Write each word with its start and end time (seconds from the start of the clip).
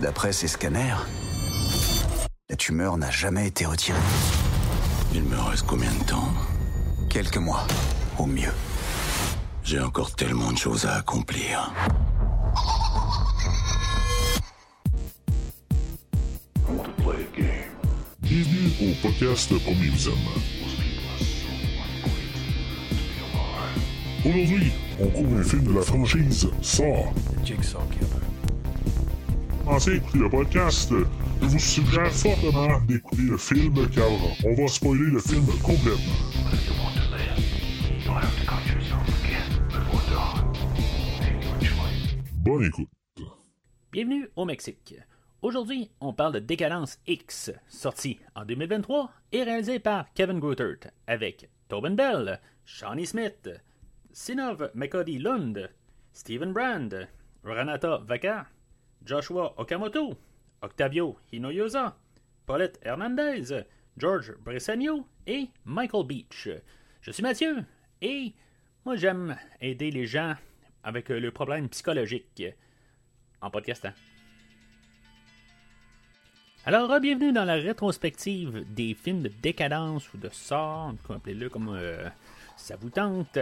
D'après 0.00 0.32
ces 0.32 0.46
scanners, 0.46 0.94
la 2.48 2.54
tumeur 2.54 2.96
n'a 2.98 3.10
jamais 3.10 3.48
été 3.48 3.66
retirée. 3.66 3.98
Il 5.12 5.24
me 5.24 5.36
reste 5.36 5.66
combien 5.66 5.90
de 5.90 6.04
temps? 6.04 6.32
Quelques 7.10 7.38
mois, 7.38 7.66
au 8.16 8.26
mieux. 8.26 8.52
J'ai 9.64 9.80
encore 9.80 10.14
tellement 10.14 10.52
de 10.52 10.58
choses 10.58 10.86
à 10.86 10.94
accomplir. 10.94 11.72
Bienvenue 18.22 18.70
au 18.80 19.02
podcast 19.02 19.48
Premier. 19.64 19.90
Aujourd'hui, 24.24 24.72
on 25.00 25.08
couvre 25.08 25.38
un 25.38 25.42
film 25.42 25.64
de 25.64 25.72
la 25.72 25.82
franchise 25.82 26.48
Saw. 26.62 27.12
Jigsaw 27.44 27.80
Le 29.68 30.30
podcast. 30.30 30.90
Je 31.42 31.46
vous 31.46 31.58
suggère 31.58 32.10
fortement 32.10 32.80
d'écouter 32.86 33.22
le 33.22 33.36
film 33.36 33.74
on 33.76 34.54
va 34.54 34.66
spoiler 34.66 35.10
le 35.10 35.20
film 35.20 35.44
complètement. 35.62 36.14
Bonne 42.42 42.64
écoute. 42.64 42.88
Bienvenue 43.92 44.30
au 44.36 44.46
Mexique. 44.46 44.94
Aujourd'hui, 45.42 45.90
on 46.00 46.14
parle 46.14 46.32
de 46.32 46.38
Décadence 46.38 46.98
X, 47.06 47.52
sorti 47.68 48.18
en 48.34 48.46
2023 48.46 49.10
et 49.32 49.42
réalisé 49.42 49.80
par 49.80 50.06
Kevin 50.14 50.40
Grootert, 50.40 50.90
avec 51.06 51.50
Tobin 51.68 51.94
Bell, 51.94 52.40
Shawnee 52.64 53.06
Smith, 53.06 53.50
Sinov 54.12 54.70
McCody 54.74 55.18
Lund, 55.18 55.70
Stephen 56.14 56.54
Brand, 56.54 57.06
Renata 57.44 57.98
Vaca, 57.98 58.46
Joshua 59.04 59.54
Okamoto, 59.56 60.16
Octavio 60.62 61.16
Hinoyosa, 61.32 61.96
Paulette 62.46 62.78
Hernandez, 62.82 63.64
George 63.96 64.34
Bressanio 64.44 65.06
et 65.26 65.48
Michael 65.64 66.06
Beach. 66.06 66.48
Je 67.00 67.10
suis 67.10 67.22
Mathieu 67.22 67.64
et 68.00 68.32
moi 68.84 68.96
j'aime 68.96 69.36
aider 69.60 69.90
les 69.90 70.06
gens 70.06 70.34
avec 70.82 71.08
le 71.08 71.30
problème 71.30 71.68
psychologique 71.68 72.42
en 73.40 73.50
podcastant. 73.50 73.92
Alors, 76.64 77.00
bienvenue 77.00 77.32
dans 77.32 77.44
la 77.44 77.54
rétrospective 77.54 78.64
des 78.74 78.92
films 78.92 79.22
de 79.22 79.32
décadence 79.40 80.12
ou 80.12 80.18
de 80.18 80.28
sort, 80.28 80.92
appelez-le 81.08 81.48
comme 81.48 81.70
euh, 81.70 82.08
ça 82.56 82.76
vous 82.76 82.90
tente. 82.90 83.38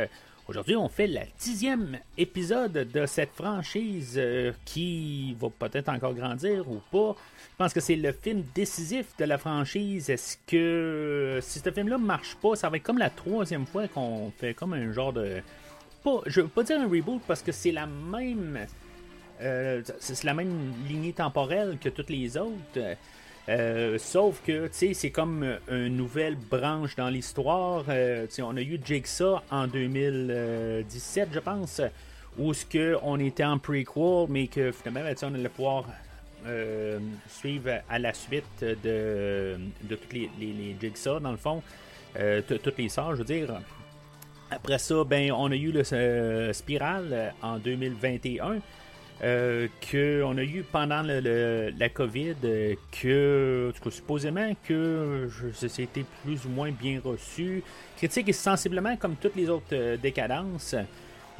Aujourd'hui, 0.49 0.77
on 0.77 0.89
fait 0.89 1.09
le 1.09 1.21
dixième 1.41 1.99
épisode 2.17 2.73
de 2.73 3.07
cette 3.07 3.33
franchise 3.33 4.15
euh, 4.17 4.53
qui 4.65 5.35
va 5.41 5.49
peut-être 5.51 5.89
encore 5.89 6.15
grandir 6.15 6.71
ou 6.71 6.81
pas. 6.93 7.17
Je 7.51 7.57
pense 7.59 7.75
que 7.75 7.81
c'est 7.81 7.97
le 7.97 8.13
film 8.13 8.45
décisif 8.55 9.07
de 9.19 9.25
la 9.25 9.39
franchise. 9.39 10.09
Est-ce 10.09 10.39
que 10.47 11.41
si 11.43 11.59
ce 11.59 11.71
film-là 11.73 11.99
marche 11.99 12.37
pas, 12.37 12.55
ça 12.55 12.69
va 12.69 12.77
être 12.77 12.85
comme 12.85 12.99
la 12.99 13.11
troisième 13.11 13.67
fois 13.67 13.89
qu'on 13.89 14.31
fait 14.39 14.55
comme 14.55 14.75
un 14.75 14.93
genre 14.93 15.13
de. 15.13 15.43
Pas, 16.05 16.21
je 16.27 16.43
veux 16.43 16.49
pas 16.49 16.63
dire 16.63 16.81
un 16.81 16.89
reboot 16.89 17.21
parce 17.27 17.43
que 17.43 17.51
c'est 17.51 17.73
la 17.73 17.87
même. 17.87 18.67
euh, 19.41 19.83
c'est 19.99 20.23
la 20.23 20.35
même 20.35 20.73
lignée 20.89 21.13
temporelle 21.13 21.77
que 21.81 21.89
toutes 21.89 22.11
les 22.11 22.37
autres. 22.37 22.97
Euh, 23.49 23.97
sauf 23.99 24.43
que, 24.45 24.69
c'est 24.73 25.11
comme 25.11 25.59
une 25.71 25.97
nouvelle 25.97 26.37
branche 26.37 26.97
dans 26.97 27.09
l'histoire. 27.09 27.85
Euh, 27.89 28.27
on 28.41 28.57
a 28.57 28.61
eu 28.61 28.81
Jigsaw 28.85 29.39
en 29.51 29.69
2017, 29.69 31.29
je 31.33 31.39
pense, 31.39 31.81
où 32.39 32.53
ce 32.53 32.65
que 32.65 32.97
on 33.03 33.21
était 33.21 33.45
en 33.45 33.59
prequel, 33.59 34.27
mais 34.29 34.49
que 34.49 34.73
finalement, 34.73 35.09
on 35.23 35.35
allait 35.35 35.49
pouvoir 35.49 35.85
euh, 36.47 36.99
suivre 37.29 37.81
à 37.89 37.99
la 37.99 38.13
suite 38.15 38.61
de, 38.61 39.57
de 39.83 39.97
toutes 39.97 40.13
les, 40.13 40.31
les, 40.39 40.77
Jigsaw, 40.81 41.19
dans 41.19 41.33
le 41.33 41.37
fond, 41.37 41.63
euh, 42.19 42.41
toutes 42.47 42.79
les 42.79 42.89
sorts, 42.89 43.13
je 43.13 43.19
veux 43.19 43.25
dire. 43.25 43.61
Après 44.51 44.79
ça, 44.79 45.03
ben, 45.03 45.33
on 45.33 45.51
a 45.51 45.57
eu 45.57 45.73
le 45.73 45.83
euh, 45.93 46.53
Spiral 46.53 47.35
en 47.43 47.59
2021. 47.59 48.59
Euh, 49.25 49.69
qu'on 49.91 50.37
a 50.37 50.43
eu 50.43 50.63
pendant 50.71 51.01
le- 51.03 51.73
la 51.79 51.89
COVID, 51.89 52.35
euh, 52.45 52.75
que, 53.01 53.71
en 53.71 53.73
tout 53.77 53.85
cas, 53.85 53.91
supposément 53.91 54.53
que 54.69 55.31
c'était 55.55 56.05
plus 56.23 56.45
ou 56.45 56.51
moins 56.51 56.71
bien 56.71 57.01
reçu. 57.03 57.63
Critique 57.97 58.29
est 58.29 58.33
sensiblement 58.35 58.95
comme 58.97 59.17
toutes 59.17 59.35
les 59.37 59.49
autres 59.49 59.65
euh, 59.73 59.97
décadences. 59.97 60.75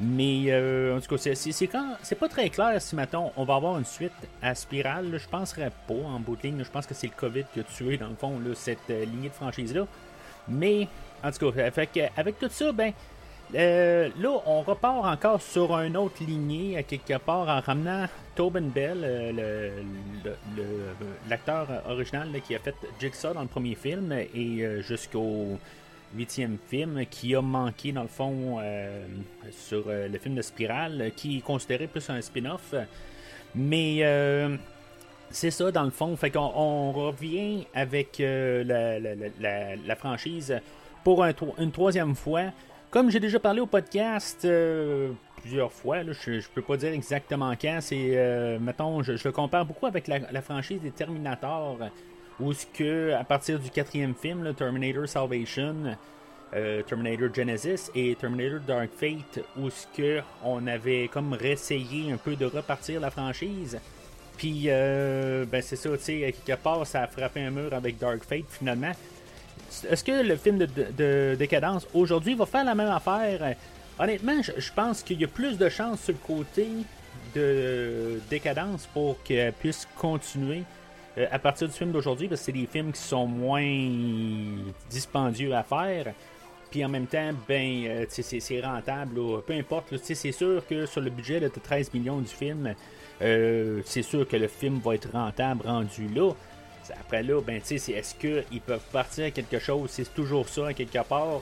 Mais 0.01 0.51
en 0.95 0.99
tout 1.01 1.15
cas, 1.15 1.33
c'est- 1.35 1.67
quand- 1.67 1.97
c'est 2.03 2.17
pas 2.19 2.29
très 2.29 2.49
clair 2.49 2.79
si 2.81 2.95
maintenant 2.95 3.31
on 3.35 3.43
va 3.45 3.55
avoir 3.55 3.77
une 3.79 3.85
suite 3.85 4.11
à 4.43 4.53
Spiral. 4.53 5.11
là. 5.11 5.17
Je 5.17 5.27
penserais 5.27 5.71
pas 5.87 5.93
en 5.93 6.19
bout 6.19 6.35
de 6.35 6.43
ligne. 6.43 6.63
Je 6.63 6.69
pense 6.69 6.85
que 6.85 6.93
c'est 6.93 7.07
le 7.07 7.13
COVID 7.15 7.45
qui 7.53 7.59
a 7.61 7.63
tué, 7.63 7.97
dans 7.97 8.07
le 8.09 8.15
fond, 8.15 8.39
cette 8.53 8.89
lignée 8.89 9.29
de 9.29 9.33
franchise-là. 9.33 9.87
Mais, 10.47 10.87
en 11.23 11.31
tout 11.31 11.51
cas, 11.51 11.69
avec 12.15 12.39
tout 12.39 12.47
ça, 12.49 12.71
ben, 12.71 12.91
euh, 13.55 14.09
là, 14.19 14.41
on 14.45 14.61
repart 14.61 15.05
encore 15.05 15.41
sur 15.41 15.77
une 15.79 15.95
autre 15.97 16.23
lignée, 16.25 16.77
à 16.77 16.83
quelque 16.83 17.17
part, 17.17 17.47
en 17.47 17.61
ramenant 17.61 18.05
Tobin 18.35 18.61
Bell, 18.61 18.99
euh, 19.03 19.81
l'acteur 21.29 21.67
original 21.87 22.29
qui 22.45 22.55
a 22.55 22.59
fait 22.59 22.75
Jigsaw 22.99 23.33
dans 23.33 23.41
le 23.41 23.47
premier 23.47 23.75
film, 23.75 24.11
et 24.11 24.27
euh, 24.61 24.81
jusqu'au 24.81 25.57
huitième 26.15 26.57
film, 26.69 27.05
qui 27.09 27.35
a 27.35 27.41
manqué, 27.41 27.91
dans 27.91 28.01
le 28.03 28.07
fond, 28.07 28.57
euh, 28.61 29.05
sur 29.51 29.83
euh, 29.87 30.07
le 30.07 30.17
film 30.19 30.35
de 30.35 30.41
Spiral, 30.41 31.11
qui 31.15 31.37
est 31.37 31.41
considéré 31.41 31.87
plus 31.87 32.09
un 32.09 32.21
spin-off. 32.21 32.73
Mais... 33.55 33.99
euh, 34.01 34.55
c'est 35.29 35.51
ça, 35.51 35.69
dans 35.73 35.83
le 35.83 35.89
fond. 35.91 36.15
Fait 36.15 36.31
qu'on 36.31 36.39
on 36.55 36.93
revient 36.93 37.65
avec 37.75 38.21
euh, 38.21 38.63
la, 38.63 38.97
la- 38.97 39.15
la- 39.41 39.75
la- 39.75 39.95
franchise 39.97 40.57
pour 41.03 41.21
un 41.21 41.33
une 41.59 41.71
troisième 41.73 42.15
fois. 42.15 42.43
Comme 42.89 43.11
j'ai 43.11 43.19
déjà 43.19 43.39
parlé 43.39 43.59
au 43.59 43.65
podcast 43.65 44.45
euh, 44.45 45.11
plusieurs 45.41 45.71
fois, 45.73 46.03
je, 46.03 46.39
je 46.39 46.47
peux 46.49 46.61
pas 46.61 46.77
dire 46.77 46.93
exactement 46.93 47.53
quand. 47.59 47.79
C'est, 47.81 48.11
euh, 48.13 48.59
mettons, 48.59 49.03
je, 49.03 49.11
le 49.11 49.31
compare 49.31 49.65
beaucoup 49.65 49.87
avec 49.87 50.07
la, 50.07 50.41
franchise 50.41 50.79
des 50.81 50.91
Terminator, 50.91 51.77
où 52.39 52.53
ce 52.53 52.65
que 52.65 53.11
à 53.11 53.25
partir 53.25 53.59
du 53.59 53.69
quatrième 53.69 54.15
film, 54.15 54.53
Terminator 54.53 55.07
Salvation, 55.07 55.97
euh, 56.53 56.81
Terminator 56.83 57.33
Genesis 57.33 57.91
et 57.93 58.15
Terminator 58.15 58.61
Dark 58.65 58.89
Fate, 58.95 59.43
où 59.57 59.69
ce 59.69 59.85
que 59.95 60.21
on 60.45 60.65
avait 60.65 61.09
comme 61.09 61.33
réessayé 61.33 62.13
un 62.13 62.17
peu 62.17 62.37
de 62.37 62.45
repartir 62.45 63.01
la 63.01 63.11
franchise. 63.11 63.79
Puis, 64.37 64.65
euh, 64.67 65.45
ben 65.45 65.61
c'est 65.61 65.75
ça, 65.75 65.89
tu 65.97 66.19
quelque 66.19 66.61
part, 66.61 66.87
ça 66.87 67.01
a 67.03 67.07
frappé 67.07 67.41
un 67.41 67.49
mur 67.49 67.73
avec 67.73 67.97
Dark 67.97 68.23
Fate 68.23 68.45
finalement. 68.49 68.93
Est-ce 69.89 70.03
que 70.03 70.23
le 70.23 70.35
film 70.35 70.57
de, 70.59 70.65
de- 70.65 70.87
de 70.97 71.35
Décadence 71.37 71.87
aujourd'hui 71.93 72.35
va 72.35 72.45
faire 72.45 72.63
la 72.63 72.75
même 72.75 72.89
affaire? 72.89 73.55
Honnêtement, 73.99 74.41
je, 74.41 74.71
pense 74.73 75.01
qu'il 75.01 75.19
y 75.19 75.23
a 75.23 75.27
plus 75.27 75.57
de 75.57 75.69
chances 75.69 76.01
sur 76.01 76.13
le 76.13 76.19
côté 76.19 76.67
de 77.35 78.19
Décadence 78.29 78.87
pour 78.93 79.21
qu'elle 79.23 79.53
puisse 79.53 79.87
continuer 79.97 80.63
euh, 81.17 81.25
à 81.31 81.39
partir 81.39 81.67
du 81.67 81.73
film 81.73 81.91
d'aujourd'hui, 81.91 82.27
parce 82.27 82.41
que 82.41 82.45
c'est 82.45 82.51
des 82.51 82.67
films 82.67 82.91
qui 82.91 83.01
sont 83.01 83.25
moins 83.25 83.65
dispendieux 84.89 85.53
à 85.53 85.63
faire. 85.63 86.13
Puis 86.69 86.83
en 86.83 86.89
même 86.89 87.07
temps, 87.07 87.31
ben, 87.47 87.85
euh, 87.87 88.05
c'est 88.09 88.61
rentable, 88.61 89.19
peu 89.45 89.53
importe. 89.53 89.95
C'est 90.03 90.31
sûr 90.31 90.65
que 90.67 90.85
sur 90.85 91.01
le 91.01 91.09
budget 91.09 91.39
de 91.39 91.47
13 91.47 91.93
millions 91.93 92.19
du 92.19 92.27
film, 92.27 92.73
euh, 93.21 93.81
c'est 93.85 94.01
sûr 94.03 94.27
que 94.27 94.35
le 94.35 94.47
film 94.47 94.79
va 94.83 94.95
être 94.95 95.09
rentable 95.11 95.65
rendu 95.65 96.07
là. 96.13 96.31
Après 96.99 97.23
là, 97.23 97.41
ben, 97.41 97.61
tu 97.61 97.77
sais, 97.77 97.93
est-ce 97.93 98.15
qu'ils 98.15 98.61
peuvent 98.61 98.85
partir 98.91 99.25
à 99.25 99.31
quelque 99.31 99.59
chose? 99.59 99.89
C'est 99.91 100.13
toujours 100.13 100.47
ça, 100.47 100.73
quelque 100.73 101.03
part. 101.07 101.41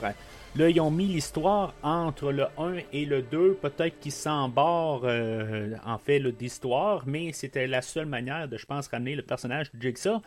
Là, 0.55 0.69
ils 0.69 0.79
ont 0.79 0.91
mis 0.91 1.07
l'histoire 1.07 1.73
entre 1.83 2.31
le 2.31 2.45
1 2.57 2.77
et 2.93 3.05
le 3.05 3.21
2. 3.21 3.55
Peut-être 3.61 3.99
qu'ils 3.99 4.13
s'embarrent, 4.13 5.01
euh, 5.03 5.75
en 5.85 5.97
fait, 5.97 6.19
d'histoire, 6.19 7.03
mais 7.05 7.33
c'était 7.33 7.67
la 7.67 7.81
seule 7.81 8.05
manière 8.05 8.47
de, 8.47 8.57
je 8.57 8.65
pense, 8.65 8.87
ramener 8.87 9.15
le 9.15 9.21
personnage 9.21 9.69
de 9.73 9.81
Jigsaw. 9.81 10.21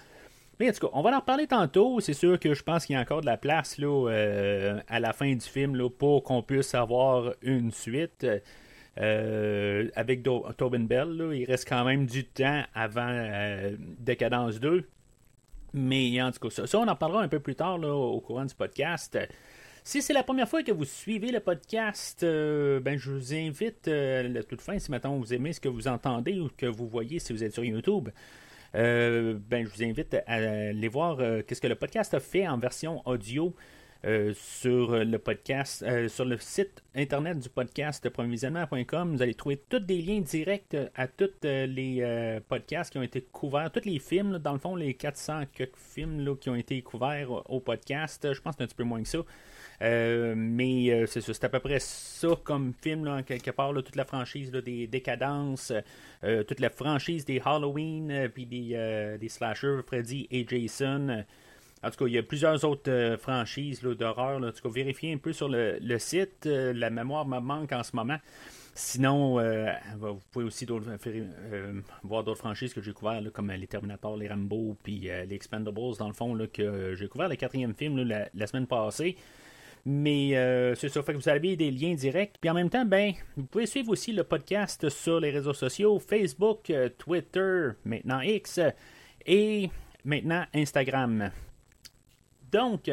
Mais 0.60 0.68
en 0.68 0.72
tout 0.72 0.86
cas, 0.86 0.92
on 0.92 1.02
va 1.02 1.16
en 1.16 1.20
reparler 1.20 1.46
tantôt. 1.46 2.00
C'est 2.00 2.14
sûr 2.14 2.38
que 2.38 2.52
je 2.52 2.62
pense 2.62 2.84
qu'il 2.84 2.94
y 2.94 2.96
a 2.98 3.00
encore 3.00 3.20
de 3.20 3.26
la 3.26 3.36
place 3.36 3.78
là, 3.78 4.10
euh, 4.10 4.80
à 4.88 5.00
la 5.00 5.12
fin 5.12 5.32
du 5.32 5.40
film 5.40 5.76
là, 5.76 5.88
pour 5.88 6.24
qu'on 6.24 6.42
puisse 6.42 6.74
avoir 6.74 7.32
une 7.42 7.70
suite. 7.70 8.26
Euh, 9.00 9.88
avec 9.94 10.24
Tobin 10.56 10.80
Bell, 10.80 11.10
là, 11.16 11.32
il 11.32 11.44
reste 11.44 11.68
quand 11.68 11.84
même 11.84 12.06
du 12.06 12.24
temps 12.24 12.62
avant 12.74 13.08
euh, 13.08 13.76
Décadence 14.00 14.58
2. 14.58 14.88
Mais 15.72 16.20
en 16.22 16.30
tout 16.32 16.40
cas, 16.40 16.50
ça, 16.50 16.66
ça, 16.66 16.78
on 16.78 16.88
en 16.88 16.96
parlera 16.96 17.22
un 17.22 17.28
peu 17.28 17.40
plus 17.40 17.54
tard 17.54 17.80
au 17.80 18.20
courant 18.20 18.44
du 18.44 18.54
podcast. 18.54 19.18
Si 19.84 20.02
c'est 20.02 20.12
la 20.12 20.22
première 20.22 20.48
fois 20.48 20.62
que 20.62 20.70
vous 20.70 20.84
suivez 20.84 21.30
le 21.30 21.40
podcast, 21.40 22.22
euh, 22.22 22.78
ben, 22.78 22.98
je 22.98 23.10
vous 23.10 23.34
invite 23.34 23.88
euh, 23.88 24.38
à 24.38 24.42
toute 24.42 24.60
fin, 24.60 24.78
si 24.78 24.90
maintenant 24.90 25.16
vous 25.16 25.32
aimez 25.32 25.54
ce 25.54 25.60
que 25.60 25.68
vous 25.68 25.88
entendez 25.88 26.38
ou 26.38 26.50
que 26.54 26.66
vous 26.66 26.86
voyez 26.86 27.18
si 27.18 27.32
vous 27.32 27.42
êtes 27.42 27.54
sur 27.54 27.64
YouTube, 27.64 28.10
euh, 28.74 29.38
ben, 29.48 29.66
je 29.66 29.70
vous 29.74 29.82
invite 29.82 30.14
à 30.26 30.34
aller 30.34 30.88
voir 30.88 31.20
euh, 31.20 31.40
qu'est-ce 31.40 31.62
que 31.62 31.68
le 31.68 31.74
podcast 31.74 32.12
a 32.12 32.20
fait 32.20 32.46
en 32.46 32.58
version 32.58 33.00
audio. 33.06 33.54
Euh, 34.04 34.32
sur 34.32 34.92
le 34.92 35.18
podcast, 35.18 35.82
euh, 35.82 36.08
sur 36.08 36.24
le 36.24 36.38
site 36.38 36.84
internet 36.94 37.40
du 37.40 37.48
podcast 37.48 38.08
provisionnement.com. 38.08 39.16
Vous 39.16 39.22
allez 39.22 39.34
trouver 39.34 39.56
tous 39.68 39.80
des 39.80 40.00
liens 40.00 40.20
directs 40.20 40.76
à 40.94 41.08
tous 41.08 41.32
les 41.42 42.38
podcasts 42.48 42.92
qui 42.92 42.98
ont 42.98 43.02
été 43.02 43.22
couverts, 43.22 43.72
tous 43.72 43.84
les 43.84 43.98
films, 43.98 44.38
dans 44.38 44.52
le 44.52 44.60
fond, 44.60 44.76
les 44.76 44.94
400 44.94 45.46
quelques 45.52 45.76
films 45.76 46.36
qui 46.36 46.48
ont 46.48 46.54
été 46.54 46.80
couverts 46.80 47.50
au 47.50 47.58
podcast. 47.58 48.32
Je 48.32 48.40
pense 48.40 48.54
que 48.54 48.58
c'est 48.58 48.64
un 48.64 48.66
petit 48.68 48.76
peu 48.76 48.84
moins 48.84 49.02
que 49.02 49.08
ça. 49.08 49.18
mais 49.80 51.06
c'est 51.08 51.20
c'est 51.20 51.44
à 51.44 51.48
peu 51.48 51.58
près 51.58 51.80
ça 51.80 52.28
comme 52.44 52.74
film, 52.80 53.24
quelque 53.24 53.50
part, 53.50 53.74
toute 53.74 53.96
la 53.96 54.04
franchise 54.04 54.52
des 54.52 54.86
décadences, 54.86 55.72
toute 56.22 56.60
la 56.60 56.70
franchise 56.70 57.24
des 57.24 57.42
Halloween, 57.44 58.30
puis 58.32 58.46
des 58.46 59.28
slashers, 59.28 59.80
Freddy 59.84 60.28
et 60.30 60.46
Jason. 60.48 61.24
En 61.82 61.90
tout 61.90 62.04
cas, 62.04 62.06
il 62.06 62.14
y 62.14 62.18
a 62.18 62.22
plusieurs 62.22 62.64
autres 62.64 62.90
euh, 62.90 63.16
franchises 63.16 63.80
d'horreur. 63.82 64.42
En 64.42 64.50
tout 64.50 64.62
cas, 64.62 64.68
vérifiez 64.68 65.12
un 65.12 65.18
peu 65.18 65.32
sur 65.32 65.48
le, 65.48 65.98
site. 65.98 66.46
Euh, 66.46 66.72
la 66.72 66.90
mémoire 66.90 67.26
me 67.26 67.38
manque 67.38 67.72
en 67.72 67.82
ce 67.82 67.94
moment. 67.94 68.18
Sinon, 68.74 69.40
euh, 69.40 69.72
vous 69.98 70.20
pouvez 70.30 70.44
aussi 70.44 70.66
voir 72.04 72.24
d'autres 72.24 72.38
franchises 72.38 72.72
que 72.72 72.80
j'ai 72.80 72.92
couvertes, 72.92 73.30
comme 73.30 73.50
les 73.50 73.66
Terminator, 73.66 74.16
les 74.16 74.28
Rambo, 74.28 74.76
puis 74.82 75.00
les 75.00 75.34
Expendables, 75.34 75.96
dans 75.98 76.06
le 76.06 76.14
fond, 76.14 76.38
que 76.52 76.94
j'ai 76.94 77.08
couvert 77.08 77.28
le 77.28 77.34
quatrième 77.34 77.74
film 77.74 78.00
la, 78.02 78.46
semaine 78.46 78.68
passée. 78.68 79.16
Mais 79.84 80.30
c'est 80.76 80.90
ça, 80.90 81.02
fait 81.02 81.12
que 81.12 81.18
vous 81.18 81.28
avez 81.28 81.56
des 81.56 81.72
liens 81.72 81.94
directs. 81.94 82.36
Puis 82.40 82.48
en 82.48 82.54
même 82.54 82.70
temps, 82.70 82.84
ben, 82.84 83.14
vous 83.36 83.46
pouvez 83.46 83.66
suivre 83.66 83.90
aussi 83.90 84.12
le 84.12 84.22
podcast 84.22 84.88
sur 84.90 85.18
les 85.18 85.30
réseaux 85.30 85.54
sociaux, 85.54 85.98
Facebook, 85.98 86.72
Twitter, 86.98 87.70
maintenant 87.84 88.20
X, 88.20 88.60
et 89.26 89.70
maintenant 90.04 90.44
Instagram. 90.54 91.32
Donc, 92.52 92.90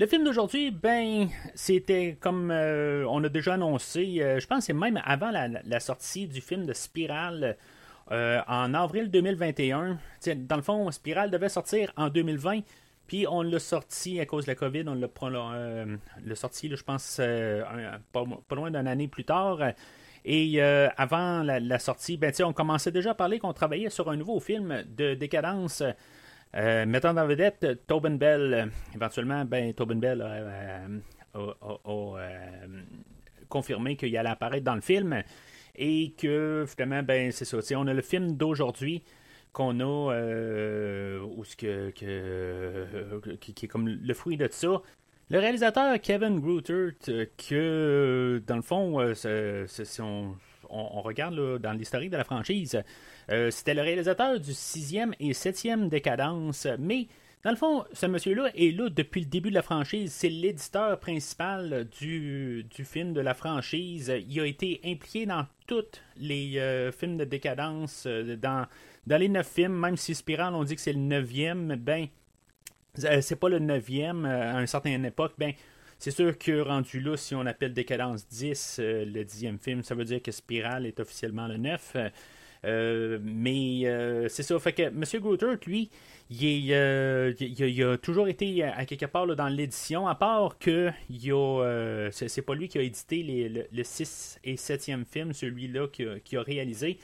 le 0.00 0.06
film 0.06 0.24
d'aujourd'hui, 0.24 0.70
ben, 0.70 1.28
c'était 1.54 2.16
comme 2.18 2.50
euh, 2.50 3.04
on 3.06 3.22
a 3.22 3.28
déjà 3.28 3.52
annoncé, 3.52 4.22
euh, 4.22 4.40
je 4.40 4.46
pense 4.46 4.60
que 4.60 4.64
c'est 4.64 4.72
même 4.72 4.98
avant 5.04 5.30
la, 5.30 5.78
sortie 5.78 6.26
du 6.26 6.40
film 6.40 6.64
de 6.64 6.72
Spiral 6.72 7.58
euh, 8.10 8.40
en 8.48 8.72
avril 8.72 9.10
2021. 9.10 9.98
dans 10.36 10.56
le 10.56 10.62
fond, 10.62 10.90
Spiral 10.90 11.30
devait 11.30 11.50
sortir 11.50 11.92
en 11.98 12.08
2020, 12.08 12.60
puis 13.06 13.26
on 13.28 13.42
l'a 13.42 13.58
sorti 13.58 14.18
à 14.20 14.24
cause 14.24 14.46
de 14.46 14.52
la 14.52 14.54
COVID, 14.54 14.84
on 14.88 14.94
l'a 14.94 16.34
sorti, 16.34 16.74
je 16.74 16.82
pense, 16.82 17.20
pas, 18.12 18.24
loin 18.56 18.70
d'une 18.70 18.86
année 18.86 19.06
plus 19.06 19.24
tard. 19.24 19.58
Et 20.24 20.62
avant 20.62 21.42
la, 21.42 21.78
sortie, 21.78 22.16
ben, 22.16 22.32
on 22.42 22.54
commençait 22.54 22.90
déjà 22.90 23.10
à 23.10 23.14
parler 23.14 23.38
qu'on 23.38 23.52
travaillait 23.52 23.90
sur 23.90 24.08
un 24.08 24.16
nouveau 24.16 24.40
film 24.40 24.82
de 24.96 25.12
décadence 25.12 25.82
euh, 26.56 26.84
mettant 26.84 27.16
en 27.16 27.26
vedette 27.26 27.86
Tobin 27.86 28.16
Bell, 28.16 28.70
éventuellement, 28.94 29.44
ben, 29.44 29.72
Tobin 29.72 29.96
Bell 29.96 30.20
a, 30.22 30.80
euh, 31.36 32.66
confirmé 33.48 33.96
qu'il 33.96 34.16
allait 34.16 34.30
apparaître 34.30 34.64
dans 34.64 34.74
le 34.74 34.80
film 34.80 35.22
et 35.76 36.12
que 36.18 36.64
finalement, 36.66 37.02
ben, 37.04 37.30
c'est 37.30 37.44
ça. 37.44 37.58
On 37.76 37.86
a 37.86 37.94
le 37.94 38.02
film 38.02 38.36
d'aujourd'hui 38.36 39.04
qu'on 39.52 39.78
a, 39.80 40.12
euh, 40.12 41.24
que, 41.56 41.90
qui, 41.90 43.64
est 43.64 43.68
comme 43.68 43.88
le 43.88 44.14
fruit 44.14 44.36
de 44.36 44.48
ça. 44.50 44.82
Le 45.28 45.38
réalisateur 45.38 46.00
Kevin 46.00 46.40
Grootert, 46.40 46.94
que 47.36 48.42
dans 48.44 48.56
le 48.56 48.62
fond, 48.62 49.14
si 49.14 50.00
on, 50.00 50.34
regarde 51.02 51.58
dans 51.58 51.72
l'historique 51.72 52.10
de 52.10 52.16
la 52.16 52.24
franchise, 52.24 52.82
euh, 53.30 53.50
c'était 53.50 53.74
le 53.74 53.82
réalisateur 53.82 54.40
du 54.40 54.52
sixième 54.52 55.14
et 55.20 55.34
septième 55.34 55.88
décadence, 55.88 56.66
mais 56.78 57.06
dans 57.44 57.50
le 57.50 57.56
fond, 57.56 57.84
ce 57.92 58.06
monsieur-là 58.06 58.50
est 58.54 58.76
là 58.76 58.90
depuis 58.90 59.20
le 59.20 59.26
début 59.26 59.50
de 59.50 59.54
la 59.54 59.62
franchise. 59.62 60.12
C'est 60.12 60.28
l'éditeur 60.28 60.98
principal 60.98 61.86
du, 61.98 62.66
film 62.84 63.12
de 63.12 63.20
la 63.20 63.34
franchise. 63.34 64.12
Il 64.28 64.40
a 64.40 64.46
été 64.46 64.80
impliqué 64.84 65.26
dans 65.26 65.46
tous 65.66 66.02
les 66.16 66.58
euh, 66.58 66.92
films 66.92 67.16
de 67.16 67.24
décadence, 67.24 68.04
euh, 68.06 68.36
dans, 68.36 68.66
dans 69.06 69.16
les 69.16 69.28
neuf 69.28 69.48
films, 69.48 69.78
même 69.78 69.96
si 69.96 70.14
Spiral, 70.14 70.54
on 70.54 70.64
dit 70.64 70.74
que 70.74 70.80
c'est 70.80 70.92
le 70.92 70.98
neuvième, 70.98 71.76
ben, 71.76 72.08
c'est 72.94 73.38
pas 73.38 73.48
le 73.48 73.60
neuvième 73.60 74.24
à 74.24 74.60
une 74.60 74.66
certaine 74.66 75.04
époque, 75.04 75.34
ben, 75.38 75.52
c'est 75.98 76.10
sûr 76.10 76.36
que 76.36 76.60
rendu 76.60 77.00
là, 77.00 77.16
si 77.16 77.34
on 77.34 77.46
appelle 77.46 77.72
Décadence 77.72 78.26
10, 78.26 78.80
le 78.82 79.22
dixième 79.22 79.58
film, 79.58 79.82
ça 79.82 79.94
veut 79.94 80.04
dire 80.04 80.20
que 80.20 80.32
Spiral 80.32 80.86
est 80.86 80.98
officiellement 80.98 81.46
le 81.46 81.58
9. 81.58 81.96
Euh, 82.64 83.18
mais 83.22 83.82
euh, 83.84 84.28
c'est 84.28 84.42
ça. 84.42 84.58
Fait 84.58 84.72
que 84.72 84.82
M. 84.82 85.04
Grootert, 85.14 85.56
lui, 85.66 85.90
euh, 86.42 87.32
il, 87.40 87.84
a 87.84 87.96
toujours 87.98 88.28
été 88.28 88.62
à, 88.62 88.84
quelque 88.84 89.06
part 89.06 89.26
dans 89.26 89.48
l'édition, 89.48 90.06
à 90.08 90.14
part 90.14 90.58
que 90.58 90.90
il 91.08 91.32
c'est, 92.12 92.42
pas 92.42 92.54
lui 92.54 92.68
qui 92.68 92.78
a 92.78 92.82
édité 92.82 93.66
le, 93.70 93.82
6 93.82 94.40
et 94.44 94.54
7e 94.54 95.04
film, 95.04 95.32
celui-là 95.32 95.88
qu'il 95.88 96.38
a, 96.38 96.42
réalisé. 96.42 96.98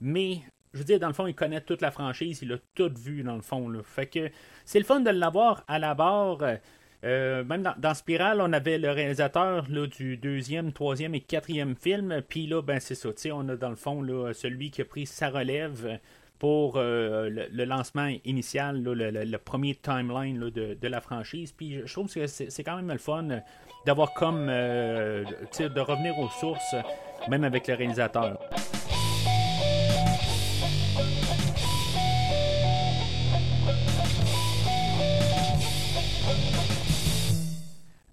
Mais 0.00 0.38
je 0.72 0.78
veux 0.78 0.84
dire, 0.84 1.00
dans 1.00 1.08
le 1.08 1.14
fond, 1.14 1.26
il 1.26 1.34
connaît 1.34 1.60
toute 1.60 1.82
la 1.82 1.90
franchise, 1.90 2.40
il 2.42 2.52
a 2.52 2.58
tout 2.74 2.92
vu 2.96 3.22
dans 3.22 3.36
le 3.36 3.42
fond. 3.42 3.70
Fait 3.84 4.06
que 4.06 4.30
c'est 4.64 4.78
le 4.78 4.84
fun 4.84 5.00
de 5.00 5.10
l'avoir 5.10 5.64
à 5.66 5.78
la 5.78 5.94
barre. 5.94 6.38
Euh, 7.04 7.44
même 7.44 7.62
dans, 7.62 7.74
dans, 7.78 7.94
Spiral, 7.94 8.40
on 8.40 8.52
avait 8.52 8.78
le 8.78 8.90
réalisateur 8.90 9.64
du 9.64 10.16
deuxième, 10.16 10.72
troisième 10.72 11.14
et 11.14 11.20
quatrième 11.20 11.74
film. 11.74 12.20
Puis 12.28 12.46
là, 12.46 12.62
ben 12.62 12.78
c'est 12.80 12.94
ça. 12.94 13.08
On 13.32 13.48
a 13.48 13.56
dans 13.56 13.70
le 13.70 13.76
fond 13.76 14.02
celui 14.34 14.70
qui 14.70 14.82
a 14.82 14.84
pris 14.84 15.06
sa 15.06 15.30
relève 15.30 15.98
pour 16.38 16.74
euh, 16.76 17.28
le, 17.52 17.64
lancement 17.64 18.10
initial, 18.24 18.82
le, 18.82 19.36
premier 19.36 19.74
timeline 19.74 20.38
de, 20.38 20.74
de, 20.74 20.88
la 20.88 21.00
franchise. 21.00 21.52
Puis 21.52 21.82
je 21.84 21.92
trouve 21.92 22.12
que 22.12 22.26
c'est 22.26 22.64
quand 22.64 22.76
même 22.76 22.90
le 22.90 22.98
fun 22.98 23.28
d'avoir 23.86 24.12
comme 24.14 24.48
euh, 24.48 25.24
de 25.24 25.80
revenir 25.80 26.18
aux 26.18 26.30
sources, 26.30 26.74
même 27.28 27.44
avec 27.44 27.66
le 27.68 27.74
réalisateur. 27.74 28.38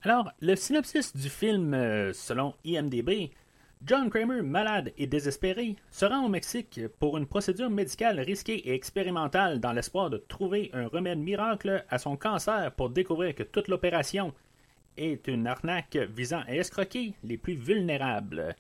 Alors, 0.10 0.32
le 0.40 0.56
synopsis 0.56 1.14
du 1.18 1.28
film, 1.28 1.74
euh, 1.74 2.14
selon 2.14 2.54
IMDB, 2.64 3.30
John 3.84 4.10
Kramer, 4.10 4.42
malade 4.42 4.94
et 4.98 5.06
désespéré, 5.06 5.76
se 5.92 6.06
rend 6.06 6.24
au 6.24 6.30
Mexique 6.30 6.80
pour 6.98 7.18
une 7.18 7.26
procédure 7.26 7.70
médicale 7.70 8.22
risquée 8.22 8.70
et 8.70 8.74
expérimentale 8.74 9.60
dans 9.60 9.74
l'espoir 9.74 10.10
de 10.10 10.16
trouver 10.16 10.72
un 10.72 10.88
remède 10.88 11.20
miracle 11.20 11.84
à 11.90 11.98
son 11.98 12.16
cancer 12.16 12.72
pour 12.78 12.90
découvrir 12.90 13.36
que 13.36 13.44
toute 13.44 13.68
l'opération 13.68 14.34
est 14.96 15.28
une 15.28 15.46
arnaque 15.46 15.98
visant 15.98 16.42
à 16.48 16.56
escroquer 16.56 17.14
les 17.26 17.38
plus 17.38 17.56
vulnérables. 17.56 18.56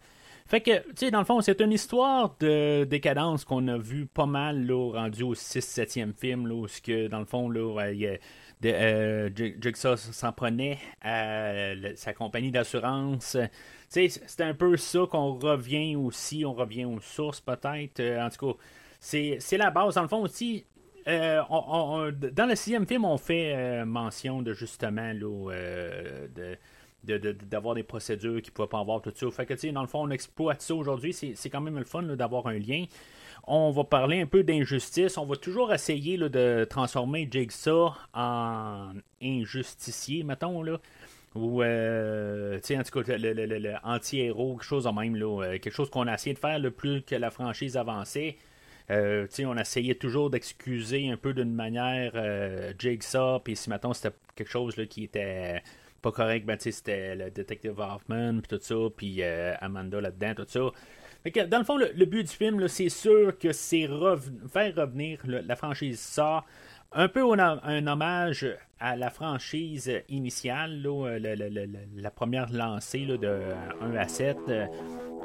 Fait 0.48 0.62
que, 0.62 0.80
tu 0.80 0.96
sais, 0.96 1.12
dans 1.12 1.20
le 1.20 1.26
fond, 1.26 1.42
c'est 1.42 1.60
une 1.62 1.74
histoire 1.74 2.36
de 2.40 2.86
décadence 2.86 3.44
qu'on 3.44 3.68
a 3.68 3.78
vu 3.78 4.06
pas 4.06 4.26
mal, 4.26 4.66
là, 4.66 4.92
rendu 4.94 5.24
au 5.24 5.34
6-7e 5.34 6.14
film, 6.14 6.48
là, 6.48 6.56
où, 6.56 6.68
dans 7.10 7.20
le 7.20 7.26
fond, 7.26 7.50
là, 7.50 7.92
il 7.92 8.02
y 8.02 8.20
euh, 8.66 9.30
Jigsaw 9.36 9.96
s'en 9.98 10.32
prenait 10.32 10.80
à 11.02 11.74
sa 11.96 12.14
compagnie 12.14 12.52
d'assurance. 12.52 13.38
C'est 13.90 14.42
un 14.42 14.54
peu 14.54 14.76
ça 14.78 15.02
qu'on 15.10 15.34
revient 15.34 15.96
aussi, 15.96 16.44
on 16.44 16.54
revient 16.54 16.86
aux 16.86 17.00
sources 17.00 17.40
peut-être. 17.40 18.00
Euh, 18.00 18.26
en 18.26 18.30
tout 18.30 18.54
cas, 18.54 18.58
c'est 19.00 19.58
la 19.58 19.70
base. 19.70 19.96
Dans 19.96 20.02
le 20.02 20.08
fond 20.08 20.24
aussi, 20.24 20.66
euh, 21.08 21.42
dans 22.12 22.48
le 22.48 22.56
sixième 22.56 22.88
film, 22.88 23.06
on 23.06 23.18
fait 23.18 23.86
mention 23.86 24.42
de 24.42 24.54
justement 24.54 25.14
d'avoir 27.04 27.76
des 27.76 27.84
procédures 27.84 28.42
qui 28.42 28.50
ne 28.50 28.56
pouvaient 28.56 28.68
pas 28.68 28.80
avoir 28.80 29.02
tout 29.02 29.14
ça. 29.16 29.30
Fait 29.30 29.46
que, 29.46 29.72
dans 29.72 29.82
le 29.82 29.88
fond, 29.88 30.02
on 30.02 30.10
exploite 30.10 30.62
ça 30.62 30.74
aujourd'hui. 30.74 31.14
C'est 31.14 31.50
quand 31.50 31.62
même 31.62 31.78
le 31.78 31.86
fun 31.86 32.02
d'avoir 32.04 32.48
un 32.48 32.58
lien 32.58 32.86
on 33.48 33.72
va 33.72 33.86
parler 33.86 34.22
un 34.22 34.26
peu 34.26 34.44
d'injustice. 34.44 35.18
On 35.18 35.26
va 35.26 35.38
toujours 35.38 35.74
essayer 35.74 36.18
de 36.18 36.68
transformer 36.70 37.28
Jigsaw 37.32 37.94
en 38.14 38.92
injusticier, 39.22 40.24
mettons, 40.24 40.62
là. 40.62 40.80
Ou, 41.34 41.62
euh, 41.62 42.56
tu 42.60 42.68
sais, 42.68 42.78
en 42.78 42.84
tout 42.84 43.02
cas, 43.02 43.18
le, 43.18 43.74
anti-héros, 43.84 44.56
quelque 44.56 44.66
chose 44.66 44.84
de 44.84 44.90
même, 44.90 45.16
là. 45.16 45.44
Euh, 45.44 45.60
quelque 45.60 45.74
chose 45.74 45.90
qu'on 45.90 46.08
a 46.08 46.16
essayé 46.16 46.34
de 46.34 46.40
faire 46.40 46.60
le 46.60 46.72
plus 46.72 47.02
que 47.04 47.16
la 47.16 47.32
franchise 47.32 47.78
avançait. 47.78 48.38
Euh, 48.90 49.28
on 49.46 49.58
essayait 49.58 49.96
toujours 49.96 50.30
d'excuser 50.30 51.10
un 51.10 51.18
peu 51.18 51.34
d'une 51.34 51.54
manière 51.54 52.14
Jigsaw, 52.78 53.40
puis 53.40 53.56
si, 53.56 53.70
mettons, 53.70 53.94
c'était 53.94 54.16
quelque 54.36 54.50
chose 54.52 54.76
là, 54.76 54.86
qui 54.86 55.06
était 55.06 55.64
pas 56.02 56.12
correct, 56.12 56.46
ben, 56.46 56.58
c'était 56.60 57.16
le 57.16 57.30
détective 57.32 57.80
Hoffman, 57.80 58.40
puis 58.40 58.58
tout 58.58 58.60
ça, 58.62 58.76
puis 58.96 59.24
Amanda 59.24 60.02
là-dedans, 60.02 60.34
tout 60.36 60.46
ça 60.48 60.72
dans 61.50 61.60
le 61.60 61.64
fond, 61.64 61.78
le, 61.78 62.06
but 62.06 62.24
du 62.24 62.34
film, 62.34 62.68
c'est 62.68 62.90
sûr 62.90 63.38
que 63.38 63.52
c'est 63.52 63.88
faire 64.52 64.76
revenir 64.76 65.20
la 65.26 65.56
franchise 65.56 66.00
ça 66.00 66.44
un 66.94 67.08
peu 67.08 67.22
un, 67.40 67.88
hommage 67.88 68.48
à 68.80 68.96
la 68.96 69.10
franchise 69.10 69.92
initiale, 70.10 70.84
euh, 70.86 71.80
la 71.96 72.12
première 72.12 72.52
lancée 72.52 73.06
de 73.06 73.42
1 73.82 73.96
à 73.96 74.08
7. 74.08 74.38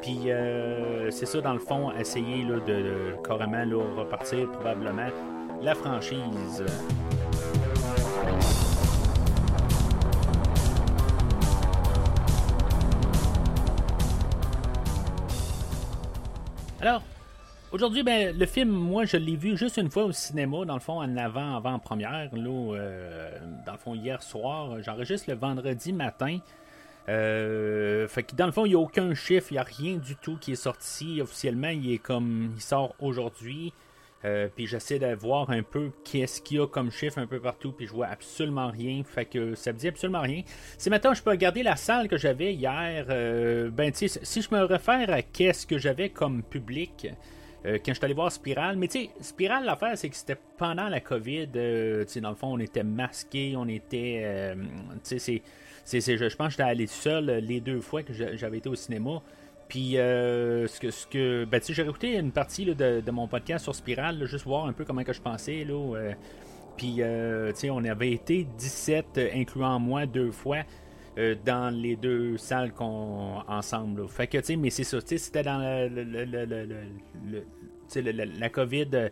Puis 0.01 0.31
euh, 0.31 1.11
c'est 1.11 1.27
ça, 1.27 1.41
dans 1.41 1.53
le 1.53 1.61
fond, 1.61 1.93
essayer 1.93 2.45
de, 2.45 3.15
carrément 3.27 3.65
repartir 3.97 4.51
probablement 4.51 5.09
la 5.61 5.75
franchise. 5.75 6.65
Alors, 16.83 17.05
aujourd'hui, 17.71 18.03
ben, 18.03 18.37
le 18.37 18.45
film, 18.45 18.71
moi, 18.71 19.05
je 19.05 19.17
l'ai 19.17 19.37
vu 19.37 19.57
juste 19.57 19.77
une 19.77 19.89
fois 19.89 20.03
au 20.03 20.11
cinéma, 20.11 20.65
dans 20.65 20.75
le 20.75 20.81
fond, 20.81 21.01
en 21.01 21.17
avant, 21.17 21.55
avant 21.55 21.79
première, 21.79 22.29
là, 22.33 22.75
euh, 22.75 23.39
dans 23.65 23.71
le 23.71 23.79
fond, 23.79 23.95
hier 23.95 24.21
soir. 24.21 24.83
J'enregistre 24.83 25.31
le 25.31 25.37
vendredi 25.37 25.93
matin. 25.93 26.39
Euh, 27.09 28.09
fait 28.09 28.25
que 28.25 28.35
dans 28.35 28.47
le 28.47 28.53
fond, 28.53 28.67
il 28.67 28.71
n'y 28.71 28.75
a 28.75 28.81
aucun 28.81 29.15
chiffre, 29.15 29.53
il 29.53 29.55
n'y 29.55 29.59
a 29.61 29.63
rien 29.63 29.97
du 29.97 30.17
tout 30.17 30.37
qui 30.41 30.51
est 30.51 30.57
sorti 30.57 31.23
officiellement. 31.23 31.69
Il 31.69 31.93
est 31.93 31.99
comme, 31.99 32.53
il 32.57 32.61
sort 32.61 32.97
aujourd'hui. 32.99 33.73
Euh, 34.25 34.49
puis 34.55 34.67
j'essaie 34.67 34.99
de 34.99 35.15
voir 35.15 35.51
un 35.51 35.63
peu 35.63 35.91
qu'est-ce 36.05 36.41
qu'il 36.41 36.59
y 36.59 36.61
a 36.61 36.67
comme 36.67 36.91
chiffre 36.91 37.19
un 37.19 37.27
peu 37.27 37.41
partout, 37.41 37.73
puis 37.73 37.87
je 37.87 37.93
vois 37.93 38.07
absolument 38.07 38.71
rien. 38.71 39.03
Fait 39.05 39.25
que 39.25 39.55
ça 39.55 39.73
me 39.73 39.79
dit 39.79 39.89
absolument 39.89 40.21
rien. 40.21 40.43
Si 40.79 40.91
maintenant 40.91 41.15
je 41.15 41.23
peux 41.23 41.31
regarder 41.31 41.63
la 41.63 41.77
salle 41.77 42.09
que 42.09 42.17
j'avais 42.17 42.55
hier, 42.55 43.07
euh, 43.09 43.71
ben 43.71 43.91
tu 43.93 44.09
si 44.09 44.43
je 44.43 44.55
me 44.55 44.63
réfère 44.63 45.11
à 45.11 45.23
qu'est-ce 45.23 45.67
que 45.67 45.79
j'avais 45.79 46.11
comme 46.11 46.43
public. 46.43 47.09
quand 47.65 47.79
je 47.87 47.93
suis 47.93 48.05
allé 48.05 48.15
voir 48.15 48.31
Spiral. 48.33 48.77
Mais 48.77 48.89
tu 48.89 49.05
sais, 49.05 49.11
Spiral, 49.21 49.65
l'affaire, 49.65 49.97
c'est 49.97 50.09
que 50.09 50.17
c'était 50.17 50.39
pendant 50.57 50.89
la 50.89 51.01
COVID. 51.01 51.49
tu 51.53 51.59
sais, 52.07 52.21
dans 52.21 52.31
le 52.31 52.37
fond, 52.37 52.55
on 52.55 52.59
était 52.59 52.83
masqués, 52.83 53.55
on 53.57 53.69
était. 53.69 54.55
tu 55.05 55.19
sais, 55.19 55.19
c'est 55.19 55.43
je, 55.85 56.37
pense 56.37 56.49
que 56.49 56.51
j'étais 56.53 56.63
allé 56.63 56.87
seul 56.87 57.29
euh, 57.29 57.41
les 57.41 57.61
deux 57.61 57.81
fois 57.81 58.03
que 58.03 58.13
j'avais 58.13 58.59
été 58.59 58.69
au 58.69 58.75
cinéma. 58.75 59.23
Puis, 59.73 59.97
euh, 59.97 60.67
ce 60.67 60.79
que, 60.79 60.91
ce 60.91 61.07
que, 61.07 61.47
ben, 61.47 61.59
j'ai 61.67 61.83
réécouté 61.83 62.19
une 62.19 62.31
partie 62.31 62.67
de, 62.67 63.11
mon 63.11 63.27
podcast 63.27 63.65
sur 63.65 63.75
Spiral, 63.75 64.23
juste 64.27 64.45
voir 64.45 64.67
un 64.67 64.75
peu 64.75 64.85
comment 64.85 65.03
que 65.03 65.15
je 65.15 65.21
pensais. 65.23 65.65
Là, 65.65 65.97
euh. 65.97 66.13
puis, 66.77 67.01
on 67.71 67.83
avait 67.83 68.13
été 68.13 68.47
17, 68.59 69.19
incluant 69.35 69.81
moi, 69.81 70.05
deux 70.05 70.31
fois. 70.31 70.59
dans 71.17 71.75
les 71.75 71.97
deux 71.97 72.37
salles 72.37 72.75
qu'on 72.75 73.41
ensemble. 73.49 74.07
Fait 74.09 74.27
que, 74.27 74.37
tu 74.37 74.45
sais, 74.45 74.57
mais 74.57 74.69
c'est 74.69 74.85
ça, 74.85 74.99
c'était 75.07 75.43
dans 75.43 75.59
la 77.89 78.49
COVID. 78.51 79.09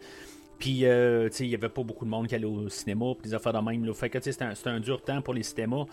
Puis, 0.61 0.83
il 0.83 1.49
n'y 1.49 1.55
avait 1.55 1.69
pas 1.69 1.83
beaucoup 1.83 2.05
de 2.05 2.11
monde 2.11 2.29
qui 2.29 2.37
allait 2.37 2.45
au 2.45 2.69
cinéma, 2.69 3.07
puis 3.19 3.31
des 3.31 3.35
affaires 3.35 3.53
de 3.53 3.59
même. 3.59 3.93
Fait 3.95 4.11
que, 4.11 4.21
c'était 4.21 4.45
un, 4.45 4.81
dur 4.81 5.03
temps 5.03 5.21
pour 5.23 5.35
les 5.35 5.43
cinémas. 5.43 5.87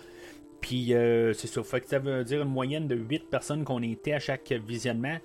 Puis 0.62 0.94
euh, 0.94 1.34
c'est 1.34 1.48
ça. 1.48 1.64
Fait 1.64 1.82
que 1.82 1.88
ça 1.88 2.00
veut 2.00 2.24
dire 2.24 2.42
une 2.42 2.50
moyenne 2.50 2.88
de 2.88 2.96
8 2.96 3.30
personnes 3.30 3.64
qu'on 3.64 3.82
était 3.82 4.14
à 4.14 4.20
chaque 4.20 4.52
visionnement. 4.52 5.18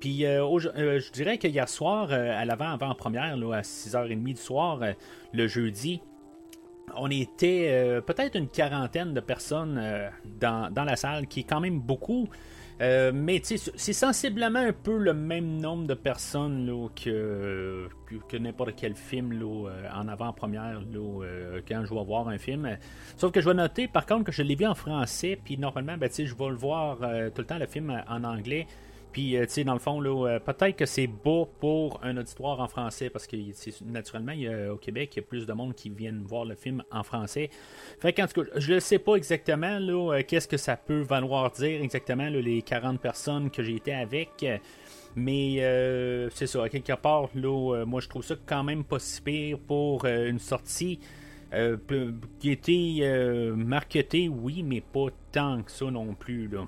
Puis 0.00 0.26
euh, 0.26 0.44
euh, 0.44 1.00
je 1.00 1.12
dirais 1.12 1.38
que 1.38 1.46
hier 1.46 1.68
soir, 1.68 2.12
à 2.12 2.44
l'avant-avant-première, 2.44 3.34
à 3.34 3.60
6h30 3.60 4.22
du 4.22 4.36
soir, 4.36 4.80
le 5.32 5.46
jeudi, 5.46 6.00
on 6.96 7.10
était 7.10 8.02
peut-être 8.06 8.36
une 8.36 8.48
quarantaine 8.48 9.14
de 9.14 9.20
personnes 9.20 9.82
dans, 10.38 10.70
la 10.74 10.96
salle, 10.96 11.26
qui 11.26 11.40
est 11.40 11.44
quand 11.44 11.60
même 11.60 11.80
beaucoup. 11.80 12.28
Euh, 12.80 13.12
mais 13.14 13.40
c'est 13.44 13.92
sensiblement 13.92 14.58
un 14.58 14.72
peu 14.72 14.98
le 14.98 15.14
même 15.14 15.60
nombre 15.60 15.86
de 15.86 15.94
personnes 15.94 16.66
là, 16.66 16.88
que, 16.88 17.88
que, 18.28 18.36
n'importe 18.36 18.74
quel 18.76 18.96
film 18.96 19.32
là, 19.32 19.68
euh, 19.68 19.88
en 19.94 20.08
avant-première 20.08 20.82
euh, 20.96 21.60
quand 21.68 21.84
je 21.84 21.94
vais 21.94 22.04
voir 22.04 22.28
un 22.28 22.38
film. 22.38 22.76
Sauf 23.16 23.30
que 23.30 23.40
je 23.40 23.48
vais 23.48 23.54
noter 23.54 23.86
par 23.86 24.06
contre 24.06 24.24
que 24.24 24.32
je 24.32 24.42
l'ai 24.42 24.56
vu 24.56 24.66
en 24.66 24.74
français, 24.74 25.38
puis 25.42 25.56
normalement 25.56 25.96
ben, 25.96 26.10
je 26.12 26.34
vais 26.34 26.48
le 26.48 26.56
voir 26.56 26.98
tout 26.98 27.42
le 27.42 27.46
temps 27.46 27.58
le 27.58 27.66
film 27.66 28.02
en 28.08 28.24
anglais. 28.24 28.66
Puis, 29.14 29.36
euh, 29.36 29.46
tu 29.46 29.52
sais, 29.52 29.64
dans 29.64 29.74
le 29.74 29.78
fond, 29.78 30.02
euh, 30.04 30.40
peut-être 30.40 30.74
que 30.74 30.86
c'est 30.86 31.06
beau 31.06 31.48
pour 31.60 32.00
un 32.02 32.16
auditoire 32.16 32.58
en 32.58 32.66
français, 32.66 33.10
parce 33.10 33.28
que 33.28 33.36
naturellement, 33.84 34.32
au 34.72 34.76
Québec, 34.76 35.12
il 35.14 35.20
y 35.20 35.20
a 35.20 35.22
plus 35.22 35.46
de 35.46 35.52
monde 35.52 35.72
qui 35.76 35.88
viennent 35.88 36.24
voir 36.24 36.44
le 36.44 36.56
film 36.56 36.82
en 36.90 37.04
français. 37.04 37.48
Fait 38.00 38.12
qu'en 38.12 38.26
tout 38.26 38.42
cas, 38.42 38.50
je 38.56 38.74
ne 38.74 38.80
sais 38.80 38.98
pas 38.98 39.14
exactement 39.14 39.78
euh, 39.80 40.22
qu'est-ce 40.26 40.48
que 40.48 40.56
ça 40.56 40.76
peut 40.76 41.02
valoir 41.02 41.52
dire 41.52 41.80
exactement, 41.80 42.28
les 42.28 42.62
40 42.62 43.00
personnes 43.00 43.52
que 43.52 43.62
j'ai 43.62 43.76
été 43.76 43.94
avec. 43.94 44.44
Mais 45.14 45.58
c'est 46.34 46.48
ça, 46.48 46.64
à 46.64 46.68
quelque 46.68 46.94
part, 46.94 47.28
là, 47.36 47.84
moi 47.84 48.00
je 48.00 48.08
trouve 48.08 48.24
ça 48.24 48.34
quand 48.44 48.64
même 48.64 48.82
pas 48.82 48.98
si 48.98 49.22
pire 49.22 49.60
pour 49.60 50.06
une 50.06 50.40
sortie 50.40 50.98
qui 52.40 52.50
était 52.50 53.52
marketée, 53.54 54.28
oui, 54.28 54.64
mais 54.64 54.80
pas 54.80 55.06
tant 55.30 55.62
que 55.62 55.70
ça 55.70 55.88
non 55.88 56.14
plus. 56.14 56.48
Là. 56.48 56.66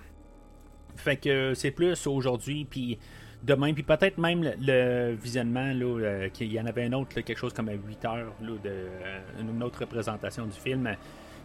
Fait 0.97 1.17
que 1.17 1.55
c'est 1.55 1.71
plus 1.71 2.07
aujourd'hui, 2.07 2.65
puis 2.65 2.99
demain, 3.43 3.73
puis 3.73 3.83
peut-être 3.83 4.19
même 4.19 4.53
le, 4.61 5.15
visionnement, 5.15 5.73
là, 5.73 6.01
euh, 6.01 6.29
qu'il 6.29 6.53
y 6.53 6.61
en 6.61 6.67
avait 6.67 6.85
un 6.85 6.93
autre, 6.93 7.21
quelque 7.21 7.39
chose 7.39 7.53
comme 7.53 7.69
à 7.69 7.75
8 7.75 8.05
heures, 8.05 8.33
là, 8.41 8.53
de, 8.63 8.71
euh, 8.71 9.21
une 9.41 9.63
autre 9.63 9.81
représentation 9.81 10.47
du 10.47 10.59
film. 10.59 10.95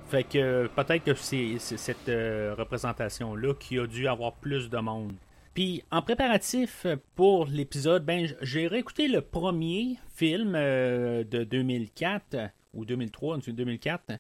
Fait 0.09 0.23
que 0.23 0.67
peut-être 0.75 1.03
que 1.05 1.13
c'est 1.13 1.57
cette 1.59 2.09
euh, 2.09 2.53
représentation-là 2.57 3.53
qui 3.59 3.79
a 3.79 3.87
dû 3.87 4.07
avoir 4.07 4.33
plus 4.33 4.69
de 4.69 4.77
monde. 4.77 5.13
Puis 5.53 5.83
en 5.91 6.01
préparatif 6.01 6.85
pour 7.15 7.45
l'épisode, 7.45 8.05
ben 8.05 8.27
j'ai 8.41 8.67
réécouté 8.67 9.07
le 9.07 9.21
premier 9.21 9.97
film 10.15 10.53
de 10.53 11.43
2004 11.43 12.51
ou 12.73 12.85
2003, 12.85 13.39
2004. 13.47 14.13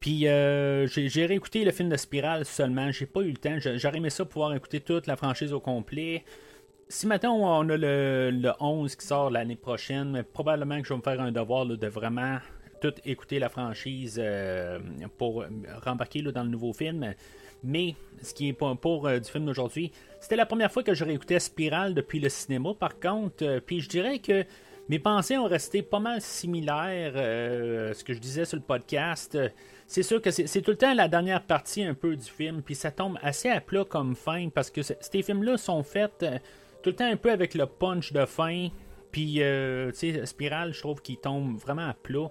Puis 0.00 0.26
euh, 0.28 0.86
j'ai 0.86 1.26
réécouté 1.26 1.64
le 1.64 1.70
film 1.70 1.88
de 1.88 1.96
Spiral 1.96 2.44
seulement. 2.44 2.90
J'ai 2.92 3.06
pas 3.06 3.20
eu 3.20 3.30
le 3.30 3.36
temps. 3.36 3.56
J'aurais 3.58 3.98
aimé 3.98 4.10
ça 4.10 4.24
pouvoir 4.24 4.54
écouter 4.54 4.80
toute 4.80 5.06
la 5.06 5.16
franchise 5.16 5.52
au 5.52 5.60
complet. 5.60 6.24
Si 6.88 7.06
maintenant 7.06 7.36
on 7.36 7.68
a 7.68 7.76
le, 7.76 8.52
11 8.60 8.94
qui 8.94 9.06
sort 9.06 9.30
l'année 9.30 9.56
prochaine, 9.56 10.22
probablement 10.32 10.80
que 10.80 10.86
je 10.86 10.92
vais 10.92 10.98
me 10.98 11.02
faire 11.02 11.20
un 11.20 11.32
devoir 11.32 11.66
de 11.66 11.86
vraiment 11.88 12.38
tout 12.80 12.92
écouter 13.04 13.38
la 13.38 13.48
franchise 13.48 14.20
euh, 14.22 14.78
pour 15.18 15.44
rembarquer 15.84 16.22
dans 16.22 16.44
le 16.44 16.50
nouveau 16.50 16.72
film. 16.72 17.14
Mais 17.64 17.96
ce 18.22 18.34
qui 18.34 18.48
est 18.48 18.52
pour, 18.52 18.76
pour 18.78 19.08
euh, 19.08 19.18
du 19.18 19.28
film 19.28 19.46
d'aujourd'hui, 19.46 19.90
c'était 20.20 20.36
la 20.36 20.46
première 20.46 20.70
fois 20.70 20.82
que 20.82 20.94
je 20.94 21.04
réécoutais 21.04 21.40
Spiral 21.40 21.94
depuis 21.94 22.20
le 22.20 22.28
cinéma. 22.28 22.74
Par 22.74 23.00
contre, 23.00 23.60
puis 23.66 23.80
je 23.80 23.88
dirais 23.88 24.18
que 24.20 24.44
mes 24.88 24.98
pensées 24.98 25.36
ont 25.36 25.46
resté 25.46 25.82
pas 25.82 26.00
mal 26.00 26.20
similaires 26.20 27.16
à 27.16 27.94
ce 27.94 28.04
que 28.04 28.12
je 28.12 28.18
disais 28.18 28.44
sur 28.44 28.56
le 28.56 28.62
podcast 28.62 29.36
c'est 29.86 30.02
sûr 30.02 30.20
que 30.20 30.30
c'est 30.30 30.62
tout 30.62 30.72
le 30.72 30.76
temps 30.76 30.94
la 30.94 31.08
dernière 31.08 31.42
partie 31.42 31.84
un 31.84 31.94
peu 31.94 32.16
du 32.16 32.24
film, 32.24 32.62
puis 32.62 32.74
ça 32.74 32.90
tombe 32.90 33.18
assez 33.22 33.48
à 33.48 33.60
plat 33.60 33.84
comme 33.84 34.16
fin, 34.16 34.48
parce 34.48 34.70
que 34.70 34.82
ces 34.82 35.22
films-là 35.22 35.56
sont 35.56 35.82
faits 35.82 36.22
euh, 36.22 36.38
tout 36.82 36.90
le 36.90 36.96
temps 36.96 37.10
un 37.10 37.16
peu 37.16 37.30
avec 37.30 37.54
le 37.54 37.66
punch 37.66 38.12
de 38.12 38.24
fin, 38.24 38.68
puis, 39.12 39.42
euh, 39.42 39.92
tu 39.92 40.12
sais, 40.12 40.26
Spiral, 40.26 40.74
je 40.74 40.80
trouve 40.80 41.00
qu'il 41.00 41.16
tombe 41.16 41.56
vraiment 41.56 41.88
à 41.88 41.94
plat. 41.94 42.30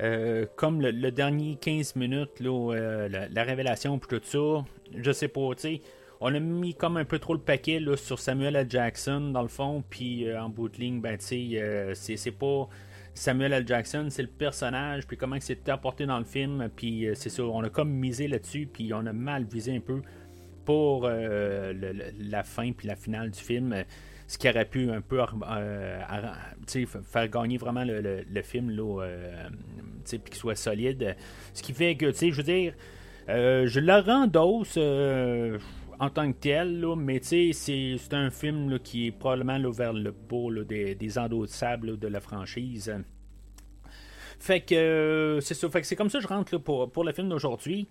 Euh, 0.00 0.46
comme 0.56 0.80
le, 0.80 1.10
dernier 1.10 1.56
15 1.56 1.96
minutes, 1.96 2.40
là, 2.40 3.08
la, 3.08 3.44
révélation, 3.44 3.98
puis 3.98 4.18
tout 4.18 4.24
ça, 4.24 4.64
je 4.96 5.12
sais 5.12 5.28
pas, 5.28 5.54
tu 5.56 5.62
sais, 5.62 5.80
on 6.20 6.34
a 6.34 6.38
mis 6.38 6.74
comme 6.74 6.96
un 6.96 7.04
peu 7.04 7.18
trop 7.18 7.34
le 7.34 7.40
paquet 7.40 7.80
là, 7.80 7.96
sur 7.96 8.18
Samuel 8.18 8.56
L. 8.56 8.66
Jackson, 8.68 9.30
dans 9.32 9.42
le 9.42 9.48
fond, 9.48 9.82
puis 9.88 10.32
en 10.36 10.48
bout 10.48 10.68
de 10.68 10.78
ligne, 10.78 11.00
ben, 11.00 11.18
sais, 11.18 11.92
c'est 11.94 12.30
pas 12.30 12.68
Samuel 13.14 13.52
L. 13.52 13.66
Jackson, 13.66 14.06
c'est 14.10 14.22
le 14.22 14.28
personnage, 14.28 15.06
puis 15.06 15.16
comment 15.16 15.36
c'est 15.40 15.68
apporté 15.68 16.06
dans 16.06 16.18
le 16.18 16.24
film, 16.24 16.68
puis 16.74 17.06
euh, 17.06 17.14
c'est 17.14 17.28
ça, 17.28 17.42
on 17.42 17.62
a 17.62 17.68
comme 17.68 17.90
misé 17.90 18.28
là-dessus, 18.28 18.68
puis 18.72 18.92
on 18.94 19.04
a 19.04 19.12
mal 19.12 19.44
visé 19.44 19.76
un 19.76 19.80
peu 19.80 20.00
pour 20.64 21.02
euh, 21.04 21.72
la 22.18 22.42
fin 22.42 22.72
puis 22.72 22.86
la 22.86 22.96
finale 22.96 23.30
du 23.30 23.40
film, 23.40 23.74
ce 24.28 24.38
qui 24.38 24.48
aurait 24.48 24.64
pu 24.64 24.90
un 24.90 25.00
peu 25.00 25.20
euh, 25.20 26.00
faire 27.02 27.28
gagner 27.28 27.58
vraiment 27.58 27.84
le, 27.84 28.42
film, 28.42 28.70
là, 28.70 29.04
puis 30.04 30.18
qu'il 30.20 30.34
soit 30.36 30.54
solide. 30.54 31.16
Ce 31.52 31.62
qui 31.62 31.72
fait 31.72 31.96
que, 31.96 32.06
tu 32.06 32.16
sais, 32.16 32.30
je 32.30 32.36
veux 32.36 32.42
dire, 32.42 32.74
je 33.26 33.80
le 33.80 34.00
rends 34.00 34.28
d'os 34.28 34.78
en 36.00 36.08
tant 36.08 36.32
que 36.32 36.38
tel, 36.38 36.84
mais 36.96 37.20
c'est, 37.22 37.52
c'est 37.52 38.14
un 38.14 38.30
film 38.30 38.78
qui 38.80 39.08
est 39.08 39.10
probablement 39.12 39.70
vers 39.70 39.92
le 39.92 40.10
beau 40.10 40.50
des, 40.64 40.94
des 40.94 41.18
endos 41.18 41.46
de 41.46 41.50
sable 41.50 41.98
de 41.98 42.08
la 42.08 42.20
franchise. 42.20 42.90
Fait 44.38 44.62
que 44.62 44.74
euh, 44.74 45.40
c'est 45.40 45.52
ça. 45.52 45.68
Fait 45.68 45.82
que 45.82 45.86
c'est 45.86 45.96
comme 45.96 46.08
ça 46.08 46.18
que 46.18 46.22
je 46.22 46.28
rentre 46.28 46.56
pour, 46.56 46.90
pour 46.90 47.04
le 47.04 47.12
film 47.12 47.28
d'aujourd'hui. 47.28 47.86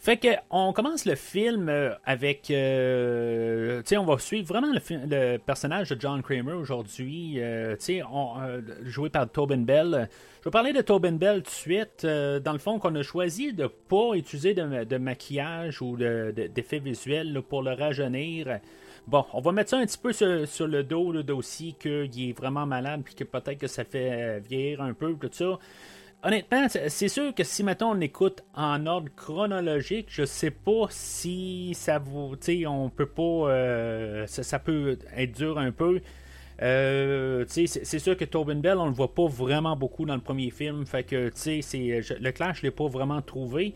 Fait 0.00 0.16
que 0.16 0.28
on 0.48 0.72
commence 0.72 1.04
le 1.04 1.14
film 1.14 1.68
euh, 1.68 1.94
avec, 2.06 2.50
euh, 2.50 3.82
tu 3.82 3.88
sais, 3.88 3.98
on 3.98 4.06
va 4.06 4.18
suivre 4.18 4.48
vraiment 4.48 4.72
le, 4.72 5.36
personnage 5.36 5.90
de 5.90 6.00
John 6.00 6.22
Kramer 6.22 6.54
aujourd'hui, 6.54 7.34
tu 7.34 7.76
sais, 7.80 8.02
joué 8.84 9.10
par 9.10 9.30
Tobin 9.30 9.58
Bell. 9.58 10.08
Je 10.40 10.44
vais 10.44 10.50
parler 10.50 10.72
de 10.72 10.80
Tobin 10.80 11.12
Bell 11.12 11.42
tout 11.42 11.50
de 11.50 11.54
suite. 11.54 12.06
dans 12.06 12.52
le 12.52 12.58
fond, 12.58 12.78
qu'on 12.78 12.94
a 12.94 13.02
choisi 13.02 13.52
de 13.52 13.66
pas 13.66 14.14
utiliser 14.14 14.54
de, 14.54 14.96
maquillage 14.96 15.82
ou 15.82 15.98
d'effets 15.98 16.78
visuels 16.78 17.42
pour 17.46 17.62
le 17.62 17.72
rajeunir. 17.72 18.60
Bon, 19.06 19.26
on 19.34 19.42
va 19.42 19.52
mettre 19.52 19.68
ça 19.68 19.76
un 19.76 19.84
petit 19.84 19.98
peu 19.98 20.14
sur, 20.14 20.66
le 20.66 20.82
dos, 20.82 21.12
le 21.12 21.22
dossier, 21.22 21.74
qu'il 21.78 22.30
est 22.30 22.32
vraiment 22.32 22.64
malade, 22.64 23.02
puis 23.04 23.14
que 23.14 23.24
peut-être 23.24 23.58
que 23.58 23.66
ça 23.66 23.84
fait 23.84 24.40
vieillir 24.40 24.80
un 24.80 24.94
peu, 24.94 25.14
tout 25.14 25.28
ça 25.30 25.58
honnêtement, 26.22 26.66
c'est 26.68 27.08
sûr 27.08 27.34
que 27.34 27.44
si 27.44 27.62
maintenant 27.62 27.96
on 27.96 28.00
écoute 28.00 28.42
en 28.54 28.86
ordre 28.86 29.08
chronologique, 29.14 30.06
je 30.10 30.24
sais 30.24 30.50
pas 30.50 30.86
si 30.90 31.74
ça 31.74 31.98
vous. 31.98 32.36
On 32.66 32.90
peut 32.90 33.06
pas. 33.06 33.22
Euh, 33.22 34.26
ça, 34.26 34.58
peut 34.58 34.98
être 35.16 35.32
dur 35.32 35.58
un 35.58 35.72
peu. 35.72 36.00
Euh, 36.62 37.44
c'est 37.48 37.98
sûr 37.98 38.16
que 38.16 38.24
Tobin 38.24 38.56
Bell, 38.56 38.78
on 38.78 38.86
le 38.86 38.92
voit 38.92 39.14
pas 39.14 39.26
vraiment 39.26 39.76
beaucoup 39.76 40.04
dans 40.04 40.14
le 40.14 40.20
premier 40.20 40.50
film. 40.50 40.86
Fait 40.86 41.04
que, 41.04 41.30
sais, 41.34 41.60
le 41.72 42.30
clash, 42.30 42.58
je 42.58 42.62
l'ai 42.62 42.70
pas 42.70 42.88
vraiment 42.88 43.22
trouvé. 43.22 43.74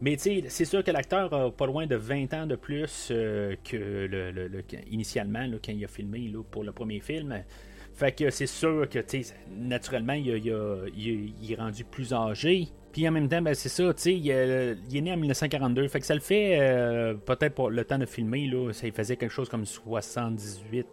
Mais 0.00 0.16
c'est 0.18 0.64
sûr 0.64 0.82
que 0.82 0.90
l'acteur 0.90 1.32
a 1.32 1.50
pas 1.52 1.66
loin 1.66 1.86
de 1.86 1.94
20 1.94 2.34
ans 2.34 2.46
de 2.46 2.56
plus 2.56 3.08
que 3.08 3.76
le, 3.76 4.64
initialement 4.90 5.48
quand 5.64 5.72
il 5.72 5.84
a 5.84 5.88
filmé 5.88 6.32
pour 6.50 6.64
le 6.64 6.72
premier 6.72 7.00
film. 7.00 7.42
Fait 7.94 8.12
que 8.12 8.28
c'est 8.30 8.48
sûr 8.48 8.88
que, 8.88 8.98
naturellement, 9.56 10.14
il, 10.14 10.26
il, 10.26 11.52
est 11.52 11.54
rendu 11.54 11.84
plus 11.84 12.12
âgé. 12.12 12.68
Puis 12.92 13.08
en 13.08 13.12
même 13.12 13.28
temps, 13.28 13.40
ben, 13.40 13.54
c'est 13.54 13.68
ça, 13.68 13.94
tu 13.94 14.02
sais, 14.02 14.14
il, 14.14 14.30
est 14.30 15.00
né 15.00 15.12
en 15.12 15.16
1942. 15.16 15.86
Fait 15.88 16.00
que 16.00 16.06
ça 16.06 16.14
le 16.14 16.20
fait, 16.20 16.58
euh, 16.60 17.14
peut-être 17.14 17.54
pour 17.54 17.70
le 17.70 17.84
temps 17.84 17.98
de 17.98 18.06
filmer, 18.06 18.48
là, 18.48 18.72
ça 18.72 18.90
faisait 18.90 19.16
quelque 19.16 19.32
chose 19.32 19.48
comme 19.48 19.64
78. 19.64 20.86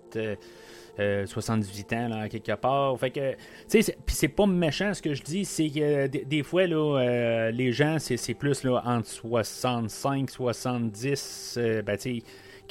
78 1.26 1.94
euh, 1.94 1.96
ans, 1.96 2.08
là, 2.10 2.30
quelque 2.30 2.52
part. 2.54 3.00
Fait 3.00 3.10
que, 3.10 3.32
tu 3.68 3.82
sais, 3.82 3.98
c'est 4.08 4.28
pas 4.28 4.46
méchant 4.46 4.94
ce 4.94 5.02
que 5.02 5.16
je 5.16 5.24
dis, 5.24 5.46
c'est 5.46 5.70
que 5.70 6.06
des, 6.08 6.44
fois, 6.44 6.68
là, 6.68 7.00
euh, 7.00 7.52
les 7.52 7.72
gens, 7.72 7.98
c'est 7.98 8.34
plus 8.36 8.64
là, 8.64 8.84
entre 8.86 9.08
65, 9.08 10.30
70, 10.30 11.60
ben, 11.84 11.98
tu 11.98 12.20
sais, 12.20 12.24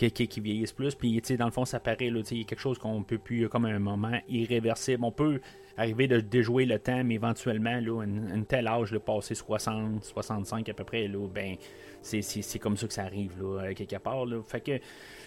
qui, 0.09 0.41
vieillissent 0.41 0.73
plus. 0.73 0.95
Puis, 0.95 1.21
dans 1.39 1.45
le 1.45 1.51
fond, 1.51 1.65
ça 1.65 1.81
paraît, 1.81 2.11
là, 2.11 2.23
quelque 2.23 2.59
chose 2.59 2.79
qu'on 2.79 3.03
peut 3.03 3.19
plus, 3.19 3.49
comme 3.49 3.67
un 3.67 3.79
moment 3.79 4.19
irréversible. 4.29 5.05
On 5.05 5.13
peut 5.13 5.41
arriver 5.77 6.09
de 6.09 6.21
déjouer 6.21 6.67
le 6.67 6.79
temps, 6.79 7.03
mais 7.05 7.15
éventuellement, 7.15 7.81
là, 7.81 8.03
un, 8.03 8.43
tel 8.43 8.67
âge, 8.67 8.93
le 8.93 8.99
passé 8.99 9.35
60, 9.35 10.05
65 10.05 10.69
à 10.69 10.75
peu 10.75 10.85
près, 10.85 11.09
là, 11.09 11.27
ben, 11.29 11.57
c'est 12.03 12.59
comme 12.59 12.77
ça 12.77 12.87
que 12.87 12.93
ça 12.93 13.03
arrive, 13.03 13.33
là, 13.43 13.75
quelque 13.75 13.97
part. 13.97 14.27
Là. 14.27 14.43
Fait 14.47 14.61
que, 14.61 14.79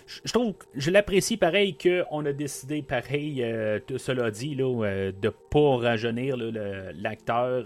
je 0.06 0.34
trouve, 0.34 0.54
je 0.76 0.92
l'apprécie 0.92 1.38
pareil 1.38 1.78
qu'on 1.78 2.26
a 2.26 2.34
décidé, 2.34 2.82
pareil, 2.82 3.44
euh, 3.44 3.80
cela 3.98 4.32
dit, 4.32 4.56
là, 4.56 4.84
euh, 4.86 5.12
de 5.12 5.30
pas 5.30 5.78
rajeunir 5.78 6.36
l'acteur. 6.38 7.66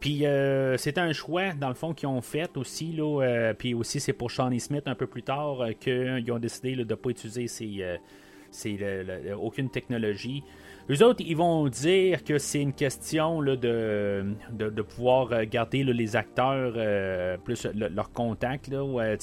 Puis 0.00 0.26
euh, 0.26 0.76
c'est 0.76 0.98
un 0.98 1.12
choix, 1.12 1.52
dans 1.52 1.68
le 1.68 1.74
fond, 1.74 1.92
qu'ils 1.92 2.08
ont 2.08 2.20
fait 2.20 2.56
aussi. 2.56 2.92
Là, 2.92 3.22
euh, 3.22 3.54
puis 3.54 3.74
aussi, 3.74 3.98
c'est 3.98 4.12
pour 4.12 4.30
Shawnee 4.30 4.60
Smith 4.60 4.84
un 4.86 4.94
peu 4.94 5.06
plus 5.06 5.22
tard 5.22 5.60
euh, 5.60 5.72
qu'ils 5.72 6.30
ont 6.30 6.38
décidé 6.38 6.76
de 6.76 6.84
ne 6.84 6.94
pas 6.94 7.10
utiliser 7.10 7.48
aucune 9.40 9.70
technologie. 9.70 10.44
Les 10.88 11.02
autres, 11.02 11.22
ils 11.26 11.36
vont 11.36 11.68
dire 11.68 12.24
que 12.24 12.38
c'est 12.38 12.62
une 12.62 12.72
question 12.72 13.42
de, 13.42 14.24
de, 14.52 14.82
pouvoir 14.82 15.44
garder 15.44 15.84
les 15.84 16.16
acteurs 16.16 16.72
plus 17.40 17.66
leur 17.74 18.10
contact. 18.12 18.68
Là, 18.68 19.16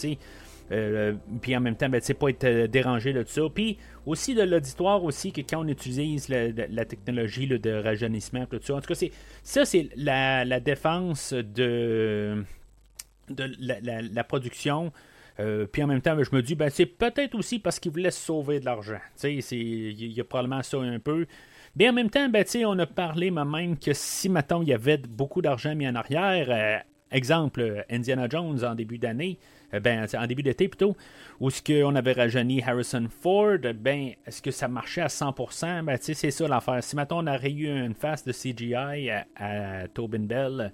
euh, 0.71 1.13
puis 1.41 1.55
en 1.55 1.61
même 1.61 1.75
temps, 1.75 1.89
ben, 1.89 2.01
pas 2.01 2.29
être 2.29 2.43
euh, 2.43 2.67
dérangé 2.67 3.13
de 3.13 3.23
ça. 3.27 3.43
Puis 3.53 3.77
aussi 4.05 4.33
de 4.33 4.41
l'auditoire 4.41 5.03
aussi, 5.03 5.31
que 5.31 5.41
quand 5.41 5.63
on 5.63 5.67
utilise 5.67 6.27
la, 6.29 6.85
technologie 6.85 7.47
de 7.47 7.71
rajeunissement, 7.71 8.45
tout 8.45 8.59
ça. 8.61 8.75
En 8.75 8.81
tout 8.81 8.87
cas, 8.87 8.95
c'est, 8.95 9.11
ça, 9.43 9.65
c'est 9.65 9.89
la, 9.95 10.59
défense 10.59 11.33
de, 11.33 12.43
de 13.29 13.51
la, 13.59 14.23
production. 14.23 14.91
Euh, 15.39 15.67
puis 15.67 15.83
en 15.83 15.87
même 15.87 16.01
temps, 16.01 16.15
ben, 16.15 16.23
je 16.23 16.35
me 16.35 16.41
dis, 16.41 16.55
ben, 16.55 16.69
c'est 16.69 16.85
peut-être 16.85 17.35
aussi 17.35 17.59
parce 17.59 17.79
qu'ils 17.79 17.91
voulaient 17.91 18.11
sauver 18.11 18.59
de 18.59 18.65
l'argent. 18.65 18.99
Il 19.23 20.13
y 20.13 20.19
a 20.19 20.23
probablement 20.23 20.63
ça 20.63 20.77
un 20.79 20.99
peu. 20.99 21.27
Mais 21.75 21.89
en 21.89 21.93
même 21.93 22.09
temps, 22.09 22.29
ben, 22.29 22.45
on 22.65 22.79
a 22.79 22.85
parlé 22.85 23.29
même 23.31 23.77
que 23.77 23.91
si, 23.93 24.29
maintenant 24.29 24.61
il 24.61 24.69
y 24.69 24.73
avait 24.73 24.97
beaucoup 24.97 25.41
d'argent 25.41 25.75
mis 25.75 25.87
en 25.87 25.95
arrière, 25.95 26.83
exemple, 27.15 27.85
Indiana 27.89 28.27
Jones 28.29 28.63
en 28.63 28.75
début 28.75 28.97
d'année, 28.97 29.39
euh, 29.73 29.79
ben, 29.79 30.07
en 30.17 30.27
début 30.27 30.43
d'été 30.43 30.67
plutôt, 30.67 30.95
où 31.39 31.49
ce 31.49 31.61
qu'on 31.61 31.95
avait 31.95 32.13
rajeuni 32.13 32.61
Harrison 32.61 33.07
Ford, 33.21 33.57
ben, 33.75 34.11
est-ce 34.25 34.41
que 34.41 34.51
ça 34.51 34.67
marchait 34.67 35.01
à 35.01 35.07
100%? 35.07 35.83
Ben, 35.83 35.97
c'est 35.99 36.31
ça 36.31 36.47
l'affaire. 36.47 36.83
Si 36.83 36.95
maintenant 36.95 37.23
on 37.23 37.27
aurait 37.27 37.51
eu 37.51 37.67
une 37.67 37.95
face 37.95 38.23
de 38.23 38.31
CGI 38.31 39.09
à, 39.35 39.87
Tobin 39.93 40.19
Bell, 40.19 40.71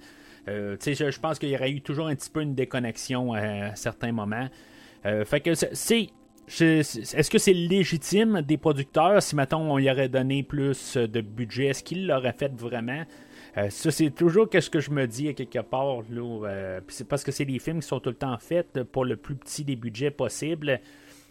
euh, 0.48 0.76
je, 0.82 1.20
pense 1.20 1.40
qu'il 1.40 1.50
y 1.50 1.56
aurait 1.56 1.72
eu 1.72 1.82
toujours 1.82 2.08
un 2.08 2.16
petit 2.16 2.30
peu 2.30 2.42
une 2.42 2.56
déconnexion 2.56 3.34
à 3.34 3.76
certains 3.76 4.12
moments. 4.12 4.48
Euh, 5.06 5.26
fait 5.26 5.42
que 5.42 5.54
c'est 5.56 6.10
est-ce 6.60 7.30
que 7.30 7.38
c'est 7.38 7.54
légitime 7.54 8.42
des 8.42 8.58
producteurs 8.58 9.24
si, 9.24 9.36
maintenant 9.36 9.62
on 9.62 9.80
y 9.80 9.90
aurait 9.90 10.10
donné 10.10 10.44
plus 10.44 10.98
de 10.98 11.22
budget? 11.22 11.68
Est-ce 11.68 11.84
qu'ils 11.84 12.08
l'auraient 12.08 12.36
fait 12.38 12.52
vraiment? 12.54 13.04
Euh, 13.58 13.70
ça, 13.70 13.92
c'est 13.92 14.12
toujours 14.12 14.48
ce 14.52 14.70
que 14.70 14.80
je 14.80 14.92
me 14.92 15.08
dis 15.08 15.28
à 15.28 15.34
quelque 15.34 15.60
part. 15.60 16.04
Euh, 16.12 16.80
c'est 16.88 17.08
parce 17.08 17.24
que 17.24 17.32
c'est 17.32 17.46
des 17.46 17.60
films 17.60 17.82
qui 17.82 17.88
sont 17.88 18.00
tout 18.00 18.10
le 18.10 18.16
temps 18.16 18.38
faits 18.38 18.84
pour 18.84 19.06
le 19.06 19.18
plus 19.18 19.36
petit 19.36 19.64
des 19.64 19.76
budgets 19.76 20.12
possible. 20.12 20.80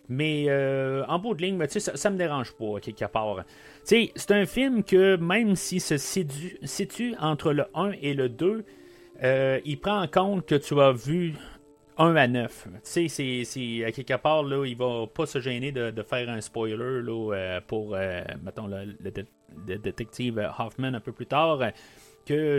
Mais 0.08 0.46
euh, 0.48 1.04
en 1.06 1.18
bout 1.18 1.34
de 1.34 1.42
ligne, 1.42 1.64
ça, 1.68 1.96
ça 1.96 2.10
me 2.10 2.16
dérange 2.16 2.52
pas 2.52 2.78
à 2.78 2.80
quelque 2.80 3.04
part. 3.06 3.44
C'est 3.84 4.12
un 4.30 4.44
film 4.44 4.82
que 4.82 5.16
même 5.16 5.54
s'il 5.56 5.80
se 5.80 5.96
situe, 5.96 7.14
entre 7.20 7.52
le 7.52 7.66
1 7.74 7.92
et 8.02 8.14
le 8.14 8.28
2, 8.28 8.64
il 9.64 9.80
prend 9.80 10.02
en 10.02 10.08
compte 10.08 10.46
que 10.46 10.56
tu 10.56 10.78
as 10.80 10.92
vu 10.92 11.34
1 11.96 12.16
à 12.16 12.26
9. 12.26 12.66
Tu 12.82 13.08
sais, 13.08 13.44
c'est, 13.44 13.84
à 13.84 13.92
quelque 13.92 14.16
part, 14.16 14.42
là, 14.42 14.66
il 14.66 14.76
va 14.76 15.06
pas 15.06 15.26
se 15.26 15.38
gêner 15.38 15.70
de, 15.70 16.02
faire 16.02 16.28
un 16.28 16.40
spoiler 16.40 17.02
là, 17.02 17.60
pour, 17.68 17.96
mettons, 18.42 18.66
le, 18.66 18.96
détective 19.78 20.44
Hoffman 20.58 20.94
un 20.94 21.00
peu 21.00 21.12
plus 21.12 21.26
tard 21.26 21.60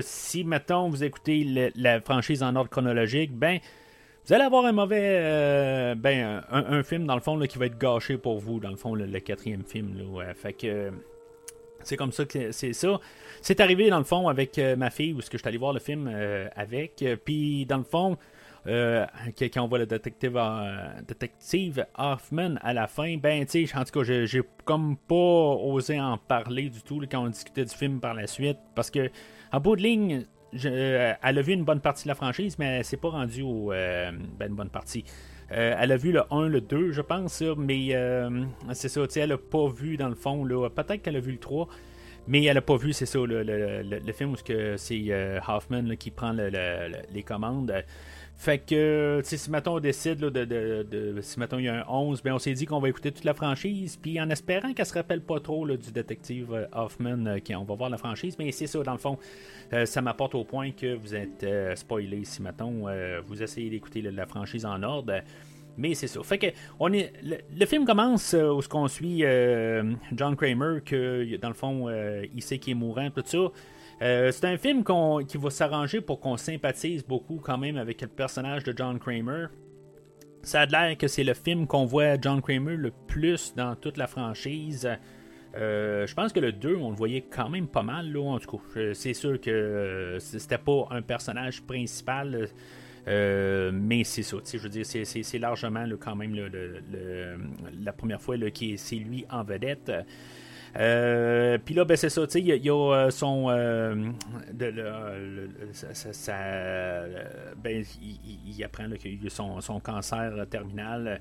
si, 0.02 0.44
mettons, 0.44 0.90
vous 0.90 1.04
écoutez 1.04 1.72
la 1.76 2.02
franchise 2.02 2.44
en 2.44 2.56
ordre 2.56 2.70
chronologique, 2.70 3.32
ben, 3.34 3.60
vous 4.26 4.34
allez 4.34 4.44
avoir 4.44 4.66
un 4.66 4.72
mauvais. 4.72 5.18
Euh, 5.20 5.96
ben, 5.96 6.44
un, 6.52 6.84
film, 6.84 7.06
dans 7.06 7.16
le 7.16 7.22
fond, 7.22 7.40
qui 7.40 7.58
va 7.58 7.66
être 7.66 7.78
gâché 7.78 8.18
pour 8.18 8.40
vous, 8.40 8.60
dans 8.60 8.70
le 8.70 8.76
fond, 8.76 8.94
le, 8.94 9.20
quatrième 9.20 9.64
film. 9.64 9.98
Là, 9.98 10.34
fait 10.34 10.54
que. 10.54 10.92
C'est 11.84 11.98
comme 11.98 12.12
ça 12.12 12.26
que 12.26 12.52
c'est 12.52 12.74
ça. 12.74 13.00
C'est 13.42 13.60
arrivé 13.60 13.90
dans 13.90 13.98
le 13.98 14.04
fond 14.04 14.28
avec 14.28 14.60
euh, 14.60 14.76
ma 14.76 14.92
fille 14.92 15.14
où 15.14 15.22
ce 15.22 15.32
que 15.32 15.38
je 15.40 15.42
suis 15.42 15.48
allé 15.48 15.58
voir 15.58 15.74
le 15.74 15.80
film 15.80 16.08
euh, 16.08 16.48
avec. 16.56 17.04
Puis 17.26 17.66
dans 17.66 17.80
le 17.80 17.84
fond, 17.84 18.18
quand 18.64 19.64
on 19.64 19.68
voit 19.68 19.80
le 19.80 19.88
détective, 19.88 20.40
détective 21.08 21.88
Hoffman 21.98 22.58
à 22.62 22.74
la 22.74 22.86
fin, 22.86 23.18
ben 23.18 23.44
tu 23.48 23.66
sais, 23.66 23.76
en 23.76 23.84
tout 23.84 24.00
cas, 24.00 24.04
j'ai 24.04 24.44
comme 24.64 24.96
pas 24.96 25.16
osé 25.16 26.00
en 26.00 26.20
parler 26.20 26.70
du 26.70 26.84
tout 26.84 27.02
quand 27.10 27.26
on 27.26 27.30
discutait 27.30 27.66
du 27.66 27.74
film 27.74 28.00
par 28.00 28.14
la 28.14 28.28
suite 28.28 28.60
parce 28.76 28.92
que 28.92 29.10
en 29.52 29.60
bout 29.60 29.76
de 29.76 29.82
ligne, 29.82 30.26
euh, 30.66 31.14
elle 31.22 31.38
a 31.38 31.42
vu 31.42 31.54
une 31.54 31.64
bonne 31.64 31.82
partie 31.82 32.04
de 32.04 32.10
la 32.10 32.16
franchise, 32.16 32.58
mais 32.60 32.78
elle 32.78 32.86
s'est 32.86 32.98
pas 32.98 33.10
rendue 33.10 33.42
au. 33.42 33.72
Euh, 33.72 34.12
ben, 34.38 34.50
une 34.50 34.56
bonne 34.56 34.70
partie. 34.70 35.04
Euh, 35.52 35.76
elle 35.78 35.92
a 35.92 35.98
vu 35.98 36.12
le 36.12 36.24
1, 36.32 36.48
le 36.48 36.62
2, 36.62 36.92
je 36.92 37.02
pense, 37.02 37.44
mais 37.58 37.90
c'est 38.74 38.90
ça, 38.90 39.02
elle 39.18 39.34
a 39.34 39.38
pas 39.38 39.68
vu 39.70 39.98
dans 39.98 40.10
le 40.10 40.16
fond. 40.16 40.48
Peut-être 40.74 41.02
qu'elle 41.02 41.18
a 41.18 41.20
vu 41.20 41.34
le 41.34 41.40
3, 41.40 41.68
mais 42.28 42.44
elle 42.46 42.58
a 42.58 42.62
pas 42.62 42.78
vu, 42.78 42.94
c'est 42.94 43.06
ça, 43.06 43.20
le, 43.20 44.14
film 44.14 44.32
où 44.32 44.36
c'est 44.78 45.42
Hoffman 45.48 45.96
qui 45.98 46.12
prend 46.12 46.32
les 46.32 47.24
commandes. 47.24 47.74
Fait 48.42 48.58
que, 48.58 49.22
si 49.24 49.52
maintenant 49.52 49.76
on 49.76 49.80
décide 49.80 50.18
de, 50.18 51.22
Si 51.22 51.38
maintenant 51.40 51.60
il 51.60 51.66
y 51.66 51.70
a 51.70 51.82
un 51.82 51.86
11, 51.88 52.24
ben 52.24 52.34
on 52.34 52.40
s'est 52.40 52.54
dit 52.54 52.66
qu'on 52.66 52.80
va 52.80 52.90
écouter 52.90 53.12
toute 53.12 53.24
la 53.24 53.36
franchise, 53.36 54.00
puis 54.02 54.20
en 54.20 54.32
espérant 54.32 54.74
qu'elle 54.74 54.88
se 54.88 54.96
rappelle 54.96 55.22
pas 55.22 55.40
trop 55.40 55.68
du 55.68 55.92
détective 55.92 56.52
euh, 56.52 56.66
Hoffman, 56.74 57.24
euh, 57.28 57.38
qui, 57.38 57.56
on 57.56 57.64
va 57.64 57.76
voir 57.76 57.92
la 57.92 58.00
franchise, 58.00 58.36
mais 58.40 58.52
c'est 58.52 58.66
ça, 58.66 58.82
dans 58.82 58.94
le 58.94 58.98
fond, 58.98 59.20
euh, 59.74 59.86
ça 59.86 60.02
m'apporte 60.02 60.34
au 60.34 60.44
point 60.44 60.72
que 60.72 60.96
vous 60.96 61.14
êtes 61.14 61.46
spoilé 61.78 62.26
si 62.26 62.42
maintenant 62.42 62.72
vous 63.28 63.44
essayez 63.44 63.70
d'écouter 63.70 64.02
la 64.02 64.26
franchise 64.26 64.66
en 64.66 64.82
ordre. 64.82 65.22
Mais 65.78 65.94
c'est 65.94 66.08
ça. 66.08 66.24
Fait 66.24 66.40
que 66.40 66.48
on 66.80 66.92
est, 66.94 67.14
le, 67.22 67.66
film 67.68 67.86
commence 67.86 68.34
où 68.34 68.60
ce 68.60 68.68
qu'on 68.68 68.88
suit 68.88 69.20
John 70.14 70.36
Kramer, 70.36 70.80
que 70.84 71.38
dans 71.38 71.50
le 71.50 71.54
fond, 71.54 71.92
il 71.92 72.42
sait 72.42 72.58
qu'il 72.58 72.72
est 72.72 72.76
mourant, 72.76 73.12
tout 73.12 73.22
ça. 73.24 73.52
Euh, 74.02 74.32
c'est 74.32 74.46
un 74.46 74.58
film 74.58 74.84
qui 75.28 75.38
va 75.38 75.50
s'arranger 75.52 76.02
pour 76.02 76.20
qu'on 76.20 76.38
sympathise 76.38 77.06
beaucoup 77.06 77.40
quand 77.42 77.58
même 77.58 77.78
avec 77.78 78.02
le 78.02 78.08
personnage 78.08 78.64
de 78.64 78.74
John 78.76 78.98
Kramer. 78.98 79.48
Ça 80.42 80.62
a 80.62 80.66
l'air 80.66 80.98
que 80.98 81.08
c'est 81.08 81.24
le 81.24 81.36
film 81.36 81.68
qu'on 81.68 81.86
voit 81.86 82.20
John 82.20 82.42
Kramer 82.42 82.76
le 82.78 82.92
plus 83.08 83.54
dans 83.56 83.76
toute 83.76 83.98
la 83.98 84.08
franchise. 84.08 84.90
Euh, 85.56 86.08
je 86.08 86.16
pense 86.16 86.34
que 86.34 86.40
le 86.40 86.52
2, 86.52 86.78
on 86.78 86.90
le 86.90 86.96
voyait 86.96 87.26
quand 87.30 87.50
même 87.50 87.68
pas 87.68 87.84
mal, 87.84 88.12
là, 88.12 88.22
en 88.22 88.40
tout 88.40 88.58
cas. 88.58 88.64
Euh, 88.78 88.94
c'est 88.96 89.14
sûr 89.14 89.40
que 89.40 90.18
c'était 90.20 90.58
pas 90.58 90.88
un 90.90 91.04
personnage 91.04 91.62
principal, 91.62 92.48
mais 93.06 94.04
c'est 94.04 94.24
ça. 94.24 94.38
Je 94.52 94.58
veux 94.58 94.70
dire, 94.70 94.86
c'est 94.86 95.40
largement 95.40 95.86
quand 96.00 96.16
même 96.16 96.36
la 97.80 97.94
première 97.94 98.22
fois 98.22 98.36
que 98.38 98.78
c'est 98.78 98.96
lui 98.96 99.26
en 99.30 99.44
vedette. 99.44 99.92
Euh, 100.78 101.58
puis 101.64 101.76
là, 101.76 101.86
ben, 101.86 101.98
c'est 101.98 102.10
ça, 102.10 102.26
tu 102.26 102.34
sais, 102.34 102.40
il 102.40 102.48
y, 102.48 102.70
a 102.70 102.74
euh, 102.74 103.10
son. 103.10 103.48
Euh, 103.50 104.12
ça, 105.74 106.34
ben, 107.62 107.84
il, 108.02 108.64
apprend 108.64 108.90
qu'il 108.92 109.20
a 109.26 109.30
son, 109.30 109.60
son, 109.60 109.80
cancer 109.80 110.34
terminal, 110.50 111.20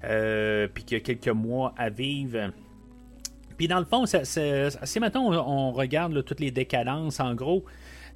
puis 0.00 0.84
qu'il 0.84 0.98
y 0.98 1.00
a 1.00 1.04
quelques 1.04 1.28
mois 1.28 1.74
à 1.76 1.90
vivre. 1.90 2.50
Puis 3.56 3.68
dans 3.68 3.78
le 3.78 3.84
fond, 3.84 4.04
c'est 4.06 5.00
maintenant 5.00 5.32
on, 5.32 5.72
regarde 5.72 6.24
toutes 6.24 6.40
les 6.40 6.50
décadences, 6.50 7.20
en 7.20 7.34
gros, 7.34 7.64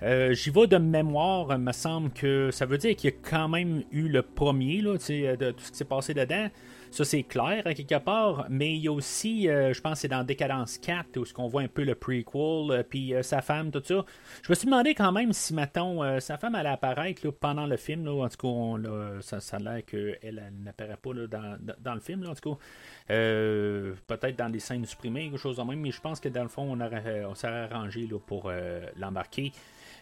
J'y 0.01 0.51
vais 0.51 0.69
de 0.69 0.77
mémoire, 0.77 1.59
me 1.59 1.73
semble 1.73 2.11
que 2.11 2.51
ça 2.53 2.67
veut 2.67 2.79
dire 2.79 2.95
qu'il 2.95 3.11
y 3.11 3.13
a 3.13 3.17
quand 3.21 3.49
même 3.49 3.83
eu 3.91 4.07
le 4.07 4.23
premier, 4.23 4.81
là, 4.81 4.93
de 4.93 5.51
tout 5.51 5.65
ce 5.65 5.73
qui 5.73 5.77
s'est 5.77 5.85
passé 5.85 6.15
dedans. 6.15 6.49
Ça, 6.91 7.05
c'est 7.05 7.23
clair, 7.23 7.63
à 7.67 7.75
quelque 7.75 7.99
part. 7.99 8.47
Mais 8.49 8.75
il 8.75 8.81
y 8.81 8.89
a 8.89 8.93
aussi, 8.93 9.49
euh, 9.49 9.73
je 9.73 9.81
pense, 9.81 10.01
c'est 10.01 10.09
dans 10.09 10.25
Décadence 10.25 10.79
4, 10.79 11.17
où 11.19 11.25
ce 11.25 11.33
qu'on 11.35 11.47
voit 11.49 11.63
un 11.63 11.69
peu 11.69 11.85
le 11.85 11.95
prequel, 11.95 12.71
euh, 12.71 12.83
puis 12.89 13.15
euh, 13.15 13.23
sa 13.23 13.43
femme, 13.43 13.71
tout 13.71 13.83
ça. 13.85 14.05
Je 14.43 14.51
me 14.51 14.55
suis 14.55 14.67
demandé 14.67 14.95
quand 14.95 15.13
même 15.13 15.33
si, 15.33 15.55
mettons, 15.55 16.21
sa 16.21 16.39
femme 16.39 16.55
allait 16.55 16.69
apparaître 16.69 17.29
pendant 17.31 17.67
le 17.67 17.77
film. 17.77 18.05
Là, 18.05 18.25
en 18.25 18.29
tout 18.29 18.81
cas, 18.83 19.21
ça, 19.21 19.41
ça, 19.41 19.57
a 19.57 19.61
l'air 19.61 19.85
qu'elle 19.85 20.53
n'apparaît 20.63 20.97
pas 20.97 21.11
dans, 21.15 21.95
le 21.95 22.01
film, 22.01 22.27
en 22.27 22.35
tout 22.35 22.55
cas. 22.55 22.59
peut-être 23.07 24.37
dans 24.37 24.51
des 24.51 24.61
scènes 24.61 24.85
supprimées, 24.85 25.31
quelque 25.31 25.39
chose 25.39 25.57
de 25.57 25.63
même, 25.63 25.81
mais 25.81 25.91
je 25.91 26.01
pense 26.01 26.21
que 26.21 26.29
dans 26.29 26.43
le 26.43 26.49
fond, 26.49 26.63
on, 26.63 26.81
on 26.81 27.35
s'est 27.35 27.49
arrangé 27.49 28.09
pour 28.27 28.51
l'embarquer. 28.97 29.53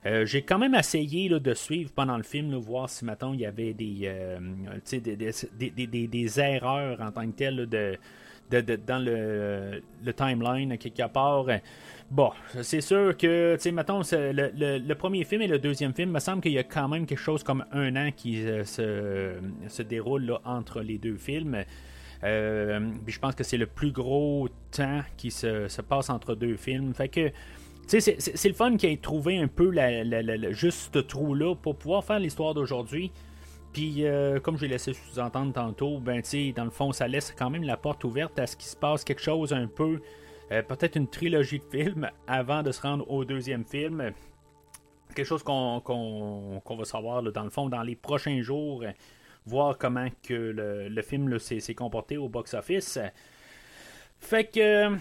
Euh, 0.07 0.25
j'ai 0.25 0.42
quand 0.42 0.59
même 0.59 0.75
essayé 0.75 1.29
de 1.29 1.55
suivre 1.55 1.90
pendant 1.92 2.16
le 2.16 2.23
film, 2.23 2.55
voir 2.55 2.88
si 2.88 3.05
maintenant 3.05 3.33
il 3.33 3.40
y 3.40 3.47
avait 3.47 3.75
euh, 3.81 4.38
des, 4.92 6.07
des, 6.07 6.40
erreurs 6.40 7.01
en 7.01 7.11
tant 7.11 7.27
que 7.27 7.33
telles 7.33 7.66
de, 7.66 7.99
dans 8.87 9.05
le, 9.05 9.83
timeline 10.12 10.79
quelque 10.79 11.09
part. 11.09 11.47
Bon, 12.09 12.31
c'est 12.62 12.83
sûr 12.83 13.16
que, 13.16 13.57
tu 13.57 13.62
sais, 13.62 13.73
mettons, 13.73 14.03
le, 14.12 14.95
premier 14.95 15.25
film 15.25 15.42
et 15.42 15.49
le 15.49 15.59
deuxième 15.59 15.92
film, 15.92 16.11
il 16.11 16.12
me 16.12 16.21
semble 16.21 16.40
qu'il 16.40 16.53
y 16.53 16.59
a 16.59 16.62
quand 16.62 16.87
même 16.88 17.05
quelque 17.05 17.19
chose 17.19 17.42
comme 17.42 17.64
un 17.73 17.97
an 17.97 18.11
qui 18.14 18.47
euh, 18.47 18.64
se, 18.64 19.83
déroule 19.83 20.38
entre 20.45 20.83
les 20.83 20.99
deux 20.99 21.16
films. 21.16 21.64
puis 22.21 23.12
je 23.12 23.19
pense 23.19 23.35
que 23.35 23.42
c'est 23.42 23.59
le 23.59 23.66
plus 23.66 23.90
gros 23.90 24.49
temps 24.71 25.01
qui 25.16 25.33
se, 25.33 25.66
se, 25.66 25.83
passe 25.83 26.11
entre 26.11 26.37
deux 26.37 26.57
films. 26.57 26.95
Fait 26.95 27.09
que 27.09 27.33
c'est 27.87 28.49
le 28.49 28.55
fun 28.55 28.77
qu'il 28.77 28.90
ait 28.90 28.96
trouvé 28.96 29.38
un 29.38 29.49
peu 29.49 29.70
la, 29.70 30.53
juste 30.53 31.07
trou-là 31.07 31.55
pour 31.55 31.77
pouvoir 31.77 32.05
faire 32.05 32.18
l'histoire 32.18 32.55
d'aujourd'hui. 32.55 33.12
Puis, 33.72 34.07
euh, 34.07 34.40
comme 34.40 34.57
j'ai 34.59 34.68
laissé 34.68 34.92
sous-entendre 34.94 35.53
tantôt, 35.53 36.01
ben, 36.01 36.22
dans 36.57 36.64
le 36.64 36.70
fond, 36.70 36.92
ça 36.92 37.07
laisse 37.07 37.35
quand 37.37 37.51
même 37.51 37.62
la 37.62 37.77
porte 37.77 38.05
ouverte 38.05 38.38
à 38.38 38.46
ce 38.46 38.57
qu'il 38.57 38.68
se 38.68 38.77
passe 38.77 39.05
quelque 39.05 39.22
chose 39.22 39.53
un 39.53 39.66
peu, 39.66 40.01
euh, 40.51 40.62
peut-être 40.62 40.96
une 40.96 41.09
trilogie 41.09 41.59
de 41.59 41.64
films 41.79 42.11
avant 42.27 42.62
de 42.62 42.72
se 42.72 42.81
rendre 42.81 43.09
au 43.11 43.25
deuxième 43.25 43.64
film. 43.64 44.12
Quelque 45.14 45.27
chose 45.27 45.42
qu'on 45.42 45.83
va 46.66 46.85
savoir, 46.85 47.22
dans 47.22 47.44
le 47.44 47.51
fond, 47.51 47.68
dans 47.68 47.83
les 47.83 47.96
prochains 47.96 48.40
jours, 48.42 48.83
voir 49.44 49.79
comment 49.79 50.09
que 50.22 50.35
le 50.35 51.03
film 51.03 51.38
s'est 51.38 51.75
comporté 51.75 52.16
au 52.16 52.29
box-office. 52.29 52.99
Fait 54.18 54.44
que 54.44 54.59
euh, 54.61 54.96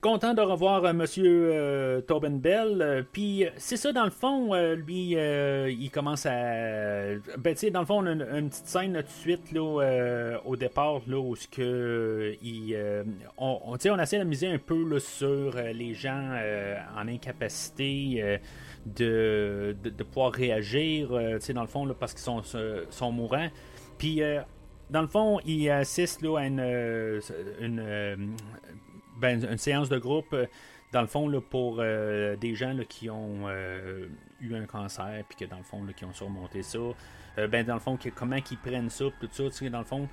content 0.00 0.34
de 0.34 0.42
revoir 0.42 0.84
euh, 0.84 0.92
Monsieur 0.92 1.50
euh, 1.52 2.00
Tobin 2.00 2.36
Bell. 2.36 3.06
Puis 3.12 3.46
c'est 3.56 3.76
ça 3.76 3.92
dans 3.92 4.04
le 4.04 4.10
fond, 4.10 4.54
lui, 4.74 5.12
il 5.12 5.90
commence 5.90 6.26
à, 6.26 7.14
ben 7.38 7.54
tu 7.54 7.56
sais 7.56 7.70
dans 7.70 7.80
le 7.80 7.86
fond 7.86 8.02
on 8.02 8.06
a 8.06 8.38
une, 8.38 8.48
petite 8.50 8.66
scène 8.66 8.92
tout 8.92 9.02
de 9.02 9.08
suite 9.08 9.52
là 9.52 10.38
au 10.44 10.56
départ 10.56 11.00
là 11.06 11.18
où 11.18 11.34
ce 11.36 11.48
que 11.48 12.36
il, 12.42 12.76
on, 13.38 13.60
on, 13.66 13.76
on 13.90 13.98
essaie 13.98 14.18
de 14.18 14.24
miser 14.24 14.48
un 14.48 14.58
peu 14.58 14.98
sur 14.98 15.56
les 15.56 15.94
gens 15.94 16.32
en 16.96 17.08
incapacité. 17.08 18.40
De, 18.86 19.76
de, 19.82 20.02
pouvoir 20.02 20.32
réagir, 20.32 21.08
tu 21.08 21.40
sais, 21.40 21.52
dans 21.52 21.60
le 21.60 21.66
fond, 21.66 21.84
là, 21.84 21.92
parce 21.98 22.14
qu'ils 22.14 22.22
sont, 22.22 22.42
sont 22.88 23.12
mourants. 23.12 23.48
Puis 23.98 24.22
dans 24.90 25.02
le 25.02 25.08
fond, 25.08 25.40
il 25.44 25.68
assiste 25.70 26.22
là, 26.22 26.38
à 26.38 26.46
une, 26.46 26.60
euh, 26.60 27.20
euh, 27.60 28.16
ben, 29.20 29.44
une, 29.44 29.58
séance 29.58 29.88
de 29.88 29.98
groupe, 29.98 30.32
euh, 30.32 30.46
dans 30.92 31.02
le 31.02 31.06
fond, 31.06 31.28
là, 31.28 31.40
pour 31.40 31.76
des 31.82 32.54
gens 32.54 32.74
qui 32.88 33.10
ont 33.10 33.46
eu 34.40 34.54
un 34.54 34.64
cancer, 34.64 35.22
puis 35.28 35.36
que 35.36 35.50
dans 35.50 35.58
le 35.58 35.62
fond, 35.62 35.86
qui 35.94 36.06
ont 36.06 36.14
surmonté 36.14 36.62
ça. 36.62 36.78
ben, 37.36 37.62
dans 37.66 37.74
le 37.74 37.80
fond, 37.80 37.98
comment 38.14 38.36
ils 38.36 38.56
prennent 38.56 38.88
ça, 38.88 39.04
tout 39.20 39.28
ça, 39.30 39.44
tu 39.44 39.52
sais, 39.52 39.68
dans 39.68 39.80
le 39.80 39.84
fond. 39.84 40.08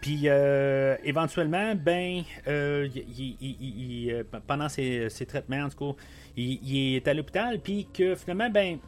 Puis 0.00 0.26
éventuellement, 0.26 1.76
ben, 1.76 2.24
pendant 4.48 4.68
ses, 4.68 5.08
traitements, 5.28 5.66
en 5.66 5.68
tout 5.68 5.94
cas, 5.94 6.02
il, 6.36 6.96
est 6.96 7.06
à 7.06 7.14
l'hôpital, 7.14 7.60
puis 7.60 7.86
que 7.94 8.16
finalement, 8.16 8.50
ben, 8.50 8.80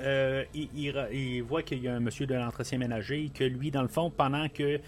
euh, 0.00 0.44
il, 0.54 1.42
voit 1.42 1.62
qu'il 1.62 1.82
y 1.82 1.88
a 1.88 1.94
un 1.94 2.00
monsieur 2.00 2.26
de 2.26 2.34
l'entretien 2.34 2.78
ménager, 2.78 3.30
que 3.34 3.44
lui, 3.44 3.70
dans 3.70 3.82
le 3.82 3.88
fond, 3.88 4.10
pendant 4.10 4.48
que 4.48 4.80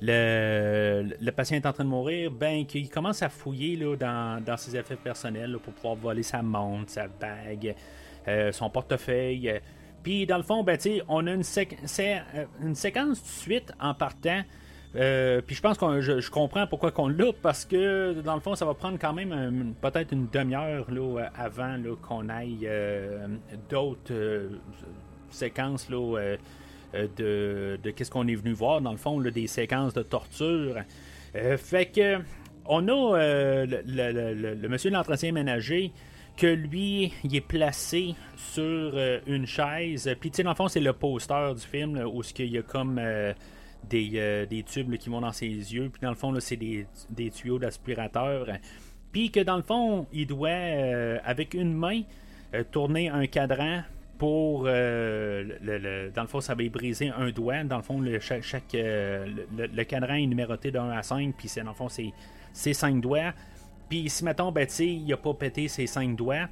le, 0.00 1.30
patient 1.30 1.56
est 1.56 1.66
en 1.66 1.72
train 1.72 1.84
de 1.84 1.88
mourir, 1.88 2.30
ben 2.30 2.66
qu'il 2.66 2.88
commence 2.88 3.22
à 3.22 3.28
fouiller 3.28 3.76
là, 3.76 3.96
dans, 4.40 4.56
ses 4.56 4.76
effets 4.76 4.96
personnels 4.96 5.58
pour 5.62 5.72
pouvoir 5.72 5.94
voler 5.94 6.22
sa 6.22 6.42
montre, 6.42 6.90
sa 6.90 7.08
bague, 7.08 7.74
euh, 8.28 8.52
son 8.52 8.70
portefeuille. 8.70 9.60
Puis 10.02 10.26
dans 10.26 10.36
le 10.36 10.42
fond, 10.42 10.62
ben, 10.62 10.78
on 11.08 11.26
a 11.26 11.32
une, 11.32 11.42
euh, 11.42 12.44
une 12.62 12.74
séquence 12.74 13.22
de 13.22 13.28
suite 13.28 13.72
en 13.80 13.94
partant 13.94 14.42
euh, 14.96 15.40
puis 15.44 15.56
je 15.56 15.60
pense 15.60 15.76
que 15.76 16.00
je, 16.00 16.30
comprends 16.30 16.66
pourquoi 16.66 16.92
qu'on 16.92 17.08
l'a, 17.08 17.32
parce 17.42 17.64
que 17.64 18.20
dans 18.20 18.34
le 18.34 18.40
fond, 18.40 18.54
ça 18.54 18.64
va 18.64 18.74
prendre 18.74 18.98
quand 18.98 19.12
même 19.12 19.74
peut-être 19.80 20.12
une 20.12 20.28
demi-heure 20.32 20.88
là, 20.90 21.30
avant 21.36 21.76
qu'on 22.02 22.28
aille 22.28 22.60
euh, 22.64 23.26
d'autres 23.68 24.12
euh, 24.12 24.48
séquences 25.30 25.90
là, 25.90 26.36
de, 27.16 27.78
qu'est-ce 27.96 28.10
qu'on 28.10 28.28
est 28.28 28.36
venu 28.36 28.52
voir, 28.52 28.80
dans 28.80 28.92
le 28.92 28.96
fond, 28.96 29.20
des 29.20 29.48
séquences 29.48 29.94
de 29.94 30.02
torture. 30.02 30.76
fait 31.32 31.86
que 31.86 32.18
on 32.66 32.88
a 32.88 33.18
le, 33.66 34.68
monsieur 34.68 34.90
de 34.90 34.94
l'entretien 34.94 35.32
ménager 35.32 35.92
que 36.36 36.46
lui, 36.46 37.12
il 37.22 37.34
est 37.34 37.40
placé 37.40 38.14
sur 38.36 38.94
une 39.26 39.46
chaise. 39.46 40.12
Puis, 40.20 40.30
tu 40.30 40.36
sais, 40.36 40.42
dans 40.42 40.50
le 40.50 40.56
fond, 40.56 40.68
c'est 40.68 40.80
le 40.80 40.92
poster 40.92 41.52
du 41.54 41.60
film 41.60 41.98
où 42.12 42.22
il 42.38 42.46
y 42.46 42.58
a 42.58 42.62
comme 42.62 42.98
euh, 43.00 43.32
des, 43.88 44.64
tubes 44.66 44.96
qui 44.96 45.08
vont 45.08 45.20
dans 45.20 45.32
ses 45.32 45.46
yeux. 45.46 45.90
Puis 45.90 46.00
dans 46.02 46.10
le 46.10 46.16
fond, 46.16 46.34
c'est 46.40 46.56
des, 46.56 46.86
tuyaux 47.30 47.58
d'aspirateur. 47.58 48.46
Puis 49.12 49.30
que 49.30 49.40
dans 49.40 49.56
le 49.56 49.62
fond, 49.62 50.06
il 50.12 50.26
doit, 50.26 50.48
euh, 50.48 51.18
avec 51.24 51.54
une 51.54 51.72
main, 51.72 52.02
euh, 52.54 52.64
tourner 52.70 53.08
un 53.08 53.26
cadran 53.26 53.82
pour. 54.18 54.64
Le, 54.64 56.10
dans 56.14 56.22
le 56.22 56.28
fond, 56.28 56.40
ça 56.40 56.54
va 56.54 56.68
briser 56.68 57.10
un 57.10 57.30
doigt. 57.30 57.62
Dans 57.64 57.76
le 57.76 57.82
fond, 57.82 58.00
le, 58.00 58.18
chaque, 58.20 58.42
le, 58.72 59.82
cadran 59.84 60.14
est 60.14 60.26
numéroté 60.26 60.70
de 60.70 60.78
1 60.78 60.90
à 60.90 61.02
5. 61.02 61.34
Puis 61.36 61.50
dans 61.56 61.70
le 61.70 61.76
fond, 61.76 61.88
c'est 61.88 62.72
5 62.72 63.00
doigts. 63.00 63.32
Puis 63.88 64.08
si, 64.08 64.24
mettons, 64.24 64.50
ben, 64.50 64.66
il 64.80 65.06
n'a 65.06 65.16
pas 65.16 65.34
pété 65.34 65.68
ses 65.68 65.86
5 65.86 66.16
doigts. 66.16 66.48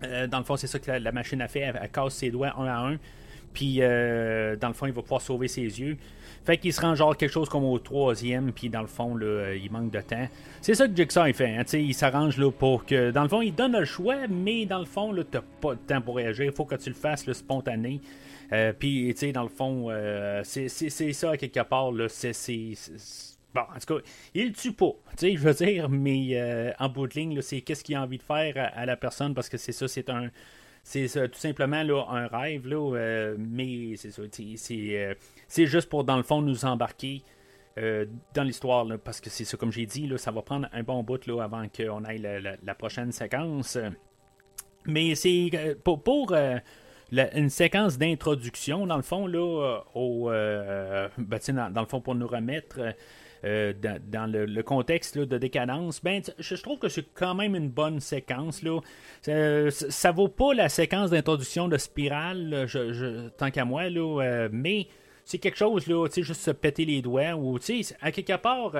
dans 0.00 0.38
le 0.38 0.44
fond, 0.44 0.56
c'est 0.56 0.66
ça 0.66 0.78
que 0.78 0.90
la, 0.90 1.12
machine 1.12 1.42
a 1.42 1.48
fait. 1.48 1.60
Elle, 1.60 1.90
casse 1.90 2.14
ses 2.14 2.30
doigts 2.30 2.54
un 2.58 2.66
à 2.66 2.78
un. 2.88 2.96
Puis, 3.52 3.78
dans 3.78 4.68
le 4.68 4.74
fond, 4.74 4.86
il 4.86 4.92
va 4.92 5.02
pouvoir 5.02 5.20
sauver 5.20 5.48
ses 5.48 5.62
yeux. 5.62 5.98
Fait 6.46 6.58
qu'il 6.58 6.72
se 6.72 6.80
rend 6.80 6.94
genre 6.94 7.16
quelque 7.16 7.32
chose 7.32 7.48
comme 7.48 7.64
au 7.64 7.76
troisième, 7.80 8.52
puis 8.52 8.68
dans 8.68 8.80
le 8.80 8.86
fond, 8.86 9.16
là, 9.16 9.26
euh, 9.26 9.56
il 9.60 9.68
manque 9.72 9.90
de 9.90 10.00
temps. 10.00 10.28
C'est 10.60 10.74
ça 10.74 10.86
que 10.86 10.94
Jigsaw 10.94 11.26
il 11.26 11.34
fait. 11.34 11.56
Hein, 11.56 11.64
il 11.72 11.92
s'arrange 11.92 12.38
là, 12.38 12.52
pour 12.52 12.86
que. 12.86 13.10
Dans 13.10 13.24
le 13.24 13.28
fond, 13.28 13.42
il 13.42 13.52
donne 13.52 13.72
le 13.72 13.84
choix, 13.84 14.28
mais 14.28 14.64
dans 14.64 14.78
le 14.78 14.84
fond, 14.84 15.12
tu 15.12 15.24
n'as 15.32 15.42
pas 15.60 15.74
de 15.74 15.80
temps 15.80 16.00
pour 16.00 16.16
réagir. 16.16 16.44
Il 16.44 16.52
faut 16.52 16.64
que 16.64 16.76
tu 16.76 16.88
le 16.88 16.94
fasses 16.94 17.26
le 17.26 17.34
spontané. 17.34 18.00
Euh, 18.52 18.72
puis, 18.72 19.12
tu 19.14 19.18
sais, 19.18 19.32
dans 19.32 19.42
le 19.42 19.48
fond, 19.48 19.88
euh, 19.90 20.42
c'est 20.44 20.68
ça, 20.68 21.36
quelque 21.36 21.64
part. 21.64 21.90
Là, 21.90 22.06
c'est. 22.08 22.74
Bon, 23.52 23.62
en 23.62 23.80
tout 23.80 23.96
cas, 23.96 24.00
il 24.34 24.52
tue 24.52 24.72
pas, 24.72 24.92
tu 25.16 25.30
sais, 25.30 25.32
je 25.36 25.40
veux 25.40 25.54
dire, 25.54 25.88
mais 25.88 26.74
en 26.78 26.90
bout 26.90 27.06
de 27.06 27.14
ligne, 27.14 27.40
c'est 27.40 27.62
qu'est-ce 27.62 27.82
qu'il 27.82 27.96
a 27.96 28.02
envie 28.02 28.18
de 28.18 28.22
faire 28.22 28.54
à, 28.74 28.84
la 28.84 28.96
personne, 28.96 29.34
parce 29.34 29.48
que 29.48 29.56
c'est 29.56 29.72
ça, 29.72 29.88
c'est 29.88 30.10
un, 30.10 30.28
c'est 30.88 31.28
tout 31.28 31.38
simplement 31.38 31.82
là, 31.82 32.04
un 32.08 32.26
rêve, 32.28 32.66
là, 32.68 33.34
mais 33.38 33.96
c'est 33.96 34.10
ça, 34.10 34.22
c'est 34.30 35.16
c'est 35.48 35.66
juste 35.66 35.88
pour, 35.88 36.04
dans 36.04 36.16
le 36.16 36.22
fond, 36.22 36.42
nous 36.42 36.64
embarquer 36.64 37.22
euh, 37.78 38.06
dans 38.34 38.42
l'histoire, 38.42 38.86
parce 39.04 39.20
que 39.20 39.28
c'est 39.28 39.44
ça, 39.44 39.56
comme 39.56 39.70
j'ai 39.70 39.84
dit, 39.84 40.06
là, 40.06 40.16
ça 40.16 40.30
va 40.30 40.42
prendre 40.42 40.66
un 40.72 40.82
bon 40.82 41.02
bout 41.02 41.26
là, 41.26 41.42
avant 41.42 41.66
qu'on 41.68 42.04
aille 42.04 42.20
la, 42.62 42.74
prochaine 42.74 43.12
séquence. 43.12 43.78
Mais 44.86 45.14
c'est 45.14 45.50
euh, 45.52 45.74
pour, 45.82 46.02
pour 46.02 46.32
euh, 46.32 46.56
une 47.12 47.50
séquence 47.50 47.98
d'introduction, 47.98 48.86
dans 48.86 48.96
le 48.96 49.02
fond, 49.02 49.26
là, 49.26 49.82
au, 49.94 50.30
ben, 50.30 51.38
dans, 51.72 51.80
le 51.80 51.86
fond, 51.86 52.00
pour 52.00 52.14
nous 52.14 52.26
remettre. 52.26 52.80
Dans, 53.80 54.32
le, 54.32 54.62
contexte 54.62 55.18
de 55.18 55.38
décadence, 55.38 56.02
ben, 56.02 56.22
je, 56.38 56.54
trouve 56.56 56.78
que 56.78 56.88
c'est 56.88 57.06
quand 57.14 57.34
même 57.34 57.54
une 57.54 57.68
bonne 57.68 58.00
séquence. 58.00 58.62
Là. 58.62 58.80
Ça, 59.70 60.12
vaut 60.12 60.28
pas 60.28 60.54
la 60.54 60.68
séquence 60.68 61.10
d'introduction 61.10 61.68
de 61.68 61.76
Spirale, 61.76 62.64
je, 62.66 63.28
tant 63.30 63.50
qu'à 63.50 63.64
moi, 63.64 63.88
là, 63.90 64.48
mais 64.50 64.88
c'est 65.24 65.38
quelque 65.38 65.58
chose, 65.58 65.86
là, 65.88 66.06
juste 66.16 66.40
se 66.40 66.52
péter 66.52 66.84
les 66.84 67.02
doigts, 67.02 67.34
ou, 67.34 67.58
à 68.00 68.12
quelque 68.12 68.36
part, 68.36 68.72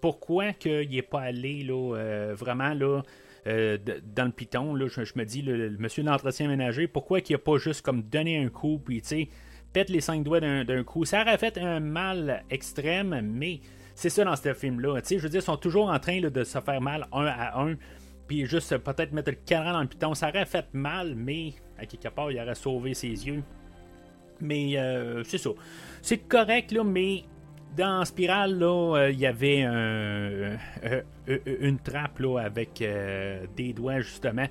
pourquoi 0.00 0.52
qu'il 0.52 0.88
n'est 0.88 1.02
pas 1.02 1.20
allé, 1.20 1.62
là, 1.64 1.96
euh, 1.96 2.34
vraiment, 2.34 2.74
là, 2.74 3.02
euh, 3.46 3.76
dans 4.14 4.24
le 4.24 4.32
piton, 4.32 4.74
là, 4.74 4.86
je, 4.88 5.00
me 5.16 5.24
dis, 5.24 5.42
le, 5.42 5.70
monsieur 5.78 6.02
d'entretien 6.02 6.48
ménager, 6.48 6.86
pourquoi 6.86 7.20
qu'il 7.20 7.34
n'a 7.34 7.38
pas 7.38 7.58
juste 7.58 7.82
comme 7.82 8.02
donné 8.02 8.38
un 8.38 8.48
coup, 8.48 8.80
puis, 8.84 9.02
tu 9.02 9.08
sais, 9.08 9.28
pète 9.72 9.88
les 9.88 10.00
cinq 10.00 10.22
doigts 10.24 10.40
d'un 10.40 10.84
coup. 10.84 11.04
Ça 11.04 11.22
aurait 11.22 11.38
fait 11.38 11.58
un 11.58 11.80
mal 11.80 12.44
extrême, 12.50 13.20
mais 13.22 13.60
c'est 14.00 14.08
ça 14.08 14.24
dans 14.24 14.34
ce 14.34 14.54
film-là. 14.54 14.98
Je 15.06 15.16
veux 15.16 15.28
dire, 15.28 15.42
ils 15.42 15.44
sont 15.44 15.58
toujours 15.58 15.90
en 15.90 15.98
train 15.98 16.22
de 16.22 16.42
se 16.42 16.58
faire 16.58 16.80
mal 16.80 17.06
un 17.12 17.26
à 17.26 17.60
un. 17.60 17.74
puis 18.26 18.46
juste 18.46 18.78
peut-être 18.78 19.12
mettre 19.12 19.30
le 19.30 19.36
cadran 19.44 19.72
dans 19.72 19.82
le 19.82 19.88
piton, 19.88 20.14
ça 20.14 20.30
aurait 20.30 20.46
fait 20.46 20.64
mal, 20.72 21.14
mais 21.14 21.52
à 21.78 21.84
quelque 21.84 22.08
part, 22.08 22.30
il 22.32 22.40
aurait 22.40 22.54
sauvé 22.54 22.94
ses 22.94 23.08
yeux. 23.08 23.42
Mais 24.40 24.76
c'est 25.24 25.36
ça. 25.36 25.50
C'est 26.00 26.16
correct, 26.16 26.72
là, 26.72 26.82
mais 26.82 27.24
dans 27.76 28.02
Spirale, 28.06 28.58
là, 28.58 29.08
il 29.10 29.18
y 29.18 29.26
avait 29.26 29.64
une 31.26 31.78
trappe 31.84 32.22
avec 32.38 32.82
des 33.54 33.72
doigts, 33.74 34.00
justement. 34.00 34.46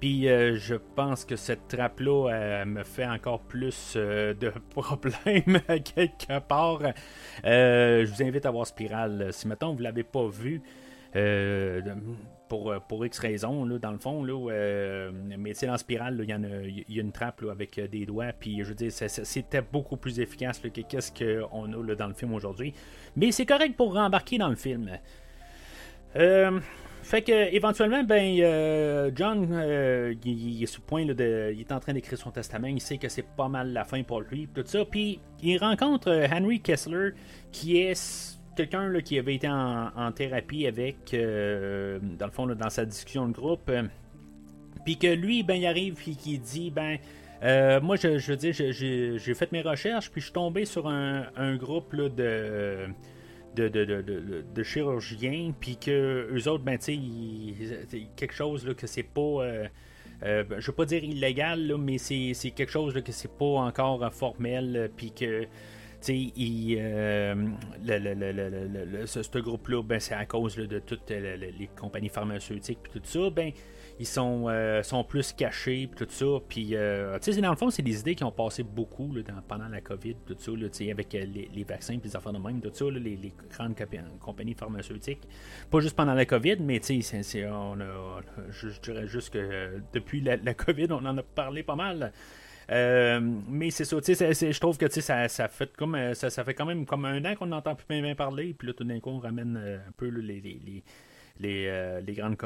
Puis 0.00 0.28
euh, 0.28 0.56
je 0.56 0.76
pense 0.76 1.24
que 1.24 1.34
cette 1.34 1.66
trappe-là 1.68 2.64
me 2.64 2.84
fait 2.84 3.06
encore 3.06 3.40
plus 3.40 3.94
euh, 3.96 4.32
de 4.32 4.52
problèmes 4.70 5.60
quelque 5.66 6.38
part. 6.46 6.82
Euh, 7.44 8.06
je 8.06 8.12
vous 8.12 8.22
invite 8.22 8.46
à 8.46 8.50
voir 8.50 8.66
Spiral. 8.66 9.32
Si 9.32 9.48
maintenant 9.48 9.72
vous 9.72 9.78
ne 9.78 9.84
l'avez 9.84 10.04
pas 10.04 10.28
vu, 10.28 10.62
pour, 12.48 12.74
pour 12.86 13.04
X 13.04 13.18
raisons, 13.18 13.64
là, 13.64 13.78
dans 13.78 13.90
le 13.90 13.98
fond, 13.98 14.22
là, 14.22 15.10
mais 15.36 15.52
c'est 15.54 15.66
dans 15.66 15.76
Spiral, 15.76 16.20
il 16.22 16.84
y, 16.88 16.98
a, 16.98 17.02
une 17.02 17.12
trappe 17.12 17.42
avec 17.50 17.80
des 17.80 18.06
doigts. 18.06 18.32
Puis 18.38 18.58
je 18.62 18.68
veux 18.68 18.74
dire, 18.74 18.92
c'était 18.92 19.62
beaucoup 19.62 19.96
plus 19.96 20.20
efficace 20.20 20.60
que 20.60 20.68
qu'est-ce 20.68 21.10
qu'on 21.10 21.72
a 21.72 21.94
dans 21.96 22.06
le 22.06 22.14
film 22.14 22.34
aujourd'hui. 22.34 22.72
Mais 23.16 23.32
c'est 23.32 23.46
correct 23.46 23.74
pour 23.76 23.94
rembarquer 23.94 24.38
dans 24.38 24.48
le 24.48 24.56
film. 24.56 24.90
Fait 27.08 27.22
que 27.22 27.54
éventuellement, 27.54 28.04
ben 28.04 28.38
euh, 28.38 29.10
John, 29.14 29.48
euh, 29.50 30.14
il, 30.26 30.62
est 30.62 30.66
sous 30.66 30.82
point 30.82 31.06
de, 31.06 31.54
il 31.54 31.60
est 31.60 31.72
en 31.72 31.80
train 31.80 31.94
d'écrire 31.94 32.18
son 32.18 32.30
testament. 32.30 32.66
Il 32.66 32.82
sait 32.82 32.98
que 32.98 33.08
c'est 33.08 33.24
pas 33.24 33.48
mal 33.48 33.72
la 33.72 33.84
fin 33.84 34.02
pour 34.02 34.20
lui, 34.20 34.46
tout 34.54 34.62
ça. 34.66 34.84
Puis 34.84 35.18
il 35.42 35.56
rencontre 35.56 36.10
euh, 36.10 36.26
Henry 36.30 36.60
Kessler, 36.60 37.12
qui 37.50 37.78
est 37.78 38.38
quelqu'un 38.54 38.92
qui 39.00 39.18
avait 39.18 39.36
été 39.36 39.48
en, 39.48 40.12
thérapie 40.12 40.66
avec, 40.66 40.96
dans 41.12 42.26
le 42.26 42.30
fond, 42.30 42.46
dans 42.46 42.68
sa 42.68 42.84
discussion 42.84 43.26
de 43.26 43.32
groupe. 43.32 43.72
puis 44.84 44.98
que 44.98 45.06
lui, 45.06 45.42
ben 45.42 45.54
il 45.54 45.64
arrive 45.64 45.96
et 46.06 46.10
qui 46.10 46.38
dit, 46.38 46.70
ben 46.70 46.98
moi, 47.80 47.96
je, 47.96 48.18
je 48.18 48.32
veux 48.32 48.36
dire, 48.36 48.52
j'ai 48.52 49.34
fait 49.34 49.50
mes 49.50 49.62
recherches, 49.62 50.10
puis 50.10 50.20
je 50.20 50.26
suis 50.26 50.34
tombé 50.34 50.66
sur 50.66 50.88
un, 50.88 51.24
un 51.36 51.56
groupe 51.56 51.94
là, 51.94 52.10
de 53.62 54.62
chirurgiens, 54.62 55.52
puis 55.58 55.76
que 55.76 56.28
eux 56.32 56.48
autres, 56.48 56.64
ben, 56.64 56.78
tu 56.78 56.98
sais, 57.88 58.06
quelque 58.16 58.34
chose 58.34 58.66
là, 58.66 58.74
que 58.74 58.86
c'est 58.86 59.02
pas. 59.02 59.20
Euh, 59.20 59.66
euh, 60.24 60.44
je 60.58 60.66
veux 60.66 60.72
pas 60.74 60.84
dire 60.84 61.04
illégal, 61.04 61.66
là, 61.66 61.78
mais 61.78 61.98
c'est, 61.98 62.32
quelque 62.50 62.70
chose 62.70 62.94
là, 62.94 63.02
que 63.02 63.12
c'est 63.12 63.30
pas 63.30 63.44
encore 63.44 64.12
formel, 64.12 64.90
puis 64.96 65.12
que. 65.12 65.46
Sais, 66.00 66.32
euh, 66.38 67.34
ce, 69.04 69.38
groupe-là, 69.40 69.82
ben, 69.82 69.98
c'est 69.98 70.14
à 70.14 70.24
cause 70.26 70.54
de 70.54 70.78
toutes 70.78 71.10
les 71.10 71.68
compagnies 71.76 72.08
pharmaceutiques 72.08 72.78
puis 72.84 72.92
tout 72.92 73.00
ça. 73.02 73.30
Ben, 73.30 73.50
ils 74.00 74.06
sont, 74.06 74.46
euh, 74.48 74.82
sont 74.82 75.02
plus 75.02 75.32
cachés, 75.32 75.90
tout 75.96 76.06
ça. 76.08 76.26
Puis, 76.48 76.70
euh, 76.72 77.18
tu 77.18 77.32
sais, 77.32 77.40
dans 77.40 77.50
le 77.50 77.56
fond, 77.56 77.70
c'est 77.70 77.82
des 77.82 77.98
idées 78.00 78.14
qui 78.14 78.22
ont 78.22 78.30
passé 78.30 78.62
beaucoup 78.62 79.12
pendant 79.48 79.68
la 79.68 79.80
COVID, 79.80 80.14
tout 80.26 80.36
ça, 80.38 80.52
là, 80.52 80.68
avec 80.92 81.14
euh, 81.14 81.24
les, 81.24 81.64
vaccins, 81.64 81.98
puis 81.98 82.08
les 82.08 82.16
affaires 82.16 82.32
de 82.32 82.38
même, 82.38 82.60
tout 82.60 82.70
ça, 82.72 82.84
les, 82.90 83.32
grandes 83.50 83.74
compagnies 84.20 84.54
pharmaceutiques. 84.54 85.22
Pas 85.70 85.80
juste 85.80 85.96
pendant 85.96 86.14
la 86.14 86.24
COVID, 86.26 86.58
mais 86.60 86.78
tu 86.78 87.02
sais, 87.02 87.18
je, 87.32 88.80
dirais 88.80 89.06
juste 89.08 89.30
que 89.30 89.80
depuis 89.92 90.20
la, 90.20 90.54
COVID, 90.54 90.88
on 90.90 91.04
en 91.04 91.18
a 91.18 91.22
parlé 91.22 91.64
pas 91.64 91.76
mal. 91.76 92.12
mais 92.70 93.70
c'est 93.70 93.84
ça, 93.84 94.00
tu 94.00 94.14
sais, 94.14 94.52
je 94.52 94.60
trouve 94.60 94.78
que 94.78 94.88
ça, 94.88 95.26
ça, 95.26 95.48
fait 95.48 95.76
comme, 95.76 96.14
ça, 96.14 96.30
ça 96.30 96.44
fait 96.44 96.54
quand 96.54 96.66
même 96.66 96.86
comme 96.86 97.04
un 97.04 97.24
an 97.24 97.34
qu'on 97.34 97.46
n'entend 97.46 97.74
plus 97.74 98.00
bien, 98.00 98.14
parler, 98.14 98.54
puis 98.56 98.68
là, 98.68 98.74
tout 98.74 98.84
d'un 98.84 99.00
coup, 99.00 99.10
on 99.10 99.18
ramène 99.18 99.56
un 99.56 99.92
peu 99.96 100.06
les, 100.06 100.40
les, 100.40 100.84
les, 101.40 102.00
les, 102.06 102.12
grandes 102.14 102.36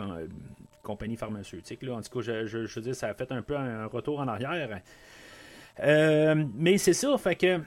compagnie 0.82 1.16
pharmaceutique. 1.16 1.82
Là. 1.82 1.94
En 1.94 2.02
tout 2.02 2.18
cas, 2.18 2.24
je, 2.24 2.46
je, 2.46 2.74
veux 2.74 2.80
dire, 2.82 2.94
ça 2.94 3.08
a 3.08 3.14
fait 3.14 3.30
un 3.32 3.42
peu 3.42 3.56
un 3.56 3.86
retour 3.86 4.20
en 4.20 4.28
arrière. 4.28 4.80
Euh, 5.80 6.44
mais 6.54 6.78
c'est 6.78 6.92
ça, 6.92 7.16
fait 7.18 7.36
que 7.36 7.60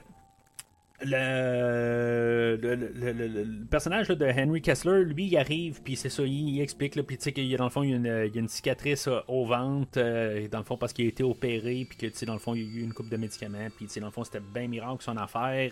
le, 1.02 2.58
le, 2.62 3.66
personnage 3.66 4.08
de 4.08 4.26
Henry 4.26 4.62
Kessler, 4.62 5.04
lui, 5.04 5.26
il 5.26 5.38
arrive, 5.38 5.82
puis 5.82 5.96
c'est 5.96 6.10
ça, 6.10 6.24
il, 6.24 6.62
explique, 6.62 6.94
puis 7.06 7.18
tu 7.18 7.24
sais 7.24 7.34
qu'il 7.34 7.56
dans 7.58 7.66
le 7.66 7.70
fond, 7.70 7.84
il 7.84 7.90
y, 7.90 7.94
a 7.94 7.98
une, 7.98 8.06
y 8.06 8.38
a 8.38 8.40
une 8.40 8.48
cicatrice 8.48 9.08
euh, 9.08 9.20
au 9.28 9.46
ventre, 9.46 9.98
euh, 9.98 10.48
dans 10.48 10.60
le 10.60 10.64
fond, 10.64 10.78
parce 10.78 10.94
qu'il 10.94 11.06
a 11.06 11.10
été 11.10 11.24
opéré, 11.24 11.86
puis 11.90 11.98
que, 11.98 12.06
tu 12.08 12.16
sais, 12.16 12.26
dans 12.26 12.34
le 12.34 12.40
fond, 12.40 12.56
il 12.56 12.62
y 12.62 12.66
a 12.66 12.80
eu 12.80 12.84
une 12.84 12.94
coupe 12.94 13.10
de 13.10 13.18
médicaments, 13.18 13.68
puis, 13.76 13.88
tu 13.88 13.94
sais, 13.94 14.00
dans 14.00 14.08
le 14.08 14.12
fond, 14.12 14.24
c'était 14.24 14.40
bien 14.40 14.68
miracle 14.68 15.04
son 15.04 15.18
affaire. 15.18 15.72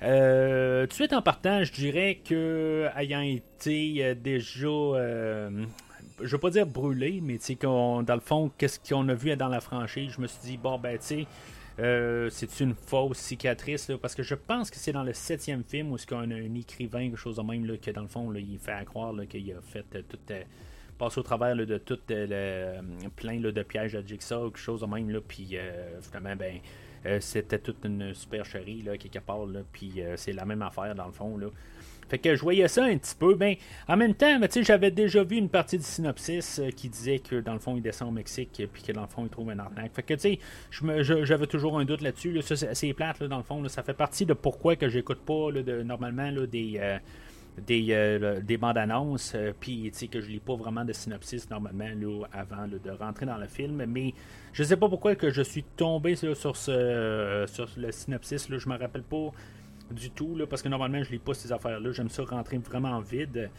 tout 0.00 0.06
de 0.06 0.92
suite 0.92 1.12
en 1.12 1.22
partant, 1.22 1.62
je 1.64 1.72
dirais 1.72 2.20
que 2.24 2.88
ayant 2.96 3.20
été 3.20 4.14
déjà 4.14 4.68
je 6.22 6.30
veux 6.30 6.38
pas 6.38 6.50
dire 6.50 6.66
brûlé, 6.66 7.20
mais 7.22 7.38
tu 7.38 7.44
sais, 7.44 7.58
dans 7.62 8.04
le 8.06 8.20
fond, 8.20 8.50
qu'est-ce 8.58 8.78
qu'on 8.80 9.08
a 9.08 9.14
vu 9.14 9.34
dans 9.36 9.48
la 9.48 9.60
franchise, 9.60 10.12
je 10.16 10.20
me 10.20 10.26
suis 10.26 10.40
dit, 10.42 10.56
bon, 10.56 10.78
ben, 10.78 10.98
tu 10.98 11.04
sais, 11.04 11.26
euh, 11.78 12.28
c'est 12.30 12.60
une 12.60 12.74
fausse 12.74 13.18
cicatrice, 13.18 13.90
parce 14.00 14.14
que 14.14 14.22
je 14.22 14.34
pense 14.34 14.70
que 14.70 14.76
c'est 14.76 14.92
dans 14.92 15.02
le 15.02 15.12
septième 15.12 15.64
film 15.64 15.92
où 15.92 15.96
est-ce 15.96 16.12
a 16.14 16.18
un 16.18 16.54
écrivain, 16.54 17.08
quelque 17.08 17.16
chose 17.16 17.36
de 17.36 17.42
même, 17.42 17.64
là, 17.64 17.76
que 17.76 17.90
dans 17.90 18.02
le 18.02 18.08
fond, 18.08 18.30
là, 18.30 18.40
il 18.40 18.58
fait 18.58 18.84
croire 18.84 19.14
qu'il 19.28 19.52
a 19.52 19.60
fait 19.60 19.84
euh, 19.94 20.02
tout. 20.08 20.18
Euh, 20.30 20.42
passer 20.98 21.18
au 21.18 21.22
travers 21.22 21.56
de 21.56 21.78
tout 21.78 21.98
le, 22.08 22.80
plein 23.16 23.40
de 23.40 23.62
pièges 23.62 23.96
à 23.96 24.04
Jigsaw, 24.04 24.50
quelque 24.50 24.58
chose 24.58 24.82
de 24.82 24.86
même, 24.86 25.10
là, 25.10 25.20
puis 25.26 25.56
finalement, 26.00 26.36
ben. 26.36 26.60
c'était 27.18 27.58
toute 27.58 27.84
une 27.84 28.14
supercherie 28.14 28.82
là, 28.82 28.96
quelque 28.96 29.18
part, 29.18 29.46
là, 29.46 29.60
puis 29.72 30.00
c'est 30.14 30.32
la 30.32 30.44
même 30.44 30.62
affaire 30.62 30.94
dans 30.94 31.06
le 31.06 31.12
fond. 31.12 31.36
Là. 31.38 31.48
Fait 32.08 32.18
que 32.18 32.34
je 32.34 32.42
voyais 32.42 32.68
ça 32.68 32.84
un 32.84 32.96
petit 32.98 33.14
peu. 33.14 33.34
Ben, 33.34 33.54
en 33.88 33.96
même 33.96 34.14
temps, 34.14 34.38
j'avais 34.62 34.90
déjà 34.90 35.24
vu 35.24 35.36
une 35.36 35.48
partie 35.48 35.78
du 35.78 35.84
synopsis 35.84 36.58
euh, 36.58 36.70
qui 36.70 36.88
disait 36.88 37.18
que 37.18 37.36
dans 37.40 37.54
le 37.54 37.58
fond, 37.58 37.76
il 37.76 37.82
descend 37.82 38.08
au 38.08 38.12
Mexique 38.12 38.60
et 38.60 38.68
que 38.68 38.92
dans 38.92 39.02
le 39.02 39.06
fond, 39.06 39.24
il 39.24 39.30
trouve 39.30 39.50
un 39.50 39.58
arnaque. 39.58 39.92
Fait 39.94 40.02
que 40.02 40.14
tu 40.14 40.38
sais, 40.70 41.24
j'avais 41.24 41.46
toujours 41.46 41.78
un 41.78 41.84
doute 41.84 42.02
là-dessus. 42.02 42.32
Là. 42.32 42.42
c'est 42.42 42.92
plate, 42.92 43.22
dans 43.22 43.38
le 43.38 43.42
fond. 43.42 43.66
ça 43.68 43.82
fait 43.82 43.94
partie 43.94 44.26
de 44.26 44.34
pourquoi 44.34 44.76
que 44.76 44.88
j'écoute 44.88 45.20
pas 45.20 45.50
normalement 45.84 46.30
des. 46.46 46.78
Euh, 46.80 46.98
des, 47.66 47.88
euh, 47.90 48.40
des 48.40 48.56
bandes 48.56 48.78
annonces, 48.78 49.36
puis 49.60 49.92
que 50.10 50.22
je 50.22 50.28
lis 50.28 50.40
pas 50.40 50.54
vraiment 50.54 50.86
de 50.86 50.92
synopsis 50.94 51.50
normalement 51.50 51.84
là, 51.84 52.26
avant 52.32 52.66
de 52.66 52.90
rentrer 52.90 53.26
dans 53.26 53.36
le 53.36 53.46
film, 53.46 53.84
mais 53.86 54.14
je 54.54 54.62
sais 54.62 54.78
pas 54.78 54.88
pourquoi 54.88 55.16
que 55.16 55.30
je 55.30 55.42
suis 55.42 55.62
tombé 55.62 56.16
sur, 56.16 56.34
ce, 56.34 57.44
sur 57.46 57.68
le 57.76 57.92
synopsis, 57.92 58.48
là, 58.48 58.56
je 58.56 58.68
me 58.70 58.78
rappelle 58.78 59.02
pas 59.02 59.32
du 59.92 60.10
tout, 60.10 60.34
là, 60.36 60.46
parce 60.46 60.62
que 60.62 60.68
normalement, 60.68 61.02
je 61.02 61.10
lis 61.10 61.18
pas 61.18 61.34
ces 61.34 61.52
affaires-là. 61.52 61.92
J'aime 61.92 62.08
ça 62.08 62.24
rentrer 62.24 62.58
vraiment 62.58 63.00
vide. 63.00 63.50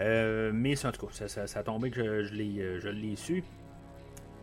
Euh, 0.00 0.50
mais 0.54 0.84
en 0.86 0.92
tout 0.92 1.06
cas, 1.06 1.26
ça, 1.26 1.46
ça, 1.46 1.58
a 1.58 1.62
tombé 1.62 1.90
que 1.90 2.22
je, 2.22 2.32
l'ai, 2.32 2.80
je 2.80 2.88
l'ai 2.88 3.16
su. 3.16 3.44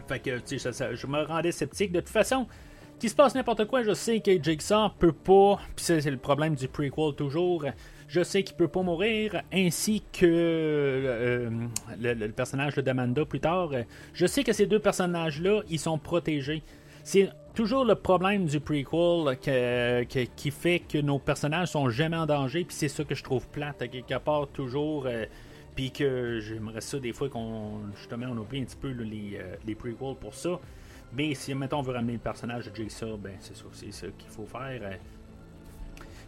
Fait 0.08 0.20
que, 0.20 0.40
tu 0.40 0.60
sais, 0.60 0.72
je 0.96 1.08
me 1.08 1.24
rendais 1.24 1.52
sceptique. 1.52 1.92
De 1.92 2.00
toute 2.00 2.10
façon, 2.10 2.48
qu'il 3.00 3.10
se 3.10 3.16
passe 3.16 3.34
n'importe 3.34 3.66
quoi, 3.66 3.82
je 3.82 3.94
sais 3.94 4.20
que 4.20 4.32
Jigsaw 4.42 4.90
peut 5.00 5.14
pas, 5.14 5.60
puis 5.76 5.86
c'est, 5.86 6.02
le 6.12 6.18
problème 6.18 6.56
du 6.56 6.68
prequel 6.68 7.16
toujours, 7.16 7.66
je 8.08 8.22
sais 8.24 8.44
qu'il 8.44 8.58
peut 8.58 8.68
pas 8.68 8.82
mourir, 8.82 9.42
ainsi 9.54 10.04
que 10.12 10.26
euh, 10.26 11.50
le, 11.98 12.14
le, 12.14 12.30
personnage 12.30 12.76
d'Amanda 12.76 13.26
plus 13.26 13.40
tard. 13.40 13.72
Je 14.14 14.26
sais 14.26 14.44
que 14.44 14.52
ces 14.52 14.66
deux 14.66 14.80
personnages-là, 14.80 15.62
ils 15.70 15.80
sont 15.80 15.98
protégés. 15.98 16.62
C'est 17.12 17.32
toujours 17.56 17.86
le 17.86 17.96
problème 17.96 18.46
du 18.46 18.60
prequel 18.60 19.36
qui 20.36 20.52
fait 20.52 20.78
que 20.78 21.00
nos 21.00 21.18
personnages 21.18 21.70
sont 21.70 21.90
jamais 21.90 22.18
en 22.18 22.28
danger, 22.28 22.64
puis 22.66 22.76
c'est 22.76 22.88
ça 22.88 23.04
que 23.04 23.16
je 23.16 23.24
trouve 23.24 23.48
plate 23.48 23.80
quelque 23.90 24.20
part 24.20 24.48
toujours. 24.50 25.08
Euh, 25.08 25.26
puis 25.74 25.90
que 25.90 26.40
j'aimerais 26.40 26.82
ça 26.82 27.00
des 27.00 27.12
fois 27.12 27.28
qu'on 27.28 27.80
justement 27.96 28.28
on 28.30 28.38
oublie 28.38 28.62
un 28.62 28.66
petit 28.66 28.76
peu 28.76 28.90
les, 28.90 29.40
euh, 29.42 29.56
les 29.66 29.74
prequels 29.74 30.18
pour 30.22 30.36
ça. 30.36 30.60
Mais 31.12 31.34
si 31.34 31.56
mettons 31.56 31.80
on 31.80 31.82
veut 31.82 31.94
ramener 31.94 32.14
le 32.14 32.20
personnage 32.20 32.68
de 32.70 32.76
Jigsaw, 32.76 33.18
ben 33.18 33.34
c'est 33.40 33.58
ça, 33.58 33.66
c'est 33.72 33.92
ça 33.92 34.06
qu'il 34.16 34.30
faut 34.30 34.46
faire. 34.46 34.80
Euh. 34.84 34.94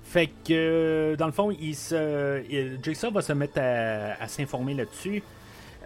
Fait 0.02 0.32
que 0.44 1.14
dans 1.16 1.28
le 1.28 1.32
fond, 1.32 1.52
il 1.52 1.76
se, 1.76 2.42
Jigsaw 2.82 3.12
va 3.12 3.22
se 3.22 3.34
mettre 3.34 3.60
à 3.60 4.28
s'informer 4.28 4.74
là-dessus. 4.74 5.22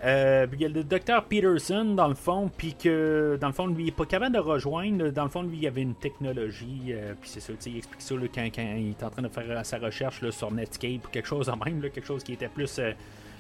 Euh, 0.04 0.46
il 0.54 0.62
y 0.62 0.66
a 0.66 0.70
le 0.70 0.84
docteur 0.84 1.24
Peterson, 1.26 1.86
dans 1.96 2.08
le 2.08 2.16
fond, 2.16 2.52
puis 2.56 2.76
que, 2.76 3.38
dans 3.40 3.48
le 3.48 3.54
fond, 3.54 3.68
lui, 3.68 3.84
il 3.84 3.86
n'est 3.86 3.92
pas 3.92 4.06
capable 4.06 4.36
de 4.36 4.40
rejoindre. 4.40 5.10
Dans 5.10 5.24
le 5.24 5.30
fond, 5.30 5.42
lui, 5.42 5.58
il 5.58 5.64
y 5.64 5.68
avait 5.68 5.82
une 5.82 5.96
technologie, 5.96 6.88
euh, 6.90 7.14
puis 7.20 7.30
c'est 7.30 7.40
ça, 7.40 7.54
il 7.66 7.78
explique 7.78 8.02
ça 8.02 8.16
quand, 8.34 8.44
il 8.44 8.90
est 8.90 9.04
en 9.04 9.10
train 9.10 9.22
de 9.22 9.30
faire 9.30 9.66
sa 9.66 9.78
recherche 9.78 10.30
sur 10.30 10.52
Netscape 10.52 11.06
ou 11.06 11.10
quelque 11.10 11.28
chose 11.28 11.50
en 11.50 11.58
même, 11.58 11.82
quelque 11.82 12.06
chose 12.06 12.24
qui 12.24 12.34
était 12.34 12.50
plus 12.50 12.80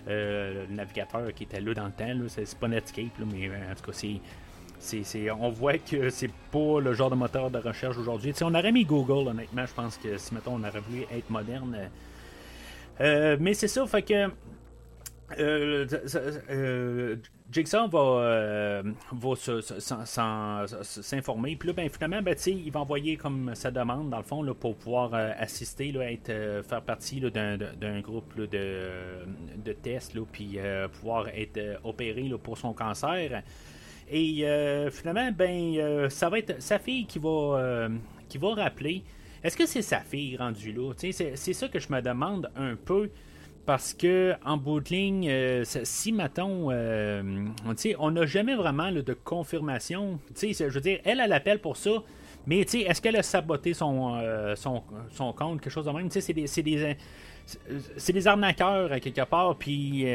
euh, 0.08 0.66
le 0.68 0.76
navigateur 0.76 1.34
qui 1.34 1.44
était 1.44 1.60
là 1.60 1.74
dans 1.74 1.86
le 1.86 1.92
temps. 1.92 2.28
C'est 2.30 2.58
pas 2.58 2.68
Netscape, 2.68 3.20
mais 3.20 3.50
en 3.50 3.76
tout 3.76 3.92
cas, 3.92 4.20
c'est. 4.80 5.32
on 5.32 5.50
voit 5.50 5.78
que 5.78 6.10
c'est 6.10 6.32
pas 6.52 6.80
le 6.80 6.94
genre 6.94 7.10
de 7.10 7.16
moteur 7.16 7.52
de 7.52 7.60
recherche 7.60 7.98
aujourd'hui. 7.98 8.34
On 8.42 8.56
aurait 8.56 8.72
mis 8.72 8.86
Google, 8.86 9.28
honnêtement, 9.28 9.66
je 9.66 9.74
pense 9.74 9.98
que 9.98 10.18
si 10.18 10.34
mettons 10.34 10.54
on 10.54 10.62
aurait 10.62 10.80
voulu 10.80 11.04
être 11.12 11.30
moderne. 11.30 11.90
mais 13.00 13.54
c'est 13.54 13.68
ça, 13.68 13.86
fait 13.86 14.04
que 14.04 14.30
euh, 15.40 15.88
euh, 16.52 17.16
Jigsaw 17.52 17.88
va, 17.88 18.00
euh, 18.00 18.84
s'informer. 20.84 21.56
Puis 21.56 21.68
là, 21.68 21.74
ben, 21.74 21.90
finalement, 21.90 22.22
ben, 22.22 22.36
il 22.46 22.72
va 22.72 22.82
envoyer 22.82 23.18
comme 23.18 23.56
sa 23.56 23.72
demande, 23.72 24.10
dans 24.10 24.18
le 24.18 24.24
fond, 24.24 24.46
pour 24.54 24.76
pouvoir 24.76 25.14
assister, 25.14 25.92
là, 25.92 26.12
être, 26.12 26.64
faire 26.64 26.82
partie 26.82 27.20
d'un 27.20 28.00
groupe 28.02 28.38
de, 28.38 28.48
de 29.64 29.74
tests, 29.74 30.18
puis 30.32 30.60
pouvoir 31.00 31.28
être 31.30 31.80
opéré 31.84 32.32
pour 32.42 32.58
son 32.58 32.74
cancer. 32.74 33.42
Et 34.12 34.46
finalement, 34.92 35.32
ben, 35.32 36.10
ça 36.10 36.30
va 36.30 36.40
être 36.40 36.62
sa 36.62 36.78
fille 36.78 37.06
qui 37.06 37.20
va, 37.20 37.90
qui 38.30 38.38
va 38.38 38.54
rappeler. 38.54 39.04
Est-ce 39.44 39.58
que 39.58 39.66
c'est 39.66 39.82
sa 39.82 40.00
fille 40.00 40.38
rendue 40.38 40.72
là? 40.72 40.94
C'est 40.98 41.54
ça 41.54 41.68
que 41.68 41.80
je 41.80 41.92
me 41.92 42.02
demande 42.02 42.50
un 42.56 42.76
peu. 42.76 43.10
Parce 43.66 43.96
que 43.96 44.34
en 44.46 44.58
bout 44.58 44.80
de 44.80 44.90
ligne, 44.90 45.28
euh, 45.28 45.64
si 45.66 46.12
mettons, 46.12 46.70
euh, 46.72 47.24
on 47.98 48.12
n'a 48.12 48.26
jamais 48.28 48.56
vraiment 48.56 48.92
de 48.92 49.14
confirmation. 49.14 50.20
Je 50.40 50.66
veux 50.66 50.82
dire, 50.82 51.00
elle, 51.04 51.20
elle 51.20 51.34
appelle 51.34 51.60
pour 51.60 51.76
ça. 51.76 52.04
Mais 52.46 52.60
est-ce 52.60 53.02
qu'elle 53.02 53.16
a 53.16 53.24
saboté 53.24 53.74
son, 53.74 54.18
euh, 54.22 54.56
son, 54.56 54.84
son, 55.10 55.34
compte, 55.34 55.62
quelque 55.62 55.74
chose 55.74 55.86
de 55.86 55.92
même? 55.92 56.12
C'est 56.12 56.32
des, 56.32 56.46
des, 56.46 56.98
c'est 57.98 58.14
des 58.14 58.28
arnaqueurs 58.28 59.00
quelque 59.00 59.26
part. 59.26 59.56
Puis, 59.58 60.06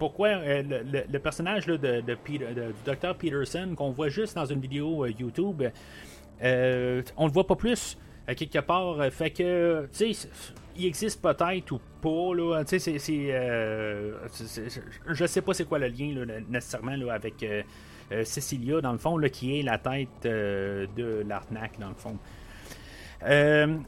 pourquoi 0.00 0.30
le, 0.34 1.18
personnage 1.18 1.66
de, 1.66 1.76
de, 1.76 2.00
du 2.00 2.40
docteur 2.84 3.16
Peterson 3.16 3.72
qu'on 3.76 3.92
voit 3.92 4.08
juste 4.08 4.34
dans 4.34 4.46
une 4.46 4.60
vidéo 4.60 5.06
YouTube, 5.06 5.62
on 6.42 7.26
le 7.26 7.32
voit 7.32 7.46
pas 7.46 7.56
plus 7.56 7.96
quelque 8.34 8.60
part. 8.60 9.04
Fait 9.10 9.30
que, 9.30 9.88
tu 9.96 10.12
sais, 10.14 10.28
il 10.78 10.86
existe 10.86 11.20
peut-être 11.20 11.72
ou 11.72 11.80
pas. 12.00 12.34
Là, 12.34 12.62
c'est, 12.66 12.98
euh, 13.30 14.12
je 15.08 15.26
sais 15.26 15.42
pas 15.42 15.52
c'est 15.52 15.64
quoi 15.64 15.78
le 15.78 15.88
lien 15.88 16.24
nécessairement 16.48 16.96
là, 16.96 17.14
avec 17.14 17.42
euh, 17.42 17.62
euh, 18.12 18.24
Cecilia, 18.24 18.80
dans 18.80 18.92
le 18.92 18.98
fond, 18.98 19.18
là, 19.18 19.28
qui 19.28 19.58
est 19.58 19.62
la 19.62 19.78
tête 19.78 20.22
de 20.22 21.24
l'arnaque, 21.26 21.78
dans 21.78 21.88
le 21.88 21.94
fond. 21.94 22.16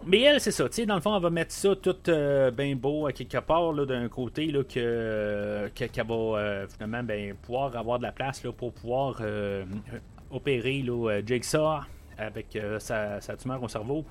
mais 0.07 0.20
elle, 0.22 0.40
c'est 0.40 0.50
ça, 0.50 0.68
tu 0.68 0.76
sais, 0.76 0.87
dans 0.87 0.96
le 0.96 1.00
fond, 1.00 1.16
elle 1.16 1.22
va 1.22 1.31
mettre 1.31 1.53
ça 1.53 1.74
tout 1.76 1.96
bien 2.53 2.74
beau 2.74 3.07
à 3.07 3.12
quelque 3.12 3.38
part, 3.38 3.72
là, 3.72 3.87
d'un 3.87 4.09
côté, 4.09 4.46
là, 4.46 4.64
que, 4.64 5.68
qu'elle 5.74 6.07
va 6.07 6.66
finalement 6.68 7.05
ben, 7.05 7.35
pouvoir 7.37 7.76
avoir 7.76 7.98
de 7.98 8.05
la 8.05 8.12
place 8.12 8.42
là, 8.44 8.53
pour 8.53 8.72
pouvoir 8.72 9.22
opérer 10.31 10.83
là, 10.83 11.20
Jigsaw 11.24 11.81
avec 12.18 12.59
sa, 12.81 13.20
sa, 13.20 13.37
tumeur 13.37 13.62
au 13.62 13.68
cerveau. 13.68 14.05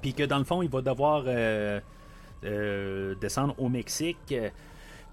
Puis 0.00 0.14
que 0.14 0.22
dans 0.22 0.38
le 0.38 0.44
fond, 0.44 0.62
il 0.62 0.70
va 0.70 0.80
devoir 0.80 1.24
euh, 1.26 1.80
euh, 2.44 3.14
descendre 3.16 3.54
au 3.58 3.68
Mexique. 3.68 4.34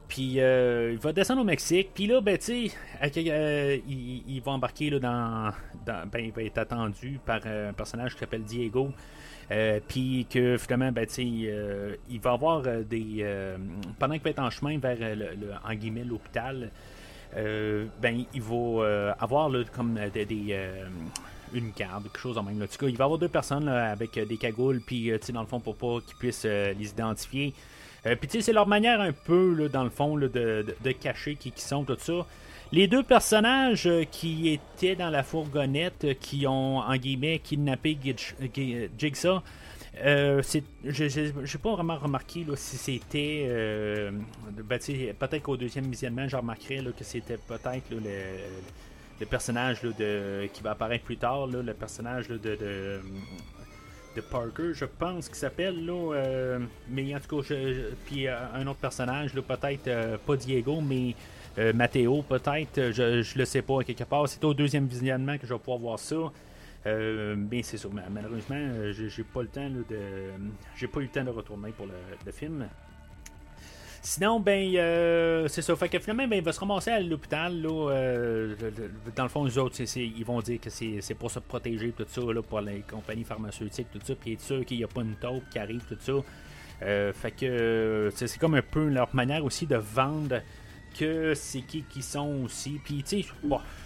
Puis 0.08 0.40
euh, 0.40 0.94
il 0.94 1.00
va 1.00 1.12
descendre 1.12 1.42
au 1.42 1.46
Mexique. 1.46 1.92
Puis 1.94 2.08
là, 2.08 2.22
ben, 2.22 2.38
tu 2.38 2.70
sais, 2.70 3.82
il, 3.88 4.42
va 4.44 4.52
embarquer 4.54 4.90
là, 4.90 5.00
dans, 5.00 6.06
Ben, 6.06 6.20
il 6.20 6.32
va 6.32 6.44
être 6.44 6.58
attendu 6.60 7.20
par 7.26 7.46
un 7.46 7.74
personnage 7.74 8.14
qui 8.14 8.20
s'appelle 8.20 8.44
Diego. 8.44 8.92
puis 9.88 10.26
que 10.30 10.58
finalement, 10.58 10.92
ben, 10.94 11.06
il 11.18 12.20
va 12.22 12.32
avoir 12.32 12.62
des. 12.62 13.26
pendant 14.00 14.14
qu'il 14.14 14.24
va 14.24 14.30
être 14.30 14.40
en 14.40 14.50
chemin 14.50 14.78
vers 14.78 14.98
le, 15.00 15.52
en 15.66 15.74
guillemets, 15.74 16.06
l'hôpital, 16.06 16.72
ben, 17.36 18.24
il 18.34 18.42
va 18.42 19.16
avoir 19.20 19.52
comme 19.74 20.00
des, 20.14 20.56
une 21.54 21.72
garde, 21.72 22.04
quelque 22.04 22.20
chose 22.20 22.38
en 22.38 22.44
même. 22.44 22.60
Là. 22.60 22.66
il 22.82 22.98
va 22.98 23.04
y 23.04 23.06
avoir 23.06 23.18
deux 23.20 23.28
personnes 23.28 23.68
avec 23.68 24.18
euh, 24.18 24.26
des 24.26 24.38
cagoules, 24.38 24.82
puis 24.86 25.12
euh, 25.12 25.20
dans 25.34 25.42
le 25.42 25.48
fond, 25.48 25.60
pour 25.60 25.76
pas 25.76 26.00
qu'ils 26.06 26.18
puissent 26.18 26.46
euh, 26.46 26.74
les 26.78 26.90
identifier. 26.90 27.54
puis 28.04 28.28
tu 28.28 28.38
sais, 28.38 28.42
c'est 28.42 28.54
leur 28.54 28.68
manière 28.68 29.02
un 29.02 29.12
peu, 29.12 29.54
là, 29.54 29.68
dans 29.68 29.84
le 29.84 29.90
fond, 29.90 30.18
de, 30.18 30.28
de, 30.28 30.92
cacher 30.92 31.36
qui, 31.36 31.52
qui 31.52 31.62
sont, 31.62 31.84
tout 31.84 31.98
ça. 32.00 32.26
Les 32.72 32.88
deux 32.88 33.04
personnages 33.04 33.90
qui 34.12 34.50
étaient 34.50 34.96
dans 34.96 35.10
la 35.10 35.24
fourgonnette, 35.24 36.20
qui 36.20 36.46
ont, 36.48 36.80
en 36.80 36.96
guillemets, 36.98 37.40
kidnappé 37.40 37.98
Jigsaw, 38.98 39.42
euh, 40.04 40.44
j'ai 40.84 41.58
pas 41.64 41.72
vraiment 41.74 41.98
remarqué 41.98 42.44
là, 42.44 42.56
si 42.56 42.78
c'était. 42.78 43.50
Ben, 44.64 44.80
peut-être 44.80 45.42
qu'au 45.42 45.58
deuxième 45.58 45.90
visionnement, 45.90 46.28
je 46.28 46.36
remarquerais 46.36 46.84
que 46.98 47.04
c'était 47.04 47.38
peut-être 47.38 47.90
le, 47.90 48.02
le 49.20 49.26
personnage 49.26 49.82
de, 49.82 50.48
qui 50.54 50.62
va 50.64 50.72
apparaître 50.72 51.04
plus 51.04 51.18
tard, 51.18 51.48
le 51.48 51.74
personnage 51.74 52.28
de, 52.28 52.38
de, 52.38 53.02
Parker, 54.32 54.74
je 54.74 54.86
pense 54.86 55.28
qu'il 55.28 55.38
s'appelle. 55.38 55.86
Là, 55.86 56.14
euh, 56.16 56.60
mais 56.90 57.16
en 57.16 57.20
tout 57.20 57.40
cas, 57.40 57.54
puis 58.08 58.28
euh, 58.28 58.36
un 58.56 58.66
autre 58.66 58.80
personnage, 58.80 59.32
peut-être 59.34 59.88
euh, 59.88 60.18
pas 60.18 60.36
Diego, 60.36 60.82
mais 60.82 61.14
Matteo, 61.74 62.24
peut-être. 62.24 62.92
Je, 62.92 63.22
je 63.22 63.38
le 63.38 63.46
sais 63.46 63.62
pas, 63.62 63.84
quelque 63.84 64.04
part. 64.06 64.28
C'est 64.28 64.44
au 64.44 64.56
deuxième 64.56 64.88
visionnement 64.88 65.38
que 65.38 65.46
je 65.46 65.54
vais 65.54 65.60
pouvoir 65.60 65.78
voir 65.78 66.00
ça. 66.00 66.16
mais 66.86 67.62
c'est 67.62 67.78
sûr, 67.78 67.92
malheureusement, 67.94 68.92
j'ai 68.92 69.24
pas 69.24 69.44
le 69.44 69.48
temps 69.48 69.70
de. 69.70 69.84
J'ai 70.76 70.88
pas 70.88 71.00
eu 71.00 71.04
le 71.04 71.10
temps 71.10 71.24
de 71.24 71.30
retourner 71.30 71.72
pour 71.72 71.86
le 71.86 72.32
film. 72.32 72.68
Sinon, 74.02 74.40
ben, 74.40 74.76
euh, 74.76 75.48
c'est 75.48 75.62
ça. 75.62 75.76
Fait 75.76 75.90
que 75.90 76.00
finalement, 76.00 76.28
ben, 76.28 76.38
il 76.38 76.44
va 76.44 76.54
se 76.54 76.60
ramasser 76.60 76.92
à 76.92 77.00
l'hôpital. 77.00 77.62
Là, 77.62 77.92
euh, 77.92 78.56
dans 79.16 79.24
le 79.24 79.30
fond, 79.30 79.44
les 79.44 79.58
autres, 79.58 79.80
ils 79.98 80.26
vont 80.26 80.40
dire 80.42 80.60
que 80.60 80.70
c'est 80.70 81.14
pour 81.18 81.32
se 81.32 81.40
protéger, 81.40 81.92
tout 81.92 82.06
ça, 82.08 82.22
là, 82.22 82.42
pour 82.42 82.62
les 82.62 82.82
compagnies 82.82 83.24
pharmaceutiques, 83.24 83.88
tout 83.92 84.00
ça. 84.04 84.14
Puis 84.16 84.34
être 84.34 84.42
sûr 84.42 84.66
qu'il 84.66 84.78
n'y 84.78 84.84
a 84.84 84.88
pas 84.88 85.02
une 85.02 85.16
taupe 85.16 85.44
qui 85.52 85.60
arrive, 85.60 85.84
tout 85.88 85.98
ça. 86.00 86.14
Euh, 86.84 87.12
fait 87.12 87.32
que 87.32 88.12
c'est 88.14 88.38
comme 88.38 88.54
un 88.54 88.62
peu 88.62 88.88
leur 88.88 89.14
manière 89.16 89.44
aussi 89.44 89.66
de 89.66 89.78
vendre 89.78 90.42
que 90.98 91.34
c'est 91.34 91.62
qui 91.62 91.84
qui 91.84 92.02
sont 92.02 92.44
aussi. 92.46 92.80
Puis, 92.84 93.04
tu 93.04 93.24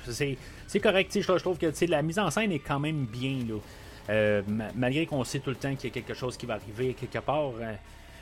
sais, 0.07 0.37
c'est 0.67 0.79
correct. 0.79 1.11
Je, 1.13 1.21
je 1.21 1.43
trouve 1.43 1.57
que 1.57 1.67
la 1.85 2.01
mise 2.01 2.19
en 2.19 2.29
scène 2.29 2.51
est 2.51 2.59
quand 2.59 2.79
même 2.79 3.05
bien. 3.05 3.39
Là. 3.47 4.41
malgré 4.75 5.05
qu'on 5.05 5.23
sait 5.23 5.39
tout 5.39 5.51
le 5.51 5.55
temps 5.55 5.73
qu'il 5.75 5.89
y 5.89 5.91
a 5.91 5.93
quelque 5.93 6.13
chose 6.13 6.35
qui 6.35 6.45
va 6.45 6.55
arriver 6.55 6.93
quelque 6.93 7.19
part. 7.19 7.53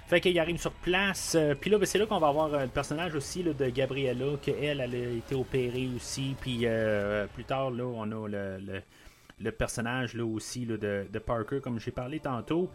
Fait 0.09 0.21
qu'il 0.21 0.39
arrive 0.39 0.59
sur 0.59 0.71
place. 0.71 1.35
Euh, 1.35 1.53
puis 1.53 1.69
là, 1.69 1.77
ben, 1.77 1.85
c'est 1.85 1.99
là 1.99 2.07
qu'on 2.07 2.17
va 2.17 2.29
avoir 2.29 2.51
euh, 2.51 2.63
le 2.63 2.67
personnage 2.67 3.13
aussi 3.13 3.43
de 3.43 3.69
Gabriella, 3.69 4.25
qu'elle, 4.41 4.81
elle 4.81 4.95
a 4.95 5.11
été 5.11 5.35
opérée 5.35 5.87
aussi. 5.95 6.35
Puis 6.41 6.61
euh, 6.63 7.27
plus 7.27 7.43
tard, 7.43 7.69
là, 7.69 7.83
on 7.83 8.11
a 8.11 8.27
le, 8.27 9.51
personnage 9.51 10.15
là, 10.15 10.25
aussi 10.25 10.65
de, 10.65 11.19
Parker, 11.19 11.59
comme 11.61 11.79
j'ai 11.79 11.91
parlé 11.91 12.19
tantôt. 12.19 12.71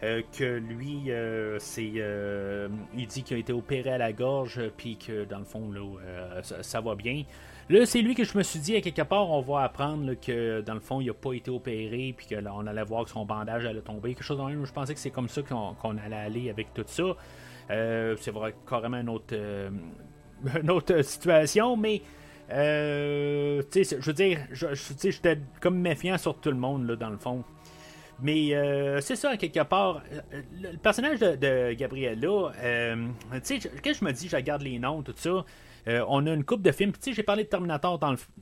que 0.00 0.58
lui, 0.58 1.10
c'est, 1.58 1.92
il 2.96 3.06
dit 3.08 3.22
qu'il 3.24 3.36
a 3.36 3.40
été 3.40 3.52
opéré 3.52 3.90
à 3.90 3.98
la 3.98 4.12
gorge, 4.12 4.60
puis 4.76 4.96
que 4.96 5.24
dans 5.24 5.40
le 5.40 5.44
fond, 5.44 5.72
là, 5.72 6.40
ça, 6.42 6.80
va 6.80 6.94
bien. 6.94 7.24
Là, 7.68 7.84
c'est 7.84 8.00
lui 8.00 8.14
que 8.14 8.22
je 8.22 8.38
me 8.38 8.44
suis 8.44 8.60
dit, 8.60 8.76
à 8.76 8.80
quelque 8.80 9.02
part, 9.02 9.28
on 9.28 9.40
va 9.40 9.62
apprendre 9.62 10.14
que 10.14 10.60
dans 10.60 10.74
le 10.74 10.80
fond, 10.80 11.00
il 11.00 11.08
n'a 11.08 11.14
pas 11.14 11.32
été 11.32 11.50
opéré, 11.50 12.14
puis 12.16 12.28
qu'on 12.28 12.66
allait 12.66 12.84
voir 12.84 13.04
que 13.04 13.10
son 13.10 13.24
bandage 13.24 13.66
allait 13.66 13.80
tomber. 13.80 14.14
Quelque 14.14 14.22
chose 14.22 14.38
de 14.38 14.44
même. 14.44 14.64
Je 14.64 14.72
pensais 14.72 14.94
que 14.94 15.00
c'est 15.00 15.10
comme 15.10 15.28
ça 15.28 15.42
qu'on 15.42 15.98
allait 15.98 16.16
aller 16.16 16.50
avec 16.50 16.72
tout 16.74 16.84
ça. 16.86 17.16
Euh, 17.70 18.14
c'est 18.20 18.30
vrai, 18.30 18.54
carrément 18.68 18.98
une 18.98 19.08
autre, 19.08 19.34
euh, 19.34 19.70
une 20.62 20.70
autre 20.70 21.02
situation, 21.02 21.76
mais. 21.76 22.02
Euh, 22.52 23.62
je 23.74 24.06
veux 24.06 24.12
dire, 24.12 24.38
j'étais 24.52 25.40
comme 25.60 25.80
méfiant 25.80 26.16
sur 26.16 26.38
tout 26.38 26.50
le 26.50 26.56
monde, 26.56 26.86
là, 26.86 26.94
dans 26.94 27.10
le 27.10 27.18
fond. 27.18 27.42
Mais 28.22 28.50
c'est 29.00 29.16
ça, 29.16 29.36
quelque 29.36 29.62
part. 29.64 30.02
Le, 30.60 30.76
personnage 30.78 31.18
de, 31.18 31.36
de 31.36 31.72
Gabriella, 31.74 32.52
tu 33.44 33.60
sais, 33.60 33.70
quand 33.82 33.92
je 33.92 34.04
me 34.04 34.12
dis, 34.12 34.28
je 34.28 34.36
regarde 34.36 34.62
les 34.62 34.78
noms, 34.78 35.02
tout 35.02 35.14
ça, 35.16 35.44
euh, 35.88 36.04
on 36.08 36.26
a 36.26 36.32
une 36.32 36.44
coupe 36.44 36.62
de 36.62 36.72
films. 36.72 36.92
Tu 36.92 36.98
sais, 37.00 37.12
j'ai 37.12 37.22
parlé 37.22 37.44
de 37.44 37.48
Terminator 37.48 38.00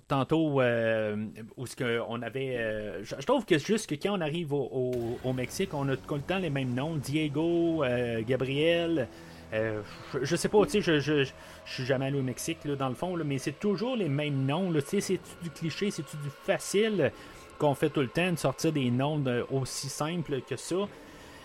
tantôt, 0.08 0.60
euh, 0.60 1.16
où 1.56 1.66
ce 1.66 2.00
on 2.08 2.22
avait. 2.22 2.56
Euh, 2.56 3.04
je, 3.04 3.26
trouve 3.26 3.44
que 3.44 3.58
juste 3.58 3.88
que 3.88 3.94
quand 3.94 4.16
on 4.16 4.20
arrive 4.20 4.52
au, 4.52 5.32
Mexique, 5.34 5.74
on 5.74 5.88
a 5.88 5.96
tout 5.96 6.14
le 6.14 6.22
temps 6.22 6.38
les 6.38 6.50
mêmes 6.50 6.72
noms 6.72 6.96
Diego, 6.96 7.84
Gabriel. 8.26 9.08
Je, 9.52 10.36
sais 10.36 10.48
pas, 10.48 10.64
tu 10.64 10.70
sais, 10.70 10.80
je, 10.80 11.00
je, 11.00 11.30
suis 11.66 11.84
jamais 11.84 12.06
allé 12.06 12.18
au 12.18 12.22
Mexique, 12.22 12.66
dans 12.66 12.88
le 12.88 12.94
fond, 12.94 13.16
mais 13.24 13.38
c'est 13.38 13.58
toujours 13.58 13.96
les 13.96 14.08
mêmes 14.08 14.46
noms. 14.46 14.72
Tu 14.72 14.80
sais, 14.80 15.00
c'est 15.00 15.20
du 15.42 15.50
cliché, 15.50 15.90
c'est 15.90 16.02
du 16.02 16.30
facile? 16.44 17.12
Qu'on 17.58 17.74
fait 17.74 17.90
tout 17.90 18.00
le 18.00 18.08
temps 18.08 18.32
de 18.32 18.36
sortir 18.36 18.72
des 18.72 18.90
noms 18.90 19.22
aussi 19.50 19.88
simples 19.88 20.40
que 20.42 20.56
ça. 20.56 20.88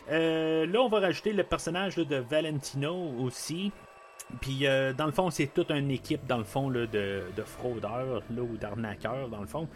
là, 0.10 0.80
on 0.80 0.90
va 0.90 1.00
rajouter 1.00 1.34
le 1.34 1.44
personnage 1.44 1.96
de 1.96 2.16
Valentino 2.18 3.14
aussi. 3.20 3.72
Puis 4.42 4.68
euh, 4.68 4.94
dans 4.94 5.06
le 5.06 5.12
fond, 5.12 5.30
c'est 5.32 5.48
toute 5.48 5.72
une 5.72 5.92
équipe 5.92 6.26
dans 6.28 6.38
le 6.38 6.44
fond 6.44 6.70
de, 6.70 6.86
de, 6.86 7.44
fraudeurs 7.44 8.22
là, 8.30 8.42
ou 8.42 8.58
d'arnaqueurs 8.58 9.28
dans 9.28 9.42
le 9.42 9.48
fond. 9.48 9.68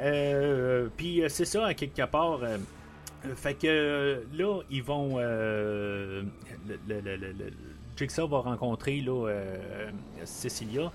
Euh, 0.00 0.88
puis 0.96 1.22
euh, 1.22 1.28
c'est 1.28 1.44
ça 1.44 1.66
à 1.66 1.74
quelque 1.74 2.04
part. 2.06 2.40
fait 3.36 3.54
que 3.54 4.24
là, 4.32 4.60
ils 4.70 4.82
vont. 4.82 5.18
Jigsaw 7.96 8.26
va 8.26 8.38
rencontrer 8.38 9.00
là, 9.00 9.30
Cecilia. 10.24 10.90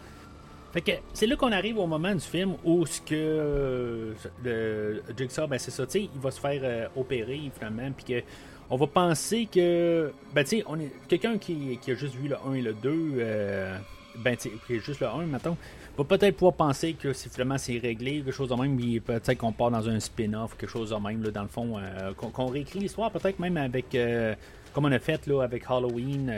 Fait 0.71 0.81
que 0.81 0.91
c'est 1.13 1.25
là 1.25 1.35
qu'on 1.35 1.51
arrive 1.51 1.79
au 1.79 1.87
moment 1.87 2.13
du 2.13 2.21
film 2.21 2.55
où 2.63 2.85
ce 2.85 3.01
que 3.01 4.13
le 4.43 5.01
Jigsaw, 5.17 5.47
ben 5.47 5.57
c'est 5.57 5.71
ça, 5.71 5.87
tu 5.87 6.01
il 6.01 6.21
va 6.21 6.29
se 6.29 6.39
faire 6.39 6.89
opérer 6.95 7.51
finalement, 7.57 7.91
puis 7.91 8.05
que 8.05 8.23
on 8.69 8.77
va 8.77 8.87
penser 8.87 9.47
que. 9.51 10.11
Ben, 10.33 10.43
tu 10.43 10.57
sais, 10.57 10.63
on 10.67 10.79
est 10.79 10.91
quelqu'un 11.07 11.37
qui, 11.37 11.79
a 11.87 11.93
juste 11.95 12.15
vu 12.15 12.27
le 12.27 12.35
1 12.45 12.53
et 12.53 12.61
le 12.61 12.73
2, 12.73 13.13
euh, 13.17 13.77
ben, 14.17 14.37
tu 14.37 14.49
juste 14.79 14.99
le 14.99 15.07
1, 15.07 15.25
maintenant, 15.25 15.57
va 15.97 16.03
peut-être 16.03 16.35
pouvoir 16.35 16.53
penser 16.53 16.93
que 16.93 17.13
si 17.13 17.29
finalement 17.29 17.57
c'est 17.57 17.77
réglé, 17.77 18.21
quelque 18.21 18.31
chose 18.31 18.49
de 18.49 18.55
même, 18.55 18.77
peut-être 19.01 19.37
qu'on 19.37 19.51
part 19.51 19.71
dans 19.71 19.89
un 19.89 19.99
spin-off, 19.99 20.55
quelque 20.55 20.69
chose 20.69 20.91
de 20.91 20.95
même, 20.95 21.23
là, 21.23 21.31
dans 21.31 21.41
le 21.41 21.47
fond, 21.47 21.77
euh, 21.77 22.13
qu'on 22.13 22.47
réécrit 22.47 22.79
l'histoire, 22.79 23.11
peut-être 23.11 23.39
même 23.39 23.57
avec. 23.57 23.95
Euh, 23.95 24.35
comme 24.71 24.85
on 24.85 24.91
a 24.91 24.99
fait 24.99 25.25
là, 25.25 25.41
avec 25.41 25.63
Halloween 25.67 26.31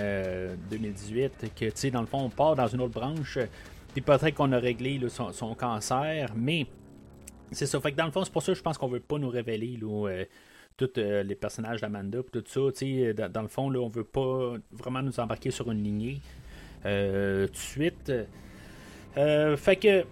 2018, 0.69 1.51
que 1.53 1.65
tu 1.65 1.71
sais, 1.75 1.91
dans 1.91 1.99
le 1.99 2.07
fond, 2.07 2.19
on 2.19 2.29
part 2.29 2.55
dans 2.55 2.67
une 2.67 2.79
autre 2.79 2.93
branche, 2.93 3.37
puis 3.93 4.01
peut-être 4.01 4.33
qu'on 4.35 4.51
a 4.51 4.59
réglé 4.59 4.99
son, 5.09 5.55
cancer, 5.55 6.31
mais 6.35 6.65
c'est 7.51 7.65
ça. 7.65 7.79
Fait 7.79 7.91
que 7.91 7.97
dans 7.97 8.05
le 8.05 8.11
fond, 8.11 8.23
c'est 8.23 8.31
pour 8.31 8.43
ça 8.43 8.53
que 8.53 8.57
je 8.57 8.63
pense 8.63 8.77
qu'on 8.77 8.87
veut 8.87 8.99
pas 8.99 9.17
nous 9.17 9.29
révéler 9.29 9.77
là, 9.81 10.23
tous 10.77 10.89
euh, 10.97 11.23
les 11.23 11.35
personnages 11.35 11.81
d'Amanda, 11.81 12.19
tout 12.31 12.43
ça, 12.47 12.59
dans, 13.13 13.31
dans, 13.31 13.41
le 13.41 13.47
fond, 13.47 13.69
là, 13.69 13.79
on 13.79 13.89
veut 13.89 14.03
pas 14.03 14.53
vraiment 14.71 15.01
nous 15.01 15.19
embarquer 15.19 15.51
sur 15.51 15.69
une 15.71 15.83
lignée 15.83 16.21
euh, 16.85 17.47
tout 17.47 17.53
de 17.53 17.57
suite. 17.57 18.11
Euh, 19.17 19.57
fait 19.57 19.75
que 19.75 20.05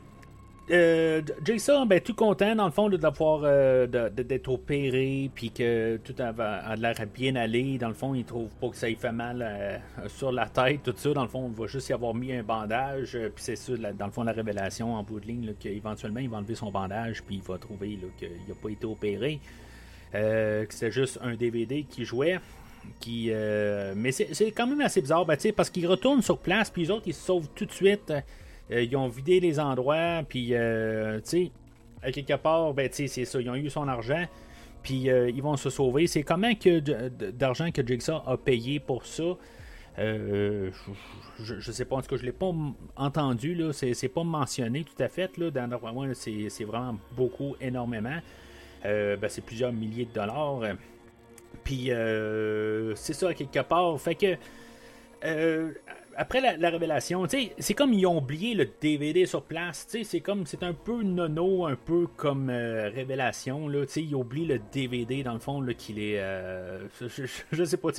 Jason, 0.70 1.86
ben, 1.86 1.99
tout 1.99 2.13
content 2.13 2.55
dans 2.55 2.65
le 2.65 2.72
fond 2.72 2.89
d'avoir 2.89 3.41
d'être 3.88 4.49
opéré, 4.49 5.32
puis 5.34 5.51
que 5.51 5.97
tout 5.97 6.15
a, 6.20 6.76
l'air 6.76 6.95
bien 7.13 7.36
aller. 7.36 7.78
Dans 7.78 7.88
le 7.88 7.93
fond, 7.93 8.13
il 8.13 8.24
trouve 8.24 8.49
pas 8.61 8.70
que 8.70 8.76
ça 8.76 8.88
lui 8.88 8.95
fait 8.95 9.11
mal 9.11 9.82
sur 10.07 10.32
la 10.32 10.47
tête, 10.47 10.84
tout 10.84 10.93
ça. 10.95 11.13
Dans 11.13 11.24
le 11.24 11.30
fond, 11.30 11.51
il 11.51 11.59
va 11.59 11.67
juste 11.67 11.89
y 11.89 11.93
avoir 11.93 12.13
mis 12.13 12.34
un 12.34 12.43
bandage, 12.43 13.17
puis 13.36 13.43
c'est 13.43 13.55
ça, 13.55 13.74
dans 13.76 14.05
le 14.05 14.11
fond, 14.11 14.24
la 14.24 14.32
révélation 14.32 14.93
en 14.93 15.03
bout 15.03 15.20
de 15.20 15.26
ligne, 15.26 15.53
qu'éventuellement, 15.59 16.20
il 16.20 16.30
va 16.30 16.38
enlever 16.38 16.55
son 16.55 16.72
bandage, 16.72 17.24
puis 17.24 17.36
il 17.38 17.41
va 17.41 17.57
trouver 17.57 17.97
qu'il 18.17 18.30
n'a 18.47 18.55
pas 18.61 18.70
été 18.70 18.86
opéré. 18.86 19.39
Euh, 20.15 20.65
que 20.65 20.74
c'était 20.74 20.91
juste 20.91 21.20
un 21.22 21.36
DVD 21.36 21.84
qui 21.84 22.05
jouait. 22.05 22.39
Euh, 23.07 23.93
mais 23.95 24.11
c'est 24.11 24.51
quand 24.51 24.65
même 24.65 24.82
assez 24.82 25.01
bizarre 25.01 25.26
ben, 25.26 25.38
parce 25.55 25.70
qu'ils 25.70 25.88
retournent 25.88 26.22
sur 26.22 26.39
place, 26.39 26.70
puis 26.70 26.84
les 26.84 26.91
autres 26.91 27.07
ils 27.07 27.13
se 27.13 27.26
sauvent 27.26 27.49
tout 27.53 27.65
de 27.65 27.72
suite. 27.72 28.11
Euh, 28.72 28.84
ils 28.84 28.95
ont 28.95 29.07
vidé 29.07 29.39
les 29.39 29.59
endroits, 29.59 30.24
puis 30.28 30.55
à 30.55 32.11
quelque 32.11 32.36
part, 32.36 32.74
ben, 32.74 32.89
c'est 32.91 33.07
ça, 33.07 33.41
ils 33.41 33.49
ont 33.49 33.55
eu 33.55 33.70
son 33.70 33.88
argent, 33.88 34.26
puis 34.84 35.07
ils 35.09 35.41
vont 35.41 35.57
se 35.57 35.70
sauver. 35.70 36.07
C'est 36.07 36.24
comment 36.24 36.51
d'argent 37.34 37.72
que 37.72 37.86
Jigsaw 37.86 38.22
a 38.26 38.38
payé 38.38 38.80
pour 38.80 39.05
ça? 39.05 39.36
Je, 39.97 40.70
je, 41.38 41.72
sais 41.72 41.84
pas, 41.86 41.97
en 41.97 42.01
tout 42.01 42.07
cas, 42.07 42.17
je 42.17 42.26
l'ai 42.26 42.32
pas 42.32 42.53
entendu, 42.95 43.53
là, 43.53 43.74
c'est 43.74 44.07
pas 44.07 44.24
mentionné 44.24 44.86
tout 44.86 45.03
à 45.03 45.09
fait, 45.09 45.38
là, 45.38 45.51
dans 45.51 46.13
c'est 46.13 46.63
vraiment 46.63 46.97
beaucoup, 47.17 47.55
énormément. 47.59 48.20
Euh, 48.86 49.17
ben, 49.17 49.30
c'est 49.30 49.41
plusieurs 49.41 49.74
milliers 49.74 50.05
de 50.05 50.13
dollars. 50.13 50.61
Puis 51.63 51.91
euh, 51.91 52.95
c'est 52.95 53.13
ça 53.13 53.34
quelque 53.34 53.59
part. 53.59 53.99
Fait 53.99 54.15
que 54.15 54.36
euh, 55.26 55.72
après 56.22 56.57
la, 56.57 56.70
révélation, 56.70 57.26
c'est 57.28 57.74
comme 57.74 57.93
ils 57.93 58.05
ont 58.05 58.17
oublié 58.17 58.53
le 58.53 58.67
DVD 58.82 59.26
sur 59.26 59.43
place. 59.43 59.88
C'est 60.03 60.20
comme 60.20 60.45
c'est 60.45 60.63
un 60.63 60.74
peu 60.74 61.01
nono, 61.01 61.65
un 61.65 61.76
peu 61.76 62.07
comme 62.17 62.49
révélation. 62.49 63.67
Là, 63.67 63.86
ils 63.95 64.13
oublient 64.13 64.45
le 64.45 64.59
DVD 64.72 65.24
dans 65.24 65.34
le 65.34 65.39
fond 65.39 65.65
qu'il 65.78 65.99
est. 65.99 66.17
Je, 66.99 67.26
je, 67.51 67.63
sais 67.63 67.78
pas, 67.78 67.89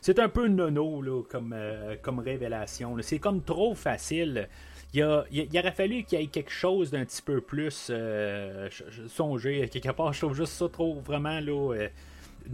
c'est 0.00 0.18
un 0.18 0.28
peu 0.28 0.48
nono 0.48 1.02
là, 1.02 1.22
comme, 1.28 1.54
comme 2.02 2.20
révélation. 2.20 2.96
C'est 3.02 3.18
comme 3.18 3.42
trop 3.42 3.74
facile 3.74 4.48
il, 4.92 5.58
aurait 5.58 5.72
fallu 5.72 6.04
qu'il 6.04 6.20
y 6.20 6.22
ait 6.22 6.26
quelque 6.26 6.50
chose 6.50 6.90
d'un 6.90 7.04
petit 7.04 7.22
peu 7.22 7.40
plus 7.40 7.88
euh, 7.90 8.68
songé. 9.08 9.68
Quelque 9.68 9.90
part, 9.90 10.12
je 10.12 10.20
trouve 10.20 10.34
juste 10.34 10.52
ça 10.52 10.68
trop 10.68 10.94
vraiment 11.00 11.40
là. 11.40 11.88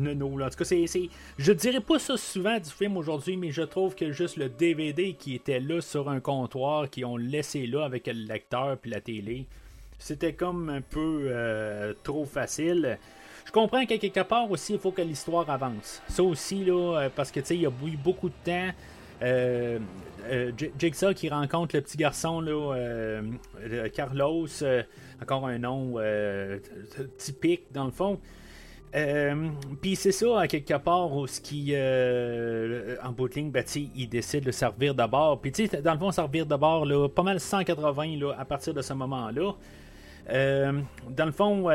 Euh, 0.00 0.14
En 0.14 0.50
tout 0.50 0.56
cas, 0.56 0.64
c'est, 0.64 0.86
je 1.38 1.52
dirais 1.52 1.80
pas 1.80 1.98
ça 1.98 2.16
souvent 2.16 2.58
du 2.58 2.70
film 2.70 2.96
aujourd'hui, 2.96 3.36
mais 3.36 3.50
je 3.50 3.62
trouve 3.62 3.94
que 3.94 4.12
juste 4.12 4.36
le 4.36 4.48
DVD 4.48 5.14
qui 5.14 5.34
était 5.34 5.60
là 5.60 5.80
sur 5.80 6.08
un 6.08 6.20
comptoir, 6.20 6.88
qui 6.90 7.04
ont 7.04 7.16
laissé 7.16 7.66
là 7.66 7.84
avec 7.84 8.06
le 8.06 8.12
lecteur 8.12 8.76
puis 8.78 8.90
la 8.90 9.00
télé, 9.00 9.46
c'était 9.98 10.32
comme 10.32 10.68
un 10.68 10.80
peu 10.80 11.26
euh, 11.28 11.94
trop 12.02 12.24
facile. 12.24 12.98
Je 13.46 13.52
comprends 13.52 13.84
qu'à 13.86 13.98
quelque 13.98 14.22
part 14.22 14.50
aussi, 14.50 14.74
il 14.74 14.78
faut 14.78 14.90
que 14.92 15.02
l'histoire 15.02 15.48
avance. 15.48 16.02
Ça 16.08 16.22
aussi, 16.22 16.64
là, 16.64 16.98
euh, 16.98 17.08
parce 17.14 17.30
que 17.30 17.40
tu 17.40 17.46
sais, 17.46 17.54
il 17.56 17.62
y 17.62 17.66
a 17.66 17.70
eu 17.70 17.96
beaucoup 17.96 18.28
de 18.28 18.34
temps. 18.44 18.70
Euh, 19.22 19.78
Jigsaw 20.78 21.14
qui 21.14 21.28
rencontre 21.28 21.76
le 21.76 21.82
petit 21.82 21.96
garçon 21.96 22.40
là, 22.40 23.20
Carlos, 23.94 24.48
encore 25.20 25.46
un 25.46 25.58
nom 25.58 25.96
typique 27.18 27.64
dans 27.72 27.84
le 27.84 27.90
fond. 27.92 28.18
Puis 29.80 29.96
c'est 29.96 30.12
ça, 30.12 30.46
quelque 30.46 30.76
part, 30.78 31.16
où 31.16 31.26
ce 31.26 31.40
qui, 31.40 31.74
en 33.02 33.12
bout 33.12 33.28
de 33.28 33.34
ligne, 33.34 33.50
ben, 33.50 33.64
il 33.94 34.08
décide 34.08 34.44
de 34.44 34.50
servir 34.50 34.94
d'abord. 34.94 35.40
Puis 35.40 35.52
dans 35.82 35.92
le 35.94 35.98
fond, 35.98 36.10
servir 36.10 36.46
d'abord, 36.46 36.86
pas 37.10 37.22
mal 37.22 37.40
180 37.40 38.18
là, 38.18 38.34
à 38.38 38.44
partir 38.44 38.74
de 38.74 38.82
ce 38.82 38.92
moment-là. 38.92 39.54
dans 40.28 41.26
le 41.26 41.32
fond, 41.32 41.68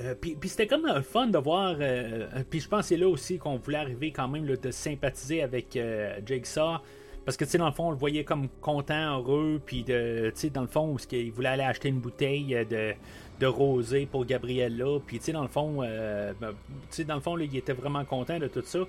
euh, 0.00 0.14
puis, 0.14 0.36
c'était 0.44 0.66
comme 0.66 0.86
le 0.86 1.02
fun 1.02 1.26
de 1.26 1.38
voir. 1.38 1.76
Euh, 1.80 2.28
euh, 2.34 2.44
puis 2.48 2.60
je 2.60 2.68
pense 2.68 2.82
que 2.82 2.86
c'est 2.86 2.96
là 2.96 3.08
aussi 3.08 3.38
qu'on 3.38 3.56
voulait 3.56 3.78
arriver 3.78 4.12
quand 4.12 4.28
même 4.28 4.44
de 4.44 4.70
sympathiser 4.70 5.42
avec 5.42 5.78
Jigsaw. 6.24 6.78
Parce 7.24 7.36
que, 7.36 7.44
tu 7.44 7.50
sais, 7.50 7.58
dans 7.58 7.66
le 7.66 7.72
fond, 7.72 7.88
on 7.88 7.90
le 7.90 7.96
voyait 7.96 8.24
comme 8.24 8.48
content, 8.60 9.18
heureux, 9.18 9.60
puis, 9.64 9.84
tu 9.84 9.92
sais, 10.34 10.50
dans 10.50 10.62
le 10.62 10.66
fond, 10.66 10.92
parce 10.92 11.06
qu'il 11.06 11.30
voulait 11.30 11.50
aller 11.50 11.62
acheter 11.62 11.88
une 11.88 12.00
bouteille 12.00 12.66
de, 12.70 12.94
de 13.40 13.46
rosé 13.46 14.06
pour 14.06 14.24
Gabriella. 14.24 14.98
Puis, 15.06 15.18
tu 15.18 15.26
sais, 15.26 15.32
dans 15.32 15.42
le 15.42 15.48
fond, 15.48 15.82
ben, 15.82 16.34
tu 16.42 16.56
sais, 16.90 17.04
dans 17.04 17.14
le 17.14 17.20
fond, 17.20 17.38
il 17.38 17.56
était 17.56 17.72
vraiment 17.72 18.04
content 18.04 18.38
de 18.38 18.48
tout 18.48 18.62
ça. 18.64 18.80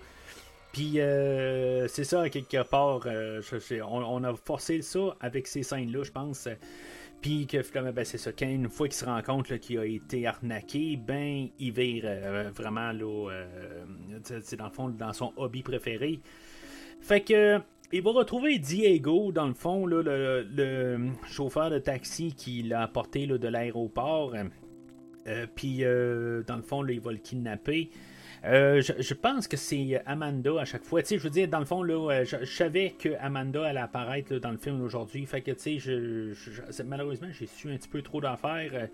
Puis, 0.72 1.00
c'est 1.88 2.04
ça, 2.04 2.30
quelque 2.30 2.64
part, 2.64 3.02
on, 3.08 4.04
on, 4.04 4.24
a 4.24 4.34
forcé 4.36 4.82
ça 4.82 5.16
avec 5.20 5.48
ces 5.48 5.64
scènes-là, 5.64 6.04
je 6.04 6.12
pense. 6.12 6.48
Puis 7.22 7.48
que 7.48 7.62
finalement, 7.62 7.92
ben, 7.92 8.06
c'est 8.06 8.18
ça. 8.18 8.32
Quand 8.32 8.48
une 8.48 8.70
fois 8.70 8.88
qu'il 8.88 8.96
se 8.96 9.06
rend 9.06 9.22
compte 9.22 9.58
qu'il 9.60 9.78
a 9.78 9.86
été 9.86 10.26
arnaqué, 10.26 10.98
ben 10.98 11.50
il 11.60 11.72
vire 11.72 12.04
euh, 12.06 12.50
vraiment 12.54 12.92
là, 12.94 13.30
euh, 13.32 13.86
dans 14.58 14.66
le 14.66 14.72
fond 14.72 14.90
dans 14.90 15.14
son 15.14 15.34
hobby 15.36 15.62
préféré. 15.62 16.20
Fait 17.02 17.22
que 17.22 17.60
il 17.92 18.02
va 18.04 18.12
retrouver 18.12 18.60
Diego 18.60 19.32
dans 19.32 19.48
le 19.48 19.54
fond, 19.54 19.86
le, 19.86 21.10
chauffeur 21.28 21.70
de 21.70 21.80
taxi 21.80 22.34
qui 22.34 22.64
l'a 22.64 22.84
apporté 22.84 23.28
de 23.28 23.48
l'aéroport. 23.48 24.36
Euh, 25.28 25.46
puis 25.56 25.80
dans 25.80 26.56
le 26.56 26.62
fond, 26.62 26.82
là, 26.82 26.94
il 26.94 27.02
va 27.02 27.12
le 27.12 27.18
kidnapper. 27.18 27.90
Euh, 28.46 28.82
je, 28.82 29.14
pense 29.14 29.48
que 29.48 29.58
c'est 29.58 30.02
Amanda 30.06 30.62
à 30.62 30.66
chaque 30.66 30.84
fois. 30.84 31.02
Tu 31.02 31.10
sais, 31.10 31.18
je 31.18 31.24
veux 31.24 31.30
dire, 31.30 31.48
dans 31.48 31.60
le 31.60 31.66
fond, 31.66 31.84
là, 31.84 32.12
euh, 32.12 32.26
je, 32.26 32.46
savais 32.46 32.96
que 32.98 33.10
Amanda 33.20 33.66
allait 33.66 33.80
apparaître 33.80 34.36
dans 34.36 34.52
le 34.52 34.58
film 34.58 34.82
aujourd'hui. 34.82 35.26
Fait 35.26 35.42
que, 35.42 35.52
tu 35.52 35.80
sais, 35.80 35.80
je, 35.80 36.84
malheureusement, 36.84 37.28
j'ai 37.32 37.48
su 37.48 37.70
un 37.72 37.76
petit 37.76 37.90
peu 37.90 38.02
trop 38.02 38.22
d'affaires. 38.22 38.88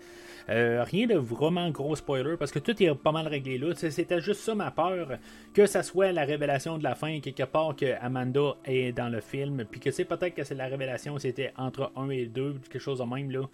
Euh, 0.48 0.84
rien 0.84 1.06
de 1.06 1.16
vraiment 1.16 1.70
gros 1.70 1.94
spoiler 1.96 2.36
parce 2.36 2.50
que 2.50 2.58
tout 2.58 2.80
est 2.82 2.94
pas 2.94 3.12
mal 3.12 3.26
réglé 3.28 3.58
là. 3.58 3.74
C'était 3.74 4.20
juste 4.20 4.40
ça 4.40 4.54
ma 4.54 4.70
peur. 4.70 5.18
Que 5.54 5.66
ça 5.66 5.82
soit 5.82 6.12
la 6.12 6.24
révélation 6.24 6.78
de 6.78 6.84
la 6.84 6.94
fin, 6.94 7.20
quelque 7.20 7.44
part, 7.44 7.76
que 7.76 7.94
Amanda 8.00 8.56
est 8.64 8.92
dans 8.92 9.08
le 9.08 9.20
film. 9.20 9.64
Puis 9.70 9.80
que 9.80 9.90
c'est 9.90 10.04
peut-être 10.04 10.34
que 10.34 10.44
c'est 10.44 10.54
la 10.54 10.66
révélation, 10.66 11.18
c'était 11.18 11.52
entre 11.56 11.92
1 11.96 12.10
et 12.10 12.26
2, 12.26 12.56
quelque 12.70 12.82
chose 12.82 12.98
de 12.98 13.04
même, 13.04 13.30
là. 13.30 13.48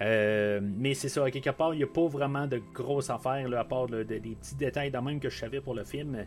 Euh, 0.00 0.60
mais 0.62 0.94
c'est 0.94 1.08
ça, 1.08 1.24
à 1.24 1.30
quelque 1.30 1.50
part, 1.50 1.74
il 1.74 1.78
n'y 1.78 1.84
a 1.84 1.88
pas 1.88 2.06
vraiment 2.06 2.46
de 2.46 2.60
grosses 2.72 3.10
affaires, 3.10 3.48
là, 3.48 3.60
à 3.60 3.64
part 3.64 3.86
des 3.86 4.04
petits 4.04 4.54
détails 4.56 4.90
de 4.90 4.98
même 4.98 5.20
que 5.20 5.28
je 5.28 5.38
savais 5.38 5.60
pour 5.60 5.74
le 5.74 5.84
film. 5.84 6.24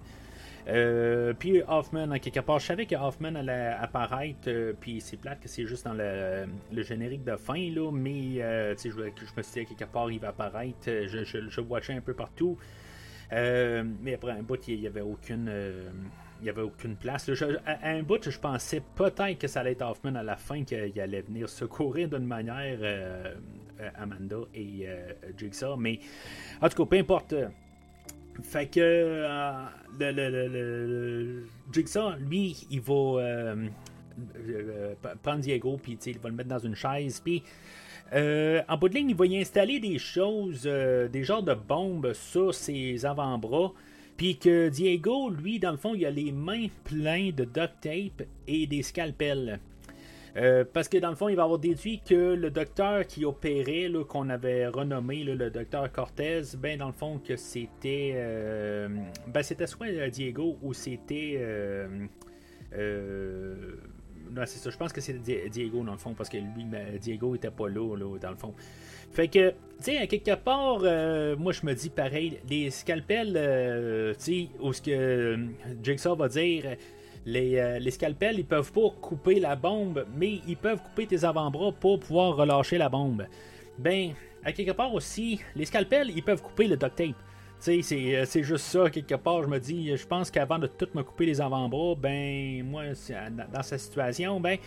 Euh, 0.68 1.34
puis 1.34 1.62
Hoffman, 1.68 2.12
à 2.12 2.20
quelque 2.20 2.42
part, 2.42 2.60
je 2.60 2.68
savais 2.68 2.86
que 2.86 2.96
Hoffman 2.96 3.34
allait 3.36 3.74
apparaître, 3.80 4.48
euh, 4.48 4.74
puis 4.80 5.02
c'est 5.02 5.18
plate 5.18 5.40
que 5.40 5.48
c'est 5.48 5.66
juste 5.66 5.86
dans 5.86 5.94
le, 5.94 6.46
générique 6.84 7.24
de 7.24 7.36
fin, 7.36 7.72
là, 7.72 7.92
mais 7.92 8.36
je, 8.36 8.90
je, 8.90 9.00
me 9.38 9.42
suis 9.42 9.54
dit 9.54 9.60
à 9.62 9.66
quelque 9.66 9.92
part, 9.92 10.12
il 10.12 10.20
va 10.20 10.30
apparaître, 10.30 10.78
je, 10.86 11.24
je, 11.24 11.50
je 11.50 11.62
watchais 11.62 11.94
un 11.94 12.02
peu 12.02 12.14
partout. 12.14 12.58
mais 13.32 14.14
après 14.14 14.34
un 14.34 14.44
bout, 14.44 14.68
il 14.68 14.82
n'y 14.82 14.88
avait 14.88 15.02
aucune 15.02 15.50
il 16.42 16.46
n'y 16.46 16.50
avait 16.50 16.62
aucune 16.62 16.96
place. 16.96 17.30
à, 17.66 17.90
un 17.90 18.02
bout, 18.02 18.30
je 18.30 18.38
pensais 18.40 18.82
peut-être 18.96 19.38
que 19.38 19.48
ça 19.48 19.60
allait 19.60 19.74
être 19.74 19.84
Hoffman 19.84 20.16
à 20.16 20.24
la 20.24 20.36
fin 20.36 20.64
qu'il 20.64 21.00
allait 21.00 21.22
venir 21.22 21.48
secourir 21.48 22.10
d'une 22.10 22.26
manière 22.26 22.80
euh, 22.82 23.26
euh, 23.26 23.36
Amanda 23.96 24.38
et 24.54 24.84
euh, 24.86 25.14
Jigsaw. 25.38 25.76
Mais 25.78 26.00
en 26.62 26.70
tout 26.70 26.84
cas, 26.84 26.90
peu 26.90 26.98
importe. 26.98 27.36
Fait 28.44 28.66
que 28.68 29.28
le, 30.00 31.44
Jigsaw, 31.72 32.12
lui, 32.18 32.66
il 32.72 32.80
va 32.80 33.56
prendre 35.22 35.40
Diego, 35.40 35.78
puis 35.82 36.00
il 36.06 36.18
va 36.18 36.30
le 36.30 36.36
mettre 36.36 36.50
dans 36.50 36.60
une 36.60 36.76
chaise, 36.76 37.20
puis 37.20 37.44
en 38.14 38.78
bout 38.78 38.90
de 38.90 38.96
ligne, 38.96 39.10
il 39.10 39.16
va 39.16 39.26
y 39.26 39.38
installer 39.38 39.80
des 39.80 40.00
choses, 40.00 40.64
des 40.64 41.24
genres 41.24 41.44
de 41.44 41.54
bombes 41.54 42.14
sur 42.14 42.54
ses 42.54 43.06
avant-bras. 43.06 43.74
Puis 44.22 44.38
que 44.38 44.70
Diego, 44.70 45.32
lui, 45.32 45.58
dans 45.58 45.72
le 45.72 45.78
fond, 45.78 45.96
il 45.96 46.06
a 46.06 46.12
les 46.12 46.32
mains 46.32 46.68
pleines 46.84 47.32
de 47.32 47.44
duct 47.44 47.74
tape 47.82 48.28
et 48.48 48.68
des 48.68 48.84
scalpels. 48.84 49.60
Euh, 50.38 50.64
parce 50.72 50.88
que 50.88 50.98
dans 50.98 51.10
le 51.10 51.16
fond, 51.16 51.30
il 51.30 51.36
va 51.36 51.44
avoir 51.44 51.60
déduit 51.60 52.02
que 52.08 52.36
le 52.36 52.52
docteur 52.52 53.06
qui 53.06 53.26
opérait, 53.26 53.90
qu'on 54.08 54.30
avait 54.30 54.68
renommé 54.68 55.24
le 55.24 55.50
docteur 55.50 55.92
Cortez, 55.92 56.42
ben 56.58 56.78
dans 56.78 56.88
le 56.88 56.94
fond 56.94 57.20
que 57.20 57.36
c'était, 57.36 58.14
euh, 58.16 58.88
ben 59.28 59.44
c'était 59.44 59.68
soit 59.68 60.10
Diego 60.10 60.58
ou 60.62 60.74
c'était, 60.74 61.40
non 64.32 64.44
c'est 64.46 64.60
ça, 64.60 64.70
je 64.70 64.78
pense 64.78 64.94
que 64.94 65.02
c'était 65.02 65.50
Diego 65.50 65.84
dans 65.84 65.92
le 65.92 65.98
fond 65.98 66.14
parce 66.14 66.30
que 66.30 66.38
lui, 66.38 66.64
ben, 66.64 66.98
Diego 66.98 67.36
était 67.36 67.52
pas 67.52 67.68
là, 67.68 67.98
là 67.98 68.18
dans 68.18 68.30
le 68.30 68.38
fond. 68.38 68.54
Fait 69.12 69.28
que, 69.28 69.54
tu 69.84 70.08
quelque 70.08 70.36
part, 70.36 70.80
moi 71.38 71.52
je 71.52 71.66
me 71.66 71.74
dis 71.74 71.90
pareil, 71.90 72.40
les 72.50 72.70
scalpels, 72.70 74.14
tu 74.18 74.24
sais, 74.24 74.48
où 74.62 74.72
ce 74.72 74.82
que 74.82 75.38
Jigsaw 75.84 76.16
va 76.16 76.30
dire 76.30 76.78
euh, 77.28 77.80
les, 77.80 77.92
scalpels, 77.92 78.40
ils 78.40 78.46
peuvent 78.46 78.72
pas 78.72 78.90
couper 79.02 79.40
la 79.40 79.56
bombe, 79.56 80.06
mais 80.16 80.42
ils 80.48 80.58
peuvent 80.58 80.82
couper 80.82 81.06
tes 81.06 81.24
avant-bras 81.24 81.72
pour 81.72 82.00
pouvoir 82.00 82.36
relâcher 82.36 82.78
la 82.78 82.90
bombe. 82.90 83.26
Ben, 83.78 84.14
à 84.44 84.52
quelque 84.52 84.72
part 84.72 84.94
aussi, 84.94 85.40
les 85.56 85.66
scalpels, 85.66 86.10
ils 86.10 86.24
peuvent 86.24 86.42
couper 86.42 86.68
le 86.68 86.78
duct 86.78 86.96
tape. 86.96 87.16
Tu 87.64 87.84
sais, 87.84 88.16
euh, 88.16 88.26
c'est 88.26 88.42
juste 88.42 88.66
ça, 88.66 88.90
quelque 88.90 89.16
part, 89.16 89.44
je 89.44 89.48
me 89.48 89.60
dis, 89.60 89.96
je 89.96 90.08
pense 90.08 90.32
qu'avant 90.32 90.58
de 90.58 90.66
tout 90.66 90.88
me 90.96 91.04
couper 91.04 91.28
les 91.28 91.40
avant-bras, 91.40 91.94
ben, 91.96 92.64
moi, 92.64 92.86
dans 93.54 93.64
cette 93.64 93.82
situation, 93.82 94.40
ben, 94.40 94.58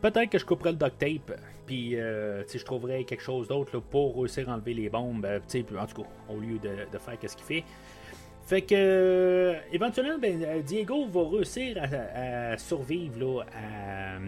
peut-être 0.00 0.28
que 0.28 0.38
je 0.38 0.44
couperais 0.44 0.72
le 0.72 0.78
duct 0.78 0.98
tape, 0.98 1.40
puis, 1.66 1.94
euh, 1.94 2.42
je 2.52 2.64
trouverais 2.64 3.04
quelque 3.04 3.22
chose 3.22 3.46
d'autre 3.46 3.78
pour 3.78 4.16
réussir 4.16 4.50
à 4.50 4.54
enlever 4.54 4.74
les 4.74 4.88
bombes, 4.88 5.24
sais, 5.46 5.64
en 5.78 5.86
tout 5.86 6.02
cas, 6.02 6.08
au 6.28 6.40
lieu 6.40 6.58
de 6.58 6.98
faire 6.98 7.30
ce 7.30 7.36
qu'il 7.36 7.46
fait. 7.46 7.64
Fait 8.44 8.62
que, 8.62 8.74
euh, 8.74 9.54
éventuellement, 9.72 10.18
ben, 10.18 10.42
euh, 10.42 10.62
Diego 10.62 11.06
va 11.06 11.28
réussir 11.28 11.76
à, 11.80 12.58
survivre 12.58 13.46
à, 13.52 14.18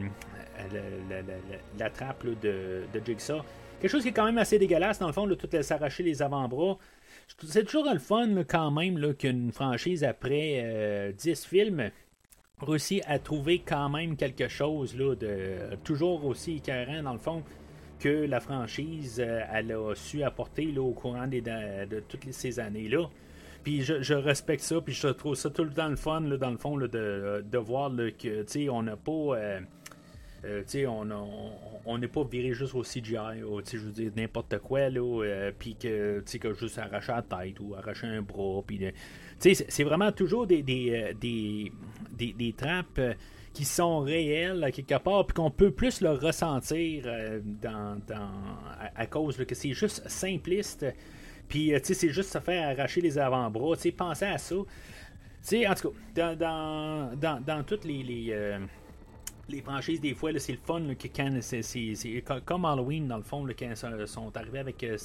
la, 1.78 1.90
trappe 1.90 2.24
de, 2.24 2.84
de, 2.92 3.00
Jigsaw. 3.04 3.42
Quelque 3.80 3.90
chose 3.90 4.02
qui 4.02 4.08
est 4.08 4.12
quand 4.12 4.24
même 4.24 4.38
assez 4.38 4.58
dégueulasse, 4.58 5.00
dans 5.00 5.08
le 5.08 5.12
fond, 5.12 5.26
de 5.26 5.34
tout 5.34 5.48
s'arracher 5.62 6.04
les 6.04 6.22
avant-bras. 6.22 6.78
C'est 7.46 7.64
toujours 7.64 7.92
le 7.92 7.98
fun, 7.98 8.44
quand 8.44 8.70
même, 8.70 9.14
qu'une 9.14 9.50
franchise, 9.50 10.04
après 10.04 11.12
10 11.18 11.28
euh, 11.28 11.34
films, 11.34 11.90
réussit 12.60 13.02
à 13.06 13.18
trouver 13.18 13.62
quand 13.66 13.88
même 13.88 14.16
quelque 14.16 14.46
chose 14.46 14.96
là, 14.96 15.16
de 15.16 15.76
toujours 15.82 16.24
aussi 16.24 16.56
écœurant, 16.56 17.02
dans 17.02 17.12
le 17.12 17.18
fond, 17.18 17.42
que 17.98 18.26
la 18.26 18.40
franchise 18.40 19.20
elle 19.20 19.72
a 19.72 19.94
su 19.94 20.22
apporter 20.22 20.66
là, 20.66 20.82
au 20.82 20.92
courant 20.92 21.26
des, 21.26 21.40
de 21.40 22.00
toutes 22.08 22.30
ces 22.30 22.60
années-là. 22.60 23.08
Puis 23.64 23.82
je, 23.82 24.14
respecte 24.14 24.62
ça, 24.62 24.78
puis 24.82 24.92
je 24.92 25.08
trouve 25.08 25.34
ça 25.34 25.48
tout 25.48 25.64
le 25.64 25.70
temps 25.70 25.88
le 25.88 25.96
fun, 25.96 26.20
là, 26.20 26.36
dans 26.36 26.50
le 26.50 26.58
fond, 26.58 26.76
là, 26.76 26.86
de, 26.86 27.42
de, 27.50 27.58
voir 27.58 27.90
que, 27.90 28.42
tu 28.42 28.44
sais, 28.46 28.68
on 28.68 28.82
n'a 28.82 28.96
pas... 28.96 29.10
Euh, 29.12 29.60
euh, 30.44 30.62
sais 30.66 30.84
on 30.86 31.98
n'est 31.98 32.08
pas 32.08 32.24
viré 32.24 32.52
juste 32.52 32.74
au 32.74 32.82
CGI, 32.82 33.42
ou, 33.42 33.62
je 33.64 33.78
veux 33.78 33.92
dire, 33.92 34.10
n'importe 34.14 34.58
quoi, 34.58 34.90
là, 34.90 35.00
euh, 35.00 35.52
puis 35.58 35.76
que, 35.76 36.18
tu 36.18 36.24
sais, 36.26 36.38
que 36.38 36.52
juste 36.52 36.78
arracher 36.78 37.12
la 37.12 37.22
tête 37.22 37.58
ou 37.60 37.74
arracher 37.74 38.06
un 38.06 38.20
bras, 38.20 38.62
puis, 38.66 38.80
c'est 39.38 39.84
vraiment 39.84 40.12
toujours 40.12 40.46
des, 40.46 40.62
des, 40.62 41.14
des, 41.18 41.72
des, 42.34 42.52
trappes 42.52 43.00
qui 43.54 43.64
sont 43.64 44.00
réelles 44.00 44.62
à 44.62 44.70
quelque 44.70 44.98
part, 44.98 45.26
puis 45.26 45.34
qu'on 45.34 45.50
peut 45.50 45.70
plus 45.70 46.02
le 46.02 46.10
ressentir 46.10 47.04
dans, 47.62 47.98
dans, 48.06 48.30
à, 48.94 49.06
cause 49.06 49.38
que 49.38 49.54
c'est 49.54 49.72
juste 49.72 50.06
simpliste. 50.08 50.84
Puis, 51.48 51.74
euh, 51.74 51.78
tu 51.78 51.86
sais, 51.86 51.94
c'est 51.94 52.10
juste 52.10 52.32
se 52.32 52.38
faire 52.38 52.70
arracher 52.70 53.00
les 53.00 53.18
avant-bras. 53.18 53.76
Tu 53.76 53.82
sais, 53.82 53.92
pensez 53.92 54.24
à 54.24 54.38
ça. 54.38 54.54
Tu 54.56 54.64
sais, 55.42 55.66
en 55.66 55.74
tout 55.74 55.92
cas, 56.14 56.34
dans, 56.34 57.16
dans, 57.16 57.40
dans, 57.44 57.62
toutes 57.64 57.84
les. 57.84 58.26
euh, 58.30 58.58
les 59.48 59.60
franchises, 59.60 60.00
des 60.00 60.14
fois, 60.14 60.30
c'est 60.38 60.52
le 60.52 60.58
fun 60.58 60.80
que 60.98 61.06
quand 61.08 61.38
c'est, 61.42 62.24
comme 62.46 62.64
Halloween, 62.64 63.08
dans 63.08 63.18
le 63.18 63.22
fond, 63.22 63.46
quand 63.46 63.70
ils 63.70 64.06
sont 64.06 64.34
arrivés 64.34 64.60
avec 64.60 64.82
euh, 64.82 64.96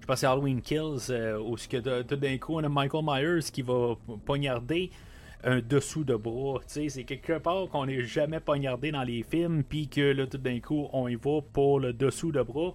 je 0.00 0.06
pense 0.06 0.22
Halloween 0.22 0.62
Kills, 0.62 1.12
où 1.44 1.56
que 1.56 2.02
tout 2.02 2.16
d'un 2.16 2.38
coup, 2.38 2.54
on 2.54 2.62
a 2.62 2.68
Michael 2.68 3.04
Myers 3.04 3.50
qui 3.52 3.62
va 3.62 3.96
poignarder 4.24 4.90
un 5.44 5.60
dessous 5.60 6.04
de 6.04 6.14
bras. 6.14 6.60
C'est 6.66 7.04
quelque 7.04 7.38
part 7.38 7.68
qu'on 7.68 7.86
n'est 7.86 8.02
jamais 8.02 8.40
poignardé 8.40 8.92
dans 8.92 9.02
les 9.02 9.22
films, 9.22 9.64
puis 9.64 9.88
que 9.88 10.12
là, 10.12 10.26
tout 10.26 10.38
d'un 10.38 10.60
coup, 10.60 10.88
on 10.92 11.08
y 11.08 11.16
va 11.16 11.40
pour 11.52 11.80
le 11.80 11.92
dessous 11.92 12.32
de 12.32 12.42
bras 12.42 12.74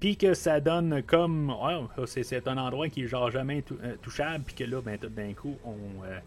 puis 0.00 0.16
que 0.16 0.34
ça 0.34 0.60
donne 0.60 1.02
comme 1.02 1.54
c'est 2.06 2.48
un 2.48 2.58
endroit 2.58 2.88
qui 2.88 3.04
est 3.04 3.06
genre 3.06 3.30
jamais 3.30 3.64
euh, 3.82 3.94
touchable 4.02 4.44
puis 4.44 4.54
que 4.54 4.64
là 4.64 4.80
ben 4.80 4.98
tout 4.98 5.08
d'un 5.08 5.32
coup 5.32 5.56
euh, 5.66 6.18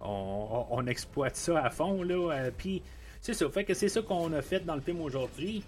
on, 0.00 0.66
on, 0.70 0.86
exploite 0.86 1.36
ça 1.36 1.64
à 1.64 1.70
fond 1.70 2.02
là 2.02 2.32
euh, 2.32 2.50
puis 2.56 2.82
c'est 3.20 3.32
ça. 3.32 3.48
Fait 3.48 3.64
que 3.64 3.72
c'est 3.72 3.88
ça 3.88 4.02
qu'on 4.02 4.30
a 4.34 4.42
fait 4.42 4.66
dans 4.66 4.74
le 4.74 4.82
film 4.82 5.00
aujourd'hui. 5.00 5.62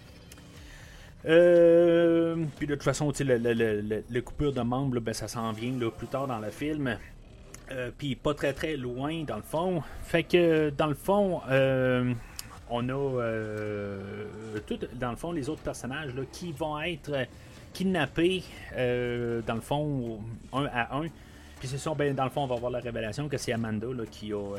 Puis 1.23 1.31
de 1.31 2.73
toute 2.75 2.83
façon 2.83 3.11
le, 3.19 3.37
le, 3.37 4.03
le, 4.07 4.21
coupure 4.21 4.53
de 4.53 4.61
membres 4.61 4.99
ben, 4.99 5.11
ça 5.11 5.27
s'en 5.27 5.51
vient 5.53 5.71
là, 5.71 5.89
plus 5.89 6.05
tard 6.05 6.27
dans 6.27 6.37
le 6.37 6.51
film. 6.51 6.99
Puis 7.97 8.15
pas 8.15 8.35
très 8.35 8.53
très 8.53 8.77
loin 8.77 9.23
dans 9.23 9.37
le 9.37 9.41
fond. 9.41 9.81
Fait 10.03 10.21
que 10.21 10.69
dans 10.69 10.85
le 10.85 10.93
fond 10.93 11.41
on 12.69 12.89
a 12.89 14.59
tout, 14.65 14.79
dans 14.93 15.11
le 15.11 15.15
fond 15.15 15.31
les 15.31 15.49
autres 15.49 15.61
personnages 15.61 16.13
là, 16.15 16.23
qui 16.31 16.51
vont 16.51 16.79
être 16.79 17.27
kidnappés, 17.77 18.43
euh, 18.75 19.41
dans 19.45 19.53
le 19.53 19.61
fond, 19.61 20.19
un 20.51 20.65
à 20.65 20.97
un. 20.97 21.07
Puis 21.59 21.67
c'est 21.67 21.77
ça, 21.77 21.93
ben, 21.93 22.15
dans 22.15 22.23
le 22.23 22.31
fond, 22.31 22.41
on 22.41 22.47
va 22.47 22.55
voir 22.55 22.71
la 22.71 22.79
révélation 22.79 23.29
que 23.29 23.37
c'est 23.37 23.51
Amanda 23.51 23.87
qui 24.09 24.33
a 24.33 24.37
euh, 24.37 24.57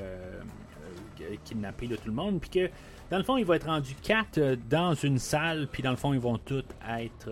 euh, 1.21 1.35
kidnappé 1.45 1.89
tout 1.89 1.97
le 2.07 2.13
monde. 2.13 2.41
Puis 2.41 2.51
que, 2.51 2.71
dans 3.11 3.19
le 3.19 3.25
fond, 3.25 3.37
il 3.37 3.45
va 3.45 3.57
être 3.57 3.67
rendu 3.67 3.97
quatre 4.01 4.57
dans 4.71 4.95
une 4.95 5.19
salle. 5.19 5.67
Puis 5.67 5.83
dans 5.83 5.91
le 5.91 5.97
fond, 5.97 6.15
ils 6.15 6.21
vont 6.21 6.39
tous 6.39 6.65
être 6.89 7.29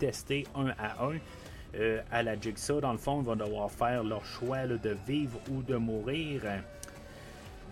testés 0.00 0.46
un 0.56 0.68
à 0.70 1.04
un. 1.04 1.18
à 2.10 2.22
la 2.24 2.38
Jigsaw, 2.38 2.80
dans 2.80 2.92
le 2.92 2.98
fond, 2.98 3.20
ils 3.20 3.26
vont 3.26 3.36
devoir 3.36 3.70
faire 3.70 4.02
leur 4.02 4.24
choix 4.24 4.66
de 4.66 4.96
vivre 5.06 5.38
ou 5.50 5.62
de 5.62 5.76
mourir. 5.76 6.42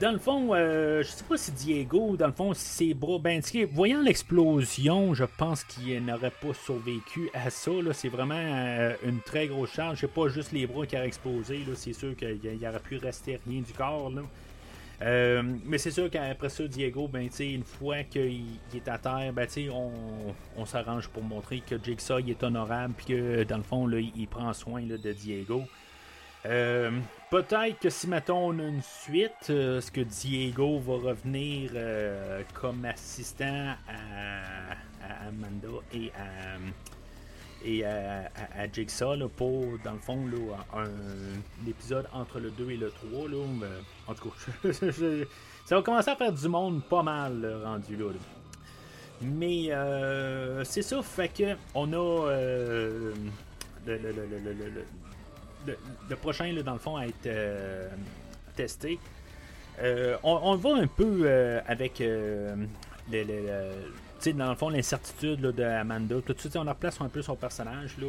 Dans 0.01 0.11
le 0.11 0.19
fond, 0.19 0.49
euh, 0.53 1.05
je 1.05 1.09
sais 1.09 1.23
pas 1.23 1.37
si 1.37 1.53
Diego, 1.53 2.17
dans 2.17 2.27
le 2.27 2.33
fond, 2.33 2.53
si 2.53 2.65
ses 2.65 2.95
bras. 2.95 3.19
Ben, 3.21 3.41
voyant 3.71 4.03
l'explosion, 4.03 5.15
je 5.15 5.25
pense 5.25 5.63
qu'il 5.63 6.05
n'aurait 6.05 6.33
pas 6.33 6.53
survécu 6.53 7.31
à 7.33 7.49
ça. 7.49 7.71
C'est 7.93 8.09
vraiment 8.09 8.35
euh, 8.35 8.95
une 9.05 9.21
très 9.21 9.47
grosse 9.47 9.73
charge. 9.73 10.01
C'est 10.01 10.13
pas 10.13 10.27
juste 10.27 10.51
les 10.51 10.67
bras 10.67 10.85
qui 10.85 10.97
auraient 10.97 11.07
explosé. 11.07 11.65
C'est 11.75 11.93
sûr 11.93 12.17
qu'il 12.17 12.67
aurait 12.67 12.81
pu 12.81 12.97
rester 12.97 13.39
rien 13.47 13.61
du 13.61 13.73
corps. 13.73 14.11
Euh, 15.03 15.43
mais 15.65 15.79
c'est 15.79 15.93
sûr 15.93 16.11
qu'après 16.11 16.49
ça, 16.49 16.67
Diego, 16.67 17.07
ben, 17.07 17.29
une 17.39 17.65
fois 17.65 18.03
qu'il 18.03 18.47
est 18.75 18.89
à 18.89 18.99
terre, 18.99 19.33
ben, 19.33 19.47
on, 19.73 19.93
on 20.57 20.67
s'arrange 20.67 21.07
pour 21.09 21.23
montrer 21.23 21.61
que 21.61 21.77
Jigsaw 21.83 22.19
est 22.19 22.43
honorable, 22.43 22.95
puis 22.97 23.07
que 23.15 23.45
dans 23.45 23.59
le 23.59 23.63
fond, 23.63 23.87
là, 23.87 23.99
il 24.01 24.27
prend 24.27 24.53
soin 24.55 24.83
de 24.83 25.13
Diego. 25.13 25.63
Euh, 26.47 26.91
peut-être 27.31 27.79
que 27.81 27.89
si 27.89 28.07
mettons 28.07 28.51
on 28.51 28.59
a 28.59 28.65
une 28.65 28.83
suite, 28.83 29.49
euh, 29.49 29.79
est-ce 29.79 29.91
que 29.91 30.03
Diego 30.03 30.79
va 30.79 31.11
revenir 31.11 31.71
euh, 31.75 32.43
comme 32.53 32.85
assistant 32.85 33.75
à, 33.89 35.27
Amanda 35.27 35.69
et 35.93 36.11
à 36.11 36.59
et 37.67 37.83
à, 37.83 38.71
Jigsaw 38.71 39.17
pour 39.35 39.79
dans 39.83 39.95
le 39.95 39.99
fond 39.99 40.27
là, 40.27 40.59
un, 40.75 41.67
épisode 41.67 42.07
entre 42.13 42.39
le 42.39 42.51
2 42.51 42.71
et 42.73 42.77
le 42.77 42.91
3 42.91 43.27
là, 43.31 43.37
en 44.07 44.13
tout 44.13 44.29
cas 44.29 44.73
ça 45.65 45.77
va 45.77 45.83
commencer 45.83 46.11
à 46.11 46.17
faire 46.17 46.33
du 46.33 46.47
monde 46.47 46.85
pas 46.85 47.03
mal 47.03 47.63
rendu 47.65 47.97
là, 47.97 48.11
mais 49.23 49.71
c'est 50.65 50.83
ça 50.83 51.03
fait 51.03 51.29
que 51.31 51.57
on 51.75 51.91
a 51.95 53.15
prochain, 56.17 56.53
là, 56.53 56.63
dans 56.63 56.73
le 56.73 56.79
fond, 56.79 56.97
à 56.97 57.07
être 57.07 57.27
euh, 57.27 57.89
testé. 58.57 58.99
Euh, 59.83 60.17
on, 60.23 60.39
on, 60.43 60.57
va 60.57 60.75
un 60.77 60.87
peu 60.87 61.23
euh, 61.25 61.61
avec 61.67 61.99
le, 61.99 62.69
dans 64.35 64.51
le 64.51 64.57
fond, 64.57 64.69
l'incertitude 64.69 65.41
d'Amanda. 65.41 66.17
Tout 66.25 66.33
de 66.33 66.39
suite, 66.39 66.57
on 66.57 66.65
replace 66.65 67.01
un 67.01 67.09
peu 67.09 67.23
son 67.23 67.37
personnage 67.37 67.97
là, 67.99 68.07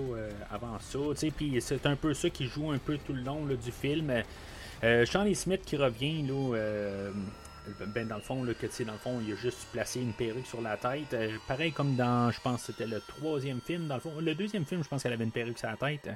avant 0.52 0.80
ça. 0.80 1.00
Puis 1.36 1.58
c'est 1.60 1.86
un 1.86 1.96
peu 1.96 2.14
ça 2.14 2.30
qui 2.30 2.48
joue 2.48 2.72
un 2.72 2.78
peu 2.78 2.98
tout 2.98 3.14
le 3.14 3.22
long 3.22 3.46
du 3.46 3.72
film. 3.72 4.12
Euh, 4.84 5.06
Smith 5.34 5.62
qui 5.66 5.78
revient, 5.78 6.22
là, 6.28 6.56
ben, 7.88 8.08
dans 8.08 8.16
le 8.16 8.22
fond, 8.22 8.44
là, 8.44 8.54
que, 8.54 8.84
dans 8.84 8.94
le 8.94 9.00
fond, 9.00 9.20
il 9.26 9.34
a 9.34 9.36
juste 9.36 9.66
placé 9.72 10.00
une 10.00 10.14
perruque 10.14 10.46
sur 10.46 10.62
la 10.62 10.78
tête. 10.78 11.16
pareil 11.48 11.72
comme 11.72 11.96
dans, 11.96 12.30
je 12.30 12.40
pense, 12.42 12.62
c'était 12.62 12.86
le 12.86 13.02
troisième 13.02 13.60
film. 13.60 13.88
Dans 13.88 13.96
le 13.96 14.02
fond, 14.02 14.12
le 14.22 14.36
deuxième 14.36 14.66
film, 14.66 14.84
je 14.84 14.88
pense 14.88 15.02
qu'elle 15.02 15.14
avait 15.14 15.24
une 15.24 15.32
perruque 15.32 15.58
sur 15.58 15.70
la 15.70 15.78
tête. 15.78 16.08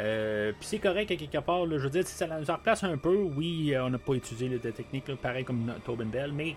Euh, 0.00 0.52
puis 0.58 0.66
c'est 0.68 0.78
correct 0.78 1.10
à 1.10 1.16
quelque 1.16 1.38
part, 1.38 1.66
je 1.66 1.76
veux 1.76 1.90
dire, 1.90 2.06
si 2.06 2.14
ça 2.14 2.26
nous 2.26 2.52
replace 2.52 2.82
un 2.82 2.96
peu, 2.96 3.16
oui, 3.16 3.74
euh, 3.74 3.84
on 3.84 3.90
n'a 3.90 3.98
pas 3.98 4.14
utilisé 4.14 4.48
les 4.48 4.58
techniques, 4.58 5.14
pareil 5.16 5.44
comme 5.44 5.72
Tobin 5.84 6.06
Bell, 6.06 6.32
mais 6.32 6.56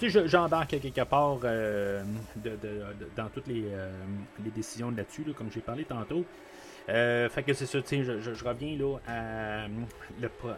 j'embarque 0.00 0.74
à 0.74 0.78
quelque 0.78 1.04
part 1.04 1.38
euh, 1.44 2.02
dans 3.16 3.28
toutes 3.28 3.46
les, 3.46 3.66
décisions 4.54 4.90
là-dessus, 4.90 5.24
comme 5.36 5.50
j'ai 5.52 5.60
parlé 5.60 5.84
tantôt. 5.84 6.24
fait 6.88 7.44
que 7.46 7.52
c'est 7.52 7.66
ça, 7.66 7.78
je, 7.88 8.20
je, 8.20 8.44
reviens 8.44 8.76
là 8.76 8.98
à 9.06 9.66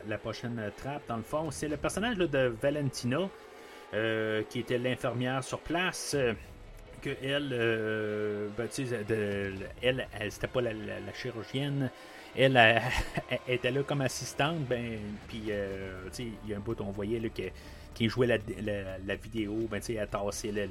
la 0.09 0.19
prochaine 0.19 0.59
trappe, 0.79 1.03
dans 1.09 1.19
le 1.19 1.23
fond. 1.23 1.51
C'est 1.51 1.69
le 1.69 1.77
personnage 1.77 2.17
de 2.17 2.55
Valentina. 2.63 3.29
qui 4.49 4.61
était 4.61 4.79
l'infirmière 4.79 5.45
sur 5.45 5.59
place. 5.59 6.17
que 7.03 7.11
elle, 7.23 7.51
ben, 8.57 8.69
elle, 9.83 10.09
elle, 10.19 10.33
c'était 10.33 10.47
pas 10.47 10.63
la, 10.63 10.73
chirurgienne, 11.13 11.91
elle, 12.37 12.83
était 13.47 13.71
là 13.71 13.83
comme 13.83 14.01
assistante, 14.01 14.61
ben, 14.69 14.99
puis 15.29 15.43
il 15.47 16.51
y 16.51 16.55
a 16.55 16.57
un 16.57 16.61
bout 16.61 16.81
on 16.81 16.91
voyait 16.91 17.21
là, 17.21 17.29
qui 17.95 18.09
jouait 18.09 18.27
la, 18.27 18.39
la, 19.07 19.15
vidéo, 19.17 19.69
ben, 19.71 19.81
elle 19.89 20.09
tassait 20.09 20.51
la, 20.53 20.67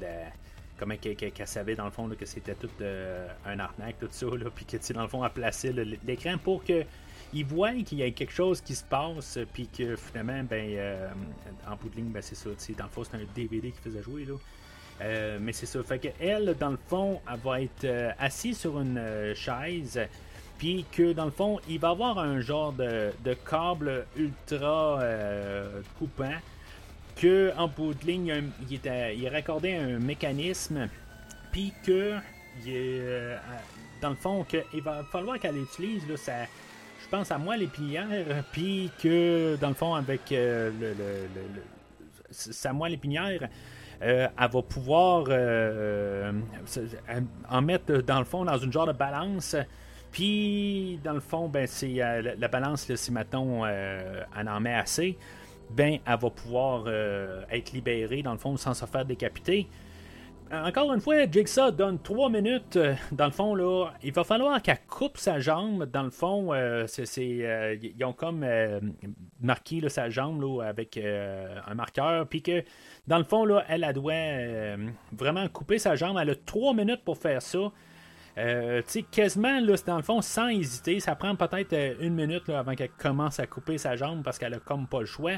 comment 0.78 0.96
qu'elle 0.96 1.46
savait 1.46 1.74
dans 1.74 1.84
le 1.84 1.90
fond 1.90 2.08
que 2.08 2.26
c'était 2.26 2.54
tout 2.54 2.70
euh, 2.80 3.28
un 3.46 3.58
arnaque, 3.58 3.98
tout 4.00 4.08
ça, 4.10 4.26
puis 4.54 4.64
que 4.64 4.92
dans 4.92 5.02
le 5.02 5.08
fond, 5.08 5.24
elle 5.24 5.30
plaçait 5.30 5.72
l'écran 6.04 6.36
pour 6.42 6.64
que 6.64 6.84
ils 7.32 7.44
voient 7.44 7.72
qu'il 7.72 7.98
y 7.98 8.02
a 8.04 8.10
quelque 8.12 8.32
chose 8.32 8.60
qui 8.60 8.76
se 8.76 8.84
passe, 8.84 9.38
puis 9.52 9.66
que 9.66 9.96
finalement, 9.96 10.44
ben, 10.44 10.66
euh, 10.70 11.08
en 11.66 11.74
bout 11.74 11.88
de 11.88 11.96
ligne, 11.96 12.10
ben, 12.10 12.22
c'est 12.22 12.36
ça. 12.36 12.50
Dans 12.78 12.84
le 12.84 12.90
fond, 12.90 13.02
c'est 13.02 13.16
un 13.16 13.26
DVD 13.34 13.72
qui 13.72 13.80
faisait 13.80 14.02
jouer. 14.02 14.24
Là. 14.24 14.34
Euh, 15.00 15.38
mais 15.40 15.52
c'est 15.52 15.66
ça. 15.66 15.82
Fait 15.82 15.98
que 15.98 16.08
elle, 16.20 16.54
dans 16.60 16.70
le 16.70 16.78
fond, 16.86 17.20
elle 17.28 17.40
va 17.40 17.62
être 17.62 18.14
assise 18.20 18.58
sur 18.58 18.80
une 18.80 19.34
chaise. 19.34 20.00
Puis 20.58 20.84
que 20.92 21.12
dans 21.12 21.24
le 21.24 21.30
fond, 21.30 21.60
il 21.68 21.78
va 21.78 21.90
avoir 21.90 22.18
un 22.18 22.40
genre 22.40 22.72
de, 22.72 23.10
de 23.24 23.34
câble 23.34 24.06
ultra 24.16 25.00
coupant 25.98 26.34
que 27.16 27.52
en 27.56 27.68
bout 27.68 27.94
de 27.94 28.06
ligne, 28.06 28.50
il, 28.68 28.76
était, 28.76 29.16
il 29.16 29.28
raccordé 29.28 29.74
un 29.74 29.98
mécanisme, 29.98 30.88
puis 31.52 31.72
que 31.84 32.16
euh, 32.66 33.36
dans 34.00 34.10
le 34.10 34.16
fond, 34.16 34.44
que, 34.44 34.58
il 34.72 34.82
va 34.82 35.02
falloir 35.04 35.38
qu'elle 35.38 35.56
utilise 35.56 36.06
là, 36.08 36.16
ça, 36.16 36.32
je 37.02 37.08
pense 37.10 37.30
à 37.30 37.38
moi 37.38 37.56
puis 38.52 38.90
que 39.02 39.56
dans 39.60 39.68
le 39.68 39.74
fond, 39.74 39.94
avec 39.94 40.30
euh, 40.32 40.70
le, 40.80 41.62
sa 42.30 42.72
moelle 42.72 42.94
épinière, 42.94 43.48
euh, 44.02 44.28
elle 44.38 44.50
va 44.50 44.62
pouvoir 44.62 45.28
en 47.48 47.62
mettre 47.62 47.92
dans 48.02 48.18
le 48.18 48.24
fond 48.24 48.44
dans 48.44 48.58
une 48.58 48.72
genre 48.72 48.86
de 48.86 48.92
balance. 48.92 49.56
Puis, 50.14 51.00
dans 51.02 51.12
le 51.12 51.18
fond, 51.18 51.48
ben, 51.48 51.66
c'est 51.66 51.94
la, 51.94 52.46
balance, 52.46 52.94
si 52.94 53.10
mettons, 53.10 53.66
elle 53.66 54.48
en 54.48 54.60
met 54.60 54.74
assez, 54.74 55.18
ben, 55.70 55.98
elle 56.06 56.18
va 56.20 56.30
pouvoir 56.30 56.84
euh, 56.86 57.42
être 57.50 57.72
libérée, 57.72 58.22
dans 58.22 58.30
le 58.30 58.38
fond, 58.38 58.56
sans 58.56 58.74
se 58.74 58.86
faire 58.86 59.04
décapiter. 59.04 59.66
Encore 60.52 60.92
une 60.92 61.00
fois, 61.00 61.28
Jigsaw 61.28 61.72
donne 61.72 61.98
3 61.98 62.30
minutes. 62.30 62.76
Euh, 62.76 62.94
dans 63.10 63.24
le 63.24 63.32
fond, 63.32 63.56
là, 63.56 63.90
il 64.04 64.12
va 64.12 64.22
falloir 64.22 64.62
qu'elle 64.62 64.78
coupe 64.88 65.16
sa 65.16 65.40
jambe. 65.40 65.90
Dans 65.90 66.04
le 66.04 66.10
fond, 66.10 66.54
euh, 66.54 66.86
c'est, 66.86 67.80
ils 67.82 68.04
ont 68.04 68.12
comme 68.12 68.46
marqué 69.40 69.88
sa 69.88 70.10
jambe 70.10 70.40
là, 70.40 70.62
avec 70.62 70.96
un 70.96 71.74
marqueur. 71.74 72.28
Puis 72.28 72.40
que, 72.40 72.62
dans 73.08 73.18
le 73.18 73.24
fond, 73.24 73.44
là, 73.44 73.64
elle, 73.68 73.82
elle 73.82 73.94
doit 73.94 74.94
vraiment 75.10 75.48
couper 75.48 75.80
sa 75.80 75.96
jambe. 75.96 76.18
Elle 76.20 76.30
a 76.30 76.36
3 76.36 76.72
minutes 76.72 77.02
pour 77.04 77.18
faire 77.18 77.42
ça. 77.42 77.72
Euh, 78.36 78.82
tu 78.82 78.90
sais, 78.90 79.02
quasiment, 79.02 79.60
là, 79.60 79.74
dans 79.86 79.96
le 79.96 80.02
fond, 80.02 80.20
sans 80.20 80.48
hésiter, 80.48 80.98
ça 80.98 81.14
prend 81.14 81.36
peut-être 81.36 81.72
euh, 81.72 81.94
une 82.00 82.14
minute 82.14 82.48
avant 82.48 82.74
qu'elle 82.74 82.90
commence 82.90 83.38
à 83.38 83.46
couper 83.46 83.78
sa 83.78 83.94
jambe 83.94 84.22
parce 84.24 84.38
qu'elle 84.38 84.54
a 84.54 84.58
comme 84.58 84.86
pas 84.86 85.00
le 85.00 85.06
choix. 85.06 85.34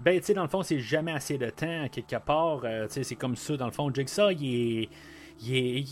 Ben, 0.00 0.18
tu 0.18 0.26
sais, 0.26 0.34
dans 0.34 0.42
le 0.42 0.48
fond, 0.48 0.62
c'est 0.62 0.80
jamais 0.80 1.12
assez 1.12 1.38
de 1.38 1.48
temps, 1.50 1.86
quelque 1.92 2.16
part. 2.16 2.62
Euh, 2.64 2.86
tu 2.86 2.94
sais, 2.94 3.04
c'est 3.04 3.14
comme 3.14 3.36
ça, 3.36 3.56
dans 3.56 3.66
le 3.66 3.72
fond. 3.72 3.92
Jigsaw, 3.92 4.30
il 4.30 4.82
est. 4.82 4.88
Il 5.42 5.56
est, 5.56 5.84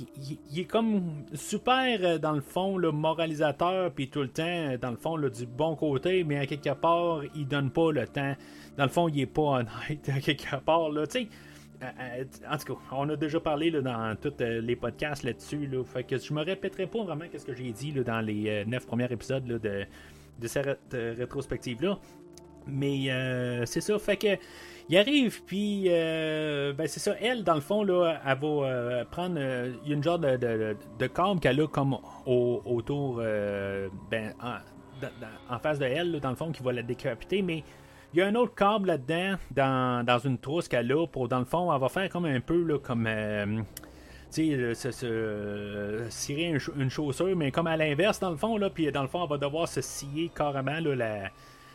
il, 0.52 0.60
est, 0.60 0.64
comme 0.66 1.24
super, 1.34 2.20
dans 2.20 2.30
le 2.30 2.40
fond, 2.40 2.78
le 2.78 2.92
moralisateur, 2.92 3.90
puis 3.90 4.08
tout 4.08 4.20
le 4.20 4.28
temps, 4.28 4.76
dans 4.80 4.92
le 4.92 4.96
fond, 4.96 5.18
du 5.18 5.46
bon 5.46 5.74
côté, 5.74 6.22
mais 6.22 6.38
à 6.38 6.46
quelque 6.46 6.72
part, 6.74 7.22
il 7.34 7.48
donne 7.48 7.72
pas 7.72 7.90
le 7.90 8.06
temps. 8.06 8.36
Dans 8.76 8.84
le 8.84 8.88
fond, 8.88 9.08
il 9.08 9.20
est 9.20 9.26
pas 9.26 9.42
honnête, 9.42 10.08
à 10.08 10.20
quelque 10.20 10.56
part, 10.64 10.90
là, 10.90 11.08
tu 11.08 11.22
sais 11.22 11.28
en 11.82 12.56
tout 12.56 12.74
cas, 12.74 12.80
on 12.92 13.08
a 13.08 13.16
déjà 13.16 13.40
parlé 13.40 13.70
dans 13.70 14.16
tous 14.20 14.32
euh, 14.40 14.60
les 14.60 14.76
podcasts 14.76 15.22
là-dessus. 15.22 15.66
Là, 15.66 15.84
fait 15.84 16.04
que 16.04 16.18
je 16.18 16.32
me 16.32 16.42
répéterai 16.42 16.86
pas 16.86 17.02
vraiment 17.02 17.24
ce 17.36 17.44
que 17.44 17.54
j'ai 17.54 17.70
dit 17.72 17.92
dans 17.92 18.20
les 18.20 18.64
neuf 18.66 18.86
premiers 18.86 19.10
épisodes 19.12 19.44
de, 19.44 19.86
cette 20.46 20.78
rétrospective-là. 20.92 21.98
Mais 22.66 23.08
c'est 23.66 23.80
ça, 23.80 23.98
fait 23.98 24.16
que 24.16 24.38
il 24.88 24.98
arrive, 24.98 25.42
puis 25.44 25.84
ben 25.88 26.86
c'est 26.86 27.00
ça, 27.00 27.14
elle, 27.20 27.44
dans 27.44 27.54
le 27.54 27.60
fond, 27.60 27.82
là, 27.82 28.20
elle 28.24 28.38
va 28.38 29.04
prendre. 29.06 29.38
Y 29.84 29.92
a 29.92 29.94
une 29.94 30.02
genre 30.02 30.18
de, 30.18 30.36
de, 30.36 31.36
qu'elle 31.40 31.60
a 31.60 31.66
comme 31.66 31.96
autour, 32.24 33.16
ben, 33.16 34.34
en, 35.50 35.58
face 35.58 35.78
de 35.78 35.86
elle, 35.86 36.20
dans 36.20 36.30
le 36.30 36.36
fond, 36.36 36.52
qui 36.52 36.62
va 36.62 36.72
la 36.72 36.82
décapiter, 36.82 37.42
mais 37.42 37.64
il 38.12 38.18
y 38.18 38.22
a 38.22 38.26
un 38.26 38.34
autre 38.34 38.54
câble 38.54 38.88
là-dedans, 38.88 39.36
dans, 40.04 40.18
une 40.18 40.38
trousse 40.38 40.68
qu'elle 40.68 40.92
a, 40.92 41.06
pour 41.06 41.28
dans 41.28 41.38
le 41.38 41.44
fond, 41.44 41.72
elle 41.72 41.80
va 41.80 41.88
faire 41.88 42.08
comme 42.10 42.26
un 42.26 42.40
peu 42.40 42.62
là, 42.62 42.78
comme. 42.78 43.06
Euh, 43.06 43.62
tu 44.32 44.74
sais, 44.74 44.92
se, 44.92 46.06
cirer 46.08 46.58
une, 46.76 46.90
chaussure, 46.90 47.36
mais 47.36 47.50
comme 47.50 47.66
à 47.66 47.76
l'inverse, 47.76 48.18
dans 48.18 48.30
le 48.30 48.36
fond, 48.36 48.56
là, 48.56 48.70
puis 48.70 48.90
dans 48.90 49.02
le 49.02 49.08
fond, 49.08 49.24
elle 49.24 49.30
va 49.30 49.38
devoir 49.38 49.68
se 49.68 49.82
scier 49.82 50.30
carrément 50.34 50.80
là, 50.80 50.94
la, 50.94 51.30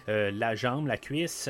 euh, 0.10 0.56
jambe, 0.56 0.88
la 0.88 0.98
cuisse. 0.98 1.50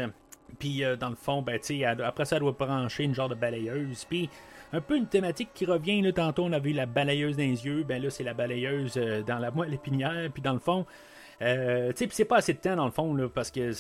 Puis 0.60 0.84
euh, 0.84 0.96
dans 0.96 1.10
le 1.10 1.16
fond, 1.16 1.42
ben, 1.42 1.60
tu 1.60 1.80
sais, 1.80 1.86
après 1.86 2.26
ça, 2.26 2.38
elle 2.38 2.42
doit 2.42 2.54
brancher 2.54 3.04
une 3.04 3.14
genre 3.14 3.30
de 3.30 3.36
balayeuse. 3.36 4.06
Puis 4.06 4.30
un 4.74 4.82
peu 4.82 4.98
une 4.98 5.08
thématique 5.08 5.50
qui 5.54 5.66
revient, 5.66 6.02
là, 6.02 6.12
tantôt 6.12 6.44
on 6.44 6.52
a 6.52 6.60
vu 6.60 6.74
la 6.74 6.86
balayeuse 6.86 7.38
dans 7.38 7.44
les 7.44 7.66
yeux, 7.66 7.84
ben 7.84 8.02
là, 8.02 8.10
c'est 8.10 8.24
la 8.24 8.34
balayeuse 8.34 9.00
dans 9.26 9.40
la 9.40 9.52
moelle 9.52 9.74
épinière. 9.74 10.30
Puis 10.34 10.42
dans 10.42 10.54
le 10.54 10.60
fond, 10.60 10.86
euh, 11.42 11.92
tu 11.94 12.06
sais, 12.06 12.10
c'est 12.12 12.26
pas 12.26 12.38
assez 12.38 12.54
de 12.54 12.60
temps 12.60 12.76
dans 12.76 12.86
le 12.86 12.92
fond, 12.92 13.14
là, 13.14 13.30
parce 13.30 13.52
que 13.52 13.72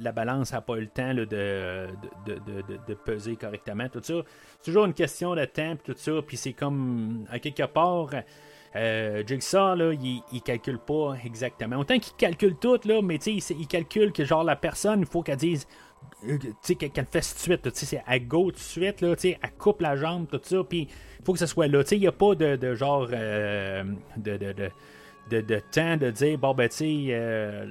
la 0.00 0.12
balance 0.12 0.52
n'a 0.52 0.60
pas 0.60 0.76
eu 0.76 0.82
le 0.82 0.86
temps 0.86 1.14
de, 1.14 1.24
de, 1.24 2.94
peser 2.94 3.36
correctement, 3.36 3.88
tout 3.88 4.00
ça. 4.02 4.14
C'est 4.58 4.64
toujours 4.64 4.84
une 4.84 4.94
question 4.94 5.34
de 5.34 5.44
temps, 5.44 5.76
tout 5.82 5.94
ça, 5.96 6.12
puis 6.26 6.36
c'est 6.36 6.52
comme, 6.52 7.26
à 7.30 7.38
quelque 7.40 7.64
part, 7.64 8.10
euh, 8.76 9.22
Jigsaw, 9.26 9.74
là, 9.74 9.92
il, 9.92 10.22
il, 10.32 10.42
calcule 10.42 10.78
pas 10.78 11.14
exactement. 11.24 11.78
Autant 11.78 11.98
qu'il 11.98 12.14
calcule 12.14 12.56
tout, 12.56 12.80
là, 12.84 13.02
mais 13.02 13.16
il, 13.16 13.42
il 13.58 13.66
calcule 13.66 14.12
que 14.12 14.24
genre 14.24 14.44
la 14.44 14.56
personne, 14.56 15.00
il 15.00 15.06
faut 15.06 15.22
qu'elle 15.22 15.36
dise 15.36 15.66
euh, 16.28 16.38
qu'elle 16.74 17.06
fait 17.06 17.20
tout 17.20 17.68
de 17.68 17.74
suite, 17.74 17.74
c'est 17.74 18.02
à 18.06 18.18
go 18.18 18.50
tout 18.50 18.52
de 18.52 18.58
suite, 18.58 19.00
là, 19.00 19.14
elle 19.22 19.38
coupe 19.58 19.80
la 19.80 19.96
jambe, 19.96 20.26
tout 20.28 20.40
ça, 20.42 20.62
puis 20.62 20.88
il 21.18 21.24
faut 21.24 21.32
que 21.32 21.38
ce 21.38 21.46
soit 21.46 21.66
là. 21.66 21.82
Il 21.90 22.00
n'y 22.00 22.06
a 22.06 22.12
pas 22.12 22.34
de, 22.34 22.74
genre 22.74 23.08
euh, 23.12 23.84
de, 24.16 24.36
de, 24.36 24.52
de, 24.52 24.70
temps 25.40 25.96
de 25.96 26.10
dire, 26.10 26.38
bon, 26.38 26.54
ben, 26.54 26.68
tu 26.68 27.08
euh, 27.10 27.66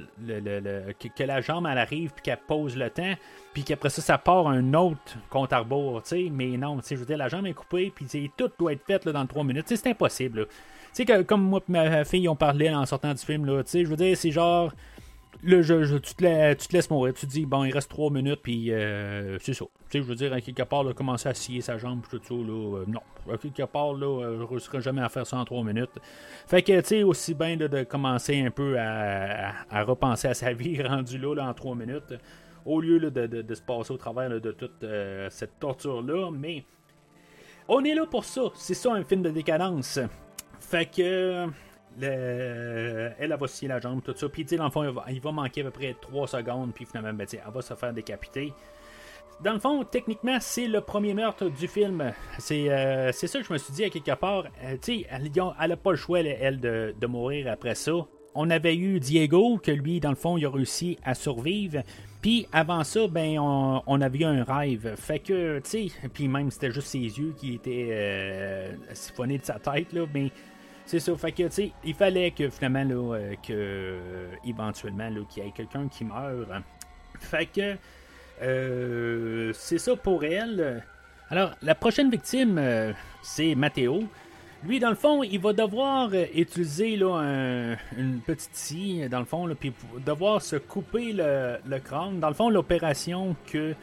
que, 1.16 1.24
la 1.24 1.42
jambe, 1.42 1.68
elle 1.70 1.78
arrive, 1.78 2.12
puis 2.12 2.24
qu'elle 2.24 2.38
pose 2.38 2.76
le 2.76 2.90
temps, 2.90 3.14
puis 3.54 3.64
qu'après 3.64 3.90
ça, 3.90 4.02
ça 4.02 4.18
part 4.18 4.48
un 4.48 4.74
autre 4.74 5.18
compte 5.30 5.54
à 5.54 5.60
rebours, 5.60 6.02
tu 6.04 6.10
sais. 6.10 6.30
Mais 6.32 6.58
non, 6.58 6.78
tu 6.78 6.88
sais, 6.88 6.96
je 6.96 7.02
veux 7.02 7.06
dire, 7.06 7.18
la 7.18 7.28
jambe 7.28 7.46
est 7.48 7.54
coupée, 7.54 7.92
puis 7.94 8.32
tout 8.36 8.50
doit 8.58 8.74
être 8.74 8.86
fait 8.86 9.04
là, 9.06 9.12
dans 9.12 9.26
3 9.26 9.44
minutes. 9.44 9.66
C'est 9.68 9.88
impossible, 9.88 10.48
Tu 10.94 11.06
sais, 11.06 11.24
comme 11.26 11.44
moi 11.44 11.60
et 11.68 11.72
ma 11.72 12.04
fille, 12.04 12.28
on 12.28 12.36
parlait 12.36 12.74
en 12.74 12.86
sortant 12.86 13.14
du 13.14 13.24
film, 13.24 13.46
là, 13.46 13.64
tu 13.64 13.72
sais, 13.72 13.84
je 13.84 13.90
veux 13.90 13.98
dire, 13.98 14.18
c'est 14.18 14.32
genre 14.32 14.72
Là, 15.44 15.64
je, 15.64 15.98
tu, 15.98 16.14
te 16.14 16.54
tu, 16.54 16.68
te 16.68 16.74
laisses 16.74 16.90
mourir. 16.90 17.16
Tu 17.16 17.26
te 17.26 17.32
dis, 17.32 17.46
bon, 17.48 17.64
il 17.64 17.72
reste 17.72 17.90
3 17.90 18.12
minutes, 18.12 18.42
puis 18.44 18.72
euh, 18.72 19.40
c'est 19.40 19.56
ça. 19.56 19.66
Tu 19.90 19.98
sais, 19.98 20.04
je 20.04 20.08
veux 20.08 20.16
dire, 20.16 20.32
à 20.34 20.40
quelque 20.40 20.62
part, 20.62 20.84
là, 20.84 20.94
commencer 20.94 21.30
à 21.30 21.34
scier 21.34 21.62
sa 21.62 21.80
jambe, 21.80 22.02
tout 22.08 22.22
ça, 22.24 22.34
là, 22.36 22.78
euh, 22.78 22.86
non. 22.88 23.02
À 23.32 23.38
quelque 23.38 23.64
part, 23.64 23.94
là, 23.94 24.06
euh, 24.06 24.36
je 24.38 24.42
ne 24.42 24.48
réussirai 24.48 24.82
jamais 24.82 25.02
à 25.02 25.10
faire 25.10 25.26
ça 25.26 25.38
en 25.38 25.46
3 25.46 25.64
minutes. 25.64 25.98
Fait 26.46 26.62
que, 26.62 26.80
tu 26.82 26.88
sais, 26.88 27.04
aussi 27.04 27.34
bien 27.34 27.58
de 27.58 27.84
commencer 27.84 28.40
un 28.40 28.52
peu 28.52 28.78
à, 28.80 29.84
repenser 29.84 30.28
à 30.28 30.36
sa 30.36 30.54
vie 30.54 30.82
rendue 30.84 31.18
là, 31.18 31.44
en 31.44 31.54
3 31.56 31.76
minutes, 31.76 32.14
au 32.64 32.80
lieu 32.80 33.00
de, 33.00 33.54
se 33.56 33.62
passer 33.62 33.92
au 33.94 33.98
travers 33.98 34.30
de 34.30 34.52
toute 34.52 34.86
cette 35.30 35.60
torture-là. 35.60 36.30
Mais 36.32 36.66
on 37.68 37.84
est 37.84 37.96
là 37.96 38.06
pour 38.06 38.26
ça. 38.26 38.44
C'est 38.54 38.76
ça, 38.76 38.94
un 38.94 39.04
film 39.04 39.24
de 39.24 39.32
décadence. 39.32 40.00
Fait 40.60 40.86
que 40.86 41.48
elle, 42.00 43.16
elle 43.20 43.36
va 43.38 43.48
scier 43.48 43.68
la 43.68 43.80
jambe, 43.80 44.02
tout 44.04 44.16
ça. 44.16 44.30
Puis, 44.30 44.46
dans 44.46 44.66
le 44.66 44.72
fond, 44.72 44.84
il 45.10 45.22
va, 45.22 45.32
manquer 45.32 45.62
à 45.62 45.66
peu 45.66 45.72
près 45.72 45.96
3 46.00 46.28
secondes, 46.28 46.74
puis 46.74 46.86
finalement, 46.86 47.14
ben, 47.14 47.28
elle 47.32 47.54
va 47.54 47.62
se 47.62 47.74
faire 47.74 47.94
décapiter. 47.94 48.54
Dans 49.44 49.54
le 49.54 49.60
fond, 49.60 49.84
techniquement, 49.84 50.38
c'est 50.40 50.68
le 50.68 50.82
premier 50.82 51.16
meurtre 51.16 51.50
du 51.50 51.68
film. 51.68 52.14
C'est 52.38 52.70
euh, 52.70 53.12
ça 53.12 53.40
que 53.40 53.46
je 53.46 53.52
me 53.52 53.58
suis 53.58 53.74
dit 53.74 53.84
à 53.84 53.90
quelque 53.90 54.14
part. 54.14 54.46
Euh, 54.64 54.78
tu 54.80 55.04
elle 55.10 55.32
n'a 55.32 55.78
pas 55.78 55.92
le 55.92 55.98
choix, 55.98 56.20
elle, 56.20 56.60
de, 56.60 56.94
de, 57.00 57.08
mourir 57.08 57.52
après 57.52 57.74
ça. 57.74 57.94
On 58.36 58.52
avait 58.52 58.76
eu 58.76 59.00
Diego, 59.00 59.58
que 59.58 59.72
lui, 59.72 60.00
dans 60.00 60.12
le 60.12 60.16
fond, 60.16 60.38
il 60.38 60.46
a 60.46 60.50
réussi 60.50 61.00
à 61.04 61.16
survivre. 61.16 61.82
Puis 62.22 62.48
avant 62.54 62.84
ça, 62.84 63.08
ben, 63.08 63.40
on, 63.40 64.02
avait 64.02 64.20
eu 64.20 64.26
un 64.26 64.44
rêve. 64.44 64.94
Fait 64.96 65.18
que, 65.18 65.58
tu 65.60 65.70
sais, 65.70 65.88
puis 66.14 66.28
même 66.28 66.52
c'était 66.52 66.70
juste 66.70 66.88
ses 66.88 67.00
yeux 67.00 67.34
qui 67.36 67.56
étaient 67.56 67.88
euh, 67.90 68.76
siphonnés 68.94 69.40
de 69.40 69.46
sa 69.46 69.56
tête, 69.56 69.92
là. 69.92 70.06
Mais 70.14 70.30
c'est 70.92 71.00
ça. 71.00 71.16
Fait 71.16 71.32
tu 71.32 71.46
sais, 71.50 71.72
il 71.86 71.94
fallait 71.94 72.32
que 72.32 72.50
finalement, 72.50 72.84
là, 72.84 73.16
euh, 73.16 73.36
que, 73.36 73.54
euh, 73.54 74.32
éventuellement, 74.46 75.10
là, 75.10 75.22
qu'il 75.30 75.42
y 75.42 75.48
ait 75.48 75.52
quelqu'un 75.52 75.88
qui 75.88 76.04
meure. 76.04 76.46
Fait 77.20 77.46
que, 77.46 77.78
euh, 78.42 79.54
c'est 79.54 79.78
ça 79.78 79.96
pour 79.96 80.26
elle. 80.26 80.84
Alors, 81.30 81.52
la 81.62 81.76
prochaine 81.76 82.12
victime, 82.12 82.62
c'est 83.22 83.56
Matteo. 83.56 84.04
Lui, 84.66 84.80
dans 84.80 84.90
le 84.90 84.96
fond, 84.96 85.24
il 85.24 85.40
va 85.40 85.54
devoir 85.54 86.12
utiliser 86.36 86.98
là, 86.98 87.78
une 87.98 88.20
petite 88.20 88.54
scie, 88.54 89.08
dans 89.10 89.20
le 89.20 89.26
fond, 89.26 89.48
puis 89.58 89.72
devoir 90.06 90.42
se 90.42 90.58
couper 90.58 91.14
le, 91.14 91.58
le, 91.66 91.80
crâne. 91.80 92.20
Dans 92.20 92.28
le 92.28 92.34
fond, 92.34 92.50
l'opération 92.50 93.38
que 93.48 93.74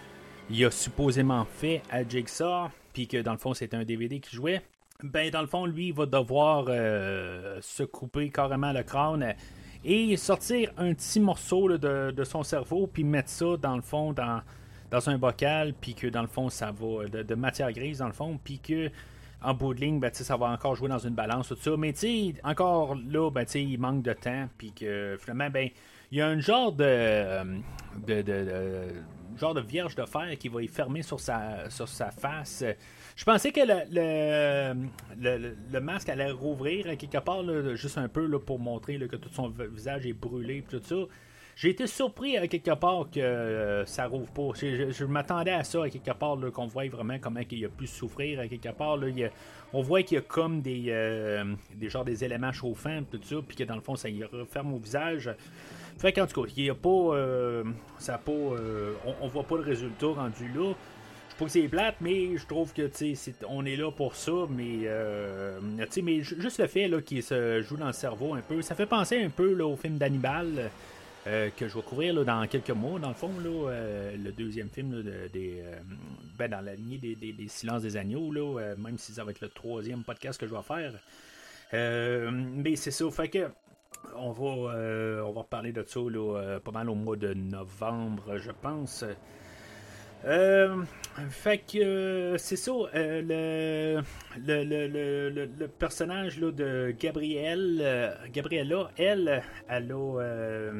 il 0.51 0.63
a 0.67 0.71
supposément 0.71 1.47
fait 1.47 1.81
à 1.91 2.07
Jigsaw, 2.07 2.69
puis 2.93 3.09
que 3.09 3.17
dans 3.17 3.33
le 3.33 3.39
fond 3.39 3.55
c'était 3.55 3.77
un 3.77 3.85
DVD 3.85 4.21
qui 4.21 4.37
jouait, 4.37 4.63
ben 5.05 5.31
dans 5.31 5.43
le 5.43 5.47
fond 5.47 5.65
lui 5.65 5.89
il 5.89 5.95
va 5.95 6.07
devoir 6.07 6.65
euh, 6.69 7.61
se 7.61 7.85
couper 7.85 8.31
carrément 8.31 8.73
le 8.73 8.83
crâne 8.83 9.35
et 9.85 10.17
sortir 10.17 10.73
un 10.77 10.93
petit 10.93 11.21
morceau 11.21 11.79
de, 11.79 12.25
son 12.25 12.43
cerveau, 12.43 12.89
puis 12.89 13.05
mettre 13.05 13.29
ça 13.31 13.57
dans 13.57 13.77
le 13.77 13.83
fond 13.83 14.13
dans, 14.13 14.43
un 15.09 15.19
bocal, 15.19 15.73
puis 15.81 15.95
que 15.95 16.09
dans 16.09 16.23
le 16.23 16.27
fond 16.27 16.51
ça 16.51 16.73
va 16.73 17.07
de, 17.07 17.35
matière 17.37 17.73
grise 17.73 17.99
dans 17.99 18.09
le 18.09 18.13
fond, 18.13 18.41
puis 18.43 18.59
que 18.59 18.91
en 19.41 19.55
bout 19.55 19.73
de 19.73 19.81
ligne, 19.81 20.01
ben, 20.01 20.13
ça 20.13 20.37
va 20.37 20.47
encore 20.47 20.75
jouer 20.75 20.89
dans 20.89 20.99
une 20.99 21.15
balance, 21.15 21.47
tout 21.47 21.55
ça. 21.55 21.77
Mais 21.79 21.95
encore 22.43 22.97
là, 22.97 23.31
ben, 23.31 23.47
il 23.55 23.79
manque 23.79 24.03
de 24.03 24.13
temps, 24.13 24.49
puis 24.59 24.73
que 24.73 25.17
finalement, 25.21 25.49
ben, 25.49 25.69
il 26.11 26.19
y 26.19 26.21
a 26.21 26.27
un 26.27 26.41
genre 26.41 26.73
de, 26.73 27.61
de, 28.05 28.21
de, 28.23 29.55
de 29.55 29.61
vierge 29.61 29.95
de 29.95 30.05
fer 30.07 30.37
qui 30.41 30.49
va 30.49 30.61
y 30.61 30.67
fermer 30.67 31.03
sur 31.03 31.21
sa, 31.21 31.71
sur 31.71 31.87
sa 31.87 32.11
face. 32.11 32.65
Je 33.19 33.25
pensais 33.25 33.51
que 33.51 33.61
le, 33.61 34.77
le, 35.19 35.57
le, 35.73 35.81
masque 35.81 36.09
allait 36.09 36.31
rouvrir 36.31 36.97
quelque 36.97 37.19
part, 37.19 37.43
juste 37.75 37.99
un 37.99 38.07
peu 38.07 38.25
là, 38.25 38.39
pour 38.39 38.61
montrer 38.61 38.97
que 38.97 39.17
tout 39.17 39.29
son 39.33 39.49
visage 39.49 40.07
est 40.07 40.13
brûlé, 40.13 40.65
tout 40.71 40.81
ça. 40.81 40.95
J'ai 41.57 41.71
été 41.71 41.89
surpris 41.89 42.37
à 42.37 42.47
quelque 42.47 42.71
part 42.77 43.09
que 43.13 43.19
euh, 43.19 43.85
ça 43.87 44.07
rouvre 44.07 44.31
pas. 44.31 44.51
Je, 44.61 45.05
m'attendais 45.05 45.51
à 45.51 45.65
ça 45.65 45.83
à 45.83 45.91
quelque 45.91 46.13
part 46.13 46.39
qu'on 46.53 46.69
voit 46.69 46.87
vraiment 46.89 47.19
comment 47.21 47.41
il 47.51 47.65
a 47.65 47.69
pu 47.69 47.89
souffrir 47.89 48.39
à 48.39 48.47
quelque 48.47 48.69
part. 48.69 48.97
On 49.73 49.83
voit 49.83 50.05
qu'il 50.05 50.15
y 50.15 50.19
a 50.19 50.23
comme 50.23 50.63
des, 50.63 50.85
euh, 50.87 51.57
des 51.75 51.89
des 52.05 52.25
éléments 52.25 52.53
chauffants 52.53 53.03
tout 53.11 53.19
ça, 53.25 53.37
puis 53.45 53.57
que 53.57 53.65
dans 53.65 53.75
le 53.75 53.81
fond 53.81 53.97
ça 53.97 54.09
y 54.09 54.23
referme 54.23 54.75
au 54.75 54.79
visage. 54.79 55.29
Fait 55.99 56.13
qu'en 56.13 56.29
tout 56.29 56.45
cas, 56.45 56.53
il 56.57 56.67
y 56.67 56.71
a 56.71 56.77
pas, 56.77 56.89
euh, 56.89 57.65
ça 57.99 58.17
pas, 58.17 58.31
on, 58.31 59.27
voit 59.27 59.43
pas 59.43 59.57
le 59.57 59.63
résultat 59.63 60.07
rendu 60.07 60.47
là. 60.55 60.73
Trouve 61.39 61.49
que 61.49 61.53
c'est 61.53 61.69
plate, 61.69 61.95
mais 62.01 62.37
je 62.37 62.47
trouve 62.47 62.75
que 62.75 62.91
on 63.49 63.65
est 63.65 63.77
là 63.77 63.91
pour 63.91 64.15
ça, 64.17 64.33
mais 64.51 64.89
mais 66.03 66.21
juste 66.21 66.59
le 66.59 66.67
fait 66.67 66.91
qu'il 67.05 67.23
se 67.23 67.63
joue 67.63 67.77
dans 67.77 67.87
le 67.87 67.93
cerveau 67.93 68.35
un 68.35 68.41
peu, 68.41 68.61
ça 68.61 68.75
fait 68.75 68.87
penser 68.87 69.23
un 69.23 69.31
peu 69.31 69.55
là, 69.55 69.67
au 69.67 69.77
film 69.77 69.97
d'Hannibal. 69.99 70.71
Euh, 71.29 71.51
que 71.55 71.69
je 71.69 71.75
vais 71.75 71.83
couvrir 71.83 72.25
dans 72.25 72.47
quelques 72.47 72.71
mois, 72.71 72.99
dans 72.99 73.09
le 73.09 73.15
fond, 73.15 73.33
là, 73.45 73.71
euh, 73.71 74.17
le 74.17 74.33
deuxième 74.33 74.71
film 74.71 75.03
des, 75.31 75.61
euh, 75.61 75.79
ben, 76.39 76.49
dans 76.49 76.63
la 76.63 76.75
lignée 76.75 76.97
des, 76.97 77.49
Silences 77.49 77.83
des 77.83 77.97
Agneaux, 77.99 78.33
là, 78.33 78.75
même 78.79 78.97
si 78.97 79.13
ça 79.13 79.25
va 79.25 79.33
être 79.33 79.41
le 79.41 79.49
troisième 79.49 80.05
podcast 80.05 80.41
que 80.41 80.47
je 80.47 80.55
vais 80.55 80.63
faire. 80.63 80.93
mais 82.33 82.77
c'est 82.77 82.93
ça, 82.93 83.11
fait 83.11 83.29
que 83.29 83.49
on 84.17 84.31
va, 84.31 85.25
on 85.25 85.33
va 85.33 85.41
reparler 85.41 85.73
de 85.73 85.85
ça 85.87 86.01
pas 86.65 86.71
mal 86.71 86.89
au 86.89 86.95
mois 86.95 87.17
de 87.17 87.35
novembre, 87.35 88.39
je 88.39 88.53
pense. 88.63 89.05
Euh, 90.25 90.83
fait 91.31 91.59
que 91.59 91.79
euh, 91.79 92.39
c'est 92.39 92.57
ça, 92.57 92.73
euh, 92.73 94.03
le, 94.37 94.65
le, 94.65 95.47
le, 95.47 95.69
personnage 95.69 96.41
là, 96.41 96.51
de 96.51 96.95
Gabrielle, 96.99 98.17
Gabriella, 98.33 98.91
elle, 98.97 99.43
elle 99.69 99.93
a, 99.93 100.71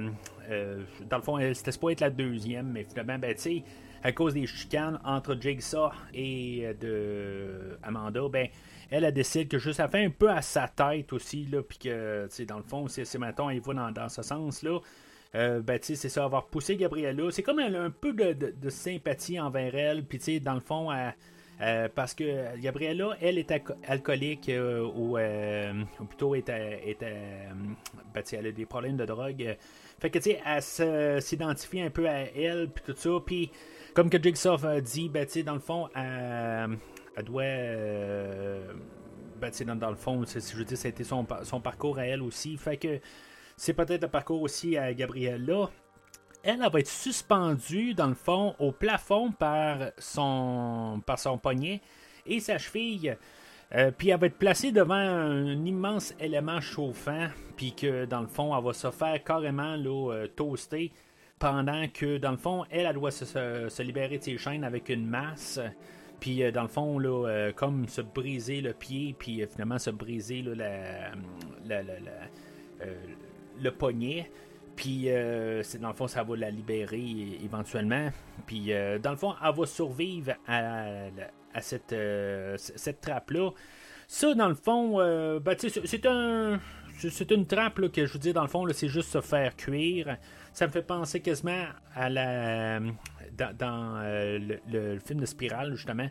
dans 1.09 1.17
le 1.17 1.23
fond, 1.23 1.39
c'était 1.55 1.79
pas 1.79 1.91
être 1.91 2.01
la 2.01 2.11
deuxième, 2.11 2.73
mais 2.73 2.85
finalement, 2.85 3.19
ben, 3.19 3.35
tu 3.35 3.63
à 4.05 4.13
cause 4.13 4.35
des 4.35 4.47
chicanes 4.47 5.01
entre 5.05 5.37
Jigsaw 5.41 5.91
et 6.15 6.73
de 6.81 7.77
Amanda, 7.83 8.29
ben, 8.31 8.47
elle 8.91 9.05
a 9.05 9.11
décidé 9.11 9.47
que 9.47 9.59
juste 9.59 9.79
ça 9.79 9.89
fait 9.89 10.05
un 10.05 10.11
peu 10.11 10.31
à 10.31 10.41
sa 10.41 10.69
tête 10.69 11.13
aussi, 11.13 11.47
là, 11.47 11.63
puis 11.63 11.79
que, 11.79 12.27
tu 12.27 12.37
sais, 12.37 12.45
dans 12.45 12.59
le 12.59 12.63
fond, 12.63 12.87
c'est, 12.87 13.19
maintenant, 13.19 13.51
il 13.51 13.61
va 13.61 13.75
dans, 13.75 13.91
dans 13.91 14.09
ce 14.09 14.23
sens-là. 14.23 14.79
Euh, 15.35 15.61
ben, 15.61 15.79
c'est 15.83 15.97
ça, 15.97 16.25
avoir 16.25 16.47
poussé 16.47 16.77
Gabriella. 16.77 17.31
C'est 17.31 17.43
comme 17.43 17.59
a 17.59 17.67
un 17.67 17.91
peu 17.91 18.13
de, 18.13 18.71
sympathie 18.71 19.39
envers 19.39 19.75
elle. 19.75 20.05
Puis, 20.05 20.19
tu 20.19 20.41
dans 20.41 20.55
le 20.55 20.61
fond, 20.61 20.89
parce 21.95 22.15
que 22.15 22.59
Gabriella, 22.59 23.17
elle 23.21 23.39
est 23.39 23.53
alcoolique 23.87 24.49
euh, 24.49 24.85
ou, 24.85 25.19
plutôt 26.07 26.35
est, 26.35 26.49
ben, 26.49 28.25
elle 28.33 28.47
a 28.47 28.53
des 28.53 28.67
problèmes 28.67 28.97
de 28.97 29.05
drogue. 29.05 29.57
Fait 30.01 30.11
que, 30.11 30.19
tu 30.19 30.31
sais, 30.31 30.41
elle 30.47 31.23
s'identifie 31.23 31.81
un 31.81 31.91
peu 31.91 32.09
à 32.09 32.21
elle, 32.35 32.71
puis 32.71 32.85
tout 32.87 32.95
ça. 32.97 33.11
Puis, 33.25 33.51
comme 33.95 34.09
que 34.09 34.23
Jigsaw 34.23 34.65
a 34.65 34.81
dit, 34.81 35.11
ben, 35.11 35.27
dans 35.45 35.55
le 35.55 35.61
fond, 35.61 35.89
elle, 35.95 36.79
doit. 37.25 37.43
ben, 37.43 38.63
dans, 39.67 39.77
dans, 39.77 39.91
le 39.91 39.97
fond, 39.97 40.25
je 40.25 40.57
veux 40.57 40.65
dire, 40.65 40.87
été 40.87 41.05
son, 41.05 41.27
son 41.43 41.61
parcours 41.61 41.99
à 41.99 42.07
elle 42.07 42.23
aussi. 42.23 42.57
Fait 42.57 42.79
que 42.79 42.99
c'est 43.59 43.75
peut-être 43.75 44.03
le 44.03 44.09
parcours 44.09 44.41
aussi 44.41 44.77
à 44.77 44.95
Gabriella. 44.95 45.69
Elle, 46.45 46.63
elle 46.65 46.73
va 46.73 46.79
être 46.79 46.87
suspendue, 46.87 47.93
dans 47.93 48.07
le 48.07 48.15
fond, 48.15 48.55
au 48.61 48.71
plafond 48.71 49.33
par 49.33 49.91
son, 49.99 51.03
par 51.05 51.19
son 51.19 51.39
poignet 51.39 51.81
et 52.25 52.39
sa 52.39 52.57
cheville. 52.57 53.17
Euh, 53.75 53.91
puis 53.91 54.11
elle 54.11 54.21
va 54.21 54.29
être 54.29 54.39
placée 54.39 54.71
devant 54.71 54.95
un 54.95 55.65
immense 55.67 56.15
élément 56.21 56.61
chauffant, 56.61 57.27
puis 57.57 57.75
que 57.75 58.05
dans 58.05 58.21
le 58.21 58.29
fond, 58.29 58.57
elle 58.57 58.65
va 58.65 58.73
se 58.73 58.93
faire 58.93 59.23
carrément 59.25 59.75
là, 59.75 60.13
euh, 60.13 60.27
toaster 60.29 60.93
pendant 61.41 61.87
que 61.89 62.17
dans 62.17 62.31
le 62.31 62.37
fond, 62.37 62.65
elle, 62.71 62.87
elle 62.87 62.95
doit 62.95 63.11
se, 63.11 63.83
libérer 63.83 64.19
de 64.19 64.23
ses 64.23 64.39
chaînes 64.39 64.63
avec 64.63 64.89
une 64.89 65.07
masse. 65.07 65.61
Puis 66.21 66.45
euh, 66.45 66.53
dans 66.53 66.63
le 66.63 66.69
fond, 66.69 67.01
là, 67.01 67.51
comme 67.57 67.89
se 67.89 68.03
briser 68.03 68.61
le 68.61 68.73
pied, 68.73 69.17
puis 69.19 69.45
finalement 69.51 69.79
se 69.79 69.91
briser 69.91 70.43
la, 70.43 71.11
la, 71.67 71.83
la, 71.83 71.99
le 73.63 73.71
poignet. 73.71 74.31
Puis, 74.79 75.07
euh, 75.09 75.65
dans 75.81 75.89
le 75.89 75.95
fond, 75.95 76.07
ça 76.07 76.23
va 76.23 76.37
la 76.37 76.51
libérer 76.51 77.37
éventuellement. 77.43 78.11
Puis, 78.47 78.73
euh, 78.73 79.01
dans 79.01 79.11
le 79.11 79.17
fond, 79.17 79.35
elle 79.45 79.53
va 79.53 79.67
survivre 79.67 80.35
à, 80.47 80.85
euh, 81.93 82.57
cette 82.57 83.01
trappe-là. 83.01 83.51
Ça, 84.07 84.35
dans 84.35 84.49
le 84.49 84.55
fond, 84.55 84.99
ben, 85.41 85.57
c'est 85.59 86.07
un. 86.07 86.61
Une 87.31 87.47
trappe 87.47 87.89
que 87.93 88.07
je 88.07 88.13
vous 88.13 88.19
dis, 88.19 88.33
dans 88.33 88.43
le 88.43 88.49
fond, 88.49 88.67
c'est 88.73 88.89
juste 88.89 89.11
se 89.11 89.21
faire 89.21 89.57
cuire. 89.57 90.17
Ça 90.53 90.69
me 90.69 90.73
fait 90.73 90.83
penser 90.83 91.21
quasiment 91.21 91.65
à 91.97 92.09
la. 92.09 92.79
Dans, 93.59 94.01
le, 94.05 94.99
film 95.05 95.21
de 95.21 95.27
Spirale, 95.27 95.75
justement 95.75 96.09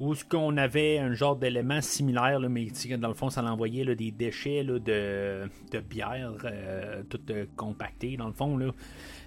où 0.00 0.14
ce 0.14 0.24
qu'on 0.24 0.56
avait 0.56 0.98
un 0.98 1.12
genre 1.12 1.36
d'élément 1.36 1.80
similaire, 1.80 2.38
mais 2.40 2.68
dans 2.98 3.08
le 3.08 3.14
fond, 3.14 3.30
ça 3.30 3.42
l'envoyait 3.42 3.84
des 3.96 4.10
déchets 4.10 4.62
de, 4.62 4.78
de, 4.78 5.80
bière, 5.80 6.32
euh, 6.44 7.02
tout 7.08 7.20
euh, 7.30 7.46
compacté, 7.56 8.16
dans 8.16 8.28
le 8.28 8.32
fond. 8.32 8.58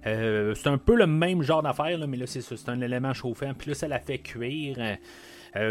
Euh, 0.05 0.55
c'est 0.55 0.69
un 0.69 0.77
peu 0.77 0.95
le 0.95 1.07
même 1.07 1.41
genre 1.41 1.61
d'affaire, 1.61 1.99
mais 2.07 2.17
là, 2.17 2.25
c'est, 2.25 2.41
c'est 2.41 2.69
un 2.69 2.79
élément 2.79 3.13
chauffant. 3.13 3.53
Puis 3.53 3.69
là, 3.69 3.75
ça 3.75 3.87
la 3.87 3.99
fait 3.99 4.19
cuire. 4.19 4.77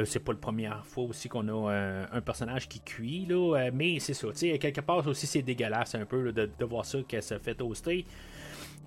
c'est 0.05 0.22
pas 0.22 0.32
la 0.32 0.38
première 0.38 0.84
fois 0.84 1.05
aussi 1.05 1.30
qu'on 1.30 1.48
a 1.48 2.07
un 2.12 2.20
personnage 2.20 2.68
qui 2.68 2.80
cuit, 2.80 3.26
mais 3.72 3.98
c'est 4.01 4.14
ça. 4.14 4.28
Quelque 4.32 4.82
part 4.82 5.07
aussi, 5.07 5.26
c'est 5.26 5.42
dégueulasse 5.42 5.94
un 5.94 6.05
peu 6.05 6.30
de, 6.32 6.51
de, 6.59 6.64
voir 6.66 6.84
ça 6.84 6.98
qu'elle 7.09 7.22
se 7.22 7.38
fait 7.38 7.55
toaster. 7.55 8.05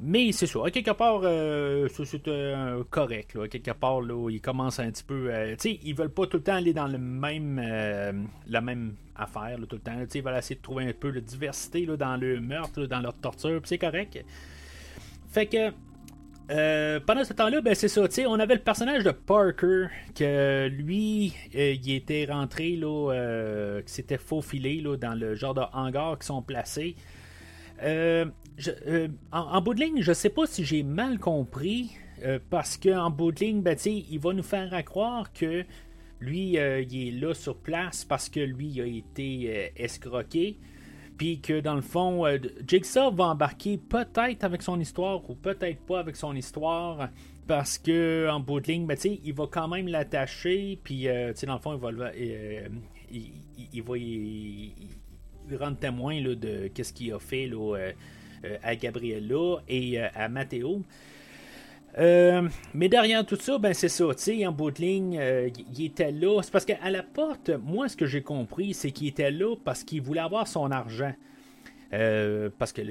Mais 0.01 0.31
c'est 0.31 0.47
ça. 0.47 0.59
Quelque 0.71 0.91
part, 0.91 1.21
euh, 1.23 1.87
c'est 1.87 2.27
euh, 2.27 2.83
correct. 2.89 3.35
Là. 3.35 3.47
Quelque 3.47 3.71
part, 3.71 4.01
là, 4.01 4.29
ils 4.29 4.41
commencent 4.41 4.79
un 4.79 4.91
petit 4.91 5.03
peu. 5.03 5.33
Euh, 5.33 5.51
tu 5.51 5.71
sais, 5.71 5.79
ils 5.83 5.95
veulent 5.95 6.09
pas 6.09 6.27
tout 6.27 6.37
le 6.37 6.43
temps 6.43 6.55
aller 6.55 6.73
dans 6.73 6.87
le 6.87 6.97
même, 6.97 8.27
la 8.47 8.61
même 8.61 8.95
affaire 9.15 9.57
tout 9.69 9.75
le 9.75 9.81
temps. 9.81 9.93
sais, 10.09 10.19
ils 10.19 10.23
veulent 10.23 10.37
essayer 10.37 10.55
de 10.55 10.61
trouver 10.61 10.87
un 10.87 10.93
peu 10.93 11.11
de 11.11 11.19
diversité 11.19 11.85
là, 11.85 11.95
dans 11.95 12.17
le 12.17 12.41
meurtre, 12.41 12.85
dans 12.85 12.99
leur 12.99 13.13
torture. 13.13 13.61
c'est 13.63 13.77
correct. 13.77 14.23
Fait 15.29 15.45
que. 15.45 16.99
pendant 16.99 17.23
ce 17.23 17.33
temps-là, 17.33 17.61
ben 17.61 17.73
c'est 17.73 17.87
ça, 17.87 18.01
on 18.27 18.39
avait 18.39 18.55
le 18.55 18.61
personnage 18.61 19.03
de 19.03 19.11
Parker, 19.11 19.85
que 20.15 20.67
lui, 20.67 21.33
il 21.53 21.91
était 21.91 22.25
rentré, 22.29 22.75
là, 22.75 23.81
qui 23.85 23.93
s'était 23.93 24.17
faufilé 24.17 24.81
là, 24.81 24.97
dans 24.97 25.15
le 25.15 25.35
genre 25.35 25.53
de 25.53 25.63
hangar 25.71 26.19
qui 26.19 26.25
sont 26.27 26.41
placés. 26.41 26.95
Euh, 28.67 28.71
euh, 28.87 29.07
en, 29.31 29.61
bout 29.61 29.73
de 29.73 29.81
ligne, 29.81 30.01
je 30.01 30.13
sais 30.13 30.29
pas 30.29 30.45
si 30.45 30.63
j'ai 30.63 30.83
mal 30.83 31.19
compris, 31.19 31.91
euh, 32.23 32.39
parce 32.49 32.77
qu'en 32.77 33.09
bout 33.09 33.31
de 33.31 33.39
ligne, 33.39 33.61
ben, 33.61 33.77
il 33.85 34.19
va 34.19 34.33
nous 34.33 34.43
faire 34.43 34.83
croire 34.85 35.33
que 35.33 35.65
lui, 36.19 36.51
il 36.51 36.57
est 36.57 37.11
là 37.11 37.33
sur 37.33 37.57
place 37.57 38.05
parce 38.05 38.29
que 38.29 38.39
lui, 38.39 38.79
a 38.79 38.85
été 38.85 39.73
escroqué. 39.75 40.57
Puis 41.17 41.41
que 41.41 41.59
dans 41.59 41.75
le 41.75 41.81
fond, 41.81 42.25
Jigsaw 42.65 43.11
va 43.11 43.25
embarquer 43.25 43.77
peut-être 43.77 44.43
avec 44.43 44.61
son 44.61 44.79
histoire 44.79 45.29
ou 45.29 45.35
peut-être 45.35 45.81
pas 45.81 45.99
avec 45.99 46.15
son 46.15 46.33
histoire. 46.35 47.09
Parce 47.45 47.77
que 47.77 48.29
en 48.31 48.39
bout 48.39 48.61
de 48.61 48.67
ligne, 48.67 48.85
ben, 48.85 48.97
il 49.03 49.33
va 49.33 49.47
quand 49.51 49.67
même 49.67 49.89
l'attacher. 49.89 50.79
Puis 50.81 51.03
dans 51.05 51.53
le 51.53 51.59
fond, 51.59 51.73
il 51.73 51.79
va, 51.79 52.15
il, 52.15 52.71
il, 53.73 53.83
rendre 55.57 55.77
témoin 55.77 56.21
de 56.21 56.67
qu'est-ce 56.73 56.93
qu'il 56.93 57.13
a 57.13 57.19
fait 57.19 57.47
là, 57.47 57.75
euh, 57.75 57.77
euh, 57.77 57.91
à 58.63 58.75
Gabriella 58.75 59.61
et 59.67 59.99
euh, 59.99 60.07
à 60.15 60.29
Matteo. 60.29 60.81
mais 61.97 62.89
derrière 62.89 63.25
tout 63.25 63.35
ça, 63.35 63.57
ben 63.57 63.73
c'est 63.73 63.89
ça, 63.89 64.05
tu 64.09 64.23
sais, 64.23 64.47
en 64.47 64.51
bout 64.51 64.71
de 64.71 64.81
ligne, 64.81 65.21
il 65.77 65.85
était 65.85 66.11
là. 66.11 66.41
C'est 66.41 66.51
parce 66.51 66.65
qu'à 66.65 66.89
la 66.89 67.03
porte, 67.03 67.49
moi, 67.49 67.87
ce 67.87 67.95
que 67.95 68.05
j'ai 68.05 68.21
compris, 68.21 68.73
c'est 68.73 68.91
qu'il 68.91 69.07
était 69.07 69.31
là 69.31 69.55
parce 69.63 69.83
qu'il 69.83 70.01
voulait 70.01 70.21
avoir 70.21 70.47
son 70.47 70.71
argent. 70.71 71.13
parce 71.91 72.73
que 72.73 72.81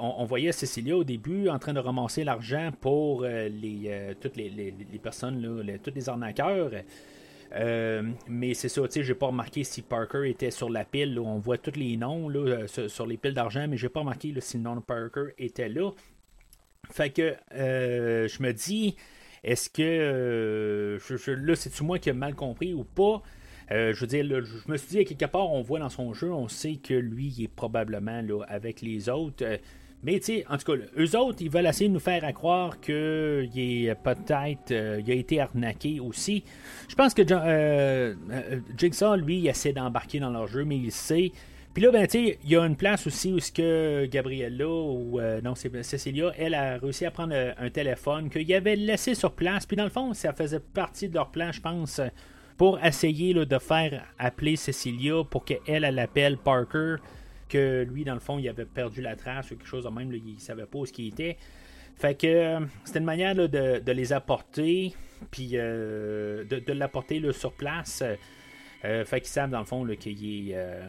on, 0.00 0.24
voyait 0.24 0.52
Cecilia 0.52 0.96
au 0.96 1.04
début 1.04 1.48
en 1.48 1.58
train 1.58 1.74
de 1.74 1.80
ramasser 1.80 2.24
l'argent 2.24 2.70
pour 2.80 3.24
les, 3.24 4.14
toutes 4.20 4.36
les, 4.36 4.74
personnes, 5.02 5.42
là, 5.42 5.74
toutes 5.82 5.94
les 5.94 6.08
arnaqueurs. 6.08 6.70
Mais 7.54 8.54
c'est 8.54 8.68
ça, 8.68 8.82
tu 8.82 8.92
sais, 8.92 9.02
j'ai 9.02 9.14
pas 9.14 9.26
remarqué 9.26 9.64
si 9.64 9.82
Parker 9.82 10.28
était 10.28 10.50
sur 10.50 10.70
la 10.70 10.84
pile. 10.84 11.18
on 11.18 11.38
voit 11.38 11.58
tous 11.58 11.78
les 11.78 11.96
noms 11.96 12.28
là, 12.28 12.66
sur, 12.66 13.06
les 13.06 13.16
piles 13.16 13.34
d'argent, 13.34 13.66
mais 13.68 13.76
j'ai 13.76 13.88
pas 13.88 14.00
remarqué 14.00 14.34
si 14.40 14.56
le 14.56 14.62
nom 14.62 14.76
de 14.76 14.80
Parker 14.80 15.34
était 15.38 15.68
là. 15.68 15.90
Fait 16.90 17.10
que 17.10 17.36
je 17.52 18.42
me 18.42 18.52
dis, 18.52 18.96
est-ce 19.44 19.68
que 19.68 19.82
euh, 19.82 20.98
là, 21.26 21.56
c'est-tu 21.56 21.82
moi 21.82 21.98
qui 21.98 22.08
ai 22.08 22.12
mal 22.12 22.34
compris 22.34 22.74
ou 22.74 22.84
pas? 22.84 23.22
Euh, 23.72 23.92
je 23.92 24.00
veux 24.00 24.06
dire, 24.06 24.24
je 24.24 24.70
me 24.70 24.76
suis 24.76 24.88
dit, 24.88 24.98
à 25.00 25.04
quelque 25.04 25.24
part, 25.24 25.50
on 25.50 25.62
voit 25.62 25.80
dans 25.80 25.88
son 25.88 26.12
jeu, 26.14 26.32
on 26.32 26.48
sait 26.48 26.76
que 26.76 26.94
lui, 26.94 27.32
il 27.36 27.44
est 27.44 27.48
probablement 27.48 28.22
là, 28.22 28.42
avec 28.48 28.82
les 28.82 29.08
autres. 29.08 29.44
Euh, 30.02 30.10
mais 30.10 30.18
tu 30.18 30.26
sais, 30.26 30.44
en 30.48 30.58
tout 30.58 30.72
cas, 30.72 30.82
eux 30.98 31.16
autres, 31.16 31.38
ils 31.40 31.50
veulent 31.50 31.66
essayer 31.66 31.88
de 31.88 31.94
nous 31.94 32.00
faire 32.00 32.22
croire 32.34 32.80
qu'il 32.80 32.94
est 32.94 33.94
peut-être, 34.02 34.70
il 34.70 35.10
a 35.10 35.14
été 35.14 35.40
arnaqué 35.40 36.00
aussi. 36.00 36.44
Je 36.88 36.94
pense 36.94 37.14
que 37.14 37.22
Jigsaw, 38.76 39.16
lui, 39.16 39.38
il 39.38 39.48
essaie 39.48 39.72
d'embarquer 39.72 40.20
dans 40.20 40.30
leur 40.30 40.46
jeu, 40.46 40.64
mais 40.64 40.76
il 40.76 40.92
sait 40.92 41.32
puis 41.74 41.82
là, 41.82 41.90
ben, 41.90 42.06
tu 42.06 42.26
sais, 42.26 42.38
il 42.44 42.50
y 42.50 42.56
a 42.56 42.66
une 42.66 42.76
place 42.76 43.06
aussi 43.06 43.32
où 43.32 43.40
ce 43.40 43.50
que 43.50 44.04
Gabriella, 44.04 44.68
ou 44.68 45.18
euh, 45.18 45.40
non, 45.40 45.54
c'est 45.54 45.82
Cecilia, 45.82 46.30
elle 46.36 46.52
a 46.52 46.76
réussi 46.76 47.06
à 47.06 47.10
prendre 47.10 47.32
euh, 47.34 47.52
un 47.58 47.70
téléphone 47.70 48.28
qu'il 48.28 48.52
avait 48.52 48.76
laissé 48.76 49.14
sur 49.14 49.32
place. 49.32 49.64
Puis 49.64 49.76
dans 49.76 49.84
le 49.84 49.90
fond, 49.90 50.12
ça 50.12 50.34
faisait 50.34 50.60
partie 50.60 51.08
de 51.08 51.14
leur 51.14 51.30
plan, 51.30 51.50
je 51.50 51.62
pense, 51.62 52.00
pour 52.58 52.78
essayer 52.84 53.32
de 53.32 53.58
faire 53.58 54.04
appeler 54.18 54.56
Cecilia 54.56 55.24
pour 55.24 55.46
qu'elle, 55.46 55.84
elle 55.84 55.98
appelle 55.98 56.36
Parker. 56.36 56.96
Que 57.52 57.84
lui, 57.84 58.04
dans 58.04 58.14
le 58.14 58.20
fond, 58.20 58.38
il 58.38 58.48
avait 58.48 58.64
perdu 58.64 59.02
la 59.02 59.16
trace 59.16 59.50
ou 59.50 59.56
quelque 59.56 59.66
chose 59.66 59.84
de 59.84 59.90
même, 59.90 60.10
là, 60.10 60.18
il 60.24 60.40
savait 60.40 60.66
pas 60.66 60.78
où 60.78 60.86
ce 60.86 60.92
qu'il 60.92 61.08
était. 61.08 61.36
Fait 61.96 62.18
que 62.18 62.26
euh, 62.26 62.60
c'était 62.84 63.00
une 63.00 63.04
manière 63.04 63.34
de, 63.34 63.92
les 63.92 64.12
apporter, 64.12 64.94
puis 65.30 65.48
de, 65.48 66.46
de 66.48 66.72
l'apporter 66.72 67.20
sur 67.32 67.52
place. 67.52 68.02
Euh, 68.84 69.04
fait 69.04 69.20
qu'ils 69.20 69.30
savent 69.30 69.50
dans 69.50 69.60
le 69.60 69.64
fond 69.64 69.86
qu'il 69.98 70.50
est, 70.50 70.54
euh, 70.54 70.88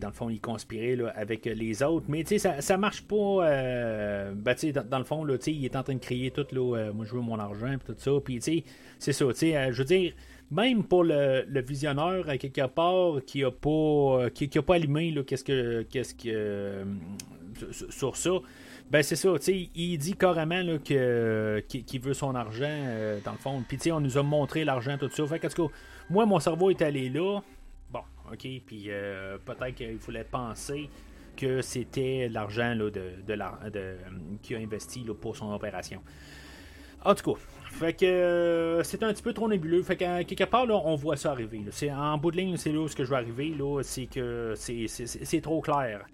dans 0.00 0.08
le 0.08 0.14
fond, 0.14 0.30
il 0.30 0.40
conspirait 0.40 0.96
avec 1.16 1.46
les 1.46 1.82
autres. 1.82 2.06
Mais 2.08 2.24
ça, 2.38 2.60
ça 2.60 2.76
marche 2.76 3.02
pas. 3.02 3.16
Euh, 3.16 4.32
ben, 4.34 4.54
dans, 4.88 4.98
le 4.98 5.04
fond, 5.04 5.24
là, 5.24 5.36
il 5.46 5.64
est 5.64 5.74
en 5.74 5.82
train 5.82 5.94
de 5.94 5.98
crier 5.98 6.30
tout 6.30 6.46
là, 6.52 6.92
moi 6.92 7.04
je 7.04 7.14
veux 7.14 7.20
mon 7.20 7.38
argent 7.38 7.72
et 7.72 7.78
tout 7.78 7.94
ça. 7.96 8.12
Puis 8.24 8.40
c'est 8.98 9.12
ça. 9.12 9.24
je 9.32 9.76
veux 9.76 9.84
dire, 9.84 10.12
même 10.50 10.84
pour 10.84 11.04
le, 11.04 11.60
visionneur 11.60 12.28
à 12.28 12.38
quelque 12.38 12.66
part 12.66 13.24
qui 13.26 13.44
a 13.44 13.50
pas 13.50 14.30
qui, 14.30 14.50
a 14.56 14.62
pas 14.62 14.76
allumé 14.76 15.14
qu'est-ce 15.26 15.44
que 15.44 15.82
qu'est-ce 15.82 16.14
que 16.14 16.84
sur 17.90 18.16
ça. 18.16 18.30
Ben 18.90 19.02
c'est 19.02 19.16
ça, 19.16 19.34
il 19.74 19.98
dit 19.98 20.14
carrément 20.14 20.78
que, 20.82 21.62
qu'il, 21.68 22.00
veut 22.00 22.14
son 22.14 22.34
argent, 22.34 22.86
dans 23.22 23.32
le 23.32 23.38
fond. 23.38 23.62
Puis 23.68 23.92
on 23.92 24.00
nous 24.00 24.16
a 24.16 24.22
montré 24.22 24.64
l'argent, 24.64 24.96
tout 24.96 25.10
ça. 25.10 25.26
Fait 25.26 25.38
que, 25.38 25.62
moi, 26.08 26.24
mon 26.24 26.40
cerveau 26.40 26.70
est 26.70 26.80
allé 26.80 27.10
là. 27.10 27.40
Bon, 27.90 28.00
ok, 28.32 28.46
puis 28.66 28.84
euh, 28.88 29.36
peut-être 29.44 29.74
qu'il 29.74 29.98
fallait 29.98 30.24
penser 30.24 30.88
que 31.36 31.60
c'était 31.60 32.28
l'argent 32.30 32.74
de, 32.74 32.90
de, 32.90 33.70
de, 33.70 33.96
qu'il 34.42 34.56
a 34.56 34.58
investi 34.58 35.04
pour 35.20 35.36
son 35.36 35.52
opération. 35.52 36.00
En 37.04 37.14
tout 37.14 37.34
cas, 37.34 37.40
fait 37.78 37.92
que 37.92 38.06
euh, 38.06 38.82
c'est 38.82 39.04
un 39.04 39.12
petit 39.12 39.22
peu 39.22 39.32
trop 39.32 39.48
nébuleux. 39.48 39.84
Fait 39.84 39.96
que 39.96 40.22
quelque 40.24 40.44
part, 40.44 40.66
là, 40.66 40.80
on 40.84 40.96
voit 40.96 41.16
ça 41.16 41.30
arriver. 41.30 41.64
C'est, 41.70 41.92
en 41.92 42.18
bout 42.18 42.32
de 42.32 42.36
ligne, 42.36 42.56
c'est 42.56 42.72
là 42.72 42.80
où 42.80 42.88
que 42.88 43.04
je 43.04 43.08
vais 43.08 43.16
arriver. 43.16 43.54
Là, 43.56 43.82
c'est 43.82 44.06
que 44.06 44.54
c'est, 44.56 44.88
c'est 44.88 45.40
trop 45.40 45.60
clair. 45.60 46.04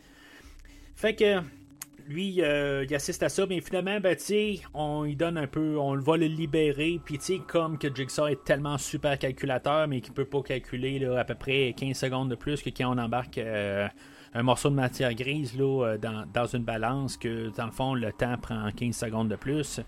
Fait 0.94 1.14
que 1.14 1.40
lui, 2.06 2.42
euh, 2.42 2.84
il 2.86 2.94
assiste 2.94 3.22
à 3.22 3.30
ça, 3.30 3.46
mais 3.48 3.62
finalement, 3.62 3.98
ben, 3.98 4.14
on 4.74 5.04
lui 5.04 5.16
donne 5.16 5.38
un 5.38 5.46
peu, 5.46 5.78
on 5.78 5.96
va 5.96 6.18
le 6.18 6.26
libérer, 6.26 7.00
puis 7.02 7.18
comme 7.48 7.78
que 7.78 7.88
Jigsaw 7.92 8.26
est 8.26 8.44
tellement 8.44 8.76
super 8.76 9.18
calculateur, 9.18 9.88
mais 9.88 10.02
qu'il 10.02 10.12
peut 10.12 10.26
pas 10.26 10.42
calculer 10.42 10.98
là, 10.98 11.20
à 11.20 11.24
peu 11.24 11.34
près 11.34 11.74
15 11.74 11.96
secondes 11.96 12.28
de 12.28 12.34
plus 12.34 12.60
que 12.60 12.68
quand 12.68 12.94
on 12.94 12.98
embarque 12.98 13.38
euh, 13.38 13.88
un 14.34 14.42
morceau 14.42 14.68
de 14.68 14.74
matière 14.74 15.14
grise 15.14 15.56
là, 15.56 15.96
dans, 15.96 16.26
dans, 16.30 16.46
une 16.46 16.64
balance, 16.64 17.16
que 17.16 17.48
dans 17.56 17.66
le 17.66 17.72
fond, 17.72 17.94
le 17.94 18.12
temps 18.12 18.36
prend 18.36 18.70
15 18.70 18.94
secondes 18.94 19.28
de 19.30 19.36
plus. 19.36 19.80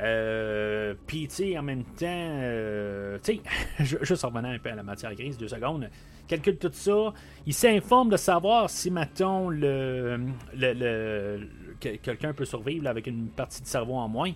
Euh, 0.00 0.94
Puis, 1.06 1.28
tu 1.28 1.34
sais, 1.34 1.58
en 1.58 1.62
même 1.62 1.84
temps, 1.84 2.06
euh, 2.06 3.18
tu 3.22 3.40
sais, 3.78 3.94
juste 4.04 4.22
revenant 4.22 4.50
un 4.50 4.58
peu 4.58 4.70
à 4.70 4.74
la 4.74 4.82
matière 4.82 5.14
grise, 5.14 5.36
deux 5.36 5.48
secondes, 5.48 5.88
calcule 6.26 6.56
tout 6.56 6.70
ça. 6.72 7.12
Il 7.46 7.54
s'informe 7.54 8.10
de 8.10 8.16
savoir 8.16 8.70
si, 8.70 8.90
mettons, 8.90 9.50
le, 9.50 10.20
le, 10.54 11.40
quelqu'un 11.80 12.32
peut 12.32 12.44
survivre 12.44 12.86
avec 12.88 13.06
une 13.06 13.28
partie 13.28 13.62
de 13.62 13.66
cerveau 13.66 13.94
en 13.94 14.08
moins. 14.08 14.32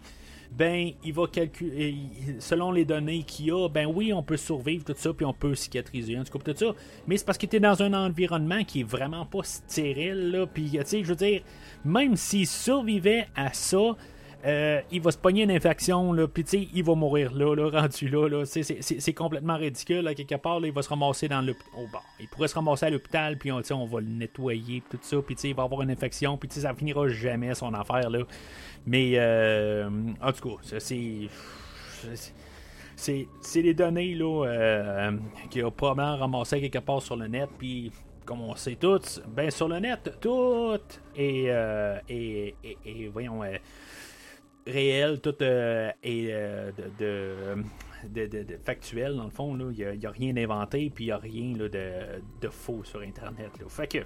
Ben, 0.53 0.93
il 1.03 1.12
va 1.12 1.27
calculer, 1.27 1.97
selon 2.39 2.71
les 2.71 2.85
données 2.85 3.25
qu'il 3.25 3.51
a, 3.51 3.69
ben 3.69 3.87
oui, 3.87 4.12
on 4.12 4.23
peut 4.23 4.37
survivre 4.37 4.85
tout 4.85 4.95
ça, 4.97 5.12
puis 5.12 5.27
on 5.27 5.33
peut 5.33 5.57
cicatriser, 5.57 6.17
en 6.17 6.23
tout 6.23 6.39
cas, 6.39 6.53
tout 6.53 6.59
ça. 6.59 6.75
Mais 7.09 7.17
c'est 7.17 7.25
parce 7.25 7.39
qu'il 7.39 7.49
était 7.49 7.59
dans 7.59 7.83
un 7.83 7.93
environnement 7.93 8.62
qui 8.62 8.81
est 8.81 8.89
vraiment 8.89 9.27
pas 9.27 9.43
stérile, 9.43 10.31
là. 10.31 10.47
Puis, 10.47 10.71
tu 10.71 10.81
sais, 10.85 11.03
je 11.03 11.09
veux 11.09 11.17
dire, 11.17 11.43
même 11.85 12.15
s'il 12.15 12.47
survivait 12.47 13.27
à 13.35 13.53
ça, 13.53 13.97
euh, 14.47 14.81
il 14.91 15.01
va 15.01 15.11
se 15.11 15.17
pogner 15.17 15.45
une 15.45 15.51
infection, 15.51 16.13
là, 16.13 16.29
puis 16.29 16.45
tu 16.45 16.51
sais, 16.51 16.69
il 16.75 16.85
va 16.85 16.95
mourir 16.95 17.33
là, 17.33 17.55
là 17.55 17.81
rendu 17.81 18.09
là. 18.09 18.29
là 18.29 18.45
c'est 18.45 19.13
complètement 19.15 19.57
ridicule. 19.57 20.03
Là, 20.03 20.15
quelque 20.15 20.35
part, 20.35 20.61
là, 20.61 20.67
il 20.67 20.73
va 20.73 20.83
se 20.83 20.89
ramasser 20.89 21.29
dans 21.29 21.41
le. 21.41 21.55
Oh, 21.77 21.87
bon, 21.91 21.99
il 22.21 22.29
pourrait 22.29 22.49
se 22.49 22.55
ramasser 22.55 22.87
à 22.87 22.91
l'hôpital, 22.91 23.39
puis 23.39 23.51
on, 23.53 23.63
on 23.71 23.87
va 23.87 24.01
le 24.01 24.09
nettoyer, 24.09 24.83
tout 24.91 24.99
ça, 25.01 25.17
puis 25.25 25.35
il 25.45 25.55
va 25.55 25.63
avoir 25.63 25.83
une 25.83 25.91
infection, 25.91 26.37
puis 26.37 26.49
ça 26.53 26.75
finira 26.75 27.09
jamais 27.09 27.55
son 27.55 27.73
affaire. 27.73 28.11
là. 28.11 28.21
Mais, 28.87 29.13
euh, 29.17 29.89
en 30.21 30.33
tout 30.33 30.57
cas, 30.57 30.79
c'est. 30.79 31.29
C'est 32.97 33.63
les 33.63 33.75
données 33.75 34.15
là, 34.15 34.47
euh, 34.47 35.13
qu'il 35.51 35.65
a 35.65 35.71
probablement 35.71 36.17
ramassé 36.17 36.61
quelque 36.61 36.79
part 36.79 37.03
sur 37.03 37.17
le 37.17 37.27
net, 37.29 37.49
puis 37.59 37.91
comme 38.25 38.41
on 38.41 38.55
sait 38.57 38.77
tous, 38.77 39.21
ben 39.27 39.51
sur 39.51 39.69
le 39.69 39.79
net, 39.79 40.19
tout 40.21 40.79
et, 41.17 41.45
euh, 41.49 41.99
et, 42.09 42.55
et, 42.63 43.09
voyons, 43.09 43.43
réel, 44.67 45.21
tout 45.21 45.35
euh, 45.43 45.91
est 46.03 46.29
euh, 46.31 46.71
de, 46.99 48.57
factuel, 48.62 49.17
dans 49.17 49.25
le 49.25 49.31
fond. 49.31 49.57
Il 49.71 49.99
n'y 49.99 50.07
a, 50.07 50.11
rien 50.11 50.33
d'inventé, 50.33 50.91
puis 50.95 51.05
il 51.05 51.07
n'y 51.09 51.12
a 51.12 51.19
rien 51.19 51.53
de, 51.53 52.49
faux 52.49 52.85
sur 52.85 53.01
Internet. 53.01 53.51
Que. 53.91 53.99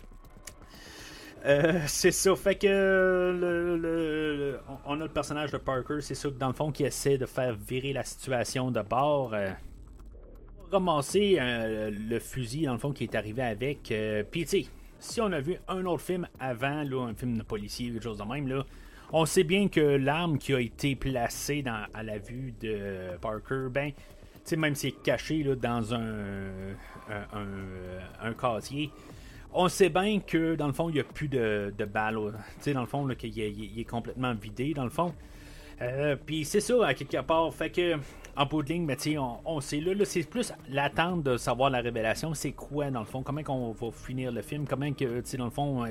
Euh, 1.44 1.80
c'est 1.86 2.11
ça, 2.11 2.34
fait 2.34 2.56
que 2.56 2.66
le, 2.66 4.59
on 4.86 5.00
a 5.00 5.04
le 5.04 5.11
personnage 5.11 5.52
de 5.52 5.59
Parker, 5.59 6.00
c'est 6.00 6.14
ça, 6.14 6.30
dans 6.30 6.48
le 6.48 6.54
fond, 6.54 6.72
qui 6.72 6.84
essaie 6.84 7.16
de 7.16 7.26
faire 7.26 7.54
virer 7.54 7.92
la 7.92 8.04
situation 8.04 8.70
de 8.70 8.82
bord. 8.82 9.34
ramasser 10.70 11.38
le 11.40 12.18
fusil, 12.18 12.64
dans 12.64 12.72
le 12.72 12.78
fond, 12.78 12.92
qui 12.92 13.04
est 13.04 13.14
arrivé 13.14 13.42
avec. 13.42 13.92
Puis, 14.30 14.68
si 15.00 15.20
on 15.20 15.30
a 15.30 15.40
vu 15.40 15.56
un 15.68 15.84
autre 15.86 16.02
film 16.02 16.26
avant, 16.40 16.82
là, 16.82 17.06
un 17.06 17.14
film 17.14 17.38
de 17.38 17.44
policier, 17.44 17.92
quelque 17.92 18.02
chose 18.02 18.18
de 18.18 18.24
même, 18.24 18.48
là, 18.48 18.64
on 19.12 19.26
sait 19.26 19.44
bien 19.44 19.68
que 19.68 19.80
l'arme 19.80 20.38
qui 20.38 20.54
a 20.54 20.61
été 20.61 20.94
placée 20.96 21.64
à 21.66 22.02
la 22.02 22.18
vue 22.18 22.54
de 22.61 23.16
Parker, 23.20 23.68
ben, 23.70 23.92
même 24.56 24.74
si 24.74 24.88
c'est 24.88 25.02
caché 25.02 25.42
là, 25.42 25.54
dans 25.54 25.94
un, 25.94 26.50
un, 28.22 28.32
casier, 28.34 28.90
on 29.52 29.68
sait 29.68 29.88
bien 29.88 30.20
que 30.20 30.54
dans 30.54 30.66
le 30.66 30.72
fond, 30.72 30.88
il 30.88 30.94
n'y 30.94 31.00
a 31.00 31.04
plus 31.04 31.28
de, 31.28 31.72
de 31.76 31.84
balles. 31.84 32.32
Dans 32.72 32.80
le 32.80 32.86
fond, 32.86 33.06
qu'il 33.18 33.38
est, 33.40 33.84
complètement 33.88 34.34
vidé, 34.34 34.74
dans 34.74 34.84
le 34.84 34.90
fond. 34.90 35.14
Euh, 35.80 36.16
puis 36.16 36.44
c'est 36.44 36.61
ça, 36.61 36.86
à 36.86 36.94
quelque 36.94 37.20
part. 37.22 37.52
Fait 37.54 37.70
que, 37.70 37.96
en 38.39 38.47
bout 38.47 38.62
de 38.62 38.72
ligne, 38.72 38.86
ben, 38.86 38.97
on, 39.18 39.39
on 39.45 39.61
sait 39.61 39.80
là, 39.80 39.93
c'est 40.05 40.22
plus 40.22 40.53
l'attente 40.70 41.24
de 41.24 41.36
savoir 41.36 41.70
la 41.70 41.80
révélation. 41.80 42.34
C'est 42.34 42.53
quoi, 42.53 42.89
dans 42.91 43.01
le 43.01 43.07
fond, 43.07 43.22
comment 43.22 43.43
qu'on 43.43 43.72
va 43.72 43.91
finir 43.91 44.30
le 44.30 44.43
film, 44.43 44.64
comment 44.66 44.93
que, 44.93 45.36
dans 45.36 45.45
le 45.45 45.51
fond. 45.51 45.84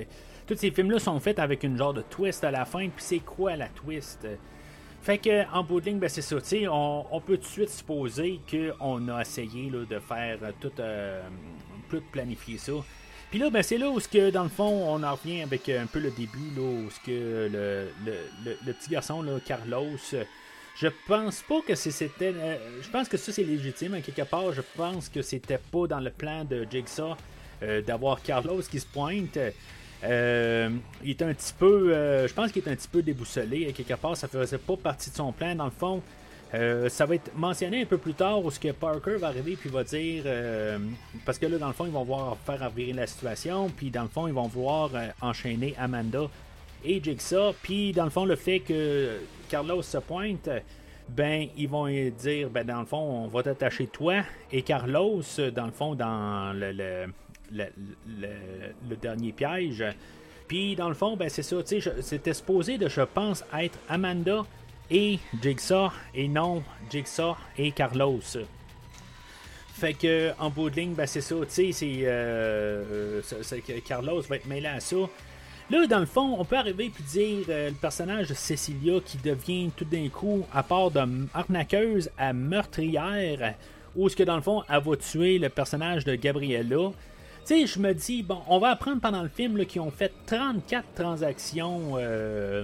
Tous 0.47 0.55
ces 0.55 0.71
films-là 0.71 0.99
sont 0.99 1.19
faits 1.19 1.39
avec 1.39 1.63
une 1.63 1.77
genre 1.77 1.93
de 1.93 2.01
twist 2.01 2.45
à 2.45 2.51
la 2.51 2.63
fin, 2.63 2.87
puis 2.87 3.03
c'est 3.03 3.19
quoi 3.19 3.57
la 3.57 3.67
twist? 3.67 4.25
Fait 5.01 5.17
que 5.17 5.45
en 5.53 5.63
bout 5.63 5.81
de 5.81 5.87
ligne, 5.87 5.99
ben 5.99 6.09
c'est 6.09 6.21
ça. 6.21 6.37
On, 6.71 7.05
on 7.11 7.19
peut 7.19 7.37
tout 7.37 7.43
de 7.43 7.47
suite 7.47 7.69
supposer 7.69 8.39
qu'on 8.49 9.07
a 9.09 9.21
essayé 9.21 9.69
là, 9.69 9.85
de 9.85 9.99
faire 9.99 10.39
tout, 10.61 10.71
euh, 10.79 11.21
tout 11.89 12.01
planifier 12.11 12.57
ça. 12.57 12.73
Puis 13.29 13.39
là, 13.39 13.49
ben, 13.49 13.61
c'est 13.61 13.77
là 13.77 13.89
où, 13.89 13.99
que, 13.99 14.29
dans 14.29 14.43
le 14.43 14.49
fond, 14.49 14.85
on 14.87 15.03
en 15.03 15.15
revient 15.15 15.41
avec 15.41 15.67
un 15.67 15.85
peu 15.85 15.99
le 15.99 16.11
début, 16.11 16.49
là, 16.55 16.61
où 16.61 16.87
que 17.05 17.49
le, 17.51 17.89
le, 18.45 18.73
petit 18.73 18.89
garçon, 18.89 19.21
là, 19.21 19.37
Carlos, 19.45 19.97
je 20.79 20.87
pense 21.07 21.41
pas 21.41 21.61
que 21.67 21.73
c'était. 21.73 22.33
Euh, 22.35 22.57
je 22.81 22.89
pense 22.89 23.09
que 23.09 23.17
ça, 23.17 23.31
c'est 23.31 23.43
légitime, 23.43 23.95
à 23.95 24.01
quelque 24.01 24.21
part. 24.23 24.53
Je 24.53 24.61
pense 24.75 25.09
que 25.09 25.23
c'était 25.23 25.57
pas 25.57 25.87
dans 25.87 25.99
le 25.99 26.11
plan 26.11 26.45
de 26.45 26.67
Jigsaw 26.69 27.15
euh, 27.63 27.81
d'avoir 27.81 28.21
Carlos 28.21 28.61
qui 28.61 28.79
se 28.79 28.85
pointe. 28.85 29.39
Euh, 30.03 30.69
il 31.03 31.09
est 31.09 31.21
un 31.23 31.33
petit 31.33 31.53
peu, 31.57 31.91
je 32.27 32.33
pense 32.33 32.51
qu'il 32.51 32.63
est 32.63 32.69
un 32.69 32.75
petit 32.75 32.87
peu 32.87 33.01
déboussolé 33.01 33.73
quelque 33.73 33.95
part. 33.95 34.15
Ça 34.15 34.27
faisait 34.27 34.59
pas 34.59 34.77
partie 34.77 35.09
de 35.09 35.15
son 35.15 35.31
plan. 35.31 35.55
Dans 35.55 35.65
le 35.65 35.71
fond, 35.71 36.03
ça 36.51 37.05
va 37.07 37.15
être 37.15 37.35
mentionné 37.35 37.81
un 37.81 37.85
peu 37.85 37.97
plus 37.97 38.13
tard 38.13 38.45
où 38.45 38.51
ce 38.51 38.59
que 38.59 38.71
Parker 38.71 39.15
va 39.15 39.27
arriver 39.27 39.55
puis 39.55 39.71
va 39.71 39.83
dire 39.83 40.23
parce 41.25 41.39
que 41.39 41.47
là 41.47 41.57
dans 41.57 41.67
le 41.67 41.73
fond 41.73 41.85
ils 41.85 41.91
vont 41.91 42.03
voir 42.03 42.37
faire 42.45 42.59
revirer 42.63 42.93
la 42.93 43.07
situation 43.07 43.69
puis 43.69 43.89
dans 43.89 44.03
le 44.03 44.07
fond 44.07 44.27
ils 44.27 44.33
vont 44.33 44.49
euh, 44.55 45.07
enchaîner 45.21 45.73
Amanda 45.77 46.29
et 46.85 47.03
Jigsaw 47.03 47.53
puis 47.61 47.91
dans 47.91 48.05
le 48.05 48.11
fond 48.11 48.23
le 48.23 48.35
fait 48.35 48.59
que 48.59 49.17
Carlos 49.49 49.81
se 49.81 49.97
pointe 49.97 50.49
ben 51.09 51.47
ils 51.55 51.69
vont 51.69 51.87
dire 51.87 52.49
ben 52.49 52.65
dans 52.65 52.81
le 52.81 52.85
fond 52.85 52.97
on 52.97 53.27
va 53.27 53.43
t'attacher 53.43 53.87
toi 53.87 54.23
et 54.51 54.61
Carlos 54.61 55.21
dans 55.55 55.65
le 55.65 55.71
fond 55.71 55.95
dans 55.95 56.53
le, 56.53 57.07
dernier 59.01 59.31
piège 59.31 59.85
puis 60.47 60.75
dans 60.75 60.89
le 60.89 60.95
fond 60.95 61.15
ben 61.15 61.29
c'est 61.29 61.43
ça 61.43 61.63
tu 61.63 61.81
sais 61.81 62.01
c'était 62.01 62.33
supposé 62.33 62.77
de 62.77 62.89
je 62.89 63.01
pense 63.01 63.45
être 63.53 63.79
Amanda 63.87 64.43
et 64.89 65.19
Jigsaw 65.41 65.89
et 66.13 66.27
non 66.27 66.63
Jigsaw 66.89 67.35
et 67.57 67.71
Carlos. 67.71 68.21
Fait 69.73 69.93
que 69.93 70.31
en 70.39 70.49
bout 70.49 70.69
de 70.69 70.77
ligne, 70.77 70.93
ben 70.93 71.05
c'est 71.05 71.21
ça, 71.21 71.35
tu 71.41 71.45
sais, 71.49 71.71
c'est, 71.71 71.99
euh, 72.03 73.21
Carlos 73.85 74.21
va 74.21 74.35
être 74.37 74.47
mêlé 74.47 74.67
à 74.67 74.79
ça. 74.79 74.95
Là, 75.69 75.85
dans 75.85 75.99
le 75.99 76.05
fond, 76.05 76.37
on 76.39 76.45
peut 76.45 76.55
arriver 76.55 76.89
puis 76.89 77.03
dire 77.03 77.45
euh, 77.49 77.69
le 77.69 77.75
personnage 77.75 78.29
de 78.29 78.33
Cecilia 78.33 79.01
qui 79.05 79.17
devient 79.17 79.69
tout 79.75 79.83
d'un 79.83 80.07
coup, 80.07 80.45
à 80.53 80.63
part 80.63 80.91
de 80.91 81.01
arnaqueuse 81.33 82.09
à 82.17 82.31
meurtrière, 82.31 83.55
ou 83.93 84.07
ce 84.07 84.15
que 84.15 84.23
dans 84.23 84.37
le 84.37 84.41
fond, 84.41 84.63
elle 84.69 84.81
va 84.81 84.95
tuer 84.95 85.39
le 85.39 85.49
personnage 85.49 86.05
de 86.05 86.15
Gabriella. 86.15 86.91
Tu 87.45 87.53
sais, 87.53 87.67
je 87.67 87.79
me 87.79 87.93
dis, 87.93 88.23
bon, 88.23 88.39
on 88.47 88.59
va 88.59 88.69
apprendre 88.69 89.01
pendant 89.01 89.21
le 89.21 89.27
film 89.27 89.65
qu'ils 89.65 89.81
ont 89.81 89.91
fait 89.91 90.13
34 90.25 90.85
transactions 90.95 91.95
euh, 91.97 92.63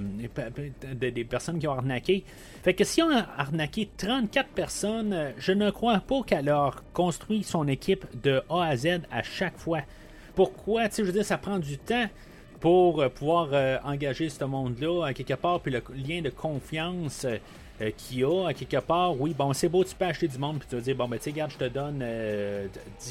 des 0.94 1.24
personnes 1.26 1.60
qui 1.60 1.68
ont 1.68 1.74
arnaqué. 1.74 2.24
Fait 2.64 2.74
que 2.74 2.86
si 2.86 3.02
on 3.02 3.12
a 3.14 3.28
arnaqué 3.38 3.90
34 3.98 4.48
personnes, 4.50 5.34
je 5.38 5.52
ne 5.52 5.72
crois 5.72 6.00
pas 6.00 6.22
qu'elle 6.26 6.48
a 6.48 6.72
construit 6.94 7.44
son 7.44 7.68
équipe 7.68 8.06
de 8.24 8.42
A 8.50 8.64
à 8.64 8.78
Z 8.78 9.02
à 9.12 9.24
chaque 9.24 9.58
fois. 9.58 9.82
Pourquoi? 10.36 10.88
Tu 10.88 10.96
sais, 10.96 11.02
je 11.04 11.08
veux 11.08 11.14
dire, 11.14 11.26
ça 11.26 11.38
prend 11.38 11.60
du 11.60 11.78
temps 11.78 12.08
pour 12.64 13.04
pouvoir 13.10 13.50
euh, 13.52 13.78
engager 13.84 14.30
ce 14.30 14.46
monde-là 14.46 15.08
à 15.08 15.14
quelque 15.14 15.34
part, 15.34 15.60
puis 15.60 15.70
le 15.70 15.84
lien 16.08 16.22
de 16.22 16.30
confiance 16.30 17.26
euh, 17.82 17.90
qui 17.98 18.24
a, 18.24 18.48
à 18.48 18.54
quelque 18.54 18.78
part, 18.78 19.20
oui, 19.20 19.36
bon, 19.38 19.52
c'est 19.52 19.68
beau, 19.68 19.84
tu 19.84 19.94
peux 19.94 20.06
acheter 20.06 20.30
du 20.30 20.38
monde, 20.38 20.60
puis 20.60 20.68
tu 20.70 20.76
vas 20.78 20.82
dire, 20.82 20.96
bon, 20.96 21.10
ben, 21.10 21.18
tu 21.18 21.26
sais, 21.26 21.32
regarde, 21.32 21.52
je 21.52 21.58
te 21.58 21.68
donne 21.68 21.98
10 21.98 22.04
euh, 22.04 22.68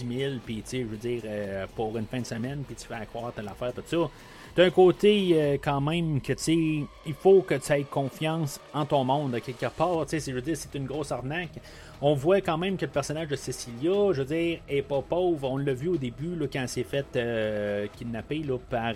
000, 0.09 0.34
puis, 0.42 0.62
tu 0.62 0.62
sais, 0.64 0.78
je 0.80 0.86
veux 0.86 0.96
dire, 0.96 1.20
euh, 1.26 1.66
pour 1.76 1.98
une 1.98 2.07
fin 2.07 2.20
de 2.20 2.24
semaine, 2.24 2.62
puis 2.66 2.74
tu 2.76 2.86
fais 2.86 2.94
accroître 2.94 3.42
l'affaire, 3.42 3.74
tout 3.74 3.82
ça. 3.84 4.09
D'un 4.57 4.70
côté, 4.70 5.59
quand 5.62 5.82
même, 5.82 6.22
que, 6.22 6.32
tu 6.32 6.42
sais, 6.42 6.86
il 7.07 7.14
faut 7.14 7.42
que 7.42 7.57
tu 7.57 7.72
aies 7.72 7.84
confiance 7.84 8.59
en 8.72 8.86
ton 8.86 9.05
monde, 9.05 9.34
à 9.34 9.40
quelque 9.40 9.66
part, 9.66 10.07
tu 10.07 10.18
sais, 10.18 10.30
je 10.30 10.34
veux 10.34 10.40
dire, 10.40 10.57
c'est 10.57 10.74
une 10.74 10.86
grosse 10.86 11.12
arnaque. 11.12 11.59
On 12.03 12.14
voit 12.14 12.40
quand 12.40 12.59
même 12.59 12.76
que 12.76 12.84
le 12.84 12.90
personnage 12.90 13.28
de 13.28 13.36
Cecilia, 13.36 14.12
je 14.12 14.22
veux 14.22 14.24
dire, 14.24 14.59
est 14.68 14.82
pas 14.82 15.00
pauvre. 15.03 15.50
On 15.50 15.57
l'a 15.57 15.72
vu 15.72 15.88
au 15.88 15.96
début, 15.96 16.34
là, 16.34 16.46
quand 16.53 16.61
elle 16.61 16.68
s'est 16.68 16.84
fait 16.84 17.07
kidnapper, 17.96 18.42
là, 18.42 18.59
par 18.59 18.94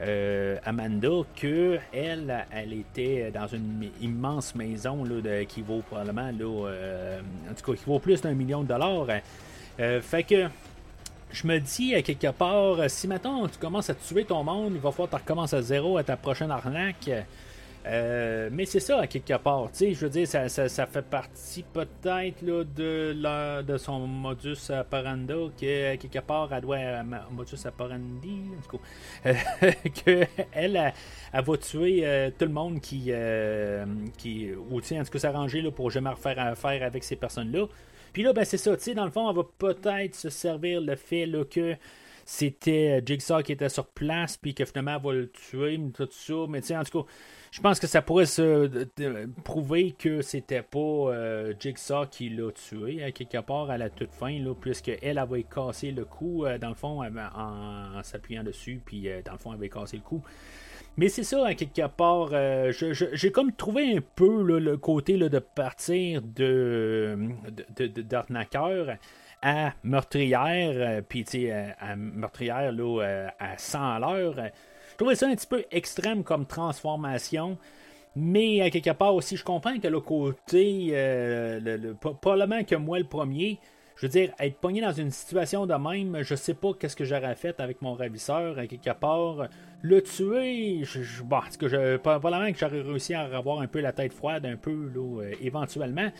euh, 0.00 0.56
Amanda 0.64 1.08
que 1.36 1.78
elle, 1.92 2.32
était 2.72 3.30
dans 3.30 3.46
une 3.46 3.90
immense 4.00 4.54
maison 4.56 5.04
là, 5.04 5.44
qui 5.44 5.62
vaut 5.62 5.82
probablement 5.82 6.32
là, 6.36 6.68
euh, 6.68 7.20
en 7.48 7.54
tout 7.54 7.72
cas 7.72 7.78
qui 7.78 7.84
vaut 7.84 8.00
plus 8.00 8.20
d'un 8.20 8.34
million 8.34 8.62
de 8.62 8.68
dollars. 8.68 9.06
Euh, 9.78 10.00
fait 10.00 10.24
que 10.24 10.48
je 11.30 11.46
me 11.46 11.58
dis 11.60 11.94
à 11.94 12.02
quelque 12.02 12.30
part, 12.32 12.78
si 12.88 13.06
maintenant 13.06 13.46
tu 13.46 13.58
commences 13.58 13.88
à 13.88 13.94
tuer 13.94 14.24
ton 14.24 14.42
monde, 14.42 14.72
il 14.74 14.80
va 14.80 14.90
falloir 14.90 15.08
que 15.10 15.16
tu 15.16 15.22
recommences 15.22 15.54
à 15.54 15.62
zéro 15.62 15.96
à 15.96 16.02
ta 16.02 16.16
prochaine 16.16 16.50
arnaque. 16.50 17.10
Euh, 17.86 18.48
mais 18.50 18.64
c'est 18.64 18.80
ça, 18.80 19.00
à 19.00 19.06
quelque 19.06 19.36
part. 19.36 19.70
Tu 19.70 19.78
sais, 19.78 19.94
je 19.94 20.00
veux 20.00 20.10
dire, 20.10 20.26
ça, 20.26 20.48
ça, 20.48 20.86
fait 20.86 21.02
partie 21.02 21.62
peut-être 21.62 22.42
de, 22.42 23.62
de 23.62 23.76
son 23.76 24.06
modus 24.06 24.70
operandi, 24.70 25.50
que 25.60 25.96
quelque 25.96 26.20
part, 26.20 26.52
elle 26.52 26.62
doit. 26.62 26.76
Euh, 26.76 27.02
modus 27.30 27.66
operandi, 27.66 28.42
en 28.56 28.62
tout 28.62 28.78
cas. 28.78 29.34
qu'elle, 30.04 30.28
elle, 31.32 31.44
va 31.44 31.56
tuer 31.58 32.06
euh, 32.06 32.30
tout 32.36 32.46
le 32.46 32.52
monde 32.52 32.80
qui. 32.80 33.12
qui 34.16 34.50
ou, 34.70 34.80
tu 34.80 34.88
sais, 34.88 35.00
en 35.00 35.04
tout 35.04 35.18
s'arranger 35.18 35.62
pour 35.70 35.90
jamais 35.90 36.10
refaire 36.10 36.38
affaire 36.38 36.82
avec 36.82 37.04
ces 37.04 37.16
personnes-là. 37.16 37.66
Puis 38.12 38.22
là, 38.22 38.32
ben, 38.32 38.44
c'est 38.44 38.56
ça, 38.56 38.76
tu 38.76 38.82
sais, 38.82 38.94
dans 38.94 39.04
le 39.04 39.10
fond, 39.10 39.28
elle 39.28 39.36
va 39.36 39.42
peut-être 39.58 40.14
se 40.14 40.30
servir 40.30 40.80
le 40.80 40.94
fait 40.94 41.26
là, 41.26 41.44
que 41.44 41.76
c'était 42.24 43.02
Jigsaw 43.04 43.42
qui 43.42 43.52
était 43.52 43.68
sur 43.68 43.86
place, 43.86 44.36
puis 44.36 44.54
que 44.54 44.64
finalement, 44.64 44.96
elle 44.96 45.02
va 45.02 45.12
le 45.12 45.30
tuer, 45.30 45.80
tout 45.94 46.08
ça. 46.10 46.34
Mais 46.48 46.60
tu 46.60 46.68
sais, 46.68 46.76
en 46.76 46.84
tout 46.84 47.02
cas 47.02 47.10
je 47.54 47.60
pense 47.60 47.78
que 47.78 47.86
ça 47.86 48.02
pourrait 48.02 48.26
se 48.26 48.84
prouver 49.44 49.92
que 49.92 50.22
c'était 50.22 50.62
pas 50.62 50.78
euh, 50.80 51.54
Jigsaw 51.56 52.04
qui 52.10 52.28
l'a 52.28 52.50
tué 52.50 53.04
à 53.04 53.12
quelque 53.12 53.38
part 53.42 53.70
à 53.70 53.78
la 53.78 53.90
toute 53.90 54.10
fin, 54.10 54.36
là, 54.40 54.54
puisque 54.60 54.90
elle 55.00 55.18
avait 55.18 55.44
cassé 55.44 55.92
le 55.92 56.04
cou 56.04 56.46
euh, 56.46 56.58
dans 56.58 56.70
le 56.70 56.74
fond 56.74 57.00
en, 57.04 58.02
s'appuyant 58.02 58.42
dessus, 58.42 58.80
puis 58.84 59.08
euh, 59.08 59.22
dans 59.24 59.34
le 59.34 59.38
fond 59.38 59.52
elle 59.52 59.58
avait 59.58 59.68
cassé 59.68 59.98
le 59.98 60.02
cou. 60.02 60.20
Mais 60.96 61.08
c'est 61.08 61.22
ça, 61.22 61.46
à 61.46 61.54
quelque 61.54 61.86
part, 61.86 62.30
j'ai 62.72 63.30
comme 63.30 63.52
trouvé 63.52 63.98
un 63.98 64.00
peu 64.16 64.42
le 64.42 64.76
côté 64.76 65.16
de 65.16 65.38
partir 65.38 66.22
de, 66.22 67.16
d'arnaqueur 68.02 68.96
à 69.44 69.74
meurtrière, 69.84 71.02
puis 71.08 71.22
tu 71.24 71.42
sais, 71.42 71.74
à 71.78 71.94
meurtrière 71.94 72.72
là, 72.72 73.28
à 73.38 73.58
100 73.58 73.78
à 73.78 73.98
l'heure. 74.00 74.34
Je 74.92 74.96
trouvais 74.96 75.14
ça 75.14 75.28
un 75.28 75.34
petit 75.34 75.46
peu 75.46 75.64
extrême 75.70 76.24
comme 76.24 76.46
transformation. 76.46 77.58
Mais 78.16 78.60
à 78.60 78.70
quelque 78.70 78.90
part 78.90 79.14
aussi, 79.14 79.36
je 79.36 79.44
comprends 79.44 79.78
que 79.78 79.88
le 79.88 80.00
côté, 80.00 80.90
euh, 80.92 81.58
le, 81.60 81.94
probablement 81.94 82.62
que 82.62 82.76
moi 82.76 82.98
le 82.98 83.04
premier, 83.04 83.58
je 83.96 84.06
veux 84.06 84.10
dire, 84.10 84.32
être 84.38 84.56
pogné 84.58 84.80
dans 84.80 84.92
une 84.92 85.10
situation 85.10 85.66
de 85.66 85.74
même, 85.74 86.22
je 86.22 86.34
sais 86.36 86.54
pas 86.54 86.72
qu'est-ce 86.78 86.94
que 86.94 87.04
j'aurais 87.04 87.34
fait 87.34 87.58
avec 87.60 87.82
mon 87.82 87.94
ravisseur, 87.94 88.58
à 88.58 88.66
quelque 88.66 88.92
part. 88.92 89.48
Le 89.82 90.00
tuer, 90.00 90.84
je, 90.84 91.22
bon, 91.22 91.40
que 91.58 91.68
je, 91.68 91.96
probablement 91.96 92.50
que 92.52 92.58
j'aurais 92.58 92.82
réussi 92.82 93.14
à 93.14 93.22
avoir 93.22 93.60
un 93.60 93.66
peu 93.66 93.80
la 93.80 93.92
tête 93.92 94.12
froide, 94.12 94.46
un 94.46 94.56
peu, 94.56 94.90
là, 94.94 95.22
euh, 95.22 95.32
éventuellement. 95.40 96.10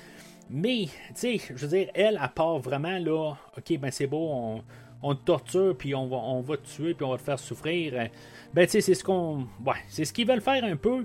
Mais, 0.51 0.87
tu 1.09 1.15
sais, 1.15 1.39
je 1.39 1.67
veux 1.67 1.69
dire, 1.69 1.89
elle, 1.95 2.19
à 2.21 2.29
part 2.29 2.59
vraiment, 2.59 2.99
là, 2.99 3.35
ok, 3.57 3.79
ben 3.79 3.91
c'est 3.91 4.07
beau, 4.07 4.63
on, 5.03 5.15
te 5.15 5.25
torture, 5.25 5.77
puis 5.77 5.95
on 5.95 6.07
va, 6.07 6.17
on 6.17 6.41
va 6.41 6.57
te 6.57 6.67
tuer, 6.67 6.95
puis 6.95 7.05
on 7.05 7.11
va 7.11 7.19
te 7.19 7.23
faire 7.23 7.39
souffrir. 7.39 8.09
Ben, 8.53 8.67
tu 8.67 8.73
sais, 8.73 8.81
c'est 8.81 8.95
ce 8.95 9.05
qu'on. 9.05 9.47
Ouais, 9.65 9.75
c'est 9.89 10.05
ce 10.05 10.13
qu'ils 10.13 10.27
veulent 10.27 10.41
faire 10.41 10.65
un 10.65 10.77
peu. 10.77 11.05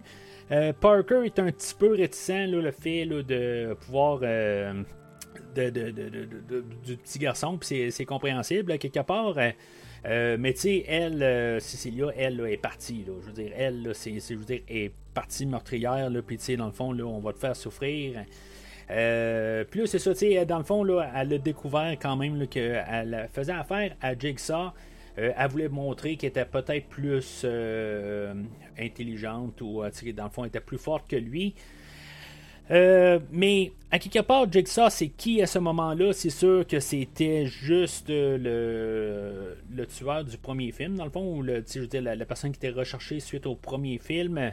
Euh, 0.52 0.74
Parker 0.74 1.22
est 1.26 1.40
un 1.40 1.52
petit 1.52 1.76
peu 1.76 1.94
réticent, 1.96 2.30
là, 2.30 2.62
le 2.62 2.72
fait 2.72 3.06
de 3.06 3.76
pouvoir. 3.86 4.20
Euh, 4.24 4.84
de, 5.56 5.80
du 6.86 6.98
petit 6.98 7.20
garçon, 7.20 7.58
puis 7.58 7.92
c'est 7.92 8.06
compréhensible, 8.06 8.78
quelque 8.78 9.00
part. 9.00 9.36
Euh, 10.06 10.38
mais 10.40 10.54
tu 10.54 10.60
sais, 10.60 10.86
elle, 10.88 11.60
Cecilia, 11.60 12.08
elle 12.16 12.40
est 12.48 12.58
partie. 12.58 13.04
Là, 13.06 13.14
je 13.22 13.26
veux 13.28 13.34
dire, 13.34 13.52
elle, 13.56 13.92
c'est, 13.94 14.14
je 14.20 14.36
veux 14.36 14.46
dire, 14.46 14.62
est 14.68 14.92
partie 15.14 15.46
meurtrière. 15.46 16.10
Puis 16.26 16.38
tu 16.38 16.44
sais, 16.44 16.58
dans 16.58 16.68
le 16.68 16.72
fond, 16.72 16.92
là, 16.94 17.06
on 17.06 17.20
va 17.20 17.34
te 17.34 17.40
faire 17.40 17.56
souffrir. 17.56 18.24
Euh, 18.92 19.64
puis 19.70 19.88
c'est 19.88 20.00
ça, 20.00 20.14
tu 20.14 20.20
sais, 20.20 20.46
dans 20.46 20.58
le 20.58 20.64
fond, 20.64 20.84
là, 20.84 21.12
elle 21.16 21.34
a 21.34 21.38
découvert 21.38 21.92
quand 22.02 22.16
même 22.16 22.48
qu'elle 22.48 23.30
faisait 23.32 23.54
affaire 23.54 23.96
à 24.02 24.18
Jigsaw. 24.18 24.72
Euh, 25.18 25.32
elle 25.38 25.50
voulait 25.50 25.70
montrer 25.70 26.16
qu'elle 26.16 26.30
était 26.30 26.46
peut-être 26.46 26.88
plus 26.88 27.42
euh, 27.44 28.34
intelligente 28.80 29.62
ou 29.62 29.82
dans 30.16 30.24
le 30.24 30.30
fond, 30.30 30.44
elle 30.44 30.50
était 30.50 30.60
plus 30.60 30.78
forte 30.78 31.08
que 31.08 31.16
lui. 31.16 31.54
Mais 32.72 33.72
à 33.92 33.98
quelque 34.00 34.20
part, 34.20 34.52
Jigsaw, 34.52 34.90
c'est 34.90 35.10
qui 35.10 35.42
à 35.42 35.48
ce 35.48 35.60
moment-là? 35.60 36.14
C'est 36.14 36.30
sûr 36.30 36.66
que 36.66 36.80
c'était 36.80 37.48
juste 37.48 38.10
le, 38.10 39.58
le 39.72 39.86
tueur 39.88 40.24
du 40.24 40.38
premier 40.38 40.72
film, 40.72 40.96
dans 40.96 41.06
le 41.06 41.12
fond, 41.12 41.38
ou 41.38 41.44
la, 41.44 41.62
personne 42.26 42.52
qui 42.52 42.58
était 42.58 42.70
recherchée 42.70 43.20
suite 43.20 43.46
au 43.46 43.56
premier 43.56 43.98
film. 43.98 44.52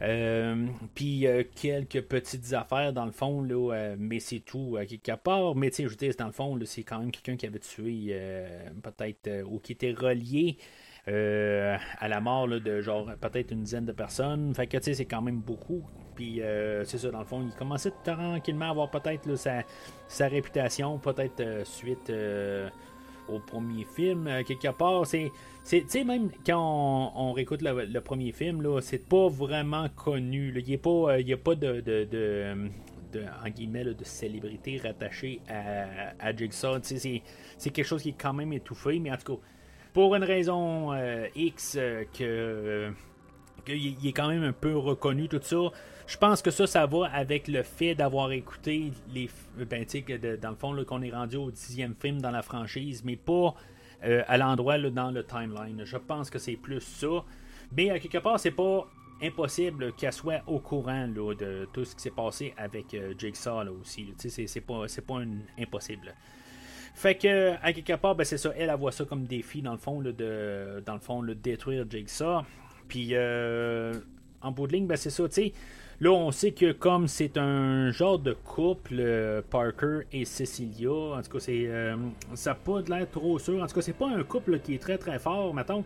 Euh, 0.00 0.66
puis 0.94 1.26
euh, 1.26 1.42
quelques 1.60 2.02
petites 2.02 2.52
affaires 2.52 2.92
dans 2.92 3.04
le 3.04 3.10
fond, 3.10 3.42
là, 3.42 3.74
euh, 3.74 3.96
mais 3.98 4.20
c'est 4.20 4.40
tout 4.40 4.76
à 4.78 4.86
quelque 4.86 5.16
part. 5.16 5.54
Mais 5.56 5.70
tu 5.70 5.76
sais, 5.76 5.88
je 5.88 5.96
dire, 5.96 6.12
dans 6.18 6.26
le 6.26 6.32
fond, 6.32 6.58
c'est 6.64 6.84
quand 6.84 6.98
même 7.00 7.10
quelqu'un 7.10 7.36
qui 7.36 7.46
avait 7.46 7.58
tué 7.58 8.16
peut-être 8.82 9.44
ou 9.46 9.58
qui 9.58 9.72
était 9.72 9.92
relié 9.92 10.58
à 11.06 12.08
la 12.08 12.20
mort 12.20 12.48
de 12.48 12.80
genre 12.80 13.10
peut-être 13.20 13.52
une 13.52 13.62
dizaine 13.62 13.86
de 13.86 13.92
personnes. 13.92 14.54
Fait 14.54 14.66
que 14.66 14.76
tu 14.76 14.84
sais, 14.84 14.94
c'est 14.94 15.06
quand 15.06 15.22
même 15.22 15.40
beaucoup. 15.40 15.82
Puis 16.14 16.40
c'est 16.84 16.98
ça, 16.98 17.10
dans 17.10 17.20
le 17.20 17.24
fond, 17.24 17.42
il 17.42 17.54
commençait 17.56 17.92
tranquillement 18.04 18.66
à 18.66 18.70
avoir 18.70 18.90
peut-être 18.90 19.34
sa, 19.36 19.62
sa 20.06 20.28
réputation, 20.28 20.98
peut-être 20.98 21.66
suite 21.66 22.12
au 23.28 23.38
premier 23.38 23.84
film, 23.84 24.28
quelque 24.46 24.68
part. 24.76 25.06
C'est 25.06 25.30
tu 25.68 25.84
sais, 25.86 26.04
même 26.04 26.30
quand 26.46 27.12
on, 27.14 27.32
réécoute 27.32 27.60
le, 27.62 28.00
premier 28.00 28.32
film, 28.32 28.62
là, 28.62 28.80
c'est 28.80 29.06
pas 29.06 29.28
vraiment 29.28 29.88
connu. 29.90 30.52
Il 30.56 30.64
n'y 30.64 30.74
a 30.74 30.78
pas, 30.78 31.12
a 31.12 31.36
pas 31.36 31.54
de, 31.54 31.80
de, 31.80 32.04
de, 33.12 33.24
en 33.44 33.50
guillemets, 33.50 33.84
de 33.84 34.04
célébrité 34.04 34.80
rattachée 34.82 35.40
à, 35.48 36.14
à 36.18 36.34
Jigsaw. 36.34 36.78
C'est, 36.82 37.22
c'est 37.58 37.70
quelque 37.70 37.84
chose 37.84 38.02
qui 38.02 38.10
est 38.10 38.20
quand 38.20 38.32
même 38.32 38.52
étouffé, 38.54 38.98
mais 38.98 39.10
en 39.12 39.16
tout 39.16 39.36
cas, 39.36 39.42
pour 39.92 40.14
une 40.14 40.24
raison 40.24 40.92
euh, 40.92 41.26
X 41.34 41.76
euh, 41.78 42.04
que 42.16 42.92
qu'il 43.64 44.06
est 44.06 44.12
quand 44.12 44.28
même 44.28 44.44
un 44.44 44.52
peu 44.52 44.76
reconnu, 44.76 45.28
tout 45.28 45.40
ça. 45.42 45.56
Je 46.06 46.16
pense 46.16 46.40
que 46.40 46.50
ça, 46.50 46.66
ça 46.66 46.86
va 46.86 47.06
avec 47.12 47.48
le 47.48 47.62
fait 47.62 47.94
d'avoir 47.94 48.32
écouté 48.32 48.92
les. 49.12 49.28
Ben, 49.56 49.84
tu 49.84 50.02
sais, 50.06 50.38
dans 50.40 50.50
le 50.50 50.56
fond, 50.56 50.84
qu'on 50.84 51.02
est 51.02 51.10
rendu 51.10 51.36
au 51.36 51.50
dixième 51.50 51.94
film 51.94 52.20
dans 52.20 52.30
la 52.30 52.42
franchise, 52.42 53.02
mais 53.04 53.16
pas 53.16 53.54
euh, 54.04 54.22
à 54.26 54.38
l'endroit 54.38 54.78
dans 54.78 55.10
le 55.10 55.24
timeline. 55.24 55.82
Je 55.84 55.96
pense 55.96 56.30
que 56.30 56.38
c'est 56.38 56.56
plus 56.56 56.80
ça. 56.80 57.24
Mais 57.76 57.90
à 57.90 57.98
quelque 57.98 58.18
part, 58.18 58.40
c'est 58.40 58.52
pas 58.52 58.88
impossible 59.20 59.92
qu'elle 59.94 60.12
soit 60.12 60.42
au 60.46 60.60
courant 60.60 61.08
de 61.08 61.68
tout 61.72 61.84
ce 61.84 61.94
qui 61.94 62.02
s'est 62.02 62.10
passé 62.10 62.54
avec 62.56 62.94
euh, 62.94 63.14
Jigsaw 63.18 63.64
là, 63.64 63.72
aussi. 63.72 64.14
C'est 64.16 64.60
pas, 64.60 64.86
pas 65.06 65.20
impossible. 65.58 66.14
Fait 66.94 67.16
que, 67.16 67.54
à 67.62 67.72
quelque 67.72 67.94
part, 67.94 68.14
ben, 68.14 68.24
c'est 68.24 68.38
ça. 68.38 68.50
Elle, 68.56 68.70
elle 68.70 68.76
voit 68.76 68.92
ça 68.92 69.04
comme 69.04 69.24
défi, 69.24 69.62
dans 69.62 69.72
le 69.72 69.78
fond, 69.78 70.00
de, 70.00 70.82
dans 70.86 70.94
le 70.94 71.00
fond, 71.00 71.22
détruire 71.22 71.84
Jigsaw. 71.88 72.42
Puis, 72.88 73.10
euh, 73.12 73.92
en 74.40 74.50
bout 74.50 74.66
de 74.66 74.72
ligne, 74.72 74.86
ben, 74.86 74.96
c'est 74.96 75.10
ça, 75.10 75.28
tu 75.28 75.34
sais. 75.34 75.52
Là, 76.00 76.10
on 76.12 76.30
sait 76.30 76.52
que 76.52 76.70
comme 76.70 77.08
c'est 77.08 77.36
un 77.36 77.90
genre 77.90 78.20
de 78.20 78.32
couple, 78.32 78.94
euh, 79.00 79.42
Parker 79.50 80.00
et 80.12 80.24
Cecilia, 80.24 80.90
en 80.90 81.22
tout 81.22 81.32
cas, 81.32 81.40
c'est, 81.40 81.66
euh, 81.66 81.96
ça 82.34 82.50
n'a 82.50 82.54
pas 82.54 82.80
l'air 82.88 83.10
trop 83.10 83.38
sûr. 83.38 83.60
En 83.60 83.66
tout 83.66 83.74
cas, 83.74 83.82
c'est 83.82 83.96
pas 83.96 84.08
un 84.08 84.22
couple 84.22 84.60
qui 84.60 84.74
est 84.74 84.78
très 84.78 84.96
très 84.96 85.18
fort, 85.18 85.52
mettons. 85.52 85.84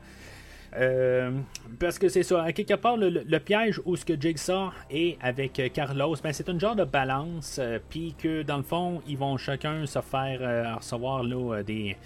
Parce 1.78 1.98
que 1.98 2.08
c'est 2.08 2.22
ça, 2.22 2.50
quelque 2.52 2.74
part, 2.74 2.96
le, 2.96 3.38
piège 3.38 3.80
où 3.84 3.96
ce 3.96 4.04
que 4.04 4.18
Jigsaw 4.18 4.70
est 4.90 5.18
avec 5.20 5.70
Carlos, 5.74 6.16
ben, 6.22 6.32
c'est 6.32 6.48
un 6.48 6.58
genre 6.58 6.76
de 6.76 6.84
balance, 6.84 7.60
puis 7.90 8.14
que 8.18 8.42
dans 8.42 8.58
le 8.58 8.62
fond, 8.62 9.02
ils 9.06 9.18
vont 9.18 9.36
chacun 9.36 9.84
se 9.86 10.00
faire 10.00 10.76
recevoir 10.76 11.24
là, 11.24 11.62
des. 11.62 11.96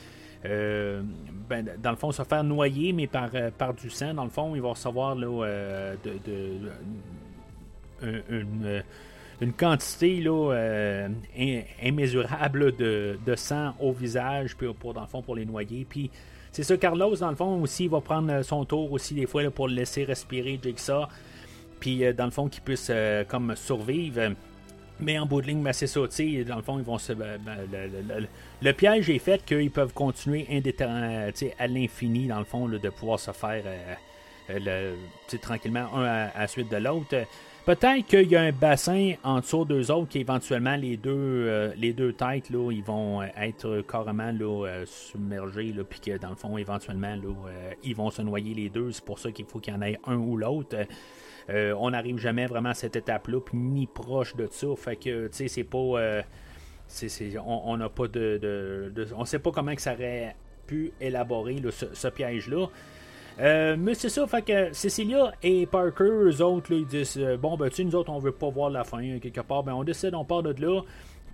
Ben, 1.48 1.68
dans 1.80 1.90
le 1.90 1.96
fond, 1.96 2.10
se 2.10 2.22
faire 2.24 2.42
noyer, 2.42 2.92
mais 2.92 3.06
par, 3.06 3.30
par 3.56 3.72
du 3.74 3.88
sang. 3.88 4.14
Dans 4.14 4.24
le 4.24 4.30
fond, 4.30 4.54
ils 4.56 4.62
vont 4.62 4.70
recevoir 4.70 5.14
là, 5.14 5.94
de, 6.02 6.58
une, 8.02 9.52
quantité 9.52 10.20
là, 10.20 10.52
euh, 10.52 11.08
immesurable 11.82 12.76
de, 12.76 13.34
sang 13.36 13.74
au 13.80 13.92
visage 13.92 14.56
puis 14.56 14.66
pour, 14.74 14.94
dans 14.94 15.02
le 15.02 15.06
fond, 15.06 15.22
pour 15.22 15.36
les 15.36 15.46
noyer. 15.46 15.86
Puis 15.88 16.10
c'est 16.52 16.62
ça, 16.62 16.76
Carlos, 16.76 17.16
dans 17.16 17.30
le 17.30 17.36
fond, 17.36 17.60
aussi, 17.60 17.84
il 17.84 17.90
va 17.90 18.00
prendre 18.00 18.42
son 18.42 18.64
tour 18.64 18.90
aussi 18.92 19.14
des 19.14 19.26
fois 19.26 19.50
pour 19.50 19.68
le 19.68 19.74
laisser 19.74 20.04
respirer 20.04 20.58
Jigsaw. 20.62 21.06
Puis 21.80 22.04
euh, 22.04 22.12
dans 22.12 22.24
le 22.24 22.30
fond, 22.30 22.48
qu'il 22.48 22.62
puisse 22.62 22.88
euh, 22.90 23.24
comme 23.24 23.54
survivre. 23.56 24.32
Mais 25.00 25.18
en 25.18 25.26
bout 25.26 25.42
de 25.42 25.48
ligne, 25.48 25.62
ben, 25.62 25.72
c'est 25.72 25.86
ça, 25.86 26.00
dans 26.00 26.56
le 26.56 26.62
fond, 26.62 26.78
ils 26.78 26.84
vont 26.84 26.98
se. 26.98 27.12
Ben, 27.12 27.38
ben, 27.44 28.26
le, 28.62 28.72
piège 28.72 29.10
est 29.10 29.18
fait 29.18 29.44
qu'ils 29.44 29.70
peuvent 29.70 29.92
continuer 29.92 30.46
à 31.58 31.66
l'infini, 31.66 32.26
dans 32.26 32.38
le 32.38 32.44
fond, 32.44 32.68
de 32.68 32.88
pouvoir 32.88 33.20
se 33.20 33.32
faire 33.32 33.62
tranquillement 35.42 35.94
un 35.94 36.04
à 36.04 36.40
la 36.40 36.46
suite 36.46 36.70
de 36.70 36.76
l'autre. 36.76 37.26
Peut-être 37.66 38.06
qu'il 38.06 38.28
y 38.28 38.36
a 38.36 38.42
un 38.42 38.52
bassin 38.52 39.14
en 39.24 39.40
dessous 39.40 39.64
d'eux 39.64 39.90
autres 39.90 40.08
qui 40.08 40.20
éventuellement 40.20 40.76
les 40.76 40.96
deux, 40.96 41.10
euh, 41.10 41.72
les 41.76 41.92
deux 41.92 42.12
têtes 42.12 42.48
ils 42.48 42.84
vont 42.84 43.22
euh, 43.22 43.26
être 43.36 43.80
carrément 43.90 44.30
là, 44.30 44.66
euh, 44.68 44.86
submergés, 44.86 45.74
puis 45.90 45.98
que 45.98 46.16
dans 46.16 46.28
le 46.28 46.36
fond, 46.36 46.56
éventuellement, 46.58 47.16
là, 47.16 47.34
ils 47.82 47.96
vont 47.96 48.10
se 48.10 48.22
noyer 48.22 48.54
les 48.54 48.68
deux. 48.68 48.92
C'est 48.92 49.04
pour 49.04 49.18
ça 49.18 49.32
qu'il 49.32 49.46
faut 49.46 49.58
qu'il 49.58 49.74
y 49.74 49.76
en 49.76 49.82
ait 49.82 49.98
un 50.06 50.14
ou 50.14 50.36
l'autre. 50.36 50.76
On 51.48 51.90
n'arrive 51.90 52.18
jamais 52.18 52.46
vraiment 52.46 52.70
à 52.70 52.74
cette 52.74 52.96
étape-là, 52.96 53.40
puis 53.40 53.56
ni 53.56 53.86
proche 53.86 54.34
de 54.36 54.48
ça. 54.50 54.68
Fait 54.76 54.96
que, 54.96 55.28
tu 55.28 55.32
sais, 55.32 55.48
c'est 55.48 55.64
pas. 55.64 55.78
on 55.78 57.76
n'a 57.76 57.88
pas 57.88 58.08
de, 58.08 58.92
On 59.16 59.24
sait 59.24 59.38
pas 59.38 59.52
comment 59.52 59.74
que 59.74 59.82
ça 59.82 59.94
aurait 59.94 60.34
pu 60.66 60.92
élaborer 61.00 61.62
ce 61.70 62.08
piège-là. 62.08 62.66
Euh, 63.38 63.76
mais 63.78 63.94
c'est 63.94 64.08
ça, 64.08 64.26
fait 64.26 64.42
que 64.42 64.72
Cecilia 64.72 65.32
et 65.42 65.66
Parker, 65.66 66.04
eux 66.04 66.42
autres, 66.42 66.72
ils 66.72 66.86
disent 66.86 67.18
euh, 67.18 67.36
Bon, 67.36 67.56
ben, 67.56 67.68
tu 67.68 67.84
nous 67.84 67.94
autres, 67.94 68.10
on 68.10 68.18
veut 68.18 68.32
pas 68.32 68.48
voir 68.48 68.70
la 68.70 68.84
fin, 68.84 69.18
quelque 69.18 69.42
part. 69.42 69.62
Ben, 69.62 69.74
on 69.74 69.84
décide, 69.84 70.14
on 70.14 70.24
part 70.24 70.42
de 70.42 70.54
là. 70.60 70.80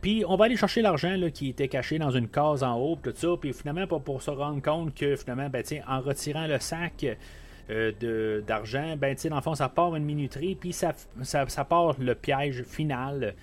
Puis 0.01 0.25
on 0.27 0.35
va 0.35 0.47
aller 0.47 0.57
chercher 0.57 0.83
l'argent 0.83 1.17
qui 1.33 1.51
était 1.51 1.69
caché 1.69 1.99
dans 1.99 2.11
une 2.11 2.27
case 2.27 2.65
en 2.65 2.77
haut, 2.77 2.99
tout 3.01 3.13
ça. 3.15 3.29
Puis 3.41 3.53
finalement, 3.53 3.87
pour 3.87 4.21
se 4.21 4.31
rendre 4.31 4.61
compte 4.61 4.95
que 4.97 5.15
finalement, 5.15 5.49
ben, 5.49 5.63
en 5.87 6.01
retirant 6.01 6.49
le 6.49 6.59
sac 6.59 7.07
euh, 7.73 8.41
d'argent, 8.43 8.97
ben, 8.97 9.17
dans 9.29 9.37
le 9.37 9.43
fond, 9.43 9.55
ça 9.55 9.69
part 9.69 9.95
une 9.97 10.05
minuterie. 10.05 10.55
Puis 10.55 10.73
ça, 10.73 10.95
part 11.65 11.95
le 11.99 12.15
piège 12.15 12.63
final. 12.63 13.35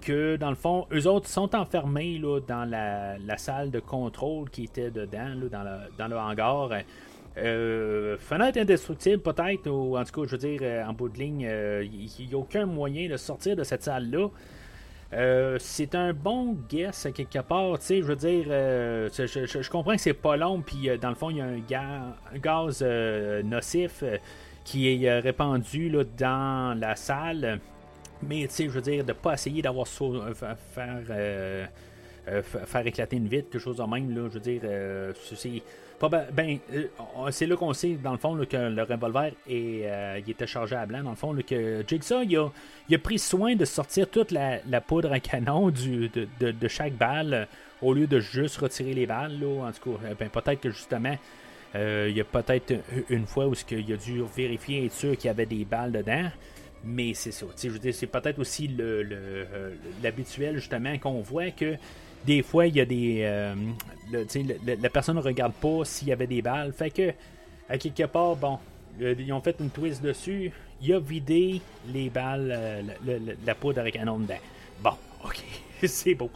Que 0.00 0.34
dans 0.34 0.50
le 0.50 0.56
fond, 0.56 0.88
eux 0.92 1.06
autres 1.06 1.28
sont 1.28 1.54
enfermés 1.54 2.18
là, 2.18 2.40
dans 2.40 2.68
la, 2.68 3.36
salle 3.36 3.70
de 3.70 3.78
contrôle 3.78 4.50
qui 4.50 4.64
était 4.64 4.90
dedans, 4.90 5.36
dans, 5.48 5.62
le, 5.62 5.78
dans 5.96 6.08
le 6.08 6.16
hangar. 6.16 6.70
Euh, 7.38 8.18
fenêtre 8.18 8.58
indestructible, 8.58 9.22
peut-être, 9.22 9.68
ou 9.70 9.96
en 9.96 10.04
tout 10.04 10.20
cas, 10.20 10.26
je 10.26 10.32
veux 10.32 10.38
dire, 10.38 10.60
euh, 10.62 10.84
en 10.84 10.92
bout 10.92 11.08
de 11.08 11.18
ligne, 11.18 11.40
il 11.40 11.48
euh, 11.48 11.86
n'y 12.18 12.34
a 12.34 12.36
aucun 12.36 12.66
moyen 12.66 13.08
de 13.08 13.16
sortir 13.16 13.56
de 13.56 13.64
cette 13.64 13.82
salle-là. 13.82 14.28
Euh, 15.12 15.58
c'est 15.60 15.94
un 15.94 16.14
bon 16.14 16.56
guess 16.70 17.06
quelque 17.14 17.40
part, 17.40 17.78
tu 17.78 17.84
sais, 17.84 17.98
je 17.98 18.06
veux 18.06 18.16
dire, 18.16 18.44
je, 18.46 19.70
comprends 19.70 19.94
que 19.94 20.00
c'est 20.00 20.14
pas 20.14 20.36
long, 20.36 20.62
puis 20.62 20.88
dans 20.98 21.10
le 21.10 21.14
fond, 21.14 21.28
il 21.28 21.36
y 21.36 21.74
a 21.74 21.82
un, 21.84 22.38
gaz 22.38 22.82
nocif 23.44 24.02
qui 24.64 25.04
est 25.04 25.18
répandu 25.18 25.90
là, 25.90 26.04
dans 26.16 26.78
la 26.78 26.96
salle, 26.96 27.60
mais 28.22 28.46
tu 28.46 28.54
sais, 28.54 28.64
je 28.64 28.70
veux 28.70 28.80
dire, 28.80 29.04
de 29.04 29.12
pas 29.12 29.34
essayer 29.34 29.60
d'avoir 29.60 29.86
faire, 29.86 31.68
faire 32.64 32.86
éclater 32.86 33.16
une 33.16 33.28
vitre, 33.28 33.50
quelque 33.50 33.60
chose 33.60 33.76
de 33.76 33.82
même, 33.82 34.14
là, 34.16 34.28
je 34.28 34.34
veux 34.34 34.40
dire, 34.40 34.62
c'est 35.34 35.62
ben, 36.08 36.58
euh, 36.74 36.88
c'est 37.30 37.46
là 37.46 37.56
qu'on 37.56 37.72
sait, 37.72 37.94
dans 37.94 38.12
le 38.12 38.18
fond, 38.18 38.36
que 38.44 38.56
le 38.56 38.82
revolver 38.82 39.32
est, 39.48 39.82
euh, 39.84 40.20
était 40.26 40.46
chargé 40.46 40.74
à 40.74 40.86
blanc. 40.86 41.02
Dans 41.02 41.10
le 41.10 41.16
fond, 41.16 41.36
que 41.46 41.84
Jigsaw, 41.86 42.22
il 42.22 42.36
a, 42.94 42.98
pris 42.98 43.18
soin 43.18 43.54
de 43.54 43.64
sortir 43.64 44.08
toute 44.08 44.32
la, 44.32 44.80
poudre 44.80 45.12
à 45.12 45.20
canon 45.20 45.70
de, 45.70 46.68
chaque 46.68 46.94
balle 46.94 47.34
euh, 47.34 47.44
au 47.80 47.94
lieu 47.94 48.06
de 48.06 48.20
juste 48.20 48.58
retirer 48.58 48.94
les 48.94 49.06
balles. 49.06 49.38
Là. 49.40 49.68
En 49.68 49.72
tout 49.72 49.92
cas, 49.92 50.14
ben, 50.18 50.28
peut-être 50.28 50.60
que 50.60 50.70
justement, 50.70 51.16
il 51.74 52.10
y 52.10 52.20
a 52.20 52.24
peut-être 52.24 52.74
une 53.08 53.26
fois 53.26 53.46
où 53.46 53.54
il 53.70 53.92
a 53.92 53.96
dû 53.96 54.22
vérifier 54.36 54.82
et 54.82 54.86
être 54.86 54.92
sûr 54.92 55.16
qu'il 55.16 55.26
y 55.26 55.30
avait 55.30 55.46
des 55.46 55.64
balles 55.64 55.92
dedans. 55.92 56.30
Mais 56.84 57.14
c'est 57.14 57.30
ça. 57.30 57.46
Je 57.56 57.68
veux 57.68 57.78
dire, 57.78 57.94
c'est 57.94 58.08
peut-être 58.08 58.40
aussi 58.40 58.68
l'habituel, 60.02 60.56
justement, 60.56 60.98
qu'on 60.98 61.20
voit 61.20 61.50
que 61.52 61.76
des 62.24 62.42
fois, 62.42 62.66
il 62.66 62.76
y 62.76 62.80
a 62.80 62.84
des. 62.84 63.20
Euh, 63.22 63.54
la 64.10 64.90
personne 64.90 65.16
ne 65.16 65.22
regarde 65.22 65.54
pas 65.54 65.84
s'il 65.84 66.08
y 66.08 66.12
avait 66.12 66.26
des 66.26 66.42
balles. 66.42 66.72
Fait 66.72 66.90
que, 66.90 67.12
à 67.68 67.78
quelque 67.78 68.04
part, 68.04 68.36
bon, 68.36 68.58
ils 69.00 69.32
ont 69.32 69.40
fait 69.40 69.56
une 69.60 69.70
twist 69.70 70.02
dessus. 70.02 70.52
Il 70.80 70.92
a 70.94 71.00
vidé 71.00 71.60
les 71.88 72.10
balles, 72.10 72.52
euh, 72.54 72.82
la 73.44 73.54
poudre 73.54 73.80
avec 73.80 73.96
un 73.96 74.04
nom 74.04 74.18
dedans. 74.18 74.34
Bon, 74.82 74.94
ok, 75.24 75.42
c'est 75.84 76.14
beau. 76.14 76.30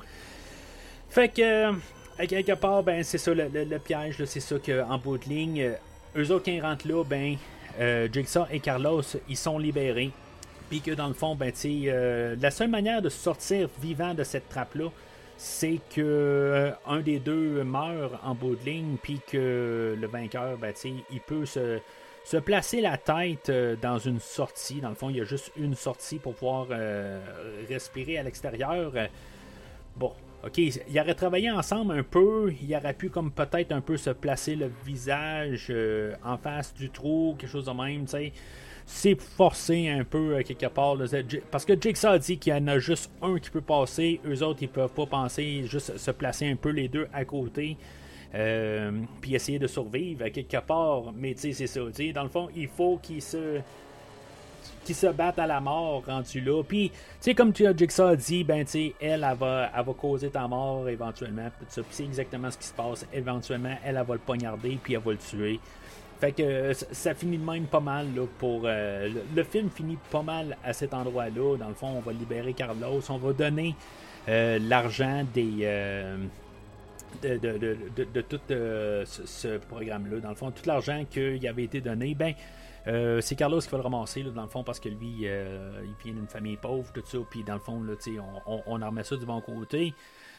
Fait 1.09 1.29
que, 1.29 1.73
à 2.19 2.27
quelque 2.27 2.53
part, 2.53 2.83
ben, 2.83 3.03
c'est 3.03 3.19
ça 3.19 3.33
le, 3.35 3.79
piège, 3.79 4.25
c'est 4.25 4.41
ça 4.41 4.57
qu'en 4.59 4.99
bout 4.99 5.19
de 5.19 5.25
ligne, 5.25 5.63
euh, 5.63 5.75
eux 6.17 6.31
autres 6.31 6.45
qui 6.45 6.61
rentrent 6.61 6.89
là, 6.89 7.05
ben, 7.05 7.37
Jigsaw 8.13 8.47
et 8.51 8.61
Carlos, 8.61 9.03
ils 9.29 9.37
sont 9.37 9.59
libérés. 9.59 10.11
Puis 10.71 10.81
que 10.81 10.93
dans 10.93 11.07
le 11.07 11.15
fond, 11.15 11.37
ben, 11.37 11.53
la 12.41 12.51
seule 12.51 12.71
manière 12.71 13.03
de 13.03 13.09
sortir 13.09 13.69
vivant 13.81 14.15
de 14.15 14.25
cette 14.25 14.49
trappe-là, 14.49 14.91
c'est 15.37 15.81
que 15.95 16.01
euh, 16.01 16.71
un 16.87 17.01
des 17.01 17.19
deux 17.19 17.63
meurt 17.63 18.15
en 18.25 18.35
bout 18.35 18.57
de 18.57 18.65
ligne, 18.65 18.97
puis 19.03 19.21
que 19.27 19.97
le 19.99 20.07
vainqueur, 20.07 20.57
ben, 20.57 20.73
il 21.11 21.21
peut 21.21 21.45
se, 21.45 21.79
se, 22.25 22.37
placer 22.39 22.81
la 22.81 22.97
tête 22.97 23.51
euh, 23.51 23.77
dans 23.81 23.99
une 23.99 24.21
sortie. 24.21 24.81
Dans 24.81 24.89
le 24.89 24.95
fond, 24.95 25.11
il 25.11 25.17
y 25.17 25.21
a 25.21 25.25
juste 25.25 25.53
une 25.57 25.75
sortie 25.75 26.19
pour 26.19 26.35
pouvoir 26.35 26.69
euh, 26.71 27.21
respirer 27.69 28.19
à 28.19 28.23
l'extérieur. 28.23 28.93
Bon, 29.97 30.13
ok, 30.45 30.59
il 30.59 31.01
aurait 31.01 31.15
travaillé 31.15 31.51
ensemble 31.51 31.99
un 31.99 32.03
peu, 32.03 32.53
il 32.63 32.75
aurait 32.75 32.95
pu 32.95 33.11
comme 33.11 33.31
peut-être 33.31 33.73
un 33.73 33.81
peu 33.81 33.97
se 33.97 34.11
placer 34.11 34.57
le 34.57 34.71
visage 34.85 35.73
en 36.25 36.37
face 36.39 36.75
du 36.75 36.91
trou, 36.91 37.35
quelque 37.39 37.51
chose 37.51 37.67
de 37.67 37.73
même, 37.73 38.05
tu 38.05 38.13
sais 38.13 38.33
c'est 38.87 39.21
forcé 39.21 39.89
un 39.89 40.05
peu 40.05 40.37
euh, 40.37 40.43
quelque 40.43 40.67
part. 40.67 40.97
parce 41.51 41.65
que 41.65 41.79
Jigsaw 41.79 42.19
dit 42.19 42.39
qu'il 42.39 42.55
y 42.55 42.57
en 42.57 42.69
a 42.69 42.79
juste 42.79 43.11
un 43.21 43.37
qui 43.39 43.51
peut 43.51 43.61
passer. 43.61 44.21
Eux 44.25 44.43
autres, 44.45 44.63
ils 44.63 44.69
peuvent 44.69 44.93
pas 44.93 45.07
penser, 45.07 45.65
juste 45.67 45.99
se 45.99 46.11
placer 46.13 46.49
un 46.49 46.57
peu 46.57 46.71
les 46.71 46.89
deux 46.89 47.09
à 47.13 47.25
côté. 47.25 47.77
Euh, 48.35 48.93
puis 49.21 49.35
essayer 49.35 49.59
de 49.59 49.67
survivre 49.67 50.25
à 50.25 50.31
quelque 50.31 50.59
part. 50.59 51.13
Mais 51.17 51.35
tu 51.35 51.53
sais, 51.53 51.67
c'est 51.67 51.67
ça. 51.67 51.81
Dans 52.15 52.23
le 52.23 52.29
fond, 52.29 52.49
il 52.55 52.69
faut 52.69 52.99
qu'ils 53.03 53.23
se 53.23 53.61
qui 54.85 54.95
se 54.95 55.09
battent 55.09 55.41
à 55.41 55.49
la 55.49 55.61
mort 55.61 56.05
rendu 56.07 56.41
là. 56.41 56.63
Puis, 56.63 56.91
tu 56.91 56.97
sais, 57.19 57.35
comme 57.35 57.53
tu 57.53 57.67
as 57.67 57.77
Jigsaw 57.77 58.15
dit, 58.15 58.45
ben, 58.45 58.65
tu 58.65 58.93
elle, 59.01 59.27
va, 59.37 59.69
va 59.69 59.93
causer 59.95 60.31
ta 60.31 60.47
mort 60.47 60.89
éventuellement. 60.89 61.49
Puis 61.59 61.83
c'est 61.91 62.05
exactement 62.05 62.53
ce 62.53 62.59
qui 62.59 62.67
se 62.67 62.73
passe. 62.73 63.05
Éventuellement, 63.13 63.77
elle, 63.85 63.97
elle 63.97 64.07
va 64.07 64.15
le 64.15 64.21
poignarder, 64.21 64.79
puis 64.81 64.95
elle 64.95 65.01
va 65.01 65.11
le 65.11 65.19
tuer. 65.19 65.59
Fait 66.21 66.33
que 66.33 66.43
euh, 66.43 66.73
ça 66.73 67.15
finit 67.15 67.37
de 67.37 67.45
même 67.45 67.67
pas 67.67 67.81
mal 67.81 68.07
là, 68.15 68.23
pour. 68.39 68.63
Euh, 68.65 69.09
le, 69.35 69.43
film 69.45 69.69
finit 69.71 69.99
pas 70.11 70.23
mal 70.23 70.57
à 70.65 70.73
cet 70.73 70.95
endroit-là. 70.95 71.57
Dans 71.59 71.69
le 71.69 71.75
fond, 71.75 71.89
on 71.89 72.01
va 72.01 72.13
libérer 72.13 72.55
Carlos, 72.55 73.01
on 73.09 73.19
va 73.19 73.33
donner 73.33 73.75
euh, 74.29 74.59
l'argent 74.59 75.25
des. 75.35 75.67
de, 77.23 77.37
de, 77.37 78.07
de, 78.15 78.21
tout 78.23 78.41
ce, 78.49 79.59
programme-là. 79.59 80.21
Dans 80.21 80.31
le 80.31 80.35
fond, 80.35 80.51
tout 80.51 80.67
l'argent 80.67 81.05
qui 81.11 81.47
avait 81.47 81.65
été 81.65 81.81
donné, 81.81 82.15
ben. 82.15 82.35
C'est 83.21 83.35
Carlos 83.35 83.61
qui 83.61 83.69
va 83.69 83.79
le 83.79 83.83
ramasser, 83.83 84.23
dans 84.23 84.43
le 84.43 84.49
fond, 84.49 84.63
parce 84.63 84.79
que 84.79 84.89
lui, 84.89 85.23
il 85.23 85.95
vient 86.05 86.15
d'une 86.15 86.29
famille 86.29 86.57
pauvre, 86.57 86.93
tout 86.93 87.03
ça, 87.05 87.19
puis 87.29 87.43
dans 87.43 87.55
le 87.55 87.61
fond, 87.61 87.83
là, 87.83 87.95
on, 88.47 88.53
on, 88.55 88.63
on 88.65 88.81
en 88.81 88.87
remet 88.87 89.03
ça 89.03 89.17
du 89.17 89.27
bon 89.27 89.41
côté. 89.41 89.93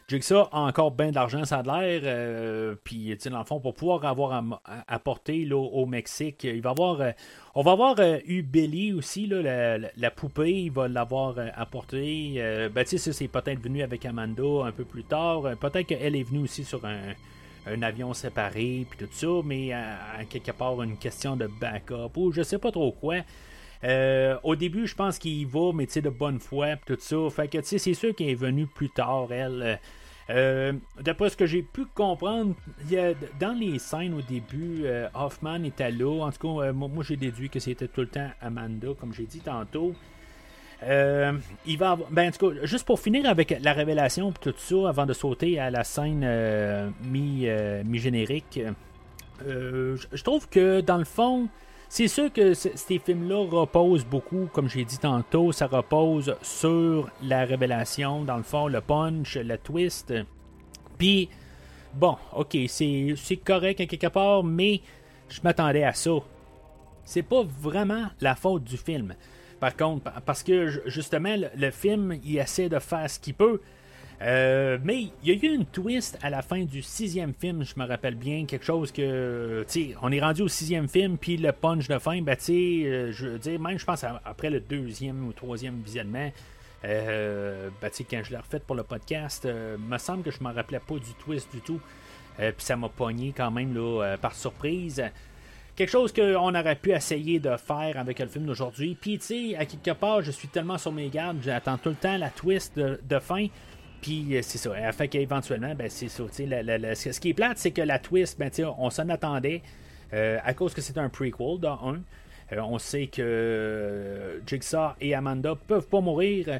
Jigsaw 0.09 0.47
a 0.53 0.61
encore 0.61 0.91
bien 0.91 1.09
de 1.09 1.15
l'argent, 1.15 1.43
ça 1.43 1.57
a 1.57 1.63
l'air. 1.63 2.01
Euh, 2.05 2.75
puis, 2.81 3.13
dans 3.29 3.39
le 3.39 3.43
fond, 3.43 3.59
pour 3.59 3.73
pouvoir 3.73 4.05
avoir 4.05 4.41
apporté 4.87 5.51
au 5.51 5.85
Mexique, 5.85 6.45
il 6.45 6.61
va 6.61 6.69
avoir. 6.69 7.01
Euh, 7.01 7.11
on 7.55 7.61
va 7.61 7.73
avoir 7.73 7.95
euh, 7.99 8.19
eu 8.25 8.41
Billy 8.41 8.93
aussi, 8.93 9.27
là, 9.27 9.77
la, 9.77 10.11
poupée, 10.11 10.63
il 10.63 10.71
va 10.71 10.87
l'avoir 10.87 11.35
apporté. 11.55 12.35
ben, 12.73 12.85
tu 12.85 12.97
sais, 12.97 13.11
c'est 13.11 13.27
peut-être 13.27 13.59
venu 13.59 13.81
avec 13.81 14.05
Amanda 14.05 14.43
un 14.63 14.71
peu 14.71 14.85
plus 14.85 15.03
tard. 15.03 15.41
peut-être 15.59 15.87
qu'elle 15.87 16.15
est 16.15 16.23
venue 16.23 16.43
aussi 16.43 16.63
sur 16.63 16.85
un, 16.85 17.81
avion 17.81 18.13
séparé, 18.13 18.87
puis 18.89 18.99
tout 18.99 19.11
ça, 19.11 19.27
mais 19.43 19.73
à, 19.73 20.23
quelque 20.29 20.53
part, 20.53 20.81
une 20.81 20.97
question 20.97 21.35
de 21.35 21.47
backup 21.59 22.15
ou 22.15 22.31
je 22.31 22.43
sais 22.43 22.59
pas 22.59 22.71
trop 22.71 22.93
quoi. 22.93 23.17
Au 23.83 24.55
début, 24.55 24.87
je 24.87 24.95
pense 24.95 25.19
qu'il 25.19 25.47
va, 25.47 25.71
mais 25.73 25.85
tu 25.85 25.93
sais, 25.93 26.01
de 26.01 26.09
bonne 26.09 26.39
foi, 26.39 26.75
tout 26.85 26.97
ça. 26.99 27.17
Fait 27.29 27.47
que, 27.47 27.57
tu 27.59 27.65
sais, 27.65 27.77
c'est 27.77 27.93
sûr 27.93 28.15
qu'elle 28.15 28.29
est 28.29 28.35
venue 28.35 28.67
plus 28.67 28.89
tard, 28.89 29.27
elle. 29.31 29.79
Euh, 30.29 30.73
d'après 30.99 31.29
ce 31.29 31.37
que 31.37 31.45
j'ai 31.45 31.61
pu 31.61 31.85
comprendre, 31.85 32.53
dans 33.39 33.57
les 33.57 33.79
scènes 33.79 34.13
au 34.13 34.21
début, 34.21 34.81
euh, 34.83 35.07
Hoffman 35.13 35.63
était 35.63 35.91
là. 35.91 36.25
En 36.25 36.31
tout 36.31 36.59
cas, 36.59 36.65
euh, 36.65 36.73
moi, 36.73 37.03
j'ai 37.07 37.15
déduit 37.15 37.49
que 37.49 37.59
c'était 37.59 37.87
tout 37.87 38.01
le 38.01 38.07
temps 38.07 38.29
Amanda, 38.41 38.89
comme 38.99 39.13
j'ai 39.13 39.25
dit 39.25 39.39
tantôt. 39.39 39.93
il 40.83 41.77
va 41.77 41.97
ben, 42.11 42.27
en 42.27 42.31
tout 42.31 42.49
cas, 42.51 42.65
juste 42.65 42.85
pour 42.85 42.99
finir 42.99 43.27
avec 43.29 43.57
la 43.61 43.73
révélation 43.73 44.31
tout 44.33 44.53
ça, 44.57 44.89
avant 44.89 45.05
de 45.05 45.13
sauter 45.13 45.59
à 45.59 45.69
la 45.69 45.83
scène 45.83 46.93
mi, 47.03 47.47
mi-générique, 47.85 48.59
je 49.45 50.23
trouve 50.23 50.49
que 50.49 50.81
dans 50.81 50.97
le 50.97 51.05
fond, 51.05 51.47
c'est 51.89 52.07
sûr 52.07 52.31
que 52.31 52.53
ces 52.53 52.99
films-là 52.99 53.47
reposent 53.49 54.05
beaucoup, 54.05 54.49
comme 54.51 54.69
j'ai 54.69 54.83
dit 54.83 54.97
tantôt, 54.97 55.51
ça 55.51 55.67
repose 55.67 56.35
sur 56.41 57.09
la 57.23 57.45
révélation, 57.45 58.23
dans 58.23 58.37
le 58.37 58.43
fond, 58.43 58.67
le 58.67 58.81
punch, 58.81 59.37
le 59.37 59.57
twist. 59.57 60.13
Puis, 60.97 61.29
bon, 61.93 62.17
ok, 62.35 62.57
c'est 62.67 63.41
correct 63.43 63.79
à 63.79 63.85
quelque 63.85 64.07
part, 64.07 64.43
mais 64.43 64.81
je 65.29 65.39
m'attendais 65.43 65.83
à 65.83 65.93
ça. 65.93 66.11
C'est 67.05 67.23
pas 67.23 67.43
vraiment 67.61 68.07
la 68.19 68.35
faute 68.35 68.65
du 68.65 68.77
film. 68.77 69.15
Par 69.59 69.75
contre, 69.75 70.11
parce 70.25 70.43
que 70.43 70.81
justement, 70.87 71.35
le 71.55 71.71
film, 71.71 72.19
il 72.23 72.37
essaie 72.37 72.69
de 72.69 72.79
faire 72.79 73.09
ce 73.09 73.19
qu'il 73.19 73.33
peut. 73.33 73.61
Euh, 74.21 74.79
mais 74.83 75.03
il 75.03 75.11
y 75.23 75.31
a 75.31 75.33
eu 75.35 75.53
une 75.53 75.65
twist 75.65 76.17
à 76.23 76.31
la 76.31 76.41
fin 76.41 76.63
du 76.63 76.81
sixième 76.81 77.33
film, 77.33 77.63
je 77.63 77.79
me 77.79 77.85
rappelle 77.85 78.15
bien, 78.15 78.45
quelque 78.45 78.65
chose 78.65 78.91
que, 78.91 79.63
tu 79.69 79.95
on 80.01 80.11
est 80.11 80.19
rendu 80.19 80.41
au 80.41 80.47
sixième 80.47 80.87
film, 80.87 81.17
puis 81.17 81.37
le 81.37 81.51
punch 81.51 81.87
de 81.87 81.99
fin, 81.99 82.19
ben, 82.21 82.35
tu 82.35 82.85
euh, 82.85 83.11
je 83.11 83.27
veux 83.27 83.39
dire, 83.39 83.59
même 83.59 83.77
je 83.77 83.85
pense 83.85 84.03
après 84.03 84.49
le 84.49 84.59
deuxième 84.59 85.27
ou 85.27 85.33
troisième 85.33 85.81
visionnement, 85.81 86.31
euh, 86.85 87.69
ben, 87.79 87.91
tu 87.91 88.05
quand 88.05 88.21
je 88.23 88.31
l'ai 88.31 88.37
refait 88.37 88.59
pour 88.59 88.75
le 88.75 88.83
podcast, 88.83 89.45
euh, 89.45 89.77
me 89.77 89.99
semble 89.99 90.23
que 90.23 90.31
je 90.31 90.43
me 90.43 90.51
rappelais 90.51 90.79
pas 90.79 90.95
du 90.95 91.13
twist 91.23 91.51
du 91.53 91.61
tout, 91.61 91.79
puis 92.37 92.53
ça 92.57 92.75
m'a 92.75 92.89
pogné 92.89 93.33
quand 93.35 93.49
même 93.49 93.73
là, 93.73 94.15
par 94.21 94.35
surprise 94.35 95.03
quelque 95.75 95.89
chose 95.89 96.11
qu'on 96.11 96.55
aurait 96.55 96.75
pu 96.75 96.91
essayer 96.91 97.39
de 97.39 97.55
faire 97.55 97.97
avec 97.97 98.19
le 98.19 98.27
film 98.27 98.45
d'aujourd'hui. 98.45 98.97
Puis, 98.99 99.19
tu 99.19 99.25
sais, 99.25 99.55
à 99.55 99.65
quelque 99.65 99.91
part, 99.91 100.23
je 100.23 100.31
suis 100.31 100.47
tellement 100.47 100.79
sur 100.79 100.91
mes 100.91 101.09
gardes, 101.09 101.37
j'attends 101.43 101.77
tout 101.77 101.89
le 101.89 101.95
temps 101.95 102.17
la 102.17 102.31
twist 102.31 102.77
de 102.77 103.19
fin. 103.19 103.47
Puis 104.01 104.35
euh, 104.35 104.41
c'est 104.41 104.57
ça. 104.57 104.71
Elle 104.77 104.93
fait 104.93 105.07
qu'éventuellement, 105.07 105.73
ben, 105.75 105.89
c'est 105.89 106.09
ça. 106.09 106.23
ce 106.29 107.19
qui 107.19 107.29
est 107.29 107.33
plate, 107.33 107.57
c'est 107.57 107.71
que 107.71 107.81
la 107.81 107.99
twist, 107.99 108.37
ben, 108.39 108.51
on 108.77 108.89
s'en 108.89 109.09
attendait. 109.09 109.61
Euh, 110.13 110.39
à 110.43 110.53
cause 110.53 110.73
que 110.73 110.81
c'est 110.81 110.97
un 110.97 111.09
prequel, 111.09 111.59
dans 111.59 111.79
un. 111.83 112.01
Euh, 112.53 112.61
on 112.61 112.79
sait 112.79 113.07
que 113.07 114.41
Jigsaw 114.45 114.91
et 115.01 115.13
Amanda 115.13 115.55
peuvent 115.67 115.87
pas 115.87 115.99
mourir. 115.99 116.59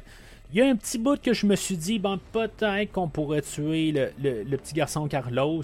Il 0.52 0.58
y 0.58 0.62
a 0.62 0.66
un 0.66 0.76
petit 0.76 0.98
bout 0.98 1.20
que 1.20 1.32
je 1.32 1.46
me 1.46 1.56
suis 1.56 1.76
dit, 1.76 1.98
bon, 1.98 2.18
peut-être 2.32 2.92
qu'on 2.92 3.08
pourrait 3.08 3.42
tuer 3.42 3.92
le, 3.92 4.56
petit 4.56 4.74
garçon 4.74 5.06
Carlos. 5.08 5.62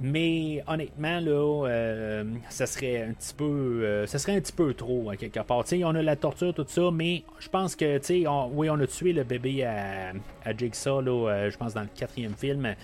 Mais 0.00 0.62
honnêtement, 0.66 1.20
là, 1.20 1.68
euh, 1.68 2.24
ça 2.48 2.66
serait 2.66 3.02
un 3.02 3.12
petit 3.12 3.32
peu, 3.32 3.44
euh, 3.44 4.06
ça 4.06 4.18
serait 4.18 4.36
un 4.36 4.40
petit 4.40 4.52
peu 4.52 4.74
trop 4.74 5.10
à 5.10 5.16
quelque 5.16 5.40
part. 5.40 5.66
sais, 5.66 5.84
on 5.84 5.94
a 5.94 6.02
la 6.02 6.16
torture, 6.16 6.52
tout 6.52 6.66
ça, 6.66 6.90
mais 6.92 7.22
je 7.38 7.48
pense 7.48 7.76
que, 7.76 7.98
tu 7.98 8.26
oui, 8.52 8.68
on 8.70 8.80
a 8.80 8.86
tué 8.86 9.12
le 9.12 9.22
bébé 9.22 9.64
à, 9.64 10.12
à 10.44 10.56
Jigsaw, 10.56 11.00
là, 11.00 11.30
euh, 11.30 11.50
je 11.50 11.56
pense 11.56 11.74
dans 11.74 11.82
le 11.82 11.88
quatrième 11.94 12.34
film. 12.34 12.74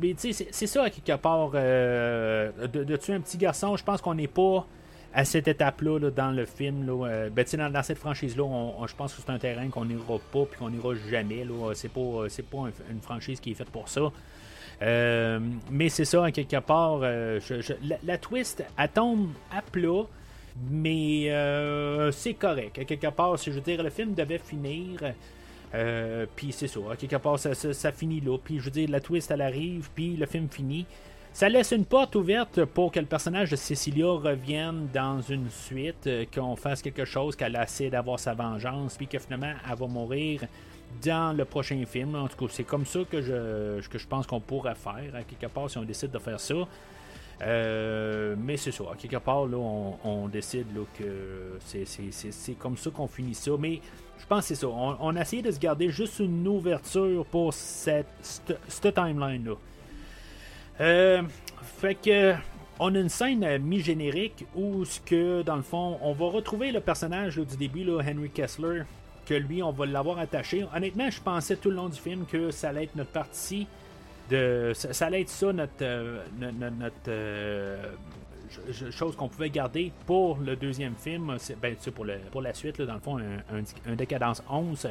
Mais 0.00 0.14
tu 0.14 0.32
c'est 0.32 0.66
ça 0.66 0.84
à 0.84 0.90
quelque 0.90 1.20
part 1.20 1.50
de, 1.50 2.96
tuer 2.96 3.14
un 3.14 3.20
petit 3.20 3.38
garçon. 3.38 3.76
Je 3.76 3.84
pense 3.84 4.00
qu'on 4.00 4.14
n'est 4.14 4.28
pas 4.28 4.64
à 5.12 5.24
cette 5.24 5.48
étape-là 5.48 6.10
dans 6.10 6.30
le 6.30 6.46
film. 6.46 6.86
Là, 6.86 7.28
ben, 7.28 7.44
dans, 7.52 7.70
dans, 7.70 7.82
cette 7.82 7.98
franchise-là, 7.98 8.86
je 8.86 8.94
pense 8.94 9.14
que 9.14 9.20
c'est 9.20 9.30
un 9.30 9.38
terrain 9.38 9.68
qu'on 9.68 9.84
n'ira 9.84 10.18
pas 10.32 10.46
puis 10.46 10.58
qu'on 10.58 10.70
n'ira 10.70 10.94
jamais. 11.10 11.44
C'est 11.74 11.92
pas, 11.92 12.24
c'est 12.28 12.46
pas 12.46 12.68
une 12.90 13.00
franchise 13.02 13.40
qui 13.40 13.50
est 13.50 13.54
faite 13.54 13.68
pour 13.68 13.88
ça. 13.90 14.10
Euh, 14.82 15.38
mais 15.70 15.88
c'est 15.88 16.04
ça, 16.04 16.24
à 16.24 16.30
quelque 16.32 16.58
part, 16.58 17.00
euh, 17.02 17.38
la, 18.04 18.18
twist, 18.18 18.64
elle 18.76 18.88
tombe 18.88 19.28
à 19.52 19.62
plat, 19.62 20.02
mais 20.70 21.30
euh, 21.30 22.10
c'est 22.10 22.34
correct. 22.34 22.78
À 22.78 22.84
quelque 22.84 23.06
part, 23.08 23.38
si 23.38 23.50
je 23.50 23.56
veux 23.56 23.62
dire, 23.62 23.82
le 23.82 23.90
film 23.90 24.14
devait 24.14 24.38
finir. 24.38 25.00
puis 26.34 26.52
c'est 26.52 26.66
ça, 26.66 26.80
à 26.90 26.96
quelque 26.96 27.16
part, 27.16 27.38
ça, 27.38 27.92
finit 27.92 28.20
là. 28.20 28.36
Puis 28.42 28.58
je 28.58 28.64
veux 28.64 28.70
dire, 28.70 28.90
la 28.90 29.00
twist, 29.00 29.30
elle 29.30 29.42
arrive, 29.42 29.88
puis 29.94 30.16
le 30.16 30.26
film 30.26 30.48
finit. 30.50 30.86
Ça 31.32 31.48
laisse 31.48 31.70
une 31.70 31.86
porte 31.86 32.14
ouverte 32.14 32.62
pour 32.66 32.92
que 32.92 33.00
le 33.00 33.06
personnage 33.06 33.50
de 33.50 33.56
Cecilia 33.56 34.06
revienne 34.06 34.88
dans 34.92 35.22
une 35.22 35.48
suite, 35.48 36.06
qu'on 36.34 36.56
fasse 36.56 36.82
quelque 36.82 37.06
chose, 37.06 37.36
qu'elle 37.36 37.56
essaie 37.56 37.88
d'avoir 37.88 38.18
sa 38.18 38.34
vengeance, 38.34 38.96
puis 38.98 39.06
que 39.06 39.18
finalement, 39.18 39.54
elle 39.66 39.78
va 39.78 39.86
mourir 39.86 40.42
dans 41.04 41.36
le 41.36 41.44
prochain 41.44 41.82
film. 41.86 42.14
En 42.14 42.28
tout 42.28 42.36
cas, 42.36 42.52
c'est 42.52 42.64
comme 42.64 42.86
ça 42.86 43.00
que 43.10 43.22
je, 43.22 43.86
que 43.88 43.98
je 43.98 44.06
pense 44.06 44.26
qu'on 44.26 44.40
pourrait 44.40 44.74
faire, 44.74 45.14
à 45.14 45.22
quelque 45.22 45.46
part, 45.46 45.70
si 45.70 45.78
on 45.78 45.82
décide 45.82 46.10
de 46.10 46.18
faire 46.18 46.40
ça. 46.40 46.54
Euh, 47.42 48.36
mais 48.38 48.56
c'est 48.56 48.70
ça, 48.70 48.84
à 48.92 48.96
quelque 48.96 49.16
part, 49.16 49.46
là, 49.46 49.56
on, 49.56 50.28
décide 50.28 50.66
que 50.96 51.58
c'est 51.60 52.54
comme 52.58 52.76
ça 52.76 52.90
qu'on 52.90 53.08
finit 53.08 53.34
ça. 53.34 53.52
Mais 53.58 53.80
je 54.18 54.26
pense 54.26 54.40
que 54.40 54.54
c'est 54.54 54.60
ça. 54.60 54.68
On, 54.68 55.16
a 55.16 55.20
essayé 55.20 55.42
de 55.42 55.50
se 55.50 55.58
garder 55.58 55.90
juste 55.90 56.20
une 56.20 56.46
ouverture 56.46 57.24
pour 57.26 57.52
cette, 57.52 58.06
timeline-là. 58.80 59.54
Euh, 60.80 61.22
fait 61.80 61.94
que 61.96 62.34
on 62.78 62.94
a 62.94 62.98
une 62.98 63.08
scène 63.08 63.58
mi-générique 63.58 64.46
où, 64.56 64.84
que, 65.04 65.42
dans 65.42 65.56
le 65.56 65.62
fond, 65.62 65.98
on 66.00 66.12
va 66.12 66.26
retrouver 66.26 66.72
le 66.72 66.80
personnage 66.80 67.36
du 67.36 67.56
début, 67.56 67.84
là, 67.84 68.00
Henry 68.00 68.30
Kessler, 68.30 68.82
lui, 69.34 69.62
on 69.62 69.72
va 69.72 69.86
l'avoir 69.86 70.18
attaché. 70.18 70.64
Honnêtement, 70.74 71.10
je 71.10 71.20
pensais 71.20 71.56
tout 71.56 71.70
le 71.70 71.76
long 71.76 71.88
du 71.88 72.00
film 72.00 72.24
que 72.26 72.50
ça 72.50 72.70
allait 72.70 72.84
être 72.84 72.96
notre 72.96 73.10
partie 73.10 73.66
de. 74.30 74.72
Ça, 74.74 75.06
allait 75.06 75.22
être 75.22 75.28
ça, 75.28 75.52
notre. 75.52 75.72
Euh, 75.82 76.22
notre, 76.40 76.94
euh, 77.08 77.92
chose 78.90 79.16
qu'on 79.16 79.28
pouvait 79.28 79.48
garder 79.48 79.92
pour 80.06 80.38
le 80.38 80.56
deuxième 80.56 80.94
film, 80.94 81.36
ben, 81.62 81.74
pour, 81.94 82.04
le, 82.04 82.18
pour 82.30 82.42
la 82.42 82.52
suite, 82.52 82.82
dans 82.82 82.94
le 82.94 83.00
fond, 83.00 83.18
un, 83.18 83.94
Décadence 83.94 84.42
11. 84.50 84.88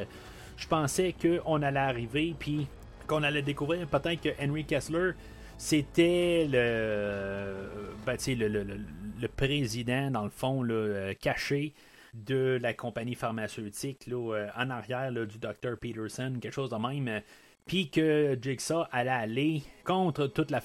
Je 0.56 0.66
pensais 0.66 1.14
qu'on 1.20 1.62
allait 1.62 1.78
arriver, 1.78 2.34
puis 2.38 2.66
qu'on 3.06 3.22
allait 3.22 3.42
découvrir 3.42 3.86
peut-être 3.86 4.20
que 4.20 4.30
Henry 4.42 4.64
Kessler, 4.64 5.12
c'était 5.58 6.48
le, 6.50 7.68
ben, 8.04 8.16
le, 8.26 8.48
le, 8.48 8.80
le, 9.20 9.28
président, 9.28 10.10
dans 10.10 10.24
le 10.24 10.30
fond, 10.30 10.64
là, 10.64 11.14
caché 11.14 11.72
de 12.14 12.58
la 12.60 12.74
compagnie 12.74 13.14
pharmaceutique 13.14 14.06
là, 14.06 14.34
euh, 14.34 14.48
en 14.56 14.70
arrière 14.70 15.10
du 15.12 15.38
Dr. 15.38 15.76
Peterson, 15.80 16.34
quelque 16.40 16.52
chose 16.52 16.70
de 16.70 16.76
même. 16.76 17.08
Euh, 17.08 17.20
puis 17.64 17.90
que 17.90 18.36
Jigsaw 18.40 18.84
allait 18.90 19.10
aller 19.10 19.62
contre 19.84 20.26
toute 20.26 20.50
la, 20.50 20.60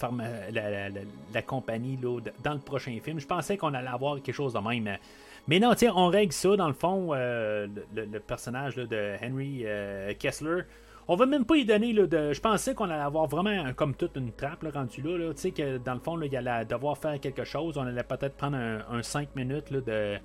la, 0.52 1.41
compagnie 1.44 1.95
là, 2.02 2.19
dans 2.44 2.53
le 2.53 2.60
prochain 2.60 2.98
film. 3.03 3.19
Je 3.19 3.28
pensais 3.28 3.56
qu'on 3.56 3.76
allait 3.76 3.88
avoir 3.88 4.15
quelque 4.15 4.34
chose 4.34 4.53
de 4.53 4.60
même. 4.60 4.98
Mais 5.48 5.60
non, 5.60 5.76
tiens, 5.76 5.94
on 5.95 6.07
règle 6.07 6.34
ça 6.34 6.56
dans 6.56 6.68
le 6.68 6.74
fond. 6.74 7.10
Euh, 7.14 7.68
le, 7.95 8.19
personnage 8.19 8.78
de 8.78 9.15
Henry 9.22 9.64
Kessler. 10.18 10.64
On 11.07 11.15
va 11.15 11.28
même 11.28 11.45
pas 11.45 11.56
y 11.56 11.65
donner 11.65 11.94
de. 11.94 12.34
Je 12.34 12.41
pensais 12.41 12.74
qu'on 12.74 12.90
allait 12.90 12.95
avoir 12.95 13.28
vraiment 13.28 13.72
comme 13.76 13.94
toute 13.94 14.15
une 14.15 14.32
trappe 14.32 14.64
là, 14.64 14.72
rendu 14.74 15.03
là. 15.03 15.32
Tu 15.36 15.41
sais 15.41 15.52
que 15.52 15.78
dans 15.78 15.94
le 15.94 15.99
fond, 15.99 16.19
il 16.19 16.36
allait 16.36 16.65
devoir 16.65 16.98
faire 16.98 17.19
quelque 17.19 17.44
chose. 17.44 17.78
On 17.78 17.86
allait 17.86 18.03
peut-être 18.03 18.36
prendre 18.36 18.57
un, 18.57 19.03
5 19.03 19.36
minutes 19.36 19.72
de 19.72 20.18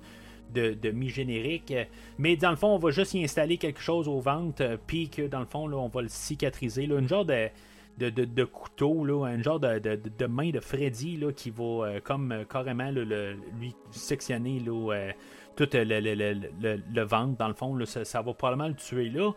de, 0.51 0.91
mi-générique. 0.91 1.73
Mais 2.17 2.35
dans 2.35 2.51
le 2.51 2.55
fond, 2.55 2.75
on 2.75 2.77
va 2.77 2.91
juste 2.91 3.13
y 3.13 3.23
installer 3.23 3.57
quelque 3.57 3.81
chose 3.81 4.07
au 4.07 4.19
ventre, 4.19 4.77
puis 4.87 5.09
que 5.09 5.27
dans 5.27 5.39
le 5.39 5.45
fond, 5.45 5.67
là, 5.67 5.77
on 5.77 5.87
va 5.87 6.01
le 6.01 6.09
cicatriser. 6.09 6.85
Là, 6.85 6.99
une 6.99 7.07
genre 7.07 7.25
de, 7.25 7.49
de, 7.97 8.43
couteau, 8.43 9.05
là, 9.05 9.25
un 9.25 9.41
genre 9.41 9.59
de, 9.59 10.25
main 10.25 10.49
de 10.49 10.59
Freddy 10.59 11.17
là, 11.17 11.31
qui 11.31 11.49
va 11.49 11.63
euh, 11.63 11.99
comme 12.03 12.31
euh, 12.31 12.43
carrément 12.45 12.91
le, 12.91 13.33
lui 13.59 13.75
sectionner 13.91 14.59
là, 14.59 14.93
euh, 14.93 15.11
tout 15.55 15.69
le, 15.73 17.01
ventre. 17.03 17.37
Dans 17.37 17.47
le 17.47 17.53
fond, 17.53 17.75
là, 17.75 17.85
ça, 17.85 18.21
va 18.21 18.33
probablement 18.33 18.69
le 18.69 18.75
tuer 18.75 19.09
là. 19.09 19.31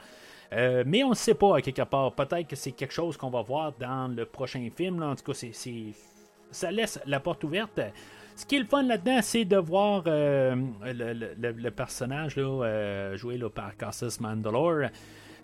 mais 0.84 1.04
on 1.04 1.10
ne 1.10 1.14
sait 1.14 1.34
pas 1.34 1.56
à 1.56 1.60
quelque 1.60 1.82
part. 1.82 2.12
Peut-être 2.14 2.48
que 2.48 2.56
c'est 2.56 2.72
quelque 2.72 2.94
chose 2.94 3.16
qu'on 3.16 3.30
va 3.30 3.42
voir 3.42 3.72
dans 3.78 4.08
le 4.08 4.24
prochain 4.24 4.66
film. 4.74 5.02
En 5.02 5.14
tout 5.14 5.32
cas, 5.32 5.38
ça 6.50 6.70
laisse 6.70 7.00
la 7.06 7.20
porte 7.20 7.44
ouverte. 7.44 7.80
Ce 8.36 8.46
qui 8.46 8.56
est 8.56 8.60
le 8.60 8.66
fun 8.66 8.82
là-dedans, 8.82 9.18
c'est 9.22 9.44
de 9.44 9.56
voir 9.56 10.02
le, 10.06 10.54
le, 10.84 11.70
personnage 11.70 12.36
là, 12.36 13.16
joué 13.16 13.38
là, 13.38 13.50
par 13.50 13.76
Cassis 13.76 14.20
Mandalore, 14.20 14.90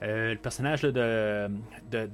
le 0.00 0.34
personnage 0.36 0.82
de, 0.82 1.50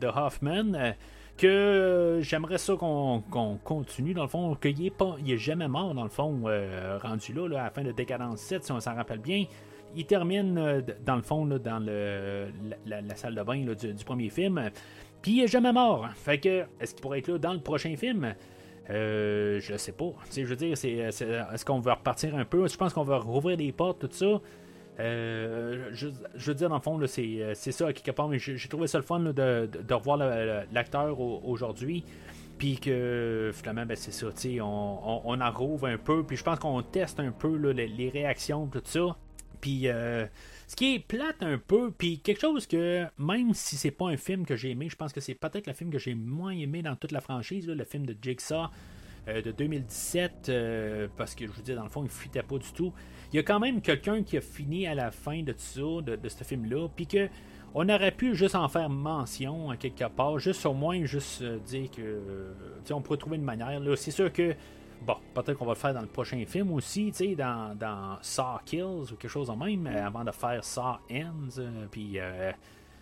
Hoffman 0.06 0.94
que 1.38 2.18
j'aimerais 2.20 2.58
ça 2.58 2.74
qu'on 2.74 3.22
continue, 3.64 4.12
dans 4.12 4.24
le 4.24 4.28
fond, 4.28 4.54
qu'il 4.56 4.78
n'est 4.80 4.92
il 5.24 5.32
est 5.32 5.38
jamais 5.38 5.68
mort, 5.68 5.94
dans 5.94 6.02
le 6.02 6.10
fond, 6.10 6.42
euh, 6.46 6.98
rendu 7.00 7.32
là, 7.32 7.60
à 7.60 7.64
la 7.64 7.70
fin 7.70 7.82
de 7.82 7.92
Décadence 7.92 8.40
7, 8.40 8.64
si 8.64 8.72
on 8.72 8.80
s'en 8.80 8.94
rappelle 8.94 9.20
bien. 9.20 9.44
Il 9.96 10.04
termine, 10.04 10.58
euh, 10.58 10.82
dans 11.06 11.16
le 11.16 11.22
fond, 11.22 11.46
dans 11.46 11.78
le, 11.78 12.48
la, 12.84 13.14
salle 13.14 13.36
de 13.36 13.42
bain 13.42 13.64
du, 13.64 14.04
premier 14.04 14.28
film. 14.28 14.70
Puis 15.22 15.32
il 15.32 15.44
est 15.44 15.48
jamais 15.48 15.72
mort. 15.72 16.08
Fait 16.14 16.38
que, 16.38 16.64
est-ce 16.80 16.94
qu'il 16.94 17.02
pourrait 17.02 17.20
être 17.20 17.28
là 17.28 17.38
dans 17.38 17.52
le 17.52 17.60
prochain 17.60 17.94
film? 17.96 18.34
Euh, 18.90 19.60
je 19.60 19.76
sais 19.76 19.92
pas. 19.92 20.12
je 20.34 20.42
veux 20.42 20.56
dire, 20.56 20.76
c'est, 20.76 20.92
est-ce 20.92 21.64
qu'on 21.64 21.80
va 21.80 21.94
repartir 21.94 22.34
un 22.36 22.44
peu? 22.44 22.66
Je 22.66 22.76
pense 22.76 22.92
qu'on 22.92 23.04
va 23.04 23.18
rouvrir 23.18 23.56
des 23.56 23.72
portes, 23.72 24.00
tout 24.00 24.08
ça. 24.10 24.40
Euh, 25.00 25.90
je, 25.92 26.08
veux 26.46 26.54
dire, 26.54 26.68
dans 26.68 26.76
le 26.76 26.80
fond, 26.80 27.00
euh, 27.00 27.52
c'est 27.54 27.72
ça, 27.72 27.92
quelque 27.92 28.10
part, 28.10 28.28
mais 28.28 28.38
j'ai 28.38 28.68
trouvé 28.68 28.86
ça 28.86 28.98
le 28.98 29.04
fun 29.04 29.20
de, 29.20 29.32
de, 29.32 29.94
revoir 29.94 30.16
l'acteur 30.72 31.20
aujourd'hui. 31.20 32.04
Puis 32.58 32.78
que 32.78 33.52
finalement, 33.54 33.86
ben, 33.86 33.96
c'est 33.96 34.10
ça, 34.10 34.26
on, 34.60 34.64
on, 34.64 35.22
on, 35.24 35.40
en 35.40 35.50
rouvre 35.52 35.86
un 35.86 35.98
peu. 35.98 36.24
Puis 36.24 36.36
je 36.36 36.42
pense 36.42 36.58
qu'on 36.58 36.82
teste 36.82 37.20
un 37.20 37.30
peu 37.30 37.56
les, 37.70 38.10
réactions, 38.10 38.66
tout 38.66 38.82
ça. 38.84 39.16
Puis 39.60 39.82
euh, 39.84 40.26
ce 40.68 40.76
qui 40.76 40.94
est 40.94 40.98
plate 41.00 41.42
un 41.42 41.58
peu, 41.58 41.90
puis 41.90 42.20
quelque 42.20 42.40
chose 42.40 42.68
que, 42.68 43.04
même 43.18 43.54
si 43.54 43.76
c'est 43.76 43.90
pas 43.90 44.06
un 44.06 44.16
film 44.16 44.46
que 44.46 44.54
j'ai 44.54 44.70
aimé, 44.70 44.88
je 44.88 44.96
pense 44.96 45.12
que 45.12 45.20
c'est 45.20 45.34
peut-être 45.34 45.66
le 45.66 45.72
film 45.72 45.90
que 45.90 45.98
j'ai 45.98 46.14
moins 46.14 46.52
aimé 46.52 46.82
dans 46.82 46.94
toute 46.94 47.10
la 47.10 47.20
franchise, 47.20 47.66
le 47.66 47.84
film 47.84 48.06
de 48.06 48.16
Jigsaw 48.22 48.68
de 49.26 49.50
2017, 49.50 50.52
parce 51.16 51.34
que 51.34 51.46
je 51.46 51.52
vous 51.52 51.62
dis, 51.62 51.74
dans 51.74 51.82
le 51.82 51.90
fond, 51.90 52.02
il 52.02 52.04
ne 52.04 52.10
fuitait 52.10 52.42
pas 52.42 52.58
du 52.58 52.72
tout 52.72 52.92
il 53.32 53.36
y 53.36 53.38
a 53.38 53.42
quand 53.42 53.60
même 53.60 53.80
quelqu'un 53.80 54.22
qui 54.22 54.36
a 54.36 54.40
fini 54.40 54.86
à 54.86 54.94
la 54.94 55.10
fin 55.10 55.42
de 55.42 55.52
tout 55.52 55.58
ça, 55.58 56.16
de, 56.16 56.28
ce 56.28 56.44
film-là, 56.44 56.88
puis 56.94 57.06
que 57.06 57.28
on 57.74 57.86
aurait 57.90 58.12
pu 58.12 58.34
juste 58.34 58.54
en 58.54 58.66
faire 58.68 58.88
mention 58.88 59.70
à 59.70 59.76
quelque 59.76 60.08
part, 60.08 60.38
juste 60.38 60.64
au 60.64 60.72
moins 60.72 61.04
juste 61.04 61.42
euh, 61.42 61.58
dire 61.58 61.90
que 61.90 62.00
euh, 62.00 62.52
on 62.90 63.02
pourrait 63.02 63.18
trouver 63.18 63.36
une 63.36 63.44
manière. 63.44 63.78
C'est 63.96 64.10
sûr 64.10 64.32
que 64.32 64.54
bon, 65.02 65.16
peut-être 65.34 65.54
qu'on 65.54 65.66
va 65.66 65.72
le 65.72 65.78
faire 65.78 65.94
dans 65.94 66.00
le 66.00 66.06
prochain 66.06 66.42
film 66.46 66.72
aussi, 66.72 67.12
tu 67.12 67.28
sais, 67.28 67.34
dans, 67.34 68.18
Saw 68.22 68.58
Kills 68.64 69.12
ou 69.12 69.16
quelque 69.16 69.28
chose 69.28 69.48
de 69.48 69.54
même, 69.54 69.86
avant 69.86 70.24
de 70.24 70.30
faire 70.30 70.64
Saw 70.64 70.98
Ends, 71.10 71.58
euh, 71.58 71.86
puis 71.90 72.18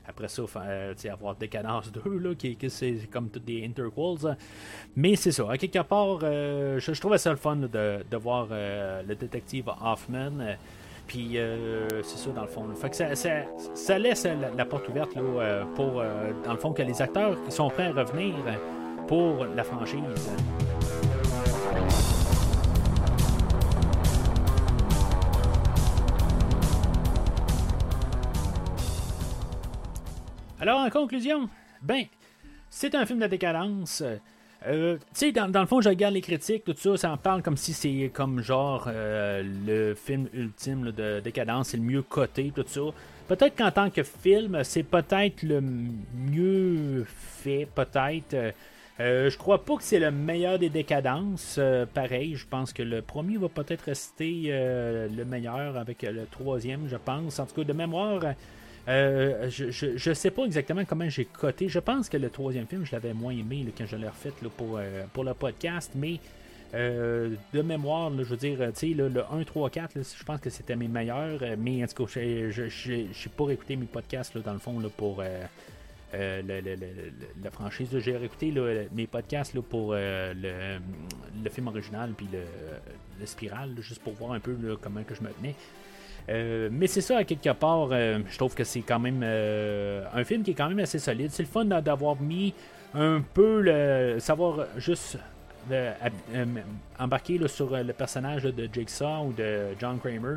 après 0.09 0.29
ça, 0.29 0.43
euh, 0.57 0.95
avoir 1.11 1.35
Décadence 1.35 1.91
2, 1.93 2.19
là, 2.19 2.35
qui, 2.35 2.57
c'est 2.69 3.11
comme 3.11 3.29
toutes 3.29 3.45
des 3.45 3.65
interquels. 3.65 4.37
Mais 4.95 5.17
c'est 5.17 5.33
ça. 5.33 5.51
À 5.51 5.59
quelque 5.59 5.83
part, 5.83 6.21
euh, 6.23 6.79
je, 6.79 6.93
trouvais 6.93 7.19
ça 7.19 7.31
le 7.31 7.37
fun 7.37 7.57
de, 7.57 8.05
de 8.09 8.17
voir 8.17 8.49
euh, 8.51 9.03
le 9.03 9.15
détective 9.15 9.69
Hoffman. 9.83 10.57
Puis 11.07 11.39
c'est 12.03 12.19
ça 12.19 12.31
dans 12.31 12.43
le 12.43 12.49
fond. 12.49 12.67
Fait 12.75 12.91
que 12.91 12.97
ça, 12.97 13.15
ça, 13.75 13.99
laisse 13.99 14.27
la, 14.57 14.65
porte 14.65 14.89
ouverte 14.89 15.15
là, 15.15 15.65
pour, 15.77 16.03
dans 16.45 16.53
le 16.53 16.59
fond, 16.59 16.73
que 16.73 16.83
les 16.83 17.01
acteurs 17.01 17.37
sont 17.49 17.71
prêts 17.71 17.87
à 17.87 17.93
revenir 17.93 18.35
pour 19.07 19.45
la 19.45 19.63
franchise. 19.63 20.03
Alors, 30.67 30.81
en 30.81 30.91
conclusion, 30.91 31.49
ben, 31.81 32.07
c'est 32.71 32.97
un 32.97 33.07
film 33.07 33.21
de 33.21 33.29
décadence. 33.29 34.03
Euh, 34.67 34.97
tu 34.97 35.03
sais, 35.13 35.31
dans, 35.31 35.61
le 35.61 35.67
fond, 35.67 35.81
je 35.81 35.89
regarde 35.89 36.13
les 36.13 36.21
critiques, 36.21 36.65
tout 36.65 36.75
ça, 36.77 36.97
ça 36.97 37.13
en 37.13 37.17
parle 37.17 37.41
comme 37.41 37.57
si 37.57 37.73
c'est 37.73 38.11
comme 38.13 38.43
genre 38.43 38.89
euh, 38.89 39.45
le 39.65 39.95
film 39.95 40.27
ultime 40.33 40.91
de 40.91 41.21
décadence, 41.21 41.69
c'est 41.69 41.77
le 41.77 41.85
mieux 41.85 42.03
coté, 42.03 42.53
tout 42.53 42.65
ça. 42.67 42.81
Peut-être 43.29 43.55
qu'en 43.55 43.71
tant 43.71 43.91
que 43.91 44.03
film, 44.03 44.65
c'est 44.65 44.83
peut-être 44.83 45.45
le 45.45 45.61
mieux 45.61 47.05
fait, 47.07 47.69
peut-être. 47.73 48.35
Euh, 48.99 49.31
je 49.31 49.39
crois 49.39 49.65
pas 49.65 49.77
que 49.77 49.85
c'est 49.85 50.01
le 50.01 50.11
meilleur 50.11 50.59
des 50.59 50.71
décadences. 50.71 51.61
pareil, 51.95 52.35
je 52.35 52.45
pense 52.45 52.73
que 52.73 52.83
le 52.83 53.03
premier 53.03 53.37
va 53.37 53.49
peut-être 53.49 53.83
rester 53.83 54.49
le 54.49 55.25
meilleur 55.25 55.77
avec 55.77 56.03
le 56.03 56.27
troisième, 56.27 56.89
je 56.89 56.97
pense. 56.97 57.39
En 57.39 57.47
tout 57.47 57.55
cas, 57.55 57.63
de 57.63 57.73
mémoire, 57.73 58.23
euh, 58.89 59.51
je, 59.51 60.09
ne 60.09 60.15
sais 60.15 60.31
pas 60.31 60.45
exactement 60.45 60.85
comment 60.85 61.09
j'ai 61.09 61.25
coté. 61.25 61.69
Je 61.69 61.79
pense 61.79 62.09
que 62.09 62.17
le 62.17 62.31
troisième 62.31 62.67
film, 62.67 62.85
je 62.85 62.93
l'avais 62.93 63.15
moins 63.15 63.33
aimé 63.33 63.67
quand 63.77 63.87
je 63.87 63.97
l'ai 63.97 64.09
refait 64.09 64.33
pour, 64.57 64.79
euh, 64.79 65.05
pour 65.13 65.25
le 65.25 65.35
podcast, 65.35 65.93
mais 65.97 66.21
euh, 66.75 67.35
de 67.53 67.63
mémoire, 67.63 68.13
je 68.17 68.23
veux 68.23 68.37
dire, 68.37 68.59
le, 68.61 69.09
le 69.09 69.25
1, 69.33 69.45
3, 69.45 69.71
4, 69.71 69.93
je 69.95 70.25
pense 70.25 70.41
que 70.41 70.51
c'était 70.51 70.77
mes 70.77 70.89
meilleurs, 70.89 71.41
mais 71.59 71.83
en 71.83 71.87
tout 71.89 72.05
cas, 72.05 72.13
je 72.13 72.93
n'ai 72.93 73.09
pas 73.37 73.45
réécouté 73.45 73.77
mes 73.77 73.87
podcasts 73.87 74.39
dans 74.39 74.53
le 74.53 74.59
fond 74.61 74.81
pour 74.97 75.23
la 76.13 77.51
franchise. 77.51 77.89
J'ai 77.99 78.17
réécouté 78.17 78.53
mes 78.93 79.07
podcasts 79.09 79.59
pour 79.63 79.95
le, 79.95 80.79
film 81.51 81.67
original 81.67 82.13
puis 82.17 82.29
le, 82.33 82.41
le 83.19 83.27
Spiral, 83.27 83.71
juste 83.81 84.03
pour 84.03 84.13
voir 84.13 84.33
un 84.33 84.41
peu 84.41 84.57
comment 84.81 85.03
que 85.03 85.15
je 85.17 85.23
me 85.23 85.31
tenais. 85.31 85.57
Euh, 86.29 86.69
mais 86.73 86.87
c'est 86.87 87.01
ça, 87.01 87.19
à 87.19 87.25
quelque 87.25 87.53
part, 87.53 87.89
euh, 87.93 88.19
je 88.29 88.37
trouve 88.37 88.55
que 88.55 88.65
c'est 88.65 88.81
quand 88.81 88.99
même 88.99 89.21
euh, 89.23 90.05
un 90.13 90.25
film 90.25 90.43
qui 90.43 90.53
est 90.53 90.55
quand 90.55 90.69
même 90.69 90.81
assez 90.81 90.99
solide. 90.99 91.31
C'est 91.31 91.45
le 91.45 91.49
fun 91.49 91.65
d'avoir 91.65 92.21
mis 92.21 92.53
un 92.95 93.23
peu 93.35 93.61
le. 93.61 94.19
savoir 94.19 94.67
juste 94.77 95.19
embarquer 96.99 97.41
sur 97.49 97.77
le 97.77 97.93
personnage 97.93 98.45
de 98.45 98.69
Jigsaw 98.73 99.27
ou 99.27 99.33
de 99.33 99.75
John 99.81 99.99
Kramer. 99.99 100.37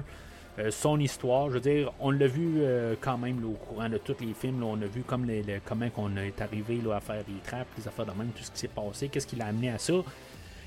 son 0.71 0.99
histoire, 0.99 1.49
je 1.49 1.53
veux 1.53 1.59
dire, 1.59 1.93
on 1.99 2.09
l'a 2.09 2.25
vu 2.25 2.63
quand 2.99 3.19
même 3.19 3.43
au 3.45 3.51
courant 3.51 3.89
de 3.89 3.99
tous 3.99 4.15
les 4.21 4.33
films. 4.33 4.63
on 4.63 4.81
a 4.81 4.87
vu 4.87 5.01
comme 5.01 5.25
les, 5.25 5.43
comment 5.63 5.85
on 5.97 6.17
est 6.17 6.41
arrivé 6.41 6.79
à 6.91 6.99
faire 6.99 7.23
des 7.25 7.39
trappes, 7.43 7.67
les 7.77 7.87
affaires 7.87 8.07
de 8.07 8.11
même, 8.11 8.29
tout 8.29 8.43
ce 8.43 8.49
qui 8.49 8.57
s'est 8.57 8.67
passé, 8.69 9.07
qu'est-ce 9.07 9.27
qui 9.27 9.35
l'a 9.35 9.45
amené 9.45 9.69
à 9.69 9.77
ça. 9.77 9.93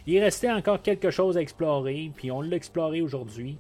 Il 0.07 0.21
restait 0.21 0.51
encore 0.51 0.81
quelque 0.81 1.11
chose 1.11 1.37
à 1.37 1.41
explorer, 1.41 2.13
puis 2.15 2.31
on 2.31 2.41
l'a 2.41 2.55
exploré 2.55 3.03
aujourd'hui. 3.03 3.59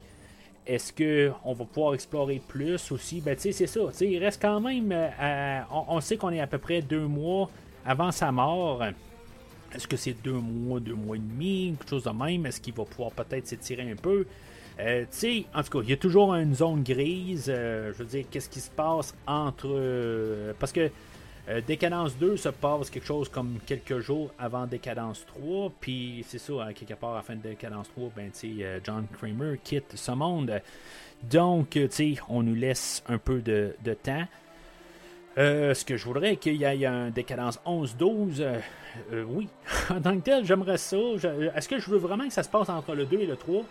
Est-ce 0.66 0.93
qu'on 0.93 1.52
va 1.55 1.64
pouvoir 1.64 1.94
explorer 1.94 2.40
plus 2.47 2.93
aussi? 2.93 3.20
Ben, 3.20 3.34
tu 3.34 3.43
sais, 3.43 3.52
c'est 3.52 3.66
ça. 3.66 3.80
il 4.01 4.18
reste 4.18 4.40
quand 4.40 4.60
même. 4.60 4.93
Euh, 4.93 5.60
on, 5.70 6.01
sait 6.01 6.16
qu'on 6.16 6.30
est 6.30 6.40
à 6.40 6.47
peu 6.47 6.59
près 6.59 6.82
deux 6.82 7.06
mois 7.06 7.51
avant 7.84 8.12
sa 8.12 8.30
mort. 8.30 8.82
Est-ce 9.74 9.89
que 9.89 9.97
c'est 9.97 10.12
deux 10.22 10.32
mois, 10.32 10.78
deux 10.78 10.94
mois 10.94 11.16
et 11.16 11.20
demi, 11.20 11.74
quelque 11.78 11.90
chose 11.90 12.05
de 12.05 12.10
même? 12.10 12.47
Est-ce 12.47 12.60
qu'il 12.60 12.74
va 12.74 12.84
pouvoir 12.84 13.10
peut-être 13.10 13.47
s'étirer 13.47 13.90
un 13.90 13.97
peu? 13.97 14.26
Euh, 14.78 15.02
tu 15.02 15.06
sais, 15.10 15.44
en 15.55 15.62
tout 15.62 15.78
cas, 15.78 15.84
il 15.84 15.90
y 15.90 15.93
a 15.93 15.97
toujours 15.97 16.34
une 16.34 16.55
zone 16.55 16.82
grise. 16.82 17.47
Euh, 17.48 17.93
je 17.93 17.98
veux 17.98 18.09
dire, 18.09 18.24
qu'est-ce 18.30 18.48
qui 18.48 18.60
se 18.60 18.70
passe 18.70 19.14
entre. 19.26 20.55
parce 20.60 20.72
que 20.72 20.90
euh, 21.48 21.60
Décadence 21.60 22.16
2 22.19 22.36
se 22.36 22.48
passe 22.51 22.89
quelque 22.89 23.06
chose 23.06 23.28
comme 23.28 23.59
quelques 23.66 23.98
jours 23.98 24.31
avant 24.39 24.66
Décadence 24.66 25.27
3, 25.27 25.73
puis 25.81 26.24
c'est 26.28 26.39
ça, 26.39 26.52
hein, 26.62 26.73
quelque 26.73 26.94
part 26.94 27.14
à 27.14 27.16
la 27.16 27.23
fin 27.23 27.35
de 27.35 27.40
Décadence 27.40 27.89
3, 27.90 28.10
ben, 28.14 28.31
euh, 28.44 28.81
John 28.85 29.06
Kramer 29.12 29.59
quitte 29.62 29.97
ce 29.97 30.12
monde. 30.12 30.60
Donc, 31.24 31.77
euh, 31.77 31.89
on 32.28 32.44
nous 32.44 32.55
laisse 32.55 33.02
un 33.09 33.19
peu 33.19 33.40
de, 33.40 33.74
temps. 34.02 34.27
ce 35.36 35.85
que 35.85 35.97
je 35.97 36.05
voudrais 36.05 36.36
qu'il 36.36 36.56
y 36.56 36.64
ait 36.64 36.86
un 36.86 37.10
décadence 37.10 37.60
11-12, 37.66 38.44
oui, 39.27 39.48
en 39.90 40.01
tant 40.01 40.16
que 40.16 40.23
tel, 40.23 40.44
j'aimerais 40.44 40.78
ça. 40.78 40.97
Est-ce 41.56 41.69
que 41.69 41.78
je 41.78 41.90
veux 41.90 41.98
vraiment 41.98 42.27
que 42.27 42.32
ça 42.32 42.43
se 42.44 42.48
passe 42.48 42.69
entre 42.69 42.94
le 42.94 43.05
2 43.05 43.19
et 43.20 43.27
le 43.27 43.36
3 43.36 43.64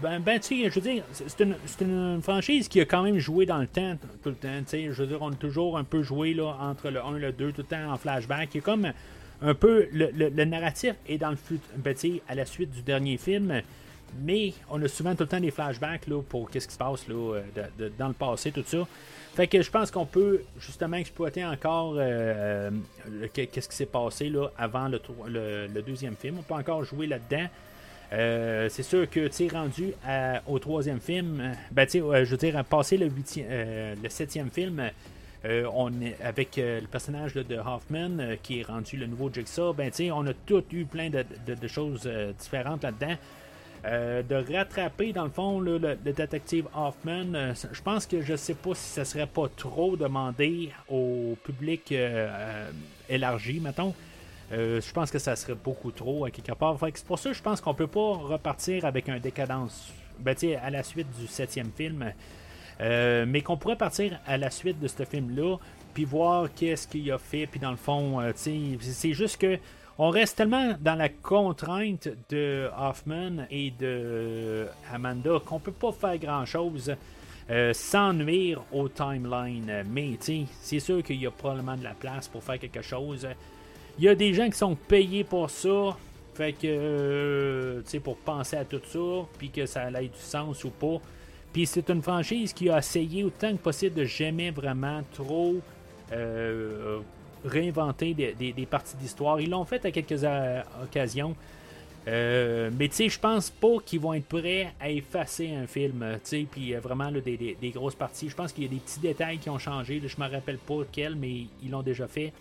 ben, 0.00 0.20
ben 0.20 0.40
tu 0.40 0.62
sais, 0.62 0.70
je 0.70 0.74
veux 0.74 0.80
dire, 0.80 1.04
c'est 1.12 1.84
une, 1.84 2.22
franchise 2.22 2.68
qui 2.68 2.80
a 2.80 2.84
quand 2.84 3.02
même 3.02 3.18
joué 3.18 3.46
dans 3.46 3.58
le 3.58 3.66
temps, 3.66 3.96
tout 4.22 4.30
le 4.30 4.34
temps. 4.34 4.58
Tu 4.60 4.66
sais, 4.66 4.84
je 4.84 5.02
veux 5.02 5.06
dire, 5.06 5.18
on 5.20 5.30
a 5.30 5.34
toujours 5.34 5.78
un 5.78 5.84
peu 5.84 6.02
joué 6.02 6.34
là, 6.34 6.56
entre 6.60 6.90
le 6.90 7.02
1 7.02 7.16
et 7.16 7.20
le 7.20 7.32
2, 7.32 7.52
tout 7.52 7.62
le 7.62 7.64
temps 7.64 7.92
en 7.92 7.96
flashback. 7.96 8.54
Il 8.54 8.62
comme 8.62 8.92
un 9.42 9.54
peu. 9.54 9.88
Le, 9.92 10.44
narratif 10.44 10.94
est 11.08 11.18
dans 11.18 11.30
le 11.30 11.36
futur, 11.36 11.68
ben, 11.76 11.94
à 12.28 12.34
la 12.34 12.46
suite 12.46 12.70
du 12.70 12.82
dernier 12.82 13.16
film. 13.16 13.62
Mais 14.20 14.52
on 14.70 14.82
a 14.82 14.88
souvent 14.88 15.14
tout 15.14 15.22
le 15.22 15.28
temps 15.28 15.40
des 15.40 15.50
flashbacks 15.50 16.06
là, 16.06 16.20
pour 16.22 16.50
qu'est-ce 16.50 16.68
qui 16.68 16.74
se 16.74 16.78
passe 16.78 17.08
là, 17.08 17.40
dans 17.98 18.08
le 18.08 18.14
passé, 18.14 18.52
tout 18.52 18.64
ça. 18.66 18.86
Fait 19.34 19.46
que 19.46 19.62
je 19.62 19.70
pense 19.70 19.90
qu'on 19.90 20.04
peut 20.04 20.42
justement 20.58 20.98
exploiter 20.98 21.42
encore 21.42 21.94
euh, 21.96 22.70
qu'est-ce 23.32 23.68
qui 23.68 23.76
s'est 23.76 23.86
passé 23.86 24.28
là, 24.28 24.48
avant 24.58 24.88
le, 24.88 25.00
le, 25.68 25.82
deuxième 25.82 26.16
film. 26.16 26.36
On 26.38 26.42
peut 26.42 26.52
encore 26.52 26.84
jouer 26.84 27.06
là-dedans. 27.06 27.46
Euh, 28.12 28.68
c'est 28.68 28.82
sûr 28.82 29.08
que 29.08 29.28
tu 29.28 29.48
rendu 29.48 29.94
au 30.46 30.58
troisième 30.58 31.00
film, 31.00 31.40
euh, 31.40 31.52
ben, 31.70 31.88
je 31.90 32.30
veux 32.30 32.36
dire, 32.36 32.62
passé 32.64 32.98
le, 32.98 33.10
euh, 33.38 33.94
le 34.02 34.08
septième 34.08 34.50
film, 34.50 34.90
avec 36.22 36.56
le 36.56 36.86
personnage 36.86 37.34
de 37.34 37.56
Hoffman 37.56 38.36
qui 38.44 38.60
est 38.60 38.62
rendu 38.62 38.96
le 38.96 39.06
nouveau 39.06 39.28
Jigsaw, 39.32 39.72
ben, 39.72 39.90
on 40.12 40.26
a 40.28 40.34
tout 40.46 40.62
eu 40.70 40.84
plein 40.84 41.10
de, 41.10 41.66
choses 41.66 42.08
différentes 42.38 42.84
là-dedans. 42.84 43.16
de 43.84 44.54
rattraper 44.54 45.12
dans 45.12 45.24
le 45.24 45.30
fond 45.30 45.58
le, 45.58 45.80
détective 45.96 46.66
Hoffman, 46.76 47.54
je 47.72 47.82
pense 47.82 48.06
que 48.06 48.22
je 48.22 48.36
sais 48.36 48.54
pas 48.54 48.76
si 48.76 48.88
ça 48.88 49.04
serait 49.04 49.26
pas 49.26 49.48
trop 49.56 49.96
demandé 49.96 50.70
au 50.88 51.36
public 51.42 51.92
élargi, 53.08 53.58
mettons. 53.58 53.94
Je 54.52 54.92
pense 54.92 55.10
que 55.10 55.18
ça 55.18 55.34
serait 55.34 55.54
beaucoup 55.54 55.90
trop 55.90 56.24
à 56.24 56.30
quelque 56.30 56.52
part. 56.52 56.76
c'est 56.80 57.04
pour 57.04 57.18
ça 57.18 57.30
que 57.30 57.36
je 57.36 57.42
pense 57.42 57.60
qu'on 57.60 57.74
peut 57.74 57.86
pas 57.86 58.14
repartir 58.14 58.84
avec 58.84 59.08
un 59.08 59.18
décadence 59.18 59.92
ben, 60.18 60.36
à 60.62 60.70
la 60.70 60.82
suite 60.82 61.08
du 61.18 61.26
septième 61.26 61.70
film. 61.70 62.12
mais 62.78 63.42
qu'on 63.42 63.56
pourrait 63.56 63.76
partir 63.76 64.18
à 64.26 64.36
la 64.36 64.50
suite 64.50 64.78
de 64.78 64.88
ce 64.88 65.04
film-là, 65.04 65.56
puis 65.94 66.04
voir 66.04 66.48
qu'est-ce 66.54 66.86
qu'il 66.86 67.10
a 67.10 67.18
fait, 67.18 67.46
puis 67.46 67.60
dans 67.60 67.70
le 67.70 67.76
fond, 67.76 68.20
c'est 68.34 69.12
juste 69.12 69.38
que 69.38 69.58
on 69.98 70.08
reste 70.10 70.38
tellement 70.38 70.74
dans 70.80 70.94
la 70.94 71.08
contrainte 71.08 72.08
de 72.30 72.68
Hoffman 72.76 73.46
et 73.50 73.70
de 73.70 74.66
Amanda 74.92 75.38
qu'on 75.44 75.58
peut 75.58 75.72
pas 75.72 75.92
faire 75.92 76.18
grand-chose 76.18 76.94
euh, 77.50 77.72
sans 77.74 78.12
nuire 78.14 78.62
au 78.72 78.88
timeline. 78.88 79.84
Mais 79.90 80.16
c'est 80.20 80.80
sûr 80.80 81.02
qu'il 81.02 81.20
y 81.20 81.26
a 81.26 81.30
probablement 81.30 81.76
de 81.76 81.84
la 81.84 81.94
place 81.94 82.26
pour 82.26 82.42
faire 82.42 82.58
quelque 82.58 82.82
chose. 82.82 83.28
Il 83.98 84.04
y 84.04 84.08
a 84.08 84.14
des 84.14 84.32
gens 84.32 84.48
qui 84.48 84.56
sont 84.56 84.74
payés 84.74 85.24
pour 85.24 85.50
ça. 85.50 85.96
Fait 86.34 86.52
que, 86.54 86.60
euh, 86.64 87.82
tu 87.82 87.90
sais, 87.90 88.00
pour 88.00 88.16
penser 88.16 88.56
à 88.56 88.64
tout 88.64 88.80
ça, 88.86 89.28
puis 89.36 89.50
que 89.50 89.66
ça 89.66 89.90
ait 89.90 90.08
du 90.08 90.18
sens 90.18 90.64
ou 90.64 90.70
pas. 90.70 90.98
Puis 91.52 91.66
c'est 91.66 91.90
une 91.90 92.00
franchise 92.00 92.54
qui 92.54 92.70
a 92.70 92.78
essayé 92.78 93.24
autant 93.24 93.52
que 93.52 93.58
possible 93.58 93.94
de 93.94 94.04
jamais 94.04 94.50
vraiment 94.50 95.02
trop 95.12 95.56
euh, 96.12 97.00
réinventer 97.44 98.14
des, 98.14 98.66
parties 98.70 98.96
d'histoire. 98.96 99.40
Ils 99.40 99.50
l'ont 99.50 99.66
fait 99.66 99.84
à 99.84 99.90
quelques 99.90 100.24
euh, 100.24 100.62
occasions. 100.82 101.36
Mais 102.06 102.88
tu 102.88 102.94
sais, 102.94 103.08
je 103.10 103.20
pense 103.20 103.50
pas 103.50 103.76
qu'ils 103.84 104.00
vont 104.00 104.14
être 104.14 104.26
prêts 104.26 104.72
à 104.80 104.88
effacer 104.88 105.54
un 105.54 105.66
film, 105.66 106.02
tu 106.24 106.30
sais, 106.30 106.46
puis 106.50 106.72
vraiment 106.76 107.12
des, 107.12 107.72
grosses 107.74 107.94
parties. 107.94 108.30
Je 108.30 108.34
pense 108.34 108.52
qu'il 108.52 108.64
y 108.64 108.66
a 108.66 108.70
des 108.70 108.78
petits 108.80 109.00
détails 109.00 109.36
qui 109.36 109.50
ont 109.50 109.58
changé. 109.58 110.00
je 110.04 110.18
me 110.18 110.28
rappelle 110.28 110.58
pas 110.58 110.80
quels, 110.90 111.14
mais 111.14 111.44
ils 111.62 111.70
l'ont 111.70 111.82
déjà 111.82 112.08
fait. 112.08 112.32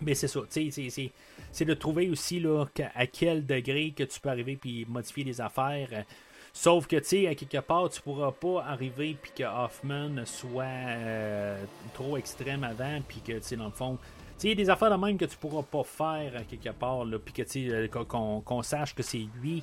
Mais 0.00 0.14
c'est 0.14 0.28
ça, 0.28 0.40
tu 0.50 0.70
sais, 0.70 1.12
c'est 1.52 1.64
de 1.64 1.74
trouver 1.74 2.10
aussi 2.10 2.38
là, 2.40 2.66
à 2.94 3.06
quel 3.06 3.46
degré 3.46 3.92
que 3.96 4.04
tu 4.04 4.20
peux 4.20 4.28
arriver 4.28 4.56
puis 4.56 4.86
modifier 4.88 5.24
les 5.24 5.40
affaires. 5.40 6.04
Sauf 6.52 6.86
que, 6.86 6.96
tu 6.96 7.04
sais, 7.04 7.26
à 7.26 7.34
quelque 7.34 7.58
part, 7.58 7.90
tu 7.90 8.00
pourras 8.00 8.32
pas 8.32 8.64
arriver 8.64 9.16
puis 9.20 9.30
que 9.36 9.44
Hoffman 9.44 10.24
soit 10.24 10.64
euh, 10.64 11.62
trop 11.92 12.16
extrême 12.16 12.64
avant, 12.64 12.98
puis 13.06 13.20
que, 13.20 13.32
tu 13.32 13.42
sais, 13.42 13.56
dans 13.56 13.66
le 13.66 13.72
fond, 13.72 13.98
y 14.42 14.50
a 14.50 14.54
des 14.54 14.70
affaires 14.70 14.90
de 14.90 14.96
même 14.96 15.18
que 15.18 15.26
tu 15.26 15.36
pourras 15.36 15.62
pas 15.62 15.84
faire 15.84 16.32
euh, 16.34 16.40
quelque 16.48 16.70
part, 16.70 17.04
puis 17.22 17.34
que 17.34 17.42
euh, 17.58 17.88
qu'on 17.88 18.62
sache 18.62 18.94
que 18.94 19.02
c'est 19.02 19.26
lui. 19.42 19.62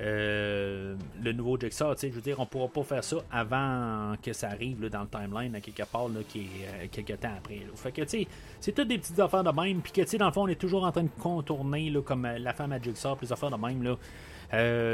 Euh, 0.00 0.94
le 1.22 1.32
nouveau 1.32 1.58
Jigsaw, 1.58 1.94
je 2.00 2.08
veux 2.08 2.20
dire, 2.20 2.38
on 2.38 2.44
pourra 2.44 2.68
pas 2.68 2.82
faire 2.82 3.02
ça 3.02 3.16
avant 3.32 4.14
que 4.22 4.32
ça 4.34 4.48
arrive 4.48 4.88
dans 4.90 5.02
le 5.02 5.08
timeline, 5.08 5.58
quelque 5.60 5.84
part, 5.84 6.08
qui 6.28 6.48
est 6.82 6.88
quelques 6.88 7.18
temps 7.20 7.32
après. 7.38 7.62
Fait 7.74 7.92
que, 7.92 8.02
tu 8.02 8.26
c'est 8.60 8.72
toutes 8.72 8.88
des 8.88 8.98
petites 8.98 9.18
affaires 9.18 9.44
de 9.44 9.50
même, 9.50 9.80
puis 9.80 9.92
que, 9.92 10.02
tu 10.02 10.18
dans 10.18 10.26
le 10.26 10.32
fond, 10.32 10.42
on 10.42 10.48
est 10.48 10.60
toujours 10.60 10.84
en 10.84 10.92
train 10.92 11.04
de 11.04 11.10
contourner, 11.18 11.88
là, 11.88 12.02
comme 12.02 12.26
la 12.26 12.52
femme 12.52 12.72
à 12.72 12.80
Jigsaw, 12.80 13.16
les 13.22 13.32
affaires 13.32 13.50
de 13.50 13.56
même, 13.56 13.82
là. 13.82 13.96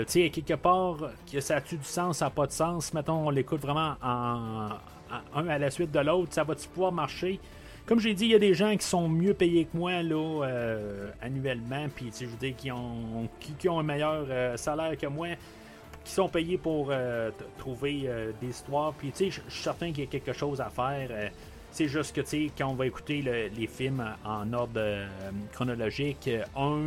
tu 0.04 0.12
sais, 0.12 0.30
quelque 0.30 0.54
part, 0.54 0.98
que 1.30 1.40
ça 1.40 1.56
a-tu 1.56 1.76
du 1.76 1.84
sens, 1.84 2.18
ça 2.18 2.26
n'a 2.26 2.30
pas 2.30 2.46
de 2.46 2.52
sens? 2.52 2.94
Mettons, 2.94 3.26
on 3.26 3.30
l'écoute 3.30 3.60
vraiment 3.60 3.96
en, 4.02 4.68
un 5.34 5.48
à 5.48 5.58
la 5.58 5.70
suite 5.70 5.90
de 5.90 6.00
l'autre, 6.00 6.32
ça 6.32 6.44
va-tu 6.44 6.68
pouvoir 6.68 6.92
marcher? 6.92 7.40
Comme 7.86 7.98
j'ai 7.98 8.14
dit, 8.14 8.26
il 8.26 8.30
y 8.30 8.34
a 8.34 8.38
des 8.38 8.54
gens 8.54 8.76
qui 8.76 8.86
sont 8.86 9.08
mieux 9.08 9.34
payés 9.34 9.64
que 9.64 9.76
moi 9.76 10.02
là, 10.02 10.44
euh, 10.44 11.10
annuellement, 11.20 11.86
puis 11.94 12.12
je 12.18 12.26
veux 12.26 12.36
dire, 12.36 12.54
qui 12.56 12.70
ont, 12.70 13.28
qui, 13.58 13.68
ont 13.68 13.80
un 13.80 13.82
meilleur 13.82 14.26
euh, 14.30 14.56
salaire 14.56 14.96
que 14.96 15.06
moi, 15.08 15.28
qui 16.04 16.12
sont 16.12 16.28
payés 16.28 16.58
pour 16.58 16.88
euh, 16.90 17.30
trouver 17.58 18.08
des 18.40 18.48
histoires. 18.48 18.92
Puis 18.92 19.12
je 19.18 19.30
suis 19.30 19.42
certain 19.48 19.90
qu'il 19.90 20.04
y 20.04 20.06
a 20.06 20.10
quelque 20.10 20.32
chose 20.32 20.60
à 20.60 20.68
faire. 20.68 21.30
c'est 21.70 21.88
juste 21.88 22.14
que 22.14 22.20
quand 22.56 22.68
on 22.68 22.74
va 22.74 22.86
écouter 22.86 23.20
les 23.22 23.66
films 23.66 24.04
en 24.24 24.52
ordre 24.52 25.06
chronologique, 25.52 26.30
1, 26.56 26.80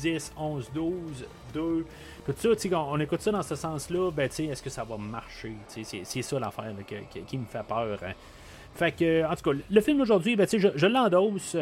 10, 0.00 0.32
11, 0.36 0.70
12, 0.74 1.26
2, 1.54 1.86
tout 2.26 2.34
ça, 2.36 2.48
on, 2.72 2.94
on 2.94 3.00
écoute 3.00 3.20
ça 3.20 3.30
dans 3.30 3.42
ce 3.42 3.54
sens-là, 3.54 4.10
ben, 4.10 4.24
est-ce 4.24 4.62
que 4.62 4.70
ça 4.70 4.84
va 4.84 4.96
marcher? 4.96 5.54
C'est 5.68 6.22
ça 6.22 6.38
l'affaire 6.38 6.74
qui, 7.26 7.38
me 7.38 7.44
fait 7.46 7.66
peur. 7.66 7.98
Hein. 8.02 8.12
Fait 8.76 8.92
que, 8.92 9.24
en 9.24 9.34
tout 9.34 9.50
cas, 9.50 9.58
le 9.70 9.80
film 9.80 9.98
d'aujourd'hui, 9.98 10.36
ben, 10.36 10.46
je, 10.50 10.68
je 10.74 10.86
l'endosse. 10.86 11.56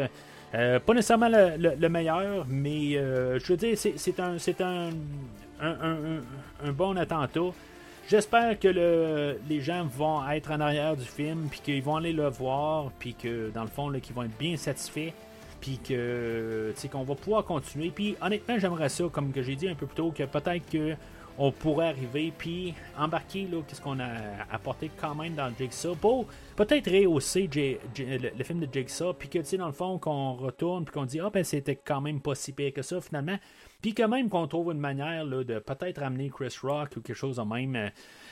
Euh, 0.53 0.79
pas 0.79 0.93
nécessairement 0.93 1.29
le, 1.29 1.89
meilleur, 1.89 2.45
mais 2.47 2.95
euh, 2.95 3.39
je 3.39 3.47
veux 3.47 3.57
dire, 3.57 3.77
c'est 3.77 4.19
un, 4.19 4.37
c'est 4.37 4.61
un, 4.61 4.89
un, 5.61 6.71
bon 6.71 6.95
attentat. 6.97 7.51
J'espère 8.07 8.57
que 8.59 8.67
le, 8.67 9.39
les 9.49 9.59
gens 9.59 9.85
vont 9.85 10.29
être 10.29 10.51
en 10.51 10.59
arrière 10.61 10.95
du 10.95 11.03
film, 11.03 11.47
puis 11.49 11.59
qu'ils 11.59 11.83
vont 11.83 11.97
aller 11.97 12.13
le 12.13 12.29
voir, 12.29 12.91
puis 12.99 13.15
que 13.15 13.49
dans 13.49 13.63
le 13.63 13.69
fond, 13.69 13.91
qu'ils 13.99 14.15
vont 14.15 14.23
être 14.23 14.37
bien 14.37 14.55
satisfaits, 14.55 15.11
puis 15.59 15.79
que 15.79 16.73
qu'on 16.89 17.03
va 17.03 17.15
pouvoir 17.15 17.43
continuer. 17.43 17.91
Puis 17.93 18.15
honnêtement, 18.21 18.57
j'aimerais 18.59 18.89
ça, 18.89 19.05
comme 19.11 19.33
que 19.33 19.41
j'ai 19.41 19.55
dit 19.55 19.67
un 19.67 19.75
peu 19.75 19.87
plus 19.87 19.95
tôt, 19.95 20.13
que 20.15 20.23
peut-être 20.23 20.69
que 20.69 20.95
on 21.37 21.51
pourrait 21.51 21.89
arriver 21.89 22.31
puis 22.37 22.73
embarquer 22.97 23.47
là 23.51 23.61
qu'est-ce 23.67 23.81
qu'on 23.81 23.99
a 23.99 24.07
apporté 24.51 24.89
quand 24.99 25.15
même 25.15 25.35
dans 25.35 25.51
Jigsaw 25.57 25.95
pour 25.95 26.27
peut-être 26.55 26.89
rehausser 26.89 27.49
le, 27.53 28.43
film 28.43 28.59
de 28.59 28.69
Jigsaw 28.71 29.13
puis 29.13 29.27
que 29.27 29.39
tu 29.39 29.45
sais 29.45 29.57
dans 29.57 29.67
le 29.67 29.73
fond 29.73 29.97
qu'on 29.99 30.33
retourne 30.33 30.85
puis 30.85 30.93
qu'on 30.93 31.05
dit 31.05 31.19
ah 31.19 31.29
ben 31.29 31.43
c'était 31.43 31.75
quand 31.75 32.01
même 32.01 32.21
pas 32.21 32.35
si 32.35 32.53
pire 32.53 32.73
que 32.73 32.81
ça 32.81 33.01
finalement. 33.01 33.37
Puis 33.81 33.93
quand 33.93 34.07
même 34.07 34.29
qu'on 34.29 34.47
trouve 34.47 34.71
une 34.71 34.79
manière 34.79 35.25
là, 35.25 35.43
de 35.43 35.59
peut-être 35.59 36.01
ramener 36.01 36.29
Chris 36.29 36.55
Rock 36.63 36.91
ou 36.97 37.01
quelque 37.01 37.15
chose 37.15 37.37
de 37.37 37.43
même 37.43 37.75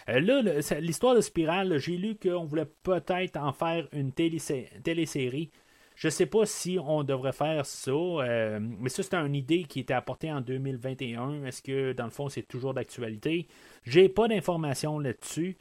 euh, 0.08 0.20
là 0.20 0.42
l'histoire 0.80 1.16
de 1.16 1.22
Spirale 1.22 1.78
j'ai 1.78 1.98
lu 1.98 2.16
qu'on 2.16 2.46
voulait 2.46 2.70
peut-être 2.84 3.38
en 3.38 3.52
faire 3.52 3.88
une 3.92 4.12
télésérie 4.14 5.52
je 5.96 6.10
sais 6.10 6.26
pas 6.26 6.46
si 6.46 6.78
on 6.80 7.04
devrait 7.04 7.34
faire 7.34 7.66
ça, 7.66 7.92
euh, 7.92 8.60
mais 8.62 8.90
ça, 8.90 9.04
c'est 9.04 9.16
une 9.16 9.36
idée 9.36 9.64
qui 9.64 9.80
était 9.82 9.94
apportée 9.94 10.32
en 10.32 10.42
2021. 10.42 11.46
Est-ce 11.46 11.62
que, 11.62 11.94
dans 11.94 12.06
le 12.06 12.10
fond, 12.10 12.30
c'est 12.30 12.44
toujours 12.44 12.74
d'actualité? 12.74 13.48
J'ai 13.84 14.10
pas 14.10 14.28
d'informations 14.28 15.00
là-dessus. 15.00 15.58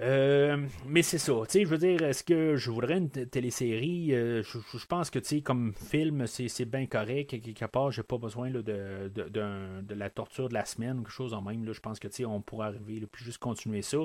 Euh, 0.00 0.58
mais 0.86 1.00
c'est 1.00 1.16
ça, 1.18 1.32
tu 1.44 1.52
sais, 1.52 1.64
je 1.64 1.68
veux 1.68 1.78
dire, 1.78 2.02
est-ce 2.02 2.22
que 2.22 2.56
je 2.56 2.70
voudrais 2.70 2.98
une 2.98 3.08
télésérie? 3.08 4.14
Euh, 4.14 4.42
je, 4.42 4.86
pense 4.86 5.08
que, 5.08 5.18
tu 5.18 5.36
sais, 5.36 5.40
comme 5.40 5.72
film, 5.74 6.26
c'est 6.26 6.66
bien 6.66 6.86
correct. 6.86 7.30
Quelque 7.30 7.64
part, 7.64 7.90
j'ai 7.90 8.02
pas 8.02 8.18
besoin 8.18 8.50
de, 8.50 8.60
de, 8.60 9.94
la 9.94 10.10
torture 10.10 10.50
de 10.50 10.54
la 10.54 10.66
semaine 10.66 10.98
quelque 10.98 11.10
chose 11.10 11.32
en 11.32 11.40
même. 11.40 11.72
je 11.72 11.80
pense 11.80 11.98
que, 11.98 12.08
tu 12.08 12.16
sais, 12.16 12.24
on 12.26 12.42
pourrait 12.42 12.66
arriver, 12.66 13.06
puis 13.10 13.24
juste 13.24 13.38
continuer 13.38 13.80
ça. 13.80 13.98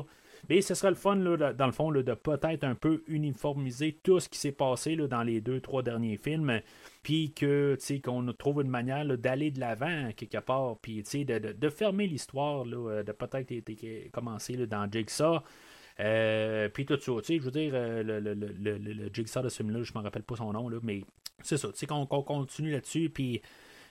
Mais 0.50 0.62
ce 0.62 0.74
serait 0.74 0.90
le 0.90 0.96
fun, 0.96 1.16
dans 1.16 1.66
le 1.66 1.72
fond, 1.72 1.92
de 1.92 2.02
peut-être 2.14 2.64
un 2.64 2.76
peu 2.76 3.04
uniformiser 3.08 4.00
tout 4.04 4.20
ce 4.20 4.30
qui 4.30 4.40
s'est 4.40 4.52
passé 4.52 4.96
dans 4.96 5.24
les 5.24 5.42
deux, 5.42 5.62
trois 5.62 5.84
derniers 5.84 6.18
films. 6.18 6.62
Puis 7.04 7.34
que, 7.34 7.78
qu'on 8.04 8.32
trouve 8.34 8.62
une 8.62 8.70
manière 8.70 9.06
d'aller 9.18 9.52
de 9.52 9.60
l'avant 9.60 10.12
quelque 10.16 10.40
part. 10.40 10.78
Puis, 10.82 11.04
de, 11.04 11.40
de, 11.40 11.52
de, 11.54 11.70
fermer 11.70 12.08
l'histoire, 12.08 12.66
de 12.66 13.12
peut-être 13.12 14.12
commencer 14.12 14.58
dans 14.68 14.90
Jigsaw. 14.92 15.40
Euh, 16.00 16.70
puis 16.70 16.86
tout 16.86 16.98
ça, 17.00 17.12
je 17.28 17.40
veux 17.40 17.52
dire, 17.52 17.72
euh, 17.76 18.02
le, 18.02 18.20
le, 18.20 18.34
le, 18.34 18.78
le, 18.78 19.10
Jigsaw 19.14 19.42
de 19.42 19.50
ce 19.50 19.58
film-là, 19.58 19.84
je 19.84 19.94
me 19.94 20.00
rappelle 20.02 20.24
pas 20.24 20.36
son 20.36 20.52
nom, 20.52 20.68
là, 20.70 20.80
mais 20.82 21.04
c'est 21.44 21.58
ça, 21.58 21.70
qu'on 21.88 22.06
continue 22.06 22.72
là-dessus, 22.72 23.10
puis 23.10 23.42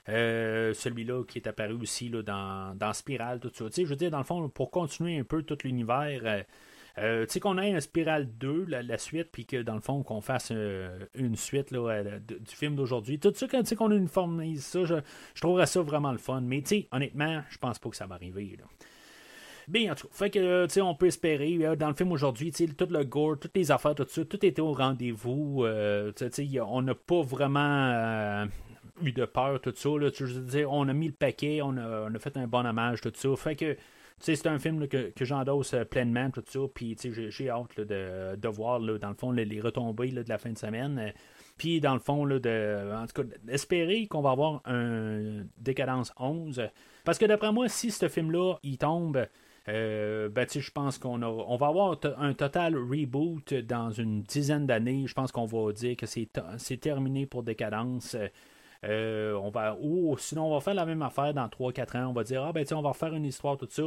euh, 0.09 0.73
celui-là 0.73 1.23
qui 1.25 1.37
est 1.37 1.47
apparu 1.47 1.75
aussi 1.75 2.09
là, 2.09 2.23
dans, 2.23 2.75
dans 2.75 2.93
Spiral, 2.93 3.39
tout 3.39 3.51
ça. 3.53 3.65
je 3.75 3.83
veux 3.83 3.95
dire, 3.95 4.09
dans 4.09 4.17
le 4.17 4.23
fond, 4.23 4.49
pour 4.49 4.71
continuer 4.71 5.17
un 5.19 5.23
peu 5.23 5.43
tout 5.43 5.57
l'univers, 5.63 6.21
euh, 6.23 6.41
euh, 6.97 7.25
tu 7.25 7.33
sais 7.33 7.39
qu'on 7.39 7.57
ait 7.59 7.73
un 7.73 7.79
Spiral 7.79 8.27
2, 8.37 8.65
la, 8.65 8.97
suite, 8.97 9.29
puis 9.31 9.45
que 9.45 9.61
dans 9.61 9.75
le 9.75 9.81
fond, 9.81 10.01
qu'on 10.01 10.19
fasse 10.19 10.51
une 10.51 11.35
suite 11.35 11.71
là, 11.71 12.03
du 12.19 12.55
film 12.55 12.75
d'aujourd'hui. 12.75 13.19
Tout 13.19 13.31
ça, 13.33 13.47
quand 13.47 13.75
qu'on 13.75 13.91
uniformise 13.91 14.65
ça, 14.65 14.83
je, 14.83 14.95
je 15.35 15.41
trouverais 15.41 15.67
ça 15.67 15.81
vraiment 15.81 16.11
le 16.11 16.17
fun. 16.17 16.41
Mais 16.41 16.61
tu 16.61 16.67
sais, 16.67 16.87
honnêtement, 16.91 17.43
je 17.49 17.57
pense 17.59 17.79
pas 17.79 17.89
que 17.89 17.95
ça 17.95 18.07
va 18.07 18.15
arriver. 18.15 18.57
Là. 18.59 18.65
Bien, 19.67 19.93
en 19.93 19.95
tout 19.95 20.07
cas, 20.07 20.13
fait 20.13 20.29
que, 20.31 20.81
on 20.81 20.95
peut 20.95 21.05
espérer, 21.05 21.77
dans 21.77 21.87
le 21.87 21.93
film 21.93 22.11
aujourd'hui, 22.11 22.51
tout 22.51 22.87
le 22.89 23.03
gore, 23.05 23.39
toutes 23.39 23.55
les 23.55 23.71
affaires, 23.71 23.95
tout 23.95 24.07
ça, 24.09 24.25
tout 24.25 24.45
était 24.45 24.61
au 24.61 24.73
rendez-vous. 24.73 25.63
on 25.63 26.81
n'a 26.81 26.95
pas 26.95 27.21
vraiment 27.21 28.47
eu 29.01 29.11
de 29.11 29.25
peur, 29.25 29.59
tout 29.61 29.73
ça. 29.75 29.89
Là, 29.89 30.11
tu 30.11 30.25
dire, 30.25 30.71
on 30.71 30.87
a 30.87 30.93
mis 30.93 31.07
le 31.07 31.13
paquet, 31.13 31.61
on 31.61 31.77
a, 31.77 32.09
on 32.09 32.15
a 32.15 32.19
fait 32.19 32.37
un 32.37 32.47
bon 32.47 32.65
hommage, 32.65 33.01
tout 33.01 33.11
ça. 33.13 33.35
Fait 33.35 33.55
que 33.55 33.77
c'est 34.21 34.47
un 34.47 34.59
film 34.59 34.87
que, 34.87 35.11
que 35.11 35.25
j'endosse 35.25 35.73
euh, 35.73 35.83
pleinement, 35.83 36.29
tout 36.29 36.43
ça. 36.47 36.59
Puis 36.73 36.95
j'ai 37.29 37.49
hâte 37.49 37.79
de, 37.79 38.35
de, 38.35 38.47
voir, 38.47 38.79
dans 38.79 39.09
le 39.09 39.15
fond, 39.15 39.31
les 39.31 39.59
retombées 39.59 40.11
de 40.11 40.29
la 40.29 40.37
fin 40.37 40.51
de 40.51 40.57
semaine. 40.57 41.11
Puis 41.57 41.81
dans 41.81 41.93
le 41.93 41.99
fond, 41.99 42.25
là, 42.25 42.39
de, 42.39 42.91
en 42.93 43.05
tout 43.07 43.21
cas, 43.21 43.37
d'espérer 43.43 44.07
qu'on 44.07 44.21
va 44.21 44.31
avoir 44.31 44.61
un 44.65 45.43
Décadence 45.57 46.13
11. 46.17 46.61
Parce 47.03 47.17
que 47.17 47.25
d'après 47.25 47.51
moi, 47.51 47.67
si 47.67 47.91
ce 47.91 48.07
film-là, 48.07 48.55
il 48.63 48.77
tombe. 48.77 49.25
Euh, 49.67 50.27
ben, 50.27 50.47
je 50.49 50.71
pense 50.71 50.97
qu'on 50.97 51.21
on 51.21 51.55
va 51.55 51.67
avoir 51.67 51.99
un 52.17 52.33
total 52.33 52.75
reboot 52.75 53.53
dans 53.53 53.91
une 53.91 54.23
dizaine 54.23 54.65
d'années. 54.65 55.05
Je 55.05 55.13
pense 55.13 55.31
qu'on 55.31 55.45
va 55.45 55.71
dire 55.71 55.95
que 55.95 56.07
c'est 56.07 56.77
terminé 56.79 57.27
pour 57.27 57.43
Décadence. 57.43 58.17
Euh, 58.83 59.33
on 59.33 59.49
va, 59.49 59.77
ou 59.79 60.17
sinon, 60.17 60.47
on 60.47 60.53
va 60.55 60.61
faire 60.61 60.73
la 60.73 60.85
même 60.85 61.01
affaire 61.01 61.33
dans 61.33 61.47
3-4 61.47 61.97
ans. 61.97 62.07
On 62.09 62.13
va 62.13 62.23
dire, 62.23 62.43
ah 62.43 62.51
ben, 62.51 62.65
on 62.71 62.81
va 62.81 62.89
refaire 62.89 63.13
une 63.13 63.25
histoire, 63.25 63.57
tout 63.57 63.67
ça. 63.69 63.83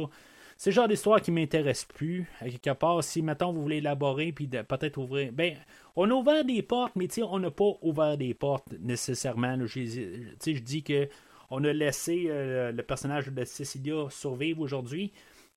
c'est 0.57 0.69
le 0.69 0.75
genre 0.75 0.87
d'histoire 0.87 1.21
qui 1.21 1.31
m'intéresse 1.31 1.85
plus. 1.85 2.29
Quelque 2.39 2.73
part, 2.73 3.03
si 3.03 3.21
maintenant 3.21 3.51
vous 3.51 3.61
voulez 3.61 3.77
élaborer 3.77 4.31
puis 4.31 4.47
peut-être 4.47 4.97
ouvrir. 4.97 5.31
Ben, 5.33 5.55
on 5.95 6.09
a 6.09 6.13
ouvert 6.13 6.45
des 6.45 6.61
portes, 6.61 6.93
mais 6.95 7.07
on 7.23 7.39
n'a 7.39 7.51
pas 7.51 7.71
ouvert 7.81 8.17
des 8.17 8.33
portes 8.33 8.73
nécessairement. 8.79 9.57
Je 9.65 10.59
dis 10.59 10.83
que 10.83 11.09
on 11.49 11.63
a 11.63 11.73
laissé 11.73 12.25
euh, 12.27 12.71
le 12.71 12.83
personnage 12.83 13.27
de 13.27 13.45
Cecilia 13.45 14.07
survivre 14.09 14.61
aujourd'hui. 14.61 15.11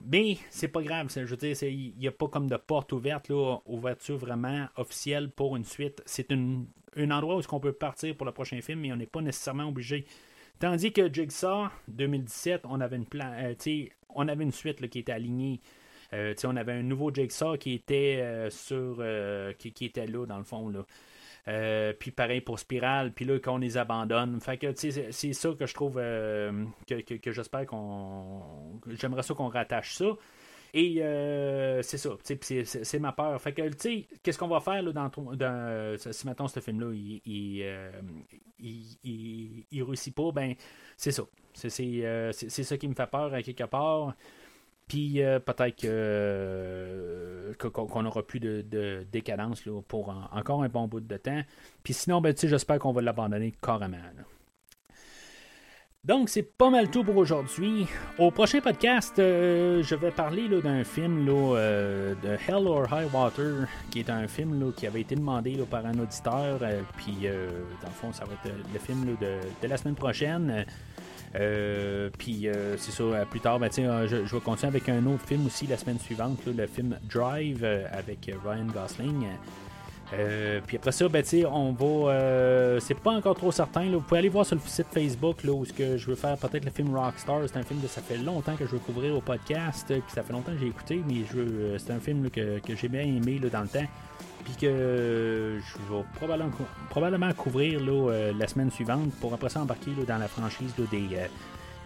Mais 0.05 0.37
c'est 0.51 0.69
pas 0.69 0.83
grave, 0.83 1.09
je 1.13 1.23
veux 1.23 1.37
dire, 1.37 1.57
il 1.65 1.95
n'y 1.99 2.07
a 2.07 2.13
pas 2.13 2.29
comme 2.29 2.49
de 2.49 2.57
porte 2.57 2.93
ouverte, 2.93 3.29
là, 3.31 3.59
ouverture 3.67 4.17
vraiment 4.17 4.69
officielle 4.77 5.29
pour 5.29 5.57
une 5.57 5.65
suite. 5.65 6.03
C'est 6.07 6.31
un 6.99 7.11
endroit 7.11 7.37
où 7.37 7.43
on 7.53 7.61
peut 7.61 7.73
partir 7.73 8.17
pour 8.17 8.27
le 8.27 8.33
prochain 8.33 8.61
film, 8.61 8.81
mais 8.81 8.93
on 8.93 8.97
n'est 8.97 9.07
pas 9.07 9.21
nécessairement 9.21 9.69
obligé. 9.69 10.07
Tandis 10.59 10.93
que 10.93 11.13
Jigsaw 11.13 11.69
2017, 11.89 12.63
on 12.65 12.81
avait 12.81 12.97
une 12.97 13.07
plan, 13.07 13.33
euh, 13.35 13.55
on 14.11 14.27
avait 14.29 14.45
une 14.45 14.53
suite 14.53 14.87
qui 14.89 15.01
était 15.01 15.13
alignée. 15.13 15.61
Euh, 16.13 16.35
on 16.45 16.57
avait 16.57 16.73
un 16.73 16.83
nouveau 16.83 17.13
Jigsaw 17.13 17.57
qui 17.59 17.75
était 17.75 18.19
euh, 18.21 18.51
sur 18.51 19.03
qui, 19.59 19.73
qui, 19.73 19.85
était 19.85 20.07
là 20.07 20.27
dans 20.27 20.39
le 20.39 20.45
fond 20.45 20.73
puis 21.99 22.11
pareil 22.11 22.41
pour 22.41 22.59
Spiral, 22.59 23.13
puis 23.13 23.25
là, 23.25 23.39
qu'on 23.39 23.59
les 23.59 23.77
abandonne. 23.77 24.41
Fait 24.41 24.59
que, 24.59 24.73
c'est 24.75 25.33
ça 25.33 25.51
que 25.59 25.67
je 25.67 25.75
trouve 25.75 25.97
euh, 25.99 26.65
que, 26.87 27.33
j'espère 27.33 27.67
qu'on. 27.67 28.43
J'aimerais 28.89 29.23
ça 29.23 29.35
qu'on 29.35 29.49
rattache 29.49 29.95
ça. 29.95 30.07
Et 30.75 31.03
euh, 31.03 31.83
c'est 31.83 31.99
ça, 31.99 32.11
c'est 32.23 32.99
ma 32.99 33.13
peur. 33.13 33.41
Fait 33.41 33.53
que, 33.53 33.69
tu 33.71 33.77
sais, 33.79 34.07
qu'est-ce 34.23 34.39
qu'on 34.39 34.49
va 34.49 34.61
faire 34.61 34.83
là, 34.83 34.93
dans, 34.93 35.11
dans 35.35 35.97
si 35.99 36.27
maintenant 36.27 36.49
ce 36.49 36.61
film-là, 36.61 36.93
il, 36.93 37.21
il, 38.59 39.67
il, 39.71 39.83
réussit 39.83 40.15
pas, 40.15 40.31
ben, 40.33 40.55
c'est 40.97 41.13
ça. 41.13 41.23
C'est 41.55 42.49
ça 42.49 42.77
qui 42.77 42.89
me 42.89 42.95
fait 42.95 43.11
peur 43.11 43.33
à 43.33 43.43
quelque 43.43 43.65
part. 43.65 44.15
Puis 44.89 45.23
euh, 45.23 45.39
peut-être 45.39 45.85
euh, 45.85 47.53
qu'on 47.55 48.03
n'aura 48.03 48.23
plus 48.23 48.41
de, 48.41 49.07
décadence 49.13 49.63
pour 49.87 50.15
encore 50.33 50.63
un 50.63 50.69
bon 50.69 50.89
bout 50.89 51.01
de 51.01 51.17
temps. 51.19 51.43
Puis 51.83 51.93
sinon, 51.93 52.21
ben, 52.21 52.35
j'espère 52.37 52.79
qu'on 52.79 52.93
va 52.93 53.03
l'abandonner 53.03 53.53
carrément. 53.63 53.99
Donc, 56.05 56.29
c'est 56.29 56.57
pas 56.57 56.71
mal 56.71 56.91
tout 56.91 57.05
pour 57.05 57.17
aujourd'hui. 57.17 57.87
Au 58.19 58.31
prochain 58.31 58.61
podcast, 58.61 59.19
euh, 59.19 59.83
je 59.83 59.95
vais 59.95 60.11
parler 60.11 60.49
d'un 60.63 60.85
film 60.85 61.27
de 61.27 62.39
Hell 62.49 62.67
or 62.67 62.87
High 62.91 63.13
Water, 63.13 63.67
qui 63.91 64.01
est 64.01 64.11
un 64.11 64.27
film 64.29 64.73
qui 64.77 64.87
avait 64.87 65.03
été 65.03 65.17
demandé 65.17 65.59
par 65.71 65.85
un 65.85 65.99
auditeur. 65.99 66.61
puis, 66.97 67.27
dans 67.83 67.89
le 67.89 67.95
fond, 67.95 68.13
ça 68.13 68.25
va 68.25 68.33
être 68.35 68.55
le 68.73 68.79
film 68.79 69.17
de, 69.21 69.67
la 69.67 69.77
semaine 69.77 69.97
prochaine. 69.97 70.65
Euh, 71.35 72.11
puis 72.17 72.49
euh, 72.49 72.77
c'est 72.79 72.93
ça, 72.93 73.03
euh, 73.03 73.25
plus 73.25 73.41
tard, 73.41 73.59
ben, 73.59 73.71
je, 73.71 74.17
vais 74.17 74.41
continuer 74.41 74.69
avec 74.69 74.89
un 74.89 75.05
autre 75.07 75.25
film 75.27 75.47
aussi 75.47 75.67
la 75.67 75.77
semaine 75.77 75.99
suivante, 75.99 76.41
le 76.47 76.67
film 76.67 76.99
Drive 77.09 77.65
avec 77.65 78.31
Ryan 78.45 78.67
Gosling. 78.67 79.27
Puis 80.67 80.77
après 80.77 80.93
ça, 80.93 81.09
ben, 81.09 81.25
on 81.53 81.73
va. 81.73 82.81
c'est 82.81 82.99
pas 82.99 83.13
encore 83.13 83.37
trop 83.37 83.53
certain. 83.53 83.91
Vous 83.91 84.01
pouvez 84.01 84.19
aller 84.19 84.29
voir 84.29 84.47
sur 84.47 84.57
le 84.57 84.63
site 84.65 84.87
Facebook 84.91 85.45
là, 85.45 85.53
où 85.53 85.65
ce 85.65 85.73
que 85.73 85.97
je 85.97 86.07
veux 86.07 86.17
faire 86.17 86.37
peut-être 86.39 86.65
le 86.65 86.71
film 86.71 86.95
Rockstar. 86.97 87.41
C'est 87.47 87.59
un 87.59 87.63
film 87.63 87.81
que 87.81 87.89
ça 87.89 88.01
fait 88.01 88.17
longtemps 88.17 88.57
que 88.57 88.67
je 88.67 88.71
veux 88.71 88.79
couvrir 88.79 89.15
au 89.17 89.21
podcast. 89.21 89.87
Puis 89.89 90.03
ça 90.09 90.23
fait 90.23 90.33
longtemps 90.33 90.53
que 90.53 90.59
j'ai 90.59 90.69
écouté, 90.69 91.03
mais 91.07 91.25
je 91.33 91.77
c'est 91.79 91.93
un 91.93 92.01
film 92.01 92.31
que, 92.31 92.61
j'ai 92.69 92.89
bien 92.89 93.03
aimé 93.03 93.41
dans 93.53 93.63
le 93.63 93.69
temps 93.69 93.87
puis 94.45 94.55
que 94.55 95.59
je 95.59 95.95
vais 95.95 96.03
probablement, 96.15 96.51
probablement 96.91 97.33
couvrir 97.35 97.81
euh, 97.87 98.33
la 98.39 98.47
semaine 98.47 98.71
suivante 98.71 99.13
pour 99.21 99.35
après 99.35 99.49
ça 99.49 99.61
embarquer 99.61 99.91
dans 100.07 100.19
la 100.19 100.29
franchise 100.29 100.73
des, 100.91 101.17
euh, 101.17 101.27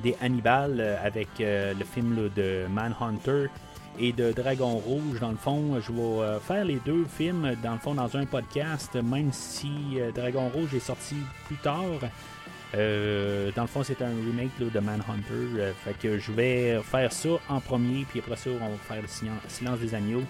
des 0.02 0.14
Hannibal 0.20 0.80
euh, 0.80 0.96
avec 1.04 1.28
le 1.38 1.84
film 1.84 2.30
de 2.36 2.66
Manhunter 2.68 3.48
et 3.98 4.12
de 4.12 4.32
Dragon 4.32 4.72
Rouge. 4.72 5.20
Dans 5.20 5.30
le 5.30 5.36
fond, 5.36 5.80
je 5.80 5.92
vais 5.92 6.38
faire 6.40 6.64
les 6.64 6.80
deux 6.84 7.04
films 7.04 7.56
dans 7.62 7.72
le 7.72 7.78
fond 7.78 7.94
dans 7.94 8.16
un 8.16 8.26
podcast, 8.26 8.94
même 8.96 9.32
si 9.32 9.70
Dragon 10.14 10.48
Rouge 10.48 10.74
est 10.74 10.80
sorti 10.80 11.16
plus 11.46 11.56
tard. 11.56 12.00
dans 12.72 13.62
le 13.62 13.68
fond, 13.68 13.82
c'est 13.82 14.02
un 14.02 14.14
remake 14.26 14.58
de 14.58 14.80
Manhunter. 14.80 15.72
fait 15.84 15.94
que 16.00 16.18
je 16.18 16.32
vais 16.32 16.80
faire 16.82 17.12
ça 17.12 17.30
en 17.48 17.60
premier, 17.60 18.06
puis 18.08 18.20
après 18.20 18.36
ça, 18.36 18.50
on 18.50 18.68
va 18.70 18.76
faire 18.76 19.02
le 19.02 19.08
silence 19.48 19.78
des 19.78 19.94
agneaux. 19.94 20.22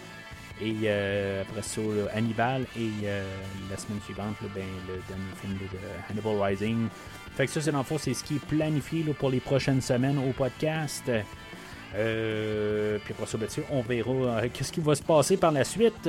Et 0.60 0.76
euh, 0.84 1.42
après 1.42 1.62
ça, 1.62 1.80
Hannibal 2.14 2.62
et 2.76 2.90
euh, 3.04 3.24
la 3.68 3.76
semaine 3.76 4.00
suivante, 4.04 4.36
ben, 4.54 4.62
le 4.86 5.00
dernier 5.08 5.34
film 5.40 5.54
de, 5.54 5.78
Hannibal 6.08 6.40
Rising. 6.40 6.88
Fait 7.36 7.46
que 7.46 7.52
ça, 7.52 7.60
c'est 7.60 7.72
dans 7.72 7.78
le 7.78 7.84
fond, 7.84 7.98
c'est 7.98 8.14
ce 8.14 8.22
qui 8.22 8.36
est 8.36 8.46
planifié 8.46 9.02
pour 9.18 9.30
les 9.30 9.40
prochaines 9.40 9.80
semaines 9.80 10.18
au 10.18 10.32
podcast. 10.32 11.10
Euh, 11.94 12.98
puis 13.04 13.14
après 13.14 13.26
ça, 13.26 13.38
ben, 13.38 13.48
on 13.70 13.82
verra 13.82 14.48
qu'est-ce 14.48 14.72
qui 14.72 14.80
va 14.80 14.94
se 14.94 15.02
passer 15.02 15.36
par 15.36 15.52
la 15.52 15.64
suite. 15.64 16.08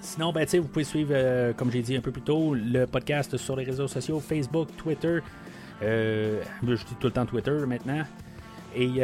Sinon, 0.00 0.32
ben, 0.32 0.46
vous 0.46 0.68
pouvez 0.68 0.84
suivre, 0.84 1.52
comme 1.56 1.70
j'ai 1.70 1.82
dit 1.82 1.96
un 1.96 2.00
peu 2.00 2.10
plus 2.10 2.22
tôt, 2.22 2.54
le 2.54 2.86
podcast 2.86 3.36
sur 3.36 3.56
les 3.56 3.64
réseaux 3.64 3.88
sociaux, 3.88 4.20
Facebook, 4.20 4.68
Twitter. 4.76 5.18
je 5.80 6.40
dis 6.62 6.94
tout 6.98 7.06
le 7.08 7.12
temps 7.12 7.26
Twitter 7.26 7.58
maintenant. 7.66 8.02
Et, 8.74 9.02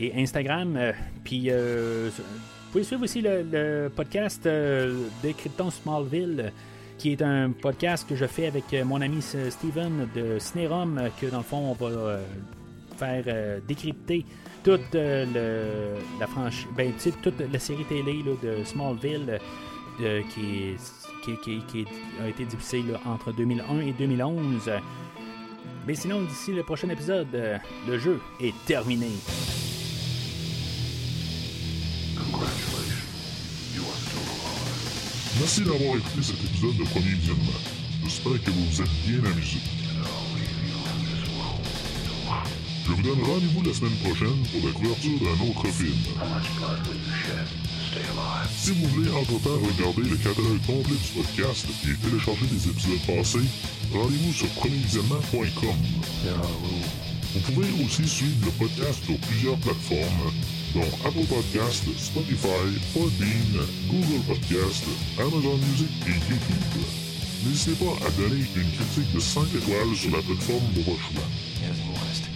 et 0.00 0.12
Instagram. 0.16 0.76
Euh, 0.76 0.92
puis 1.24 1.46
euh, 1.48 2.10
vous 2.16 2.72
pouvez 2.72 2.84
suivre 2.84 3.04
aussi 3.04 3.20
le, 3.22 3.90
podcast 3.94 4.46
euh, 4.46 5.06
Décryptons 5.22 5.70
Smallville 5.70 6.52
qui 6.98 7.12
est 7.12 7.22
un 7.22 7.50
podcast 7.50 8.08
que 8.08 8.14
je 8.14 8.26
fais 8.26 8.46
avec 8.46 8.64
mon 8.84 9.00
ami 9.00 9.20
Steven 9.22 10.06
de 10.14 10.38
Cinérum, 10.38 11.08
que 11.20 11.26
dans 11.26 11.38
le 11.38 11.42
fond, 11.42 11.56
on 11.56 11.72
va 11.72 12.20
faire 12.94 13.60
décrypter 13.66 14.24
toute 14.62 14.94
la 14.94 16.26
franchise, 16.26 16.68
ben, 16.76 16.92
toute 17.22 17.40
la 17.52 17.58
série 17.58 17.84
télé 17.84 18.22
de 18.42 18.64
Smallville 18.64 19.38
qui, 19.98 20.76
qui, 21.22 21.86
a 22.22 22.28
été 22.28 22.44
diffusée 22.44 22.82
entre 23.06 23.32
2001 23.32 23.80
et 23.80 23.92
2011. 23.92 24.70
Mais 25.86 25.94
sinon, 25.94 26.22
d'ici 26.22 26.52
le 26.52 26.62
prochain 26.62 26.88
épisode, 26.88 27.60
le 27.88 27.98
jeu 27.98 28.20
est 28.40 28.54
terminé. 28.66 29.08
Merci 35.42 35.62
d'avoir 35.62 35.96
écouté 35.96 36.22
cet 36.22 36.44
épisode 36.44 36.76
de 36.76 36.84
Premier 36.84 37.14
Visionnement. 37.14 37.58
J'espère 38.04 38.44
que 38.44 38.50
vous 38.50 38.64
vous 38.64 38.80
êtes 38.80 38.90
bien 39.06 39.30
amusés. 39.30 39.81
Je 42.84 42.92
vous 42.92 43.02
donne 43.02 43.22
rendez-vous 43.22 43.62
la 43.62 43.72
semaine 43.72 43.96
prochaine 44.04 44.42
pour 44.50 44.66
la 44.66 44.72
couverture 44.72 45.18
d'un 45.20 45.48
autre 45.48 45.66
film. 45.68 45.94
Si 48.56 48.70
vous 48.72 48.88
voulez 48.88 49.10
entre-temps 49.10 49.58
regarder 49.60 50.08
le 50.08 50.16
catalogue 50.16 50.60
complet 50.66 50.96
du 50.96 51.22
podcast 51.22 51.66
et 51.84 51.94
télécharger 51.96 52.46
les 52.50 52.68
épisodes 52.68 53.06
passés, 53.06 53.46
rendez-vous 53.92 54.32
sur 54.32 54.48
premiervisionnement.com. 54.48 55.76
Vous 57.34 57.52
pouvez 57.52 57.68
aussi 57.84 58.06
suivre 58.08 58.46
le 58.46 58.50
podcast 58.52 59.04
sur 59.04 59.16
plusieurs 59.18 59.56
plateformes 59.58 60.32
dont 60.74 60.88
Apple 61.06 61.26
Podcast, 61.28 61.84
Spotify, 61.96 62.66
Podbean, 62.94 63.64
Google 63.88 64.22
Podcast, 64.26 64.84
Amazon 65.18 65.56
Music 65.70 65.88
et 66.06 66.10
YouTube. 66.10 66.82
N'hésitez 67.46 67.84
pas 67.84 68.06
à 68.06 68.10
donner 68.10 68.44
une 68.56 68.70
critique 68.72 69.12
de 69.14 69.20
5 69.20 69.42
étoiles 69.54 69.94
sur 69.96 70.10
la 70.10 70.22
plateforme 70.22 70.72
de 70.74 70.82
votre 70.82 71.00
choix. 71.00 72.31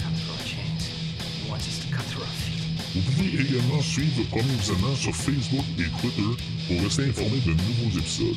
Vous 2.97 3.03
pouvez 3.13 3.29
également 3.29 3.83
suivre 3.83 4.21
le 4.21 4.25
premier 4.25 4.57
visionnement 4.59 4.97
sur 4.97 5.15
Facebook 5.15 5.65
et 5.79 6.01
Twitter 6.01 6.33
pour 6.67 6.83
rester 6.83 7.05
informé 7.05 7.41
de 7.45 7.51
nouveaux 7.51 7.99
épisodes. 7.99 8.37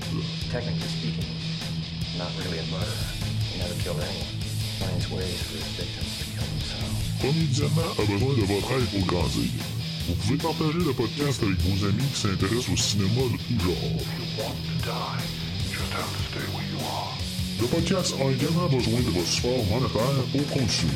Premier 7.20 7.46
visionnement 7.48 7.82
a 7.98 8.06
besoin 8.06 8.34
de 8.34 8.42
votre 8.42 8.72
aide 8.74 8.86
pour 8.92 9.06
grandir. 9.06 9.50
Vous 10.10 10.16
pouvez 10.16 10.38
partager 10.38 10.86
le 10.86 10.92
podcast 10.94 11.42
avec 11.42 11.58
vos 11.62 11.86
amis 11.88 12.04
qui 12.14 12.20
s'intéressent 12.20 12.70
au 12.70 12.76
cinéma 12.76 13.22
de 13.32 13.38
tout 13.38 13.64
genre. 13.64 14.02
Le 17.62 17.68
podcast 17.68 18.14
a 18.20 18.30
également 18.30 18.68
besoin 18.68 19.00
de 19.00 19.10
votre 19.10 19.28
support 19.28 19.64
monétaire 19.72 20.24
pour 20.34 20.46
continuer. 20.48 20.92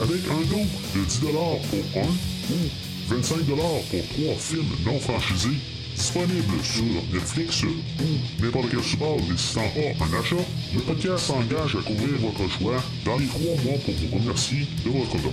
Avec 0.00 0.22
un 0.26 0.40
don 0.50 0.64
de 0.94 1.04
10$ 1.04 1.20
pour 1.68 2.02
un 2.02 2.08
ou 2.50 2.83
25$ 3.08 3.44
pour 3.46 4.08
trois 4.08 4.34
films 4.38 4.64
non 4.86 4.98
franchisés 4.98 5.58
disponibles 5.94 6.62
sur 6.62 6.84
Netflix 7.12 7.62
ou 7.62 8.42
n'importe 8.42 8.70
quel 8.70 8.82
support 8.82 9.16
nécessitant 9.20 9.62
pas 9.98 10.04
un 10.04 10.20
achat, 10.20 10.36
le 10.74 10.80
podcast 10.80 11.26
s'engage 11.26 11.76
à 11.76 11.82
couvrir 11.82 12.18
votre 12.20 12.50
choix 12.50 12.82
dans 13.04 13.16
les 13.16 13.26
trois 13.26 13.62
mois 13.64 13.78
pour 13.84 13.94
vous 13.94 14.18
remercier 14.18 14.66
de 14.84 14.90
votre 14.90 15.16
don. 15.22 15.32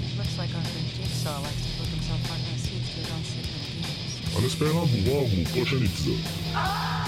en 4.37 4.45
espérant 4.45 4.85
vous 4.85 5.11
voir 5.11 5.23
au 5.23 5.49
prochain 5.55 5.77
épisode. 5.77 7.00